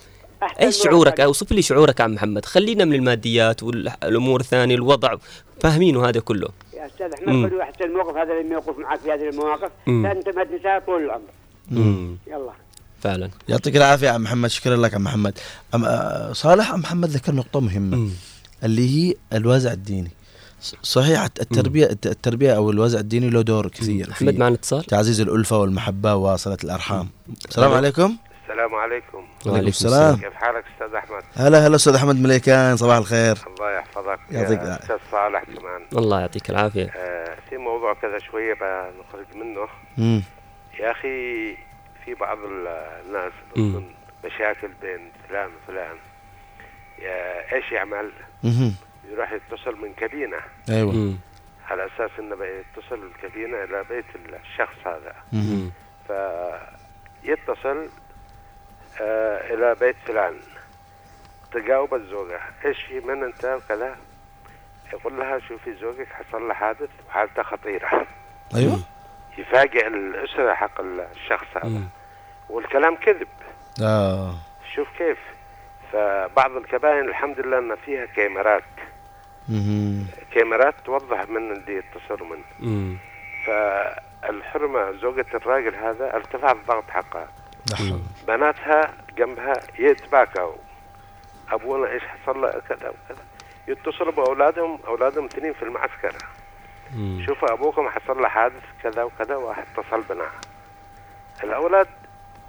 إيش 0.60 0.76
شعورك. 0.82 1.20
أوصف 1.20 1.52
لي 1.52 1.62
شعورك 1.62 2.00
عم 2.00 2.14
محمد. 2.14 2.44
خلينا 2.44 2.84
من 2.84 2.94
الماديات 2.94 3.62
والأمور 3.62 4.40
الثانية 4.40 4.74
الوضع. 4.74 5.14
فاهمينه 5.60 6.08
هذا 6.08 6.20
كله. 6.20 6.48
يا 6.74 6.86
أستاذ 6.86 7.06
مم. 7.06 7.14
احمد 7.34 7.50
خلوا 7.50 7.62
احسن 7.62 7.84
الموقف 7.84 8.16
هذا 8.16 8.40
لما 8.42 8.52
يوقف 8.54 8.78
معك 8.78 9.00
في 9.00 9.12
هذه 9.12 9.28
المواقف. 9.28 9.70
مم. 9.86 10.02
فانت 10.02 10.36
ما 10.36 10.44
تنساها 10.44 10.78
طول 10.86 11.02
العمر. 11.04 12.16
يلا. 12.26 12.52
فعلا. 13.00 13.30
يعطيك 13.48 13.76
العافية 13.76 14.10
عم 14.10 14.22
محمد. 14.22 14.50
شكرا 14.50 14.76
لك 14.76 14.94
عم 14.94 15.04
محمد. 15.04 15.38
أم 15.74 15.84
آه، 15.84 16.32
صالح 16.32 16.72
عم 16.72 16.80
محمد 16.80 17.08
ذكر 17.08 17.34
نقطة 17.34 17.60
مهمة. 17.60 18.10
اللي 18.64 18.88
هي 19.10 19.14
الوازع 19.32 19.72
الديني. 19.72 20.10
صحيح 20.82 21.22
الت- 21.22 21.40
التربية 21.40 21.84
الت- 21.86 22.06
التربية 22.06 22.52
أو 22.52 22.70
الوازع 22.70 22.98
الديني 22.98 23.30
له 23.30 23.42
دور 23.42 23.68
كثير 23.68 24.10
أحمد 24.10 24.30
في 24.32 24.38
معنا 24.38 24.54
اتصال؟ 24.54 24.84
تعزيز 24.84 25.20
الألفة 25.20 25.58
والمحبة 25.58 26.14
وصلة 26.14 26.58
الأرحام. 26.64 27.08
السلام. 27.48 27.72
عليكم. 27.72 28.16
السلام 28.48 28.74
عليكم 28.74 29.26
وعليكم 29.46 29.66
السلام. 29.68 30.16
كيف 30.16 30.34
حالك 30.34 30.64
أستاذ 30.74 30.94
أحمد 30.94 31.22
هلا 31.36 31.66
هلا 31.66 31.76
أستاذ 31.76 31.94
أحمد 31.94 32.16
مليكان 32.22 32.76
صباح 32.76 32.96
الخير 32.96 33.36
الله 33.46 33.70
يحفظك 33.78 34.18
يعطيك 34.30 34.58
يا 34.58 34.64
العافية. 34.64 34.84
أستاذ 34.84 34.98
صالح 35.12 35.42
كمان 35.44 35.86
الله 35.92 36.20
يعطيك 36.20 36.50
العافية 36.50 36.90
آه 36.96 37.36
في 37.50 37.56
موضوع 37.56 37.94
كذا 37.94 38.18
شوية 38.18 38.54
بنخرج 38.54 39.26
منه 39.36 39.68
مم. 39.98 40.22
يا 40.80 40.90
أخي 40.90 41.54
في 42.04 42.14
بعض 42.20 42.38
ال- 42.38 42.66
الناس 43.06 43.32
مم. 43.56 43.82
مشاكل 44.24 44.68
بين 44.82 45.12
فلان 45.28 45.50
وفلان 45.62 45.96
يا 46.98 47.52
إيش 47.54 47.72
يعمل؟ 47.72 48.10
مهم. 48.42 48.74
يروح 49.10 49.32
يتصل 49.32 49.76
من 49.82 49.92
كابينة 49.96 50.36
أيوه 50.70 51.14
على 51.70 51.86
أساس 51.86 52.10
إنه 52.18 52.36
بيتصل 52.36 53.02
الكابينة 53.06 53.64
إلى 53.64 53.84
بيت 53.90 54.04
الشخص 54.44 54.86
هذا 54.86 55.14
مهم. 55.32 55.70
فيتصل 57.22 57.88
آه 59.00 59.54
إلى 59.54 59.74
بيت 59.74 59.96
فلان. 60.06 60.34
تجاوب 61.52 61.94
الزوجة. 61.94 62.40
إيش 62.64 62.82
في 62.82 63.00
من 63.00 63.24
أنت؟ 63.24 63.44
وكذا 63.44 63.96
يقول 64.92 65.18
لها 65.18 65.38
شوفي 65.38 65.74
زوجك 65.74 66.08
حصل 66.08 66.48
له 66.48 66.54
حادث 66.54 66.90
وحالته 67.08 67.42
خطيرة. 67.42 68.06
أيوه. 68.54 68.78
يفاجئ 69.38 69.86
الأسرة 69.86 70.54
حق 70.54 70.80
الشخص 70.80 71.46
هذا. 71.56 71.82
والكلام 72.48 72.96
كذب. 72.96 73.28
آه. 73.82 74.34
شوف 74.74 74.88
كيف. 74.98 75.18
فبعض 75.92 76.56
الكباين 76.56 77.08
الحمد 77.08 77.40
لله 77.40 77.58
إن 77.58 77.76
فيها 77.76 78.06
كاميرات. 78.06 78.62
مهم. 79.48 80.06
كاميرات 80.32 80.74
توضح 80.84 81.28
من 81.28 81.52
اللي 81.52 81.76
يتصلوا 81.76 82.28
منه. 82.28 82.44
مم. 82.60 82.98
فالحرمة 83.46 84.92
زوجة 84.92 85.26
الراجل 85.34 85.74
هذا 85.74 86.14
ارتفع 86.14 86.52
الضغط 86.52 86.90
حقها. 86.90 87.28
بناتها 88.28 88.94
جنبها 89.16 89.54
يتباكوا 89.78 90.52
ابونا 91.52 91.90
إيش 91.90 92.02
حصل 92.02 92.40
له 92.40 92.50
كذا 92.50 92.88
وكذا. 92.88 93.24
يتصلوا 93.68 94.12
بأولادهم 94.12 94.78
أولادهم 94.86 95.24
اثنين 95.24 95.52
في 95.52 95.62
المعسكر. 95.62 96.14
شوفوا 97.26 97.52
أبوكم 97.52 97.88
حصل 97.88 98.22
له 98.22 98.28
حادث 98.28 98.62
كذا 98.82 99.02
وكذا 99.02 99.36
واحد 99.36 99.64
اتصل 99.76 100.02
بنا. 100.02 100.26
الأولاد 101.44 101.88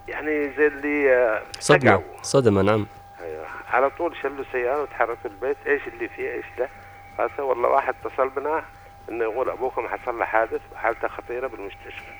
يعني 0.07 0.49
زي 0.57 0.67
اللي 0.67 1.15
آه، 1.15 1.43
سقعوا 1.59 2.01
صدمة 2.21 2.61
نعم. 2.61 2.87
أيوه. 3.21 3.45
على 3.69 3.89
طول 3.89 4.15
شلوا 4.21 4.45
سياره 4.51 4.81
وتحركوا 4.81 5.29
البيت. 5.29 5.57
إيش 5.67 5.81
اللي 5.87 6.07
فيه؟ 6.07 6.31
إيش 6.31 6.45
ده 6.57 6.69
قالت 7.17 7.39
والله 7.39 7.69
واحد 7.69 7.95
اتصل 8.05 8.29
بنا 8.29 8.63
إنه 9.09 9.23
يقول 9.23 9.49
أبوكم 9.49 9.87
حصل 9.87 10.19
له 10.19 10.25
حادث 10.25 10.61
وحالته 10.73 11.07
خطيرة 11.07 11.47
بالمستشفى. 11.47 12.11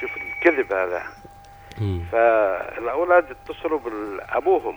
شوف 0.00 0.10
الكذب 0.16 0.72
هذا. 0.72 1.02
فالاولاد 2.12 3.30
اتصلوا 3.30 3.78
بابوهم 3.78 4.76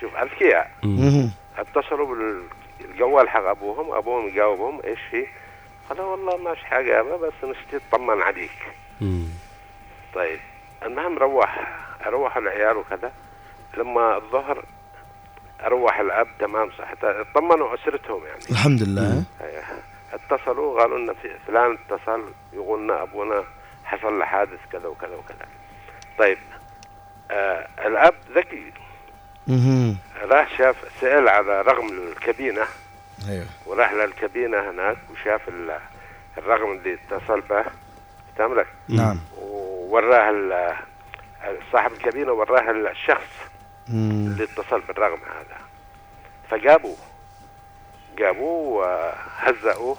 شوف 0.00 0.16
أذكياء. 0.16 0.70
اتصلوا 1.58 2.16
بالجوال 2.80 3.28
حق 3.28 3.44
أبوهم 3.44 3.92
أبوهم 3.92 4.28
يجاوبهم 4.28 4.80
إيش 4.84 4.98
في 5.10 5.26
قالوا 5.88 6.04
والله 6.04 6.36
ما 6.36 6.54
في 6.54 6.66
حاجة 6.66 6.96
يابا 6.96 7.16
بس 7.16 7.32
نشتي 7.44 7.76
اطمن 7.76 8.22
عليك. 8.22 8.72
طيب. 10.14 10.40
المهم 10.82 11.18
روح 11.18 11.76
أروح 12.06 12.36
العيال 12.36 12.76
وكذا. 12.76 13.12
لما 13.76 14.16
الظهر 14.16 14.64
أروح 15.64 15.98
الأب 16.00 16.28
تمام 16.38 16.70
صح. 16.70 16.92
اطمنوا 17.02 17.74
أسرتهم 17.74 18.24
يعني. 18.26 18.40
الحمد 18.50 18.82
لله. 18.82 19.24
أيه. 19.40 19.62
اتصلوا 20.12 20.80
قالوا 20.80 20.98
إن 20.98 21.14
في 21.22 21.30
فلان 21.46 21.78
اتصل 21.90 22.24
يقول 22.52 22.82
لنا 22.82 23.02
أبونا 23.02 23.44
حصل 23.84 24.18
له 24.18 24.24
حادث 24.24 24.60
كذا 24.72 24.86
وكذا 24.88 25.16
وكذا. 25.16 25.46
طيب 26.18 26.38
آه 27.30 27.68
الأب 27.86 28.14
ذكي. 28.34 28.72
راح 30.22 30.58
شاف 30.58 30.76
سأل 31.00 31.28
على 31.28 31.62
رقم 31.62 31.86
الكابينة. 31.86 32.64
أيوه. 33.28 33.46
وراح 33.66 33.92
للكابينة 33.92 34.70
هناك 34.70 34.96
وشاف 35.12 35.48
ال- 35.48 35.78
الرقم 36.38 36.72
اللي 36.72 36.94
اتصل 37.10 37.40
به. 37.40 37.64
تملك 38.38 38.66
نعم. 38.88 39.18
ووراه 39.38 40.30
ال- 40.30 40.76
صاحب 41.72 41.92
الكابينة 41.92 42.32
وراه 42.32 42.70
الشخص 42.70 43.30
مم. 43.88 44.10
اللي 44.26 44.44
اتصل 44.44 44.80
بالرقم 44.80 45.18
هذا. 45.22 45.58
فجابوه. 46.50 46.96
جابوه 48.18 48.68
وهزأوه. 48.68 49.96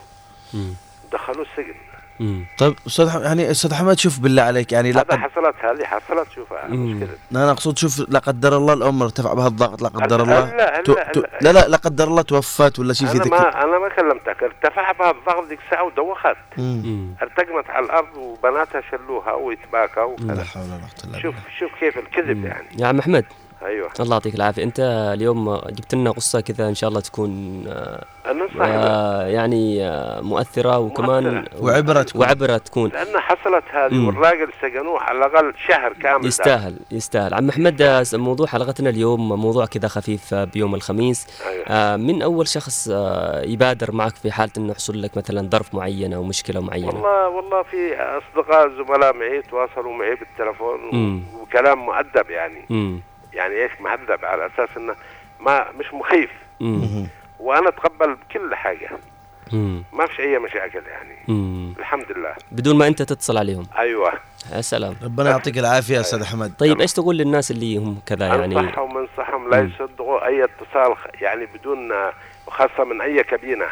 مم. 0.53 0.73
دخلوه 1.11 1.45
السجن. 1.51 1.75
مم. 2.19 2.45
طيب 2.57 2.75
أستاذ 2.87 3.21
يعني 3.23 3.51
أستاذ 3.51 3.73
حماد 3.73 3.99
شوف 3.99 4.19
بالله 4.19 4.41
عليك 4.43 4.71
يعني 4.71 4.91
لا 4.91 5.01
هذا 5.01 5.07
قد... 5.07 5.17
حصلت 5.19 5.55
هذه 5.61 5.83
حصلت 5.85 6.31
شوفها 6.35 6.67
مم. 6.67 6.91
مش 6.91 6.99
كذا 7.31 7.41
أنا 7.43 7.51
أقصد 7.51 7.77
شوف 7.77 7.99
لا 8.09 8.19
قدر 8.19 8.57
الله 8.57 8.73
الام 8.73 9.01
ارتفع 9.01 9.33
بها 9.33 9.47
الضغط 9.47 9.81
لا 9.81 9.89
قدر 9.89 10.21
الله 10.23 10.39
هلا- 10.43 10.81
تو... 10.81 10.93
هلا- 10.93 11.11
تو... 11.11 11.19
هلا. 11.19 11.29
لا 11.41 11.51
لا 11.59 11.67
لا 11.67 11.77
قدر 11.77 12.07
الله 12.07 12.21
توفت 12.21 12.79
ولا 12.79 12.93
شيء 12.93 13.07
في 13.07 13.13
أنا 13.15 13.23
ذيك 13.23 13.33
ما 13.33 13.63
أنا 13.63 13.79
ما 13.79 13.89
كلمتك 13.89 14.43
ارتفع 14.43 14.91
بها 14.91 15.11
الضغط 15.11 15.47
ذيك 15.49 15.59
الساعة 15.65 15.83
ودوخت 15.83 16.37
مم. 16.57 16.81
مم. 16.85 17.15
ارتطمت 17.21 17.69
على 17.69 17.85
الأرض 17.85 18.17
وبناتها 18.17 18.81
شلوها 18.91 19.33
ويتباكوا 19.33 20.15
لا 20.17 20.43
حول 20.43 20.63
ولا 20.63 20.71
قوة 20.73 21.09
إلا 21.09 21.19
شوف 21.21 21.35
بالله 21.35 21.57
شوف 21.59 21.71
كيف 21.79 21.97
الكذب 21.97 22.45
يعني 22.45 22.67
يا 22.79 22.87
عم 22.87 22.99
أحمد 22.99 23.25
أيوه 23.65 23.89
الله 23.99 24.15
يعطيك 24.15 24.35
العافية 24.35 24.63
أنت 24.63 24.79
اليوم 25.13 25.55
جبت 25.55 25.95
لنا 25.95 26.11
قصة 26.11 26.41
كذا 26.41 26.67
إن 26.69 26.75
شاء 26.75 26.89
الله 26.89 27.01
تكون 27.01 27.63
آه، 27.67 28.05
آه، 28.61 29.27
يعني 29.27 29.87
آه، 29.87 30.21
مؤثرة 30.21 30.77
وكمان 30.77 31.35
مؤثرة. 31.35 31.63
وعبرة 31.63 32.01
تكون. 32.01 32.21
وعبرة 32.21 32.57
تكون 32.57 32.89
لأن 32.89 33.19
حصلت 33.19 33.63
هذه 33.71 33.93
مم. 33.93 34.07
والراجل 34.07 34.47
سجنوه 34.61 34.99
على 34.99 35.17
الأقل 35.17 35.53
شهر 35.67 35.93
كامل 35.93 36.25
يستاهل 36.25 36.75
يستاهل 36.91 37.33
عم 37.33 37.49
احمد 37.49 37.81
آه، 37.81 38.03
موضوع 38.13 38.47
حلقتنا 38.47 38.89
اليوم 38.89 39.29
موضوع 39.41 39.65
كذا 39.65 39.87
خفيف 39.87 40.33
آه، 40.33 40.43
بيوم 40.43 40.75
الخميس 40.75 41.43
أيوة. 41.47 41.65
آه، 41.67 41.95
من 41.95 42.21
أول 42.21 42.47
شخص 42.47 42.89
آه، 42.91 43.41
يبادر 43.41 43.91
معك 43.91 44.15
في 44.15 44.31
حالة 44.31 44.51
إنه 44.57 44.71
يحصل 44.71 45.01
لك 45.01 45.17
مثلا 45.17 45.49
ظرف 45.49 45.75
معين 45.75 46.13
أو 46.13 46.23
مشكلة 46.23 46.61
معينة 46.61 46.87
والله 46.87 47.29
والله 47.29 47.63
في 47.63 47.95
أصدقاء 47.95 48.69
زملاء 48.69 49.13
معي 49.15 49.41
تواصلوا 49.41 49.93
معي 49.93 50.15
بالتلفون 50.15 50.79
مم. 50.93 51.23
وكلام 51.41 51.79
مؤدب 51.85 52.29
يعني 52.29 52.65
امم 52.71 53.01
يعني 53.37 53.55
إيش 53.63 53.71
مهذب 53.79 54.25
على 54.25 54.45
أساس 54.45 54.69
إنه 54.77 54.95
ما 55.39 55.71
مش 55.71 55.93
مخيف. 55.93 56.29
وأنا 57.39 57.69
أتقبل 57.69 58.15
بكل 58.15 58.55
حاجة. 58.55 58.89
ما 59.93 60.07
فيش 60.07 60.19
أي 60.19 60.39
مشاكل 60.39 60.81
يعني. 60.87 61.17
الحمد 61.79 62.11
لله. 62.11 62.35
بدون 62.51 62.77
ما 62.77 62.87
أنت 62.87 63.01
تتصل 63.01 63.37
عليهم. 63.37 63.67
أيوه. 63.77 64.13
يا 64.53 64.61
سلام. 64.61 64.95
ربنا 65.03 65.29
يعطيك 65.29 65.57
العافية 65.57 65.95
يا 65.95 65.99
أستاذ 65.99 66.21
أحمد. 66.21 66.53
طيب 66.59 66.81
إيش 66.81 66.93
تقول 66.93 67.17
للناس 67.17 67.51
اللي 67.51 67.77
هم 67.77 67.99
كذا 68.05 68.25
يعني؟ 68.25 68.59
انصحهم 68.59 68.97
انصحهم 68.97 69.49
لا 69.49 69.61
يصدقوا 69.61 70.27
أي 70.27 70.43
اتصال 70.43 70.95
يعني 71.21 71.45
بدون 71.45 71.91
وخاصة 72.47 72.83
من 72.83 73.01
أي 73.01 73.23
كابينة. 73.23 73.65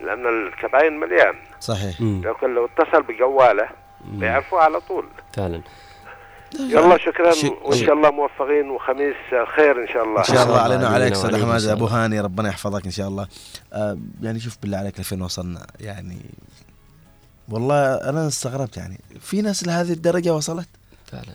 لأن 0.00 0.26
الكباين 0.26 1.00
مليان. 1.00 1.34
صحيح. 1.60 2.00
لكن 2.00 2.54
لو 2.54 2.64
اتصل 2.64 3.02
بجوالة 3.02 3.68
بيعرفوه 4.04 4.60
على 4.60 4.80
طول. 4.80 5.06
فعلا. 5.32 5.60
يلا 6.60 6.98
شكرا 6.98 7.30
شك- 7.32 7.58
وإن 7.64 7.78
شاء 7.78 7.92
الله 7.94 8.10
موفقين 8.10 8.70
وخميس 8.70 9.16
خير 9.56 9.82
إن 9.82 9.88
شاء 9.92 10.04
الله. 10.04 10.18
إن 10.18 10.24
شاء 10.24 10.46
الله 10.46 10.58
علينا 10.60 10.90
وعليك 10.90 11.12
أستاذ 11.12 11.34
احمد 11.34 11.62
أبو. 11.64 11.86
هاني 11.86 12.20
ربنا 12.20 12.48
يحفظك 12.48 12.84
إن 12.84 12.90
شاء 12.90 13.08
الله. 13.08 13.28
آه 13.72 13.98
يعني 14.22 14.40
شوف 14.40 14.56
بالله 14.62 14.78
عليك 14.78 15.00
لفين 15.00 15.22
وصلنا 15.22 15.66
يعني 15.80 16.16
والله 17.48 17.94
أنا 17.94 18.26
استغربت 18.28 18.76
يعني. 18.76 19.00
في 19.20 19.42
ناس 19.42 19.66
لهذه 19.66 19.92
الدرجة 19.92 20.34
وصلت؟ 20.34 20.68
فعلا. 21.06 21.34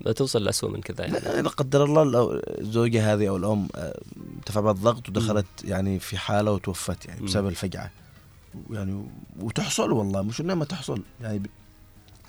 بتوصل 0.00 0.44
لأسوأ 0.44 0.68
من 0.70 0.80
كذا 0.80 1.04
يعني. 1.04 1.18
لا 1.18 1.42
لا 1.42 1.48
قدر 1.48 1.84
الله 1.84 2.04
لو 2.04 2.40
الزوجه 2.58 3.12
هذه 3.12 3.28
أو 3.28 3.36
الأم 3.36 3.68
آه، 3.76 3.94
بها 4.56 4.70
الضغط 4.70 5.08
ودخلت 5.08 5.46
يعني 5.64 5.98
في 5.98 6.18
حالة 6.18 6.52
وتوفت 6.52 7.06
يعني 7.06 7.20
بسبب 7.20 7.48
الفجعة. 7.48 7.90
يعني 8.70 9.04
وتحصل 9.40 9.92
والله 9.92 10.22
مش 10.22 10.40
إنها 10.40 10.54
ما 10.54 10.64
تحصل. 10.64 11.02
يعني 11.20 11.42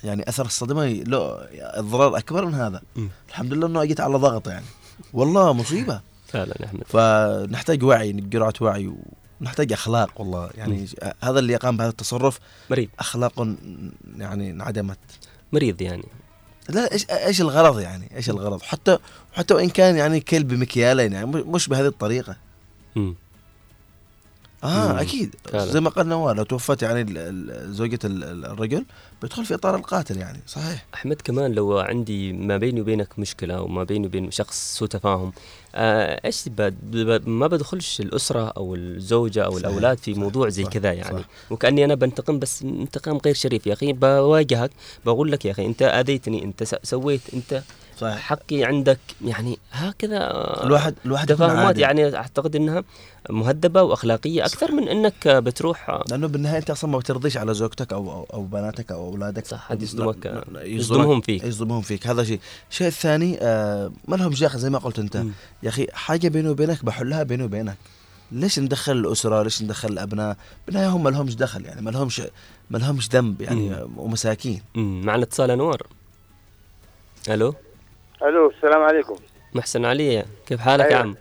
يعني 0.04 0.30
أثر 0.30 0.46
الصدمة 0.46 0.86
له 0.88 1.48
اضرار 1.60 2.18
أكبر 2.18 2.46
من 2.46 2.54
هذا. 2.54 2.82
مم. 2.96 3.10
الحمد 3.30 3.54
لله 3.54 3.68
إنه 3.68 3.82
اجت 3.84 4.00
على 4.00 4.18
ضغط 4.18 4.48
يعني. 4.48 4.66
والله 5.14 5.54
مصيبة. 5.54 6.02
فعلا 6.28 6.54
يا 6.60 6.66
احمد 6.66 6.84
فنحتاج 6.88 7.84
وعي 7.84 8.12
جرعه 8.12 8.54
وعي 8.62 8.94
ونحتاج 9.42 9.74
أخلاق 9.74 10.22
والله. 10.22 10.50
يعني 10.56 10.86
هذا 11.24 11.40
اللي 11.40 11.56
قام 11.56 11.78
بهذا 11.78 11.90
التصرف 11.90 12.40
مريض. 12.70 12.90
أخلاق 13.00 13.48
يعني 14.18 14.52
انعدمت. 14.52 14.98
مريض 15.54 15.82
يعني. 15.82 16.06
لا 16.70 16.92
إيش 16.94 17.10
إيش 17.10 17.42
الغرض 17.42 17.80
يعني؟ 17.80 18.16
إيش 18.16 18.30
الغرض؟ 18.30 18.62
حتى 18.62 18.98
حتى 19.34 19.54
وإن 19.54 19.70
كان 19.70 19.96
يعني 19.98 20.20
كلب 20.20 20.48
بمكيالين 20.48 21.14
يعني 21.14 21.26
م- 21.26 21.52
مش 21.52 21.68
بهذه 21.68 21.88
الطريقة. 21.88 22.36
امم 22.98 23.16
آه 24.64 24.92
مم. 24.94 24.98
أكيد. 25.00 25.36
فعلا. 25.52 25.66
زي 25.66 25.80
ما 25.80 25.90
قال 25.90 26.10
نوال 26.10 26.36
لو 26.38 26.44
توفت 26.44 26.82
يعني 26.82 27.06
زوجة 27.74 28.00
ال- 28.04 28.24
ال- 28.24 28.46
الرجل 28.46 28.86
بيدخل 29.22 29.46
في 29.46 29.54
إطار 29.54 29.76
القاتل 29.76 30.18
يعني 30.18 30.40
صحيح. 30.48 30.86
أحمد 30.94 31.22
كمان 31.22 31.52
لو 31.52 31.80
عندي 31.80 32.34
ما 32.34 32.58
بيني 32.58 32.82
وبينك 32.82 33.20
مشكلة 33.20 33.62
وما 33.62 33.84
بيني 33.84 34.08
وبين 34.08 34.32
شخص 34.32 34.78
سوء 34.78 34.88
تفاهم 34.88 35.34
آه 35.76 36.22
إيش 36.26 36.50
ما 37.28 37.48
بدخلش 37.48 38.02
الأسرة 38.02 38.48
أو 38.58 38.76
الزوجة 38.76 39.46
أو 39.46 39.52
صحيح، 39.52 39.66
الأولاد 39.66 39.98
في 39.98 40.14
صح، 40.14 40.20
موضوع 40.20 40.50
زي 40.50 40.64
كذا 40.64 40.94
يعني؟ 40.94 41.20
صح. 41.20 41.28
وكاني 41.50 41.86
أنا 41.86 41.96
بنتقم 41.96 42.40
بس 42.40 42.62
انتقام 42.64 43.18
غير 43.18 43.34
شريف. 43.34 43.68
يا 43.68 43.74
أخي 43.74 43.94
بواجهك 43.94 44.72
بقول 45.06 45.32
لك 45.32 45.46
يا 45.46 45.52
أخي 45.52 45.66
أنت 45.66 45.82
آذيتني 45.82 46.44
أنت 46.44 46.64
سويت 46.84 47.22
أنت 47.34 47.64
صحيح. 48.02 48.18
حقي 48.18 48.64
عندك 48.64 49.00
يعني 49.26 49.58
هكذا 49.72 50.18
الواحد 50.64 50.96
الواحد 51.06 51.28
تفاهمات. 51.28 51.78
يعني 51.78 52.16
أعتقد 52.16 52.56
إنها 52.56 52.84
مهذبة 53.30 53.82
وأخلاقية 53.82 54.46
أكثر 54.46 54.72
من 54.72 54.88
إنك 54.88 55.28
بتروح 55.28 56.04
لأنه 56.10 56.28
بالنهاية 56.28 56.58
أنت 56.58 56.70
أصلا 56.70 56.90
ما 56.90 56.98
بترضيش 56.98 57.38
على 57.38 57.54
زوجتك 57.54 57.94
أو 57.94 58.12
أو, 58.12 58.28
أو 58.34 58.44
بناتك 58.44 58.92
أو 58.92 59.08
أولادك. 59.08 59.46
صح 59.46 59.60
حد 59.60 59.82
يصدمك 59.82 60.44
يصدمهم 60.56 61.22
فيك. 61.22 61.44
يصدمهم 61.44 61.82
فيك. 61.82 62.08
هذا 62.08 62.24
شيء. 62.24 62.40
الشيء 62.72 62.88
الثاني 62.88 63.38
آه 63.42 63.92
ما 64.08 64.16
لهمش 64.16 64.44
دخل 64.44 64.60
زي 64.60 64.70
ما 64.70 64.80
قلت 64.80 65.00
أنت. 65.00 65.16
يا 65.64 65.70
أخي 65.70 65.88
حاجة 65.94 66.28
بيني 66.28 66.50
وبينك 66.50 66.86
بحلها 66.86 67.24
بيني 67.24 67.44
وبينك. 67.44 67.78
ليش 68.32 68.60
ندخل 68.60 68.92
الأسرة؟ 68.92 69.44
ليش 69.44 69.62
ندخل 69.62 69.90
الأبناء؟ 69.90 70.38
بالنهاية 70.66 70.88
هم 70.90 71.04
ما 71.04 71.10
لهمش 71.10 71.36
دخل 71.36 71.66
يعني 71.66 71.82
ما 71.82 71.90
لهمش 71.90 72.22
ما 72.70 72.78
لهمش 72.78 73.10
ذنب 73.10 73.42
يعني 73.42 73.70
مم. 73.70 73.90
ومساكين. 73.98 74.62
مم. 74.76 75.02
معنا 75.06 75.24
اتصال 75.24 75.52
انوار 75.52 75.88
ألو؟ 77.30 77.56
ألو 78.24 78.50
السلام 78.50 78.82
عليكم. 78.84 79.16
محسن 79.54 79.86
علي 79.86 80.26
كيف 80.48 80.60
حالك 80.62 80.86
يا 80.86 80.90
أيوة. 80.90 81.00
عم؟ 81.00 81.16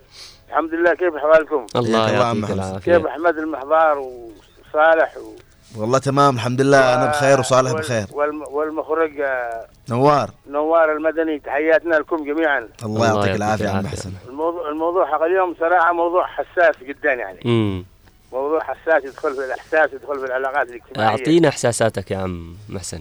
الحمد 0.51 0.75
لله 0.75 0.95
كيف 0.95 1.15
احوالكم؟ 1.15 1.67
الله 1.77 1.99
يعطيك 2.13 2.21
عم 2.27 2.45
العافية. 2.45 2.93
كيف 2.99 3.07
أحمد 3.07 3.39
المحضار 3.39 3.99
وصالح 3.99 5.17
و... 5.17 5.33
والله 5.81 5.99
تمام 5.99 6.35
الحمد 6.35 6.61
لله. 6.61 6.95
أنا 6.95 7.07
بخير 7.11 7.41
وصالح 7.41 7.71
وال- 7.73 7.81
بخير. 7.81 8.07
والم... 8.13 8.43
والمخرج 8.43 9.21
آه، 9.21 9.67
نوار. 9.91 10.31
نوار 10.49 10.93
المدني. 10.97 11.39
تحياتنا 11.39 11.95
لكم 11.95 12.25
جميعا. 12.25 12.69
الله 12.85 13.07
يعطيك 13.07 13.35
العافية 13.37 13.65
يا 13.65 13.71
عم 13.71 13.85
محسن. 13.85 14.13
الموضوع 14.29 14.69
الموضوع 14.71 15.07
حق 15.07 15.23
اليوم 15.23 15.55
صراحة 15.61 15.93
موضوع 15.93 16.27
حساس 16.27 16.75
جدا 16.83 17.13
يعني. 17.13 17.41
امم 17.45 17.85
موضوع 18.33 18.61
حساس 18.61 19.05
يدخل 19.05 19.35
في 19.35 19.45
الإحساس 19.45 19.93
يدخل 19.93 20.19
في 20.21 20.27
العلاقات 20.27 20.69
الاجتماعية. 20.69 21.11
أعطينا 21.19 21.49
إحساساتك 21.49 22.11
يا 22.11 22.17
عم 22.19 22.55
محسن. 22.69 23.01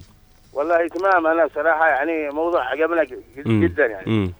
والله 0.54 0.88
تمام. 0.88 1.28
أنا 1.28 1.50
صراحة 1.56 1.88
يعني 1.88 2.30
موضوع 2.30 2.64
عجبنا 2.66 3.06
مم. 3.46 3.64
جدا 3.64 3.86
يعني. 3.86 4.08
امم 4.08 4.32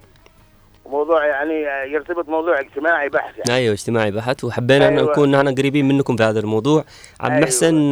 وموضوع 0.86 1.26
يعني 1.26 1.54
يرتبط 1.94 2.30
موضوع 2.30 2.60
اجتماعي 2.60 3.10
بحت 3.10 3.38
يعني. 3.38 3.60
أيوه 3.60 3.74
اجتماعي 3.74 4.12
بحت. 4.12 4.44
وحبينا 4.44 4.88
أيوة. 4.90 5.12
نكون 5.12 5.32
نحن 5.32 5.56
قريبين 5.56 5.88
منكم 5.88 6.16
في 6.16 6.24
هذا 6.24 6.40
الموضوع. 6.40 6.84
عم 7.22 7.32
أيوة. 7.32 7.44
محسن 7.44 7.92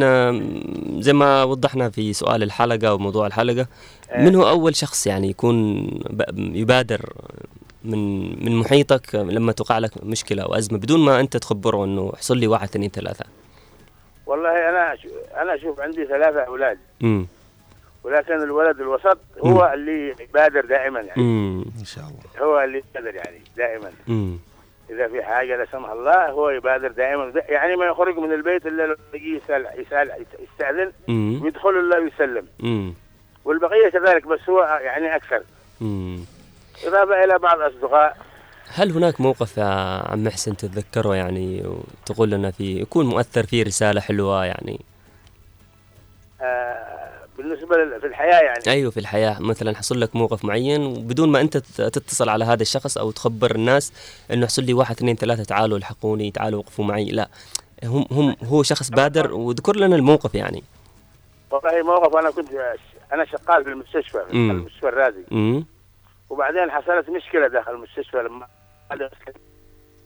زي 1.02 1.12
ما 1.12 1.44
وضحنا 1.44 1.90
في 1.90 2.12
سؤال 2.12 2.42
الحلقة 2.42 2.94
وموضوع 2.94 3.26
الحلقة 3.26 3.66
أيوة. 4.12 4.24
من 4.30 4.34
هو 4.34 4.48
أول 4.48 4.76
شخص 4.76 5.06
يعني 5.06 5.28
يكون 5.30 5.88
يبادر 6.36 7.00
من 7.84 8.20
من 8.44 8.56
محيطك 8.56 9.14
لما 9.14 9.52
تقع 9.52 9.78
لك 9.78 9.90
مشكلة 10.04 10.42
أو 10.42 10.54
أزمة 10.54 10.78
بدون 10.78 11.00
ما 11.00 11.20
أنت 11.20 11.36
تخبره 11.36 11.84
إنه 11.84 12.12
حصل 12.16 12.36
لي 12.38 12.46
واحد 12.46 12.68
اثنين 12.68 12.90
ثلاثة؟ 12.90 13.24
والله 14.26 14.68
أنا 14.68 14.96
أنا 15.42 15.54
أشوف 15.54 15.80
عندي 15.80 16.06
ثلاثة 16.06 16.40
أولاد. 16.40 16.78
امم 17.02 17.26
ولكن 18.08 18.32
الولد 18.42 18.80
الوسط 18.80 19.18
هو 19.38 19.72
اللي 19.74 20.14
يبادر 20.20 20.66
دائما 20.66 21.00
يعني. 21.00 21.20
امم 21.22 21.64
إن 21.80 21.84
شاء 21.84 22.04
الله. 22.04 22.46
هو 22.46 22.60
اللي 22.60 22.82
يبادر 22.90 23.14
يعني 23.14 23.40
دائما. 23.56 23.90
امم 24.08 24.38
إذا 24.90 25.08
في 25.08 25.22
حاجة 25.22 25.56
لا 25.56 25.66
سمح 25.72 25.90
الله 25.90 26.30
هو 26.30 26.50
يبادر 26.50 26.88
دائما. 26.92 27.32
يعني 27.48 27.76
ما 27.76 27.86
يخرج 27.86 28.18
من 28.18 28.32
البيت 28.32 28.66
إلا 28.66 28.86
لو 28.86 28.96
يجي 29.14 29.36
يسال 29.36 29.66
يسال 29.76 30.26
يستأذن 30.40 30.92
امم 31.08 31.42
ويدخل 31.42 31.68
الا 31.68 31.98
ويسلم. 31.98 32.46
امم 32.62 32.94
والبقية 33.44 33.88
كذلك 33.88 34.26
بس 34.26 34.40
هو 34.48 34.62
يعني 34.82 35.16
أكثر. 35.16 35.42
امم 35.82 36.24
إضافة 36.84 37.24
إلى 37.24 37.38
بعض 37.38 37.60
الأصدقاء. 37.60 38.16
هل 38.74 38.92
هناك 38.92 39.20
موقف 39.20 39.56
يا 39.58 39.64
عم 40.10 40.24
محسن 40.24 40.56
تتذكره 40.56 41.14
يعني 41.14 41.62
وتقول 41.66 42.30
لنا 42.30 42.50
فيه؟ 42.50 42.82
يكون 42.82 43.06
مؤثر 43.06 43.42
فيه 43.46 43.64
رسالة 43.64 44.00
حلوة 44.00 44.44
يعني. 44.44 44.80
آه 46.40 47.07
بالنسبة 47.38 47.76
لل- 47.76 48.00
في 48.00 48.06
الحياة 48.06 48.40
يعني. 48.40 48.62
أيوه 48.66 48.90
في 48.90 49.00
الحياة. 49.00 49.36
مثلا 49.40 49.76
حصل 49.76 50.00
لك 50.00 50.16
موقف 50.16 50.44
معين 50.44 50.86
وبدون 50.86 51.28
ما 51.28 51.40
أنت 51.40 51.56
تت- 51.56 51.80
تتصل 51.82 52.28
على 52.28 52.44
هذا 52.44 52.62
الشخص 52.62 52.98
أو 52.98 53.10
تخبر 53.10 53.54
الناس 53.54 53.92
إنه 54.30 54.46
حصل 54.46 54.62
لي 54.64 54.74
واحد 54.74 54.96
اثنين 54.96 55.16
ثلاثة 55.16 55.44
تعالوا 55.44 55.78
الحقوني 55.78 56.30
تعالوا 56.30 56.58
وقفوا 56.58 56.84
معي. 56.84 57.04
لا. 57.04 57.28
هم 57.84 58.04
هم 58.10 58.36
هو 58.44 58.62
شخص 58.62 58.90
بادر 58.90 59.34
وذكر 59.34 59.76
لنا 59.76 59.96
الموقف 59.96 60.34
يعني. 60.34 60.62
والله 61.50 61.82
موقف 61.82 62.16
أنا 62.16 62.30
كنت 62.30 62.48
أنا 63.12 63.24
شغال 63.24 63.64
في 63.64 63.70
المستشفى 63.70 64.18
في 64.30 64.36
مم. 64.36 64.50
المستشفى 64.50 64.88
الرازي. 64.88 65.24
امم 65.32 65.66
وبعدين 66.30 66.70
حصلت 66.70 67.10
مشكلة 67.10 67.48
داخل 67.48 67.72
المستشفى 67.72 68.16
لما 68.16 68.46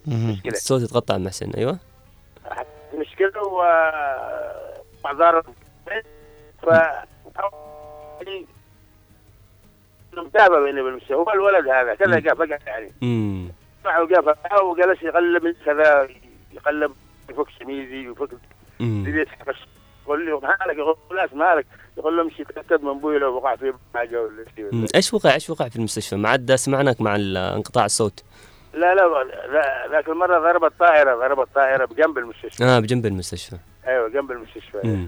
مشكلة. 0.07 0.53
الصوت 0.53 0.83
يتقطع 0.83 1.19
محسن 1.19 1.51
أيوه. 1.51 1.79
مشكلة 2.95 3.43
و 3.43 3.63
ف 6.63 6.67
متابع 10.17 10.65
بيني 10.65 10.81
وبين 10.81 10.93
المستشفى 10.93 11.15
هو 11.15 11.33
الولد 11.33 11.69
هذا 11.69 11.95
كذا 11.95 12.35
فقط 12.35 12.67
يعني. 12.67 12.93
امم 13.03 13.49
معه 13.85 14.07
فقط 14.07 14.63
وجلس 14.63 15.03
يقلب 15.03 15.57
كذا 15.65 16.09
يقلب 16.53 16.93
يفك 17.31 17.47
شميزي 17.61 17.91
دي 17.91 18.15
يقول 20.05 20.25
لي 20.25 20.33
مالك 20.33 20.79
يقول 20.79 20.97
لا 21.11 21.29
مالك. 21.33 21.67
يقول 21.99 22.17
له 22.17 22.23
امشي 22.23 22.45
تأكد 22.45 22.83
من 22.83 22.89
أبوي 22.89 23.19
لو 23.19 23.35
وقع 23.35 23.57
في 23.57 23.73
حاجة 23.95 24.23
ولا 24.23 24.45
شيء. 24.57 24.87
إيش 24.95 25.15
وقع 25.15 25.35
إيش 25.35 25.51
وقع 25.51 25.69
في 25.69 25.77
المستشفى؟ 25.77 26.17
ما 26.17 26.29
عاد 26.29 26.55
سمعناك 26.55 27.01
مع 27.01 27.17
انقطاع 27.17 27.85
الصوت. 27.85 28.25
لا 28.75 28.95
لا 28.95 29.89
ذاك 29.91 30.09
المرة 30.09 30.39
ضربت 30.39 30.73
طائرة 30.79 31.15
ضربت 31.15 31.49
طائرة 31.55 31.85
بجنب 31.85 32.19
المستشفى. 32.19 32.65
آه 32.65 32.79
بجنب 32.79 33.07
المستشفى. 33.07 33.57
أيوه 33.87 34.09
جنب 34.09 34.31
المستشفى. 34.31 35.07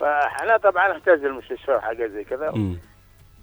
فاحنا 0.00 0.56
طبعا 0.56 0.92
أحتاج 0.92 1.24
المستشفى 1.24 1.72
وحاجات 1.72 2.10
زي 2.10 2.24
كذا. 2.24 2.48
امم 2.48 2.78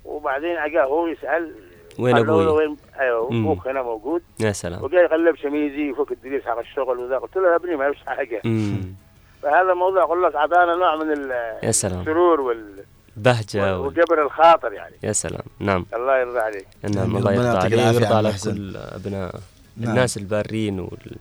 وبعدين 0.05 0.57
أجا 0.57 0.83
هو 0.83 1.07
يسأل 1.07 1.55
وين 1.99 2.17
أبوي؟ 2.17 2.45
وين؟ 2.47 2.77
أيوه 2.99 3.29
مم. 3.31 3.45
أبوك 3.45 3.67
هنا 3.67 3.81
موجود. 3.81 4.21
يا 4.39 4.51
سلام. 4.51 4.83
وجاي 4.83 5.03
يقلب 5.03 5.35
شميزي 5.35 5.91
وفك 5.91 6.11
الدريس 6.11 6.43
حق 6.45 6.59
الشغل 6.59 6.99
وذا. 6.99 7.17
قلت 7.17 7.35
له 7.35 7.51
يا 7.51 7.55
ابني 7.55 7.75
ما 7.75 7.91
فيش 7.91 8.03
حاجة. 8.05 8.41
امم 8.45 8.95
فهذا 9.41 9.73
موضوع 9.73 10.03
أقول 10.03 10.23
لك 10.23 10.35
أعطانا 10.35 10.75
نوع 10.75 10.95
من 10.95 11.11
ال- 11.11 11.59
يا 11.63 11.71
سلام. 11.71 11.99
السرور 11.99 12.41
وال... 12.41 12.83
بهجة 13.17 13.77
وال... 13.77 13.87
وجبر 13.87 14.23
الخاطر 14.25 14.73
يعني. 14.73 14.95
يا 15.03 15.11
سلام. 15.11 15.43
نعم. 15.59 15.85
الله 15.93 16.17
يرضى 16.17 16.39
عليك. 16.39 16.67
نعم 16.83 17.03
آمين. 17.03 17.17
الله 17.17 17.33
يرضى 17.33 17.47
عليه 17.47 17.75
العافية 17.75 17.97
ويرضى 17.99 18.13
على. 18.15 18.33
كل 18.43 18.77
أبناء 18.77 19.35
نعم. 19.77 19.89
الناس 19.89 20.17
البارين 20.17 20.79
وال- 20.79 21.17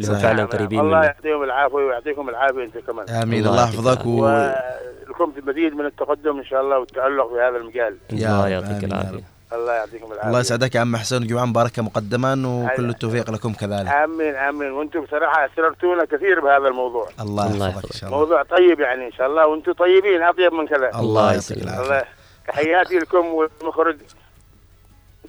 اللي 0.00 0.12
هم. 0.12 0.18
فعلا 0.18 0.44
قريبين 0.44 0.80
الله 0.80 1.04
يعطيهم 1.04 1.42
العافية 1.42 1.74
ويعطيكم 1.74 2.28
العافية 2.28 2.64
أنت 2.64 2.78
كمان. 2.78 3.08
آمين. 3.08 3.46
الله 3.46 3.62
يحفظك 3.62 4.06
و... 4.06 4.10
ولكم 4.10 5.32
مزيد 5.46 5.74
من 5.74 5.86
التقدم 5.86 6.38
إن 6.38 6.44
شاء 6.44 6.60
الله 6.60 6.78
والتألق 6.78 7.28
في 7.34 7.40
هذا 7.40 7.56
المجال. 7.56 7.96
يا 8.12 8.28
الله 8.28 8.48
يعطيك 8.48 8.84
العافية. 8.84 9.24
الله 9.52 9.72
يعطيكم 9.72 10.06
العافية. 10.06 10.28
الله 10.28 10.40
يسعدك 10.40 10.74
يا 10.74 10.80
عم 10.80 10.96
حسين 10.96 11.26
جمعا 11.26 11.44
مباركه 11.44 11.82
مقدما 11.82 12.32
وكل. 12.32 12.88
التوفيق 12.88 13.30
لكم 13.30 13.52
كذلك. 13.52 13.88
آمين 13.88 14.34
آمين. 14.34 14.70
وأنتم 14.70 15.00
بصراحة 15.00 15.46
أسررتونا 15.46 16.04
كثير 16.04 16.40
بهذا 16.40 16.68
الموضوع. 16.68 17.08
الله 17.20 17.52
الله 17.52 17.68
يحفظك 17.68 17.92
إن 17.92 17.98
شاء 17.98 18.10
الله. 18.10 18.20
موضوع 18.20 18.42
طيب 18.42 18.80
يعني 18.80 19.06
إن 19.06 19.12
شاء 19.12 19.26
الله 19.26 19.46
وأنتم 19.46 19.72
طيبين 19.72 20.22
أطيب 20.22 20.52
من 20.52 20.66
كذا. 20.66 20.90
الله 20.94 21.32
يعطيك. 21.32 21.62
العافية. 21.62 21.82
الله 21.82 22.04
تحياتي 22.48 22.98
لكم 22.98 23.26
والمخرج. 23.26 23.96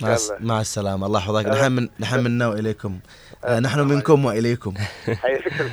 مع, 0.02 0.18
مع 0.40 0.62
السلامة. 0.62 1.08
الله 1.08 1.20
يحفظك. 1.20 1.46
نحن 1.46 1.72
من... 1.72 1.90
نحن 2.00 2.24
منا 2.24 2.48
واليكم 2.48 3.00
نحن 3.50 3.80
منكم 3.80 4.26
وإليكم 4.26 4.74
حياكم 5.08 5.70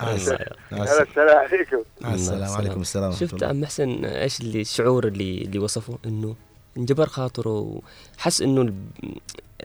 مع 0.00 0.12
السلامه 0.12 0.56
مع 0.72 0.78
هلا 0.78 1.02
السلامه 1.02 1.44
السلام 2.14 2.42
عليكم 2.42 2.54
عليكم 2.56 2.80
السلام 2.80 3.10
ورحمة 3.10 3.26
شفت. 3.28 3.42
عم 3.42 3.60
محسن 3.60 4.04
إيش 4.04 4.40
اللي 4.40 4.60
الشعور 4.60 5.06
اللي 5.06 5.38
اللي 5.42 5.58
وصفه 5.58 5.98
إنه 6.06 6.34
انجبر 6.76 7.06
خاطره 7.06 7.80
وحس 8.18 8.42
إنه. 8.42 8.72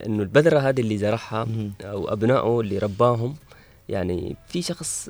إنه 0.06 0.24
البذرة 0.24 0.60
هذه 0.60 0.82
اللي 0.82 0.98
زرعها. 0.98 1.48
أو 1.82 2.14
أبنائه 2.14 2.60
اللي 2.60 2.78
رباهم 2.78 3.36
يعني 3.92 4.36
في 4.48 4.62
شخص 4.62 5.10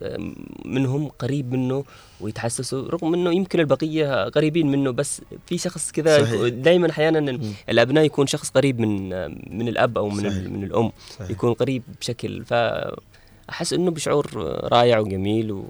منهم 0.66 1.08
قريب 1.08 1.52
منه 1.54 1.84
ويتحسسوا 2.22 2.90
رغم 2.90 3.14
انه 3.14 3.34
يمكن 3.34 3.60
البقية 3.60 4.30
قريبين 4.30 4.72
منه 4.72 4.92
بس 4.92 5.22
في 5.48 5.58
شخص 5.58 5.92
كذا. 5.92 6.48
دائما 6.50 6.90
أحيانا. 6.90 7.40
الأبناء 7.70 8.04
يكون 8.06 8.28
شخص 8.28 8.50
قريب 8.50 8.80
من 8.80 9.10
من 9.58 9.68
الأب 9.68 9.98
أو 9.98 10.10
من 10.10 10.30
صحيح. 10.30 10.50
من 10.50 10.64
الأم 10.64 10.92
صحيح. 11.20 11.30
يكون 11.32 11.54
قريب 11.54 11.84
بشكل 12.02 12.46
فاحس 12.46 13.74
إنه 13.74 13.92
بشعور 13.92 14.32
رائع 14.74 15.00
وجميل 15.00 15.64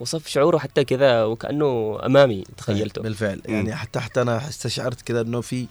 ووصف 0.00 0.26
شعوره 0.26 0.58
حتى 0.58 0.84
كذا 0.84 1.24
وكأنه 1.24 1.98
أمامي 2.06 2.44
تخيلته 2.56 3.02
بالفعل 3.02 3.42
مم. 3.48 3.54
يعني 3.54 3.74
حتى 3.74 4.00
حتى 4.00 4.22
أنا 4.22 4.48
استشعرت 4.48 5.00
كذا 5.02 5.20
إنه 5.20 5.40
في 5.40 5.66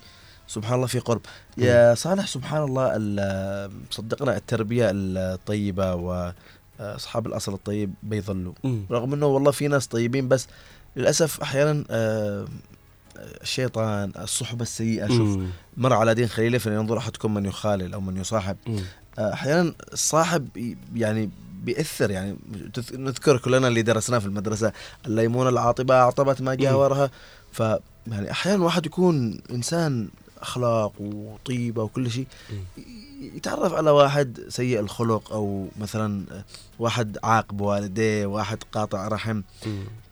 سبحان 0.48 0.76
الله 0.76 0.88
في 0.88 1.00
قرب 1.00 1.22
يا 1.58 1.96
صالح 1.96 2.28
سبحان 2.28 2.64
الله 2.64 2.92
ال- 2.96 3.72
صدقنا 3.92 4.38
التربية 4.38 4.90
الطيبة 4.94 5.96
واصحاب 6.80 7.28
الأصل 7.28 7.54
الطيب 7.54 7.94
بيظلوا. 8.04 8.54
رغم 8.92 9.14
إنه 9.14 9.26
والله 9.26 9.52
في 9.52 9.68
ناس 9.68 9.88
طيبين 9.88 10.28
بس 10.28 10.48
للأسف 10.96 11.42
أحيانا 11.42 11.84
آه، 11.90 12.46
الشيطان 13.42 14.12
الصحبة 14.20 14.62
السيئة 14.62 15.08
شوف. 15.08 15.40
مر 15.78 15.94
على 15.94 16.14
دين 16.14 16.28
خليله 16.28 16.58
فلينظر 16.58 16.98
أحدكم 16.98 17.34
من 17.34 17.46
يخالل 17.46 17.94
أو 17.94 18.02
من 18.02 18.18
يصاحب. 18.18 18.58
آه، 19.20 19.34
أحيانا 19.34 19.74
الصاحب 19.94 20.48
يعني 20.96 21.30
بيأثر 21.64 22.12
يعني 22.12 22.38
نذكر 22.94 23.38
كلنا 23.38 23.68
اللي 23.68 23.82
درسناه 23.82 24.20
في 24.20 24.26
المدرسة 24.26 24.72
الليمون 25.06 25.48
العاطبة 25.48 25.96
أعطبت 25.96 26.42
ما 26.42 26.56
جاورها 26.56 27.12
ف 27.52 27.60
يعني 28.08 28.32
أحيانا 28.32 28.58
الواحد 28.58 28.86
يكون 28.86 29.42
إنسان 29.52 30.10
أخلاق 30.42 30.94
وطيبة 31.00 31.84
وكل 31.84 32.12
شيء 32.12 32.28
يتعرف 33.22 33.74
على 33.74 33.90
واحد 33.92 34.40
سيء 34.50 34.80
الخلق 34.80 35.32
أو 35.32 35.68
مثلا 35.80 36.26
واحد 36.80 37.18
عاق 37.24 37.54
بوالديه 37.54 38.26
واحد 38.26 38.64
قاطع 38.72 39.08
رحم 39.08 39.42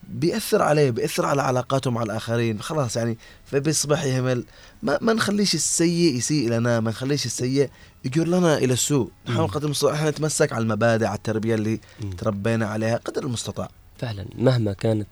بيأثر 0.10 0.62
عليه 0.62 0.92
بيأثر 0.92 1.26
على 1.26 1.42
علاقاته 1.42 1.92
مع 1.92 2.04
الآخرين 2.04 2.62
خلاص 2.62 2.96
يعني 2.96 3.18
فبيصبح 3.46 4.04
يهمل. 4.04 4.46
ما, 4.84 4.98
ما 5.02 5.14
نخليش 5.14 5.56
السيء 5.56 6.16
يسيء 6.16 6.50
لنا 6.50 6.80
ما 6.80 6.92
نخليش 6.92 7.26
السيء 7.26 7.70
يجر 8.06 8.28
لنا 8.28 8.58
إلى 8.58 8.74
السوء. 8.74 9.12
نحاول 9.28 9.48
قدر 9.48 9.66
المستطاع 9.66 9.94
إحنا 9.94 10.10
نتمسك 10.10 10.54
على 10.54 10.62
المبادئ 10.62 11.06
على 11.06 11.18
التربية 11.18 11.56
اللي 11.56 11.80
تربينا 12.18 12.68
عليها 12.68 12.98
قدر 12.98 13.24
المستطاع. 13.24 13.70
فعلا 13.98 14.26
مهما 14.38 14.74
كانت 14.74 15.08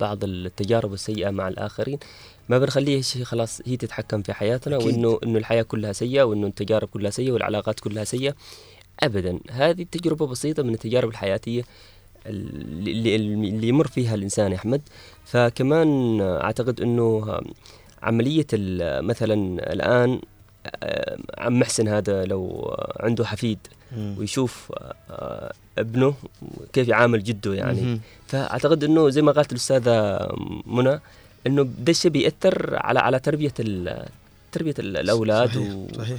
بعض 0.00 0.24
التجارب 0.24 0.92
السيئة 0.92 1.30
مع 1.30 1.48
الآخرين 1.48 1.98
ما 2.52 2.58
بنخليه 2.58 3.00
شيء 3.02 3.24
خلاص 3.24 3.60
هي 3.66 3.76
تتحكم 3.76 4.22
في 4.22 4.32
حياتنا 4.32 4.76
أكيد. 4.76 4.86
وإنه 4.86 5.18
إنه 5.24 5.38
الحياة 5.38 5.62
كلها 5.62 5.92
سيئة 5.92 6.22
وإنه 6.22 6.46
التجارب 6.46 6.88
كلها 6.88 7.10
سيئة 7.10 7.32
والعلاقات 7.32 7.80
كلها 7.80 8.04
سيئة 8.04 8.34
أبدا 9.00 9.38
هذه 9.50 9.82
تجربة 9.92 10.26
بسيطة 10.26 10.62
من 10.62 10.74
التجارب 10.74 11.08
الحياتية 11.08 11.62
اللي, 12.26 13.16
اللي 13.16 13.68
يمر 13.68 13.86
فيها 13.86 14.14
الإنسان 14.14 14.52
يا 14.52 14.56
أحمد 14.56 14.82
فكمان 15.24 16.20
أعتقد 16.20 16.80
إنه 16.80 17.40
عملية 18.02 18.46
ال- 18.52 19.04
مثلا 19.04 19.34
الآن 19.72 20.20
آه، 20.82 21.18
عم 21.38 21.58
محسن 21.58 21.88
هذا 21.88 22.24
لو 22.24 22.74
عنده 23.00 23.24
حفيد. 23.24 23.58
ويشوف 24.18 24.72
آه، 25.10 25.52
ابنه 25.78 26.14
كيف 26.72 26.88
يعامل 26.88 27.22
جده 27.24 27.54
يعني. 27.54 28.00
فأعتقد 28.26 28.84
إنه 28.84 29.08
زي 29.10 29.22
ما 29.22 29.32
قالت 29.32 29.52
الأستاذة 29.52 30.18
منى 30.66 31.00
إنه 31.46 31.62
ده 31.62 31.90
الشيء 31.90 32.10
بيأثر 32.10 32.76
على 32.76 32.98
على 33.00 33.18
تربية 33.18 33.54
ال- 33.60 34.06
تربية 34.52 34.74
ال- 34.78 34.96
الأولاد 34.96 35.48
صحيح، 35.48 35.74
و- 35.74 35.86
صحيح. 35.96 36.18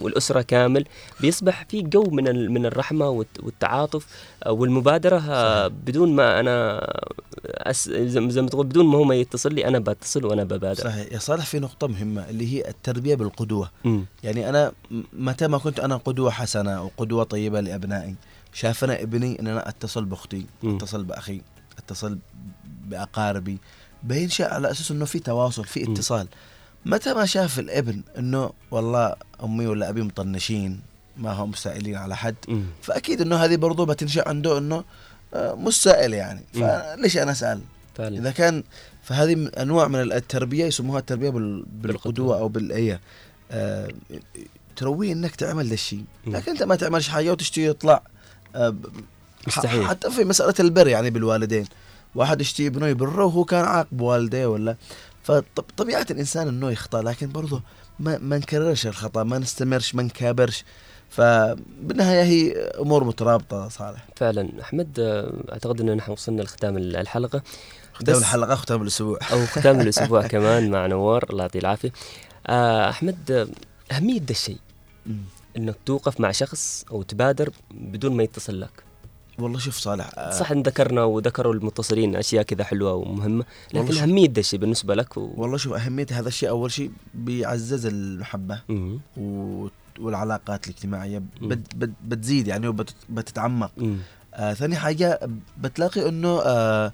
والأسرة 0.00 0.42
كامل 0.42 0.84
بيصبح 1.20 1.64
في 1.68 1.82
جو 1.82 2.02
من 2.02 2.28
ال- 2.28 2.50
من 2.52 2.66
الرحمة 2.66 3.08
والت- 3.08 3.40
والتعاطف 3.44 4.06
آه، 4.46 4.52
والمبادرة 4.52 5.18
آه، 5.30 5.68
بدون 5.68 6.12
ما 6.16 6.40
أنا 6.40 6.80
أس 7.44 7.88
زي 7.90 8.20
ما 8.20 8.48
تقول 8.48 8.66
بدون 8.66 8.86
ما 8.86 8.98
هو 8.98 9.04
ما 9.04 9.14
يتصل 9.14 9.54
لي 9.54 9.68
أنا 9.68 9.78
بتصل 9.78 10.24
وأنا 10.24 10.44
ببادر 10.44 10.84
صحيح 10.84 11.12
يا 11.12 11.18
صالح 11.18 11.46
في 11.46 11.58
نقطة 11.58 11.86
مهمة 11.86 12.28
اللي 12.30 12.52
هي 12.54 12.68
التربية 12.68 13.14
بالقدوة 13.14 13.70
مم. 13.84 14.04
يعني 14.24 14.48
أنا 14.48 14.72
م- 14.90 15.02
متى 15.12 15.46
ما 15.48 15.58
كنت 15.58 15.80
أنا 15.80 15.96
قدوة 15.96 16.30
حسنة 16.30 16.82
وقدوة 16.82 17.24
طيبة 17.24 17.60
لأبنائي 17.60 18.14
شاف 18.52 18.84
أنا 18.84 19.02
ابني 19.02 19.40
أن 19.40 19.46
أنا 19.46 19.68
أتصل 19.68 20.04
بأختي 20.04 20.46
مم. 20.62 20.76
أتصل 20.76 21.04
بأخي 21.04 21.40
أتصل 21.78 22.18
بأقاربي 22.86 23.58
بينشأ 24.04 24.54
على 24.54 24.70
أساس 24.70 24.90
أنه 24.90 25.04
في 25.04 25.18
تواصل 25.18 25.64
في 25.64 25.92
اتصال. 25.92 26.26
متى 26.86 27.14
ما 27.14 27.26
شاف 27.26 27.58
الابن 27.58 28.02
أنه 28.18 28.50
والله 28.70 29.14
أمي 29.44 29.66
ولا 29.66 29.88
أبي 29.88 30.02
مطنشين 30.02 30.80
ما 31.16 31.32
هم 31.32 31.52
سائلين 31.52 31.94
على 31.96 32.16
حد 32.16 32.34
مم. 32.48 32.64
فأكيد 32.82 33.20
أنه 33.20 33.36
هذه 33.36 33.56
برضو 33.56 33.84
بتنشأ 33.84 34.28
عنده 34.28 34.58
أنه 34.58 34.84
آه، 35.34 35.54
مش 35.54 35.82
سائل 35.82 36.14
يعني. 36.14 36.40
فليش 36.54 37.16
أنا 37.18 37.32
أسأل؟ 37.32 37.60
فعلا. 37.94 38.18
إذا 38.18 38.30
كان 38.30 38.62
فهذه 39.02 39.50
أنواع 39.58 39.88
من 39.88 40.00
التربية 40.12 40.64
يسموها 40.64 40.98
التربية 40.98 41.30
بال- 41.30 41.62
بالقدوة. 41.66 42.38
أو 42.38 42.48
بالأية. 42.48 43.00
آه 43.50 43.88
ترويه 44.76 45.12
إنك 45.12 45.36
تعمل 45.36 45.66
ذا 45.66 45.74
الشيء. 45.74 46.04
لكن 46.26 46.52
أنت 46.52 46.62
ما 46.62 46.76
تعملش 46.76 47.08
حاجة 47.08 47.30
وتشتي 47.32 47.66
يطلع 47.66 48.02
آه 48.54 48.74
مستحيل. 49.46 49.86
حتى 49.86 50.10
في 50.10 50.24
مسألة 50.24 50.54
البر 50.60 50.88
يعني 50.88 51.10
بالوالدين. 51.10 51.66
واحد 52.14 52.40
يشتي 52.40 52.66
ابنه 52.66 52.86
يبره 52.86 53.24
وهو 53.24 53.44
كان 53.44 53.64
عاق 53.64 53.86
بوالديه 53.92 54.46
ولا؟ 54.46 54.76
فطبيعه 55.22 56.06
الإنسان 56.10 56.48
إنه 56.48 56.70
يخطأ 56.70 57.02
لكن 57.02 57.32
برضه 57.32 57.62
ما 58.00 58.18
ما 58.18 58.38
نكررش 58.38 58.86
الخطأ 58.86 59.22
ما 59.22 59.38
نستمرش 59.38 59.94
ما 59.94 60.02
نكابرش. 60.02 60.64
فبالنهاية 61.10 62.22
هي 62.22 62.52
أمور 62.52 63.04
مترابطة 63.04 63.68
صالح. 63.68 64.06
فعلا. 64.16 64.48
أحمد 64.60 65.00
آه، 65.00 65.32
أعتقد 65.52 65.80
إنه 65.80 65.94
نحن 65.94 66.10
وصلنا 66.12 66.42
لختام 66.42 66.76
ال- 66.76 66.96
الحلقة. 66.96 67.42
ختام 67.94 68.16
الحلقة 68.18 68.54
ختام 68.54 68.82
الأسبوع. 68.82 69.18
أو 69.32 69.46
ختام 69.46 69.80
الأسبوع 69.84 70.26
كمان 70.26 70.70
مع 70.70 70.86
نوار 70.86 71.24
الله 71.30 71.42
يعطيه 71.42 71.58
العافية. 71.60 71.92
آه، 72.46 72.90
أحمد 72.90 73.30
آه، 73.30 73.46
أهمية 73.96 74.18
ده 74.18 74.30
الشيء. 74.30 74.58
إنك 75.56 75.76
توقف 75.86 76.20
مع 76.20 76.30
شخص 76.30 76.84
أو 76.90 77.02
تبادر 77.02 77.50
بدون 77.70 78.16
ما 78.16 78.22
يتصل 78.22 78.60
لك. 78.60 78.83
والله 79.38 79.58
شوف 79.58 79.76
صالح 79.76 80.10
آه، 80.18 80.30
صح 80.30 80.50
إن 80.50 80.62
ذكرنا 80.62 81.04
وذكروا 81.04 81.54
المتصلين 81.54 82.16
أشياء 82.16 82.42
كذا 82.42 82.64
حلوة 82.64 82.92
ومهمة 82.94 83.44
لكن 83.74 83.96
أهمية 83.96 84.26
ده 84.28 84.40
الشيء 84.40 84.60
بالنسبة 84.60 84.94
لك 84.94 85.16
و... 85.16 85.30
والله 85.36 85.56
شوف 85.56 85.72
أهمية 85.72 86.06
هذا 86.12 86.28
الشيء 86.28 86.48
أول 86.48 86.70
شيء 86.72 86.90
بيعزز 87.14 87.86
المحبة 87.86 88.60
مم. 88.68 89.00
و- 89.16 89.68
والعلاقات 90.00 90.64
الاجتماعية 90.68 91.18
مم. 91.40 91.48
بت 91.48 91.74
بت 91.76 91.90
بتزيد 92.04 92.48
يعني 92.48 92.68
وبتتعمق 92.68 93.70
مم. 93.76 93.98
آه 94.34 94.54
ثاني 94.54 94.76
حاجة 94.76 95.20
بتلاقي 95.60 96.08
أنه 96.08 96.40
آه 96.44 96.92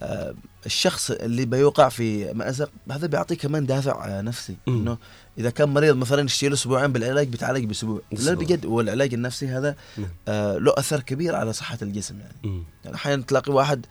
آه 0.00 0.34
الشخص 0.66 1.10
اللي 1.10 1.44
بيوقع 1.44 1.88
في 1.88 2.32
مأزق 2.32 2.70
هذا 2.90 3.06
بيعطيه 3.06 3.34
كمان 3.34 3.66
دافع 3.66 4.06
آه 4.18 4.20
نفسي 4.20 4.56
مم. 4.66 4.74
إنه 4.76 4.98
إذا 5.38 5.50
كان 5.50 5.68
مريض 5.68 5.96
مثلا 5.96 6.22
يشتي 6.24 6.48
له 6.48 6.54
أسبوعين 6.54 6.92
بالعلاج 6.92 7.28
بيتعالج 7.28 7.64
بأسبوع 7.64 8.00
لا. 8.12 8.34
بجد 8.34 8.66
والعلاج 8.66 9.14
النفسي 9.14 9.48
هذا 9.48 9.76
نعم. 9.98 10.08
آه 10.28 10.58
له 10.58 10.72
أثر 10.78 11.00
كبير 11.00 11.34
على 11.34 11.52
صحة 11.52 11.78
الجسم 11.82 12.14
يعني. 12.20 12.62
يعني 12.84 12.96
أحيانا 12.96 13.22
تلاقي 13.22 13.52
واحد 13.52 13.86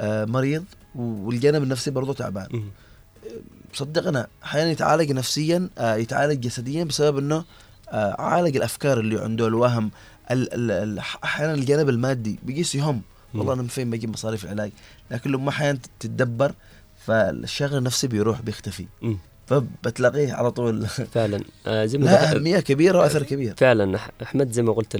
آه 0.00 0.24
مريض 0.24 0.64
والجانب 0.94 1.62
النفسي 1.62 1.90
برضه 1.90 2.14
تعبان 2.14 2.46
مم. 2.50 2.70
صدقنا 3.74 4.26
أحيانا 4.44 4.70
يتعالج 4.70 5.12
نفسيا 5.12 5.68
آه، 5.78 5.94
يتعالج 5.94 6.40
جسديا 6.40 6.84
بسبب 6.84 7.18
إنه 7.18 7.44
آه، 7.90 8.16
عالج 8.22 8.56
الأفكار 8.56 9.00
اللي 9.00 9.20
عنده 9.20 9.46
الوهم 9.46 9.90
ال- 10.30 10.54
ال- 10.54 10.70
ال- 10.70 10.98
أحيانا 10.98 11.54
الجانب 11.54 11.88
المادي 11.88 12.38
بيقيس 12.42 12.74
يهم 12.74 13.02
والله 13.34 13.52
أنا 13.52 13.62
من 13.62 13.68
فين 13.68 13.90
بجيب 13.90 14.10
مصاريف 14.10 14.44
العلاج 14.44 14.72
لكن 15.10 15.30
لما 15.32 15.48
أحيانا 15.48 15.78
تتدبر 16.00 16.52
فالشغل 17.06 17.76
النفسي 17.78 18.06
بيروح 18.06 18.40
بيختفي 18.40 18.86
مم. 19.02 19.18
فبتلاقيه 19.50 20.32
على 20.32 20.50
طول. 20.50 20.86
فعلا. 21.14 21.40
آه 21.66 21.84
زي 21.84 21.98
ما 21.98 22.04
لها 22.04 22.30
أهمية 22.36 22.60
كبيرة 22.60 22.98
وأثر 22.98 23.22
كبير. 23.22 23.54
فعلا. 23.56 23.98
أحمد 24.22 24.52
زي 24.52 24.62
ما 24.62 24.72
قلت 24.72 24.96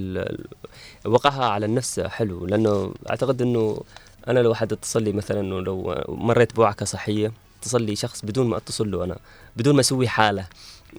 وقعها 1.05 1.45
على 1.45 1.67
النفس 1.67 2.01
حلو 2.01 2.47
لأنه 2.47 2.95
أعتقد 3.11 3.43
إنه 3.43 3.83
أنا 4.29 4.41
لو 4.41 4.55
حد 4.55 4.73
اتصل 4.73 5.03
لي 5.03 5.13
مثلا 5.13 5.41
إنه 5.41 5.61
لو 5.61 6.05
مريت 6.09 6.57
بوعكة 6.57 6.87
صحية 6.87 7.33
اتصل 7.61 7.83
لي 7.83 7.97
شخص 7.97 8.25
بدون 8.25 8.47
ما 8.47 8.57
أتصل 8.57 8.91
له 8.91 9.05
أنا 9.05 9.19
بدون 9.57 9.75
ما 9.75 9.81
أسوي 9.81 10.09
حالة. 10.09 10.47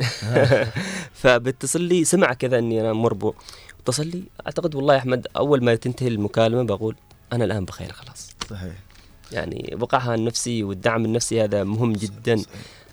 فبتصل 1.21 1.81
لي 1.81 2.03
سمع 2.03 2.33
كذا 2.33 2.57
إني 2.59 2.81
أنا 2.81 2.93
مربو 2.93 3.33
اتصل 3.83 4.07
لي. 4.07 4.23
أعتقد 4.45 4.75
والله 4.75 4.93
يا 4.93 4.99
أحمد 4.99 5.27
أول 5.37 5.63
ما 5.63 5.75
تنتهي 5.75 6.07
المكالمة 6.07 6.63
بقول 6.63 6.95
أنا 7.33 7.45
الآن 7.45 7.65
بخير 7.65 7.91
خلاص. 7.91 8.29
صحيح. 8.49 8.73
يعني 9.31 9.75
وقعها 9.79 10.15
النفسي 10.15 10.63
والدعم 10.63 11.05
النفسي 11.05 11.43
هذا 11.43 11.63
مهم 11.63 11.93
جدا. 11.93 12.41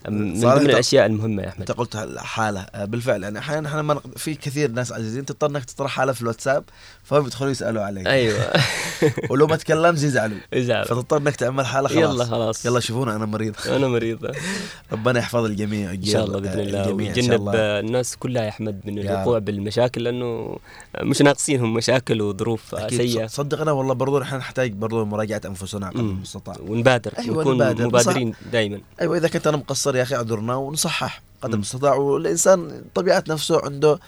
من 0.08 0.40
ضمن 0.40 0.70
الأشياء 0.70 1.06
المهمة 1.06 1.42
يا 1.42 1.48
أحمد. 1.48 1.60
أنت 1.60 1.72
قلت 1.72 1.96
حالة. 2.18 2.60
آه، 2.60 2.84
بالفعل. 2.84 3.22
يعني 3.22 3.38
أحيانا 3.38 3.68
إحنا 3.68 3.82
ما 3.82 4.00
في 4.16 4.34
كثير 4.34 4.70
ناس 4.70 4.92
عزيزين 4.92 5.24
تضطر 5.24 5.46
إنك 5.46 5.64
تطرح 5.64 5.90
حالة 5.90 6.12
في 6.12 6.22
الواتساب 6.22 6.64
فهم 7.04 7.22
بيدخلوا 7.22 7.50
يسألوا 7.50 7.82
عليك 7.82 8.06
أيوه. 8.06 8.50
ولو 9.30 9.46
ما 9.46 9.56
تكلمت 9.56 10.02
يزعلوا. 10.02 10.38
يزعل 10.52 10.84
فتضطر 10.84 11.16
إنك 11.16 11.36
تعمل 11.36 11.66
حالة 11.66 11.88
خلاص. 11.88 12.14
يلا 12.14 12.24
خلاص. 12.24 12.66
يلا 12.66 12.80
شوفونا 12.80 13.16
أنا 13.16 13.26
مريض. 13.26 13.54
أنا 13.76 13.88
مريض. 13.88 14.18
ربنا 14.92 15.18
يحفظ 15.18 15.44
الجميع 15.44 15.90
إن 15.90 16.04
شاء 16.04 16.24
الله 16.24 16.40
بإذن 16.40 16.60
الله. 16.60 16.92
ويجنب. 16.92 17.50
الناس 17.54 18.16
كلها 18.16 18.42
يا 18.42 18.48
أحمد 18.48 18.80
من 18.84 18.98
الوقوع. 18.98 19.38
بالمشاكل 19.38 20.04
لأنه 20.04 20.58
مش 21.02 21.22
ناقصينهم 21.22 21.74
مشاكل 21.74 22.22
وظروف 22.22 22.74
سيئة. 22.90 23.26
صدقنا 23.26 23.72
والله 23.72 23.94
برضو 23.94 24.18
نحن 24.18 24.36
نحتاج 24.36 24.72
برضو 24.72 25.04
مراجعة 25.04 25.40
أنفسنا 25.46 25.88
قدر 25.90 26.02
مم. 26.02 26.10
المستطاع. 26.10 26.56
ونبادر. 26.66 27.12
أيوة 27.18 27.40
نكون. 27.40 27.86
مبادرين 27.86 28.32
دائما 28.52 28.80
أيوه 29.00 29.16
إذا 29.16 29.28
كنت 29.28 29.46
أنا 29.46 29.56
مقصر 29.56 29.87
يا 29.96 30.02
أخي 30.02 30.14
اعذرنا 30.14 30.54
ونصحح 30.54 31.22
قدر 31.42 31.54
المستطاع. 31.54 31.94
والإنسان 31.94 32.84
طبيعة 32.94 33.24
نفسه 33.28 33.60
عنده 33.64 33.98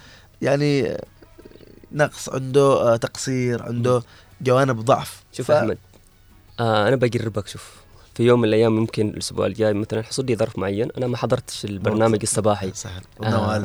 يعني 0.43 0.97
نقص 1.93 2.29
عنده 2.29 2.63
آه، 2.63 2.97
تقصير 2.97 3.63
عنده 3.63 4.03
جوانب 4.41 4.81
ضعف. 4.81 5.23
شوف 5.33 5.47
ف... 5.47 5.51
أحمد 5.51 5.79
آه 6.61 6.89
أنا 6.89 6.97
بقربك 6.97 7.49
شوف. 7.49 7.80
في 8.21 8.27
يوم 8.27 8.41
من 8.41 8.49
الأيام 8.49 8.77
ممكن 8.77 9.09
الأسبوع 9.09 9.47
الجاي 9.47 9.75
مثلا 9.75 10.03
حصل 10.03 10.27
لي 10.27 10.37
ظرف 10.37 10.59
معين 10.59 10.89
أنا 10.99 11.07
ما 11.07 11.17
حضرتش 11.17 11.65
البرنامج 11.65 12.19
الصباحي. 12.23 12.71
سهل. 12.75 13.03
آه. 13.23 13.65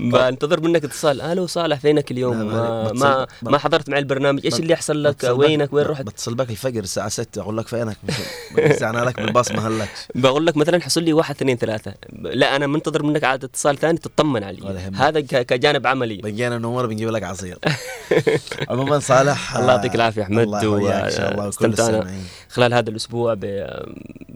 بنتظر 0.00 0.60
منك 0.60 0.84
اتصال. 0.84 1.20
ألو 1.20 1.46
صالح 1.46 1.78
فينك 1.78 2.10
اليوم؟ 2.10 2.36
ما 2.36 2.92
ما, 2.92 3.26
ما 3.42 3.58
حضرت 3.58 3.90
معي 3.90 4.00
البرنامج. 4.00 4.40
إيش 4.44 4.60
اللي 4.60 4.72
يحصل 4.72 5.02
لك؟ 5.02 5.24
وينك؟ 5.24 5.72
وين 5.72 5.86
رحت؟ 5.86 6.02
بتصل 6.02 6.34
بك 6.34 6.50
الفجر 6.50 6.82
الساعة 6.82 7.08
6 7.08 7.42
أقول 7.42 7.56
لك 7.56 7.68
فينك؟ 7.68 7.96
أنا 8.82 9.04
لك 9.04 9.20
بالباص 9.20 9.52
ما 9.52 9.68
هلكش. 9.68 10.06
بقول 10.14 10.46
لك 10.46 10.56
مثلا 10.56 10.80
حصل 10.80 11.02
لي 11.02 11.12
واحد 11.12 11.34
اثنين 11.34 11.56
ثلاثة. 11.56 11.94
لا 12.12 12.56
أنا 12.56 12.66
منتظر 12.66 13.02
منك 13.02 13.24
عاد 13.24 13.44
اتصال 13.44 13.76
ثاني 13.76 13.98
تطمن 13.98 14.44
علي. 14.44 14.90
هذا 14.94 15.20
كجانب 15.20 15.86
عملي. 15.86 16.16
بقينا 16.16 16.58
نور 16.58 16.86
بنجيب 16.86 17.08
لك 17.08 17.22
عصير. 17.22 17.58
عموما 18.70 18.98
صالح 18.98 19.56
الله 19.56 19.72
يعطيك 19.72 19.94
العافية 19.94 20.22
أحمد 20.22 20.64
واستمتعنا 20.64 22.06
خلال 22.48 22.74
هذا 22.74 22.90
الأسبوع 22.90 23.34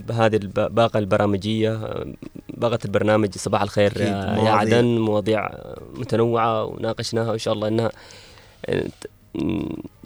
بهذه 0.08 0.36
الباقه 0.36 0.98
البرامجية 0.98 2.04
باقة 2.48 2.78
البرنامج 2.84 3.34
صباح 3.36 3.62
الخير 3.62 4.00
يا 4.00 4.50
عدن 4.50 4.84
مواضيع 4.84 5.50
متنوعة 5.94 6.64
وناقشناها 6.64 7.30
وإن 7.30 7.38
شاء 7.38 7.54
الله 7.54 7.68
إنها 7.68 7.90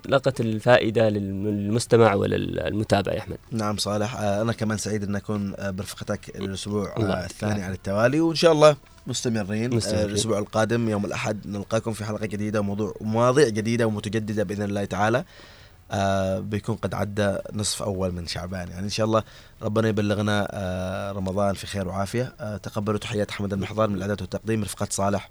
لقت 0.08 0.40
الفائدة 0.40 1.08
للمستمع 1.08 2.14
وللمتابع 2.14 3.12
يا 3.12 3.18
أحمد. 3.18 3.36
نعم 3.50 3.76
صالح 3.76 4.16
أنا 4.16 4.52
كمان 4.52 4.78
سعيد 4.78 5.02
إن 5.02 5.16
أكون 5.16 5.54
برفقتك 5.60 6.36
الأسبوع 6.36 6.94
الثاني 7.24 7.62
على 7.62 7.74
التوالي 7.74 8.20
وإن 8.20 8.34
شاء 8.34 8.52
الله 8.52 8.76
مستمرين, 9.06 9.74
مستمرين. 9.74 10.04
الأسبوع 10.04 10.38
القادم 10.38 10.88
يوم 10.88 11.04
الأحد 11.04 11.46
نلقاكم 11.46 11.92
في 11.92 12.04
حلقة 12.04 12.26
جديدة 12.26 12.60
وموضوع 12.60 12.94
مواضيع 13.00 13.48
جديدة 13.48 13.86
ومتجددة 13.86 14.42
بإذن 14.42 14.62
الله 14.62 14.84
تعالى. 14.84 15.24
آه 15.94 16.38
بيكون 16.38 16.76
قد 16.76 16.94
عدى 16.94 17.36
نصف 17.52 17.82
أول 17.82 18.12
من 18.12 18.26
شعبان. 18.26 18.68
يعني 18.68 18.84
إن 18.84 18.88
شاء 18.88 19.06
الله 19.06 19.22
ربنا 19.62 19.88
يبلغنا 19.88 20.48
آه 20.50 21.12
رمضان 21.12 21.54
في 21.54 21.66
خير 21.66 21.88
وعافية. 21.88 22.34
آه 22.40 22.56
تقبلوا 22.56 22.98
تحيات 22.98 23.30
أحمد 23.30 23.52
المحضار 23.52 23.88
من 23.88 23.96
الاعداد 23.96 24.20
والتقديم 24.20 24.62
رفقة 24.62 24.88
صالح. 24.90 25.30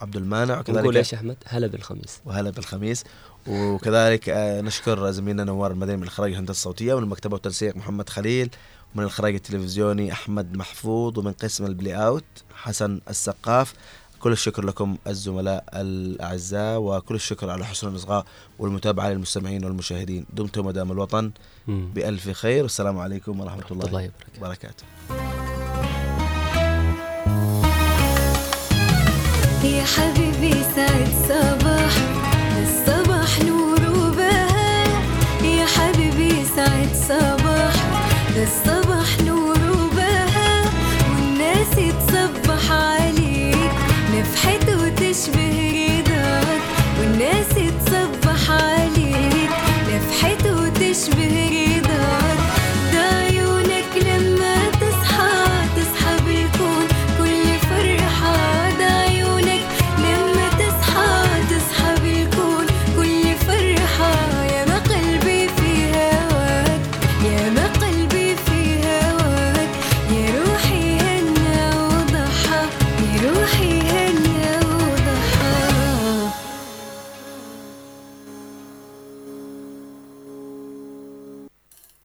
عبد 0.00 0.16
المانع. 0.16 0.60
وكذلك 0.60 0.78
نقول 0.78 0.96
إيش 0.96 1.14
أحمد؟ 1.14 1.36
هلا 1.46 1.66
بالخميس. 1.66 2.20
وهلا 2.24 2.50
بالخميس. 2.50 3.04
وكذلك 3.46 4.28
آه 4.28 4.60
نشكر 4.60 5.10
زميلنا 5.10 5.44
نوار 5.44 5.70
المدني 5.70 5.96
من 5.96 6.02
الاخراج 6.02 6.30
الهندسة 6.30 6.52
الصوتية 6.52 6.94
ومن 6.94 7.02
المكتبة 7.04 7.34
والتنسيق 7.34 7.76
محمد 7.76 8.08
خليل 8.08 8.50
ومن 8.94 9.04
الاخراج 9.04 9.34
التلفزيوني 9.34 10.12
أحمد 10.12 10.56
محفوظ 10.56 11.18
ومن 11.18 11.32
قسم 11.32 11.66
البلاي 11.66 12.06
أوت 12.06 12.24
حسن 12.54 13.00
السقاف. 13.10 13.74
كل 14.20 14.32
الشكر 14.32 14.64
لكم 14.64 14.96
الزملاء 15.06 15.64
الأعزاء 15.74 16.78
وكل 16.80 17.14
الشكر 17.14 17.50
على 17.50 17.66
حسن 17.66 17.88
الإصغاء 17.88 18.24
والمتابعة 18.58 19.08
للمستمعين 19.08 19.64
والمشاهدين. 19.64 20.26
دمتم 20.32 20.66
مدام 20.66 20.92
الوطن 20.92 21.30
بألف 21.68 22.30
خير. 22.30 22.62
والسلام 22.62 22.98
عليكم 22.98 23.40
ورحمة 23.40 23.64
الله, 23.70 23.86
الله 23.86 24.10
وبركاته. 24.38 24.84
يا 29.64 29.84
حبيبي 29.84 30.54
سعد 30.76 31.08
صباح 31.28 31.94
الصباح 32.62 33.40
نور 33.40 33.80
وبهاء. 33.98 34.88
يا 35.44 35.66
حبيبي 35.66 36.44
سعد 36.56 36.94
صباح 37.08 37.74
الصباح 38.36 38.79